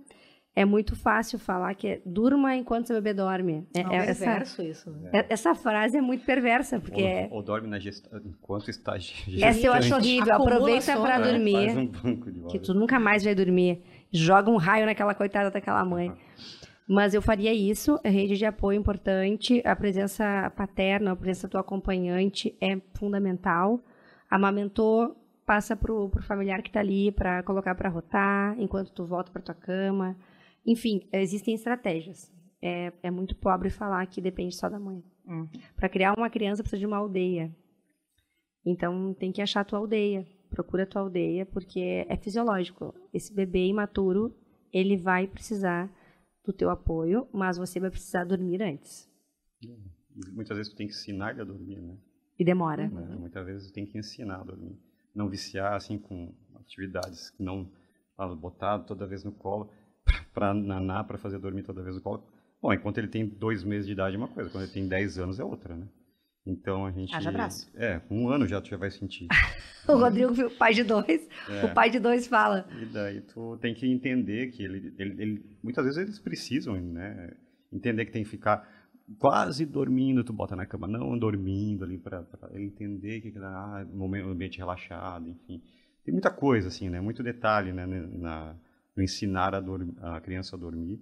É 0.54 0.64
muito 0.64 0.96
fácil 0.96 1.38
falar 1.38 1.74
que 1.74 1.86
é 1.86 2.02
durma 2.04 2.56
enquanto 2.56 2.86
seu 2.86 2.96
bebê 2.96 3.12
dorme. 3.12 3.66
É- 3.74 3.80
É, 3.80 3.82
é- 3.82 3.86
um 3.86 3.92
essa, 3.92 4.24
perverso 4.24 4.62
isso, 4.62 4.90
né? 4.90 5.10
é- 5.12 5.26
essa 5.28 5.54
frase 5.54 5.98
é 5.98 6.00
muito 6.00 6.24
perversa, 6.24 6.80
porque 6.80 7.02
é, 7.02 7.28
Ou, 7.30 7.36
ou 7.38 7.42
dorme 7.42 7.68
na 7.68 7.78
gesta... 7.78 8.08
enquanto 8.24 8.70
está 8.70 8.96
gestante. 8.98 9.42
essa 9.44 9.66
eu 9.66 9.72
acho 9.72 9.94
horrível. 9.94 10.34
Aproveita 10.34 10.96
para 10.98 11.16
É, 11.16 11.30
dormir, 11.32 11.52
Faz 11.66 11.76
um 11.76 11.86
banco 11.86 12.32
de 12.32 12.40
que 12.46 12.58
tu 12.58 12.72
nunca 12.72 12.98
mais 12.98 13.22
vai 13.22 13.34
dormir. 13.34 13.82
Joga 14.10 14.50
um 14.50 14.56
raio 14.56 14.86
naquela 14.86 15.14
coitada 15.14 15.50
daquela 15.50 15.84
mãe. 15.84 16.10
Mas 16.88 17.12
eu 17.12 17.20
faria 17.20 17.52
isso, 17.52 17.98
a 18.04 18.08
rede 18.08 18.36
de 18.38 18.44
apoio 18.46 18.78
importante, 18.78 19.60
a 19.64 19.74
presença 19.74 20.50
paterna, 20.56 21.12
a 21.12 21.16
presença 21.16 21.48
do 21.48 21.58
acompanhante 21.58 22.56
é 22.60 22.80
fundamental. 22.94 23.80
Amamentou, 24.30 25.16
passa 25.46 25.76
pro, 25.76 26.10
pro 26.10 26.22
familiar 26.22 26.60
que 26.60 26.70
tá 26.70 26.80
ali 26.80 27.12
para 27.12 27.42
colocar 27.44 27.74
para 27.74 27.88
rotar, 27.88 28.58
enquanto 28.60 28.92
tu 28.92 29.06
volta 29.06 29.30
para 29.30 29.40
tua 29.40 29.54
cama. 29.54 30.16
Enfim, 30.66 31.08
existem 31.12 31.54
estratégias. 31.54 32.32
É, 32.60 32.92
é 33.02 33.10
muito 33.10 33.36
pobre 33.36 33.70
falar 33.70 34.04
que 34.06 34.20
depende 34.20 34.56
só 34.56 34.68
da 34.68 34.78
mãe. 34.78 35.02
Uhum. 35.24 35.48
Para 35.76 35.88
criar 35.88 36.14
uma 36.18 36.28
criança 36.28 36.62
precisa 36.62 36.80
de 36.80 36.86
uma 36.86 36.96
aldeia. 36.96 37.54
Então 38.64 39.14
tem 39.14 39.30
que 39.30 39.40
achar 39.40 39.60
a 39.60 39.64
tua 39.64 39.78
aldeia. 39.78 40.26
Procura 40.50 40.82
a 40.82 40.86
tua 40.86 41.02
aldeia, 41.02 41.46
porque 41.46 42.04
é 42.08 42.16
fisiológico. 42.16 42.94
Esse 43.14 43.32
bebê 43.32 43.66
imaturo, 43.66 44.34
ele 44.72 44.96
vai 44.96 45.26
precisar 45.28 45.90
do 46.44 46.52
teu 46.52 46.70
apoio, 46.70 47.28
mas 47.32 47.56
você 47.56 47.78
vai 47.78 47.90
precisar 47.90 48.24
dormir 48.24 48.62
antes. 48.62 49.08
Muitas 50.32 50.56
vezes 50.56 50.72
tu 50.72 50.76
tem 50.76 50.86
que 50.86 50.94
ensinar 50.94 51.32
ele 51.32 51.42
a 51.42 51.44
dormir, 51.44 51.80
né? 51.80 51.96
E 52.38 52.44
demora. 52.44 52.88
Né? 52.88 53.16
Muitas 53.16 53.44
vezes 53.44 53.68
tu 53.68 53.74
tem 53.74 53.86
que 53.86 53.98
ensinar 53.98 54.40
a 54.40 54.44
dormir. 54.44 54.78
Não 55.16 55.28
viciar, 55.28 55.72
assim, 55.74 55.98
com 55.98 56.32
atividades 56.60 57.30
que 57.30 57.42
não 57.42 57.68
ah, 58.18 58.28
botar 58.28 58.78
toda 58.80 59.06
vez 59.06 59.24
no 59.24 59.32
colo 59.32 59.70
para 60.34 60.52
nanar, 60.52 61.04
para 61.04 61.16
fazer 61.18 61.38
dormir 61.38 61.62
toda 61.62 61.82
vez 61.82 61.96
no 61.96 62.02
colo. 62.02 62.22
Bom, 62.60 62.72
enquanto 62.72 62.98
ele 62.98 63.08
tem 63.08 63.26
dois 63.26 63.64
meses 63.64 63.86
de 63.86 63.92
idade 63.92 64.14
é 64.14 64.18
uma 64.18 64.28
coisa, 64.28 64.50
quando 64.50 64.64
ele 64.64 64.72
tem 64.72 64.86
10 64.86 65.18
anos 65.18 65.40
é 65.40 65.44
outra, 65.44 65.74
né? 65.74 65.86
Então 66.46 66.86
a 66.86 66.92
gente... 66.92 67.14
Haja 67.14 67.28
abraço. 67.30 67.68
É, 67.74 68.00
um 68.10 68.28
ano 68.28 68.46
já 68.46 68.60
tu 68.60 68.68
já 68.68 68.76
vai 68.76 68.90
sentir. 68.90 69.26
O 69.88 69.98
Rodrigo, 69.98 70.32
viu, 70.32 70.50
pai 70.50 70.74
de 70.74 70.82
dois, 70.82 71.28
É. 71.48 71.64
o 71.64 71.72
pai 71.72 71.88
de 71.90 72.00
dois 72.00 72.26
fala. 72.26 72.66
E 72.82 72.86
daí 72.86 73.20
tu 73.20 73.56
tem 73.58 73.72
que 73.72 73.86
entender 73.86 74.48
que 74.50 74.64
ele, 74.64 74.92
ele, 74.98 75.22
ele- 75.22 75.46
muitas 75.62 75.84
vezes 75.84 75.96
eles 76.00 76.18
precisam, 76.18 76.74
né? 76.74 77.32
Entender 77.72 78.04
que 78.04 78.10
tem 78.10 78.24
que 78.24 78.28
ficar 78.28 78.68
quase 79.18 79.64
dormindo, 79.64 80.24
tu 80.24 80.32
bota 80.32 80.56
na 80.56 80.66
cama, 80.66 80.86
não 80.88 81.18
dormindo 81.18 81.84
ali 81.84 81.98
para 81.98 82.24
ele 82.52 82.64
entender 82.66 83.20
que 83.20 83.32
ah, 83.38 83.86
momento, 83.92 84.28
ambiente 84.28 84.58
relaxado, 84.58 85.28
enfim. 85.28 85.62
Tem 86.04 86.12
muita 86.12 86.30
coisa 86.30 86.68
assim, 86.68 86.88
né? 86.88 87.00
Muito 87.00 87.22
detalhe, 87.22 87.72
né? 87.72 87.86
Na, 87.86 88.56
no 88.96 89.02
ensinar 89.02 89.54
a, 89.54 89.60
dorm- 89.60 89.94
a 90.00 90.20
criança 90.20 90.56
a 90.56 90.58
dormir. 90.58 91.00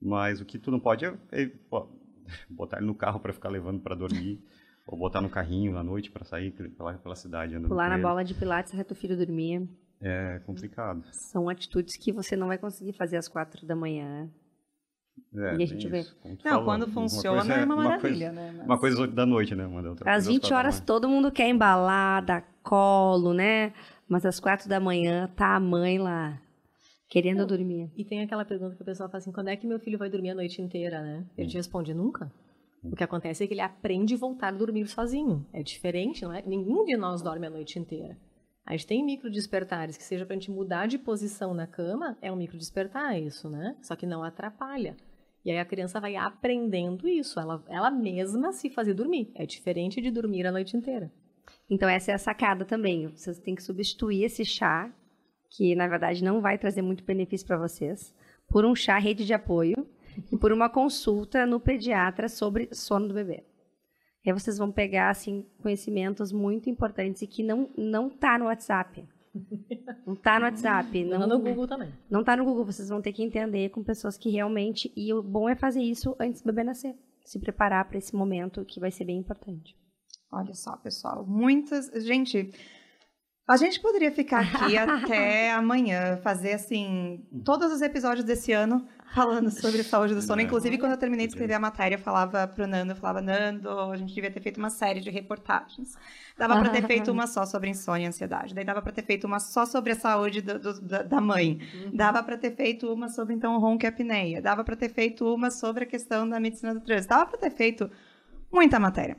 Mas 0.00 0.40
o 0.40 0.44
que 0.44 0.58
tu 0.58 0.70
não 0.70 0.78
pode 0.80 1.04
é, 1.04 1.16
é, 1.32 1.46
pô, 1.46 1.88
botar 2.50 2.78
ele 2.78 2.86
no 2.86 2.94
carro 2.94 3.20
para 3.20 3.32
ficar 3.32 3.48
levando 3.48 3.80
para 3.80 3.94
dormir, 3.94 4.38
ou 4.86 4.98
botar 4.98 5.20
no 5.22 5.30
carrinho 5.30 5.78
à 5.78 5.82
noite 5.82 6.10
para 6.10 6.24
sair 6.24 6.50
pela, 6.76 6.94
pela 6.98 7.16
cidade 7.16 7.54
andando 7.54 7.68
Pular 7.68 7.88
na 7.88 7.94
ele. 7.94 8.02
bola 8.02 8.24
de 8.24 8.34
pilates 8.34 8.78
até 8.78 8.92
o 8.92 8.96
filho 8.96 9.16
dormir. 9.16 9.66
É 10.00 10.38
complicado. 10.40 11.02
São 11.12 11.48
atitudes 11.48 11.96
que 11.96 12.12
você 12.12 12.36
não 12.36 12.48
vai 12.48 12.58
conseguir 12.58 12.92
fazer 12.92 13.16
às 13.16 13.28
quatro 13.28 13.64
da 13.66 13.74
manhã. 13.74 14.30
É, 15.36 15.56
E 15.56 15.62
a 15.62 15.66
gente 15.66 15.88
vê. 15.88 16.00
isso, 16.00 16.16
Não, 16.24 16.36
falou. 16.36 16.64
quando 16.64 16.84
Uma 16.84 16.92
funciona 16.92 17.38
coisa 17.38 17.52
é 17.54 17.64
uma 17.64 17.74
coisa- 17.74 17.88
maravilha, 17.90 18.32
né? 18.32 18.54
Mas- 18.56 18.66
Uma 18.66 18.78
coisa 18.78 18.94
às 18.96 19.00
8 19.00 19.14
da 19.14 19.26
noite, 19.26 19.54
né, 19.54 19.64
Amanda? 19.64 19.90
Outra 19.90 20.08
Às 20.10 20.16
coisa 20.16 20.30
20 20.30 20.40
quatro 20.42 20.50
da 20.50 20.58
horas 20.58 20.80
todo 20.80 21.08
mundo 21.08 21.32
quer 21.32 21.48
embalar, 21.48 22.24
dar 22.24 22.44
colo, 22.62 23.32
né? 23.34 23.72
Mas 24.08 24.24
às 24.24 24.38
quatro 24.38 24.68
da 24.68 24.78
manhã 24.78 25.28
tá 25.34 25.56
a 25.56 25.60
mãe 25.60 25.98
lá, 25.98 26.40
querendo 27.08 27.38
Não. 27.40 27.46
dormir. 27.46 27.90
E 27.96 28.04
tem 28.04 28.22
aquela 28.22 28.44
pergunta 28.44 28.76
que 28.76 28.82
o 28.82 28.84
pessoal 28.84 29.08
fala 29.08 29.18
assim, 29.18 29.32
quando 29.32 29.48
é 29.48 29.56
que 29.56 29.66
meu 29.66 29.78
filho 29.80 29.98
vai 29.98 30.08
dormir 30.08 30.30
a 30.30 30.34
noite 30.34 30.60
inteira, 30.62 31.00
né? 31.02 31.24
A 31.36 31.42
gente 31.42 31.56
responde, 31.56 31.92
nunca. 31.94 32.30
O 32.82 32.94
que 32.94 33.02
acontece 33.02 33.42
é 33.42 33.46
que 33.46 33.54
ele 33.54 33.60
aprende 33.62 34.14
a 34.14 34.18
voltar 34.18 34.48
a 34.48 34.52
dormir 34.52 34.86
sozinho. 34.86 35.44
É 35.52 35.62
diferente, 35.62 36.22
não 36.22 36.32
é? 36.32 36.42
Nenhum 36.46 36.84
de 36.84 36.96
nós 36.96 37.22
dorme 37.22 37.46
a 37.46 37.50
noite 37.50 37.78
inteira. 37.78 38.16
A 38.66 38.72
gente 38.72 38.86
tem 38.86 39.04
micro 39.04 39.30
despertares, 39.30 39.96
que 39.96 40.02
seja 40.02 40.24
pra 40.24 40.34
gente 40.34 40.50
mudar 40.50 40.86
de 40.86 40.98
posição 40.98 41.52
na 41.52 41.66
cama, 41.66 42.16
é 42.22 42.32
um 42.32 42.36
micro 42.36 42.56
despertar 42.56 43.20
isso, 43.20 43.50
né? 43.50 43.76
Só 43.82 43.94
que 43.94 44.06
não 44.06 44.22
atrapalha. 44.22 44.96
E 45.44 45.50
aí 45.50 45.58
a 45.58 45.64
criança 45.64 46.00
vai 46.00 46.16
aprendendo 46.16 47.06
isso, 47.06 47.38
ela, 47.38 47.62
ela 47.68 47.90
mesma 47.90 48.52
se 48.52 48.70
fazer 48.70 48.94
dormir. 48.94 49.30
É 49.34 49.44
diferente 49.44 50.00
de 50.00 50.10
dormir 50.10 50.46
a 50.46 50.52
noite 50.52 50.76
inteira. 50.76 51.12
Então 51.68 51.88
essa 51.88 52.12
é 52.12 52.14
a 52.14 52.18
sacada 52.18 52.64
também. 52.64 53.06
Vocês 53.08 53.38
têm 53.38 53.54
que 53.54 53.62
substituir 53.62 54.24
esse 54.24 54.44
chá, 54.44 54.90
que 55.50 55.74
na 55.74 55.86
verdade 55.86 56.24
não 56.24 56.40
vai 56.40 56.56
trazer 56.56 56.80
muito 56.80 57.04
benefício 57.04 57.46
para 57.46 57.58
vocês, 57.58 58.14
por 58.48 58.64
um 58.64 58.74
chá 58.74 58.98
rede 58.98 59.26
de 59.26 59.34
apoio 59.34 59.86
e 60.32 60.38
por 60.38 60.52
uma 60.52 60.70
consulta 60.70 61.44
no 61.44 61.60
pediatra 61.60 62.28
sobre 62.28 62.68
sono 62.72 63.08
do 63.08 63.14
bebê. 63.14 63.44
E 64.24 64.30
aí 64.30 64.32
vocês 64.32 64.56
vão 64.56 64.72
pegar 64.72 65.10
assim 65.10 65.44
conhecimentos 65.62 66.32
muito 66.32 66.70
importantes 66.70 67.22
e 67.22 67.26
que 67.26 67.42
não 67.42 67.68
não 67.76 68.08
tá 68.08 68.38
no 68.38 68.46
WhatsApp. 68.46 69.06
Não 70.06 70.14
tá 70.14 70.38
no 70.38 70.44
WhatsApp, 70.44 71.04
Não 71.04 71.18
não 71.18 71.26
no 71.26 71.38
Google 71.40 71.66
também. 71.66 71.92
Não 72.08 72.22
tá 72.22 72.36
no 72.36 72.44
Google, 72.44 72.64
vocês 72.64 72.88
vão 72.88 73.02
ter 73.02 73.12
que 73.12 73.20
entender 73.20 73.70
com 73.70 73.82
pessoas 73.82 74.16
que 74.16 74.30
realmente. 74.30 74.92
E 74.94 75.12
o 75.12 75.20
bom 75.20 75.48
é 75.48 75.56
fazer 75.56 75.82
isso 75.82 76.14
antes 76.20 76.40
do 76.40 76.46
bebê 76.46 76.62
nascer. 76.62 76.94
Se 77.24 77.40
preparar 77.40 77.84
para 77.86 77.98
esse 77.98 78.14
momento 78.14 78.64
que 78.64 78.78
vai 78.78 78.92
ser 78.92 79.04
bem 79.04 79.18
importante. 79.18 79.76
Olha 80.30 80.54
só, 80.54 80.76
pessoal, 80.76 81.26
muitas. 81.26 81.86
Gente, 82.04 82.52
a 83.48 83.56
gente 83.56 83.80
poderia 83.80 84.12
ficar 84.12 84.40
aqui 84.40 84.76
até 84.78 85.52
amanhã, 85.52 86.16
fazer 86.18 86.52
assim, 86.52 87.26
todos 87.44 87.72
os 87.72 87.82
episódios 87.82 88.24
desse 88.24 88.52
ano 88.52 88.86
falando 89.14 89.50
sobre 89.50 89.82
saúde 89.84 90.14
do 90.14 90.20
sono. 90.22 90.40
Inclusive, 90.42 90.76
quando 90.78 90.92
eu 90.92 90.98
terminei 90.98 91.26
de 91.26 91.32
escrever 91.32 91.54
a 91.54 91.58
matéria, 91.60 91.94
eu 91.96 91.98
falava 92.00 92.46
pro 92.48 92.66
Nando, 92.66 92.92
eu 92.92 92.96
falava, 92.96 93.20
Nando, 93.22 93.68
a 93.70 93.96
gente 93.96 94.14
devia 94.14 94.30
ter 94.30 94.40
feito 94.40 94.58
uma 94.58 94.70
série 94.70 95.00
de 95.00 95.10
reportagens. 95.10 95.94
Dava 96.36 96.58
para 96.58 96.70
ter 96.70 96.82
feito 96.86 97.10
uma 97.12 97.26
só 97.26 97.46
sobre 97.46 97.70
insônia 97.70 98.04
e 98.04 98.08
ansiedade. 98.08 98.54
Daí 98.54 98.64
dava 98.64 98.82
para 98.82 98.92
ter 98.92 99.04
feito 99.04 99.24
uma 99.26 99.38
só 99.38 99.64
sobre 99.64 99.92
a 99.92 99.96
saúde 99.96 100.40
do- 100.42 100.58
do- 100.58 100.80
da, 100.80 101.02
da 101.02 101.20
mãe. 101.20 101.60
Dava 101.92 102.22
para 102.22 102.36
ter 102.36 102.54
feito 102.56 102.92
uma 102.92 103.08
sobre, 103.08 103.34
então, 103.34 103.58
ronco 103.58 103.84
e 103.84 103.86
apneia. 103.86 104.42
Dava 104.42 104.64
para 104.64 104.76
ter 104.76 104.88
feito 104.90 105.32
uma 105.32 105.50
sobre 105.50 105.84
a 105.84 105.86
questão 105.86 106.28
da 106.28 106.40
medicina 106.40 106.74
do 106.74 106.80
trânsito. 106.80 107.08
Dava 107.14 107.26
para 107.26 107.38
ter 107.38 107.50
feito 107.50 107.90
muita 108.52 108.78
matéria. 108.80 109.16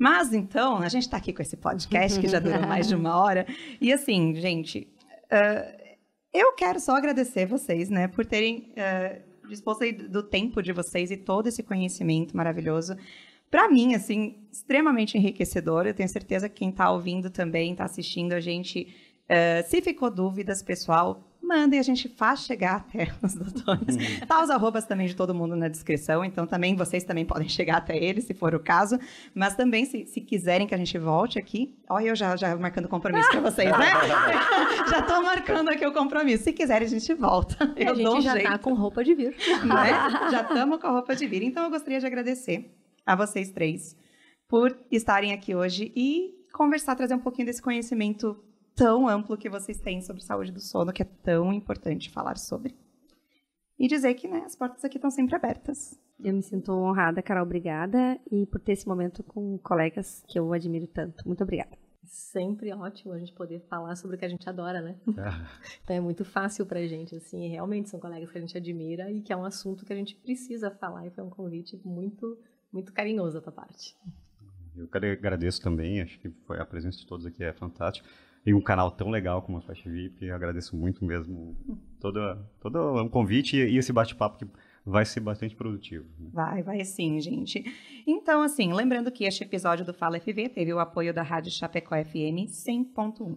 Mas 0.00 0.32
então, 0.32 0.76
a 0.78 0.88
gente 0.88 1.02
está 1.02 1.16
aqui 1.16 1.32
com 1.32 1.42
esse 1.42 1.56
podcast 1.56 2.20
que 2.20 2.28
já 2.28 2.38
durou 2.38 2.60
mais 2.62 2.86
de 2.86 2.94
uma 2.96 3.16
hora. 3.20 3.44
E 3.80 3.92
assim, 3.92 4.32
gente, 4.36 4.88
ah, 5.30 5.76
eu 6.32 6.52
quero 6.54 6.78
só 6.80 6.96
agradecer 6.96 7.46
vocês, 7.46 7.88
né, 7.88 8.08
por 8.08 8.26
terem 8.26 8.72
ah, 8.76 9.18
disposto 9.48 9.84
aí 9.84 9.92
do 9.92 10.22
tempo 10.22 10.62
de 10.62 10.72
vocês 10.72 11.10
e 11.10 11.16
todo 11.16 11.48
esse 11.48 11.62
conhecimento 11.62 12.36
maravilhoso. 12.36 12.96
Para 13.50 13.68
mim, 13.68 13.94
assim, 13.94 14.46
extremamente 14.52 15.16
enriquecedor. 15.16 15.86
Eu 15.86 15.94
tenho 15.94 16.08
certeza 16.08 16.48
que 16.48 16.56
quem 16.56 16.70
está 16.70 16.90
ouvindo 16.90 17.30
também, 17.30 17.72
está 17.72 17.84
assistindo 17.84 18.32
a 18.34 18.40
gente, 18.40 18.94
ah, 19.28 19.62
se 19.62 19.80
ficou 19.80 20.10
dúvidas, 20.10 20.62
pessoal, 20.62 21.27
mandem, 21.42 21.78
a 21.78 21.82
gente 21.82 22.08
faz 22.08 22.40
chegar 22.40 22.76
até 22.88 23.08
os 23.22 23.34
doutores. 23.34 23.96
Tá 24.26 24.42
os 24.42 24.50
arrobas 24.50 24.84
também 24.84 25.06
de 25.06 25.16
todo 25.16 25.34
mundo 25.34 25.56
na 25.56 25.68
descrição, 25.68 26.24
então 26.24 26.46
também 26.46 26.76
vocês 26.76 27.04
também 27.04 27.24
podem 27.24 27.48
chegar 27.48 27.78
até 27.78 27.96
eles, 27.96 28.24
se 28.24 28.34
for 28.34 28.54
o 28.54 28.60
caso. 28.60 28.98
Mas 29.34 29.54
também, 29.54 29.84
se, 29.84 30.06
se 30.06 30.20
quiserem 30.20 30.66
que 30.66 30.74
a 30.74 30.78
gente 30.78 30.98
volte 30.98 31.38
aqui, 31.38 31.74
olha 31.88 32.08
eu 32.08 32.16
já, 32.16 32.36
já 32.36 32.56
marcando 32.56 32.88
compromisso 32.88 33.30
para 33.30 33.40
vocês, 33.40 33.70
né? 33.70 33.86
já 34.90 35.02
tô 35.02 35.22
marcando 35.22 35.68
aqui 35.70 35.86
o 35.86 35.92
compromisso. 35.92 36.44
Se 36.44 36.52
quiserem, 36.52 36.86
a 36.86 36.90
gente 36.90 37.14
volta. 37.14 37.72
E 37.76 37.84
Eu 37.84 37.90
a 37.90 37.92
dou 37.94 38.12
um 38.12 38.14
gente 38.16 38.24
já 38.24 38.32
jeito 38.32 38.50
tá 38.50 38.58
com 38.58 38.74
roupa 38.74 39.02
de 39.04 39.14
vir. 39.14 39.36
né? 39.64 40.30
Já 40.30 40.42
estamos 40.42 40.80
com 40.80 40.86
a 40.86 40.90
roupa 40.90 41.14
de 41.14 41.26
vir. 41.26 41.42
Então, 41.42 41.64
eu 41.64 41.70
gostaria 41.70 41.98
de 42.00 42.06
agradecer 42.06 42.70
a 43.06 43.16
vocês 43.16 43.50
três 43.50 43.96
por 44.48 44.76
estarem 44.90 45.32
aqui 45.32 45.54
hoje 45.54 45.92
e 45.94 46.34
conversar, 46.52 46.96
trazer 46.96 47.14
um 47.14 47.18
pouquinho 47.18 47.46
desse 47.46 47.62
conhecimento 47.62 48.36
tão 48.78 49.08
amplo 49.08 49.36
que 49.36 49.50
vocês 49.50 49.78
têm 49.78 50.00
sobre 50.00 50.22
saúde 50.22 50.52
do 50.52 50.60
sono, 50.60 50.92
que 50.92 51.02
é 51.02 51.04
tão 51.04 51.52
importante 51.52 52.10
falar 52.10 52.38
sobre. 52.38 52.74
E 53.78 53.86
dizer 53.86 54.14
que 54.14 54.26
né, 54.26 54.42
as 54.44 54.56
portas 54.56 54.84
aqui 54.84 54.96
estão 54.96 55.10
sempre 55.10 55.34
abertas. 55.34 55.98
Eu 56.18 56.34
me 56.34 56.42
sinto 56.42 56.72
honrada, 56.72 57.22
Carol, 57.22 57.44
obrigada. 57.44 58.18
E 58.30 58.46
por 58.46 58.60
ter 58.60 58.72
esse 58.72 58.88
momento 58.88 59.22
com 59.22 59.58
colegas 59.58 60.24
que 60.26 60.38
eu 60.38 60.52
admiro 60.52 60.86
tanto. 60.86 61.26
Muito 61.26 61.42
obrigada. 61.42 61.76
Sempre 62.04 62.72
ótimo 62.72 63.12
a 63.12 63.18
gente 63.18 63.32
poder 63.32 63.60
falar 63.68 63.94
sobre 63.94 64.16
o 64.16 64.18
que 64.18 64.24
a 64.24 64.28
gente 64.28 64.48
adora, 64.48 64.80
né? 64.80 64.96
Ah, 65.18 65.46
Então 65.84 65.94
é 65.94 66.00
muito 66.00 66.24
fácil 66.24 66.64
pra 66.64 66.84
gente, 66.86 67.14
assim, 67.14 67.48
realmente 67.48 67.90
são 67.90 68.00
colegas 68.00 68.30
que 68.30 68.38
a 68.38 68.40
gente 68.40 68.56
admira 68.56 69.10
e 69.10 69.20
que 69.20 69.32
é 69.32 69.36
um 69.36 69.44
assunto 69.44 69.84
que 69.84 69.92
a 69.92 69.96
gente 69.96 70.16
precisa 70.16 70.70
falar 70.70 71.06
e 71.06 71.10
foi 71.10 71.22
um 71.22 71.30
convite 71.30 71.78
muito, 71.84 72.38
muito 72.72 72.92
carinhoso 72.92 73.34
da 73.34 73.42
tua 73.42 73.52
parte. 73.52 73.94
Eu 74.76 74.88
quero 74.88 75.06
agradeço 75.12 75.60
também, 75.60 76.00
acho 76.00 76.18
que 76.18 76.30
foi 76.46 76.58
a 76.58 76.64
presença 76.64 76.98
de 76.98 77.06
todos 77.06 77.26
aqui 77.26 77.44
é 77.44 77.52
fantástico. 77.52 78.08
E 78.46 78.54
um 78.54 78.60
canal 78.60 78.90
tão 78.90 79.10
legal 79.10 79.42
como 79.42 79.58
a 79.58 79.60
Flash 79.60 79.82
VIP, 79.84 80.24
eu 80.24 80.34
agradeço 80.34 80.76
muito 80.76 81.04
mesmo 81.04 81.56
todo, 82.00 82.38
todo 82.60 82.78
o 83.02 83.10
convite 83.10 83.56
e 83.56 83.76
esse 83.76 83.92
bate-papo 83.92 84.38
que 84.38 84.46
vai 84.84 85.04
ser 85.04 85.20
bastante 85.20 85.54
produtivo. 85.54 86.06
né? 86.18 86.30
Vai, 86.32 86.62
vai 86.62 86.84
sim, 86.84 87.20
gente. 87.20 87.64
Então, 88.06 88.40
assim, 88.42 88.72
lembrando 88.72 89.10
que 89.10 89.24
este 89.24 89.44
episódio 89.44 89.84
do 89.84 89.92
Fala 89.92 90.18
FV 90.18 90.48
teve 90.48 90.72
o 90.72 90.78
apoio 90.78 91.12
da 91.12 91.22
Rádio 91.22 91.52
Chapecó 91.52 91.94
FM 92.02 92.48
100.1. 92.48 93.36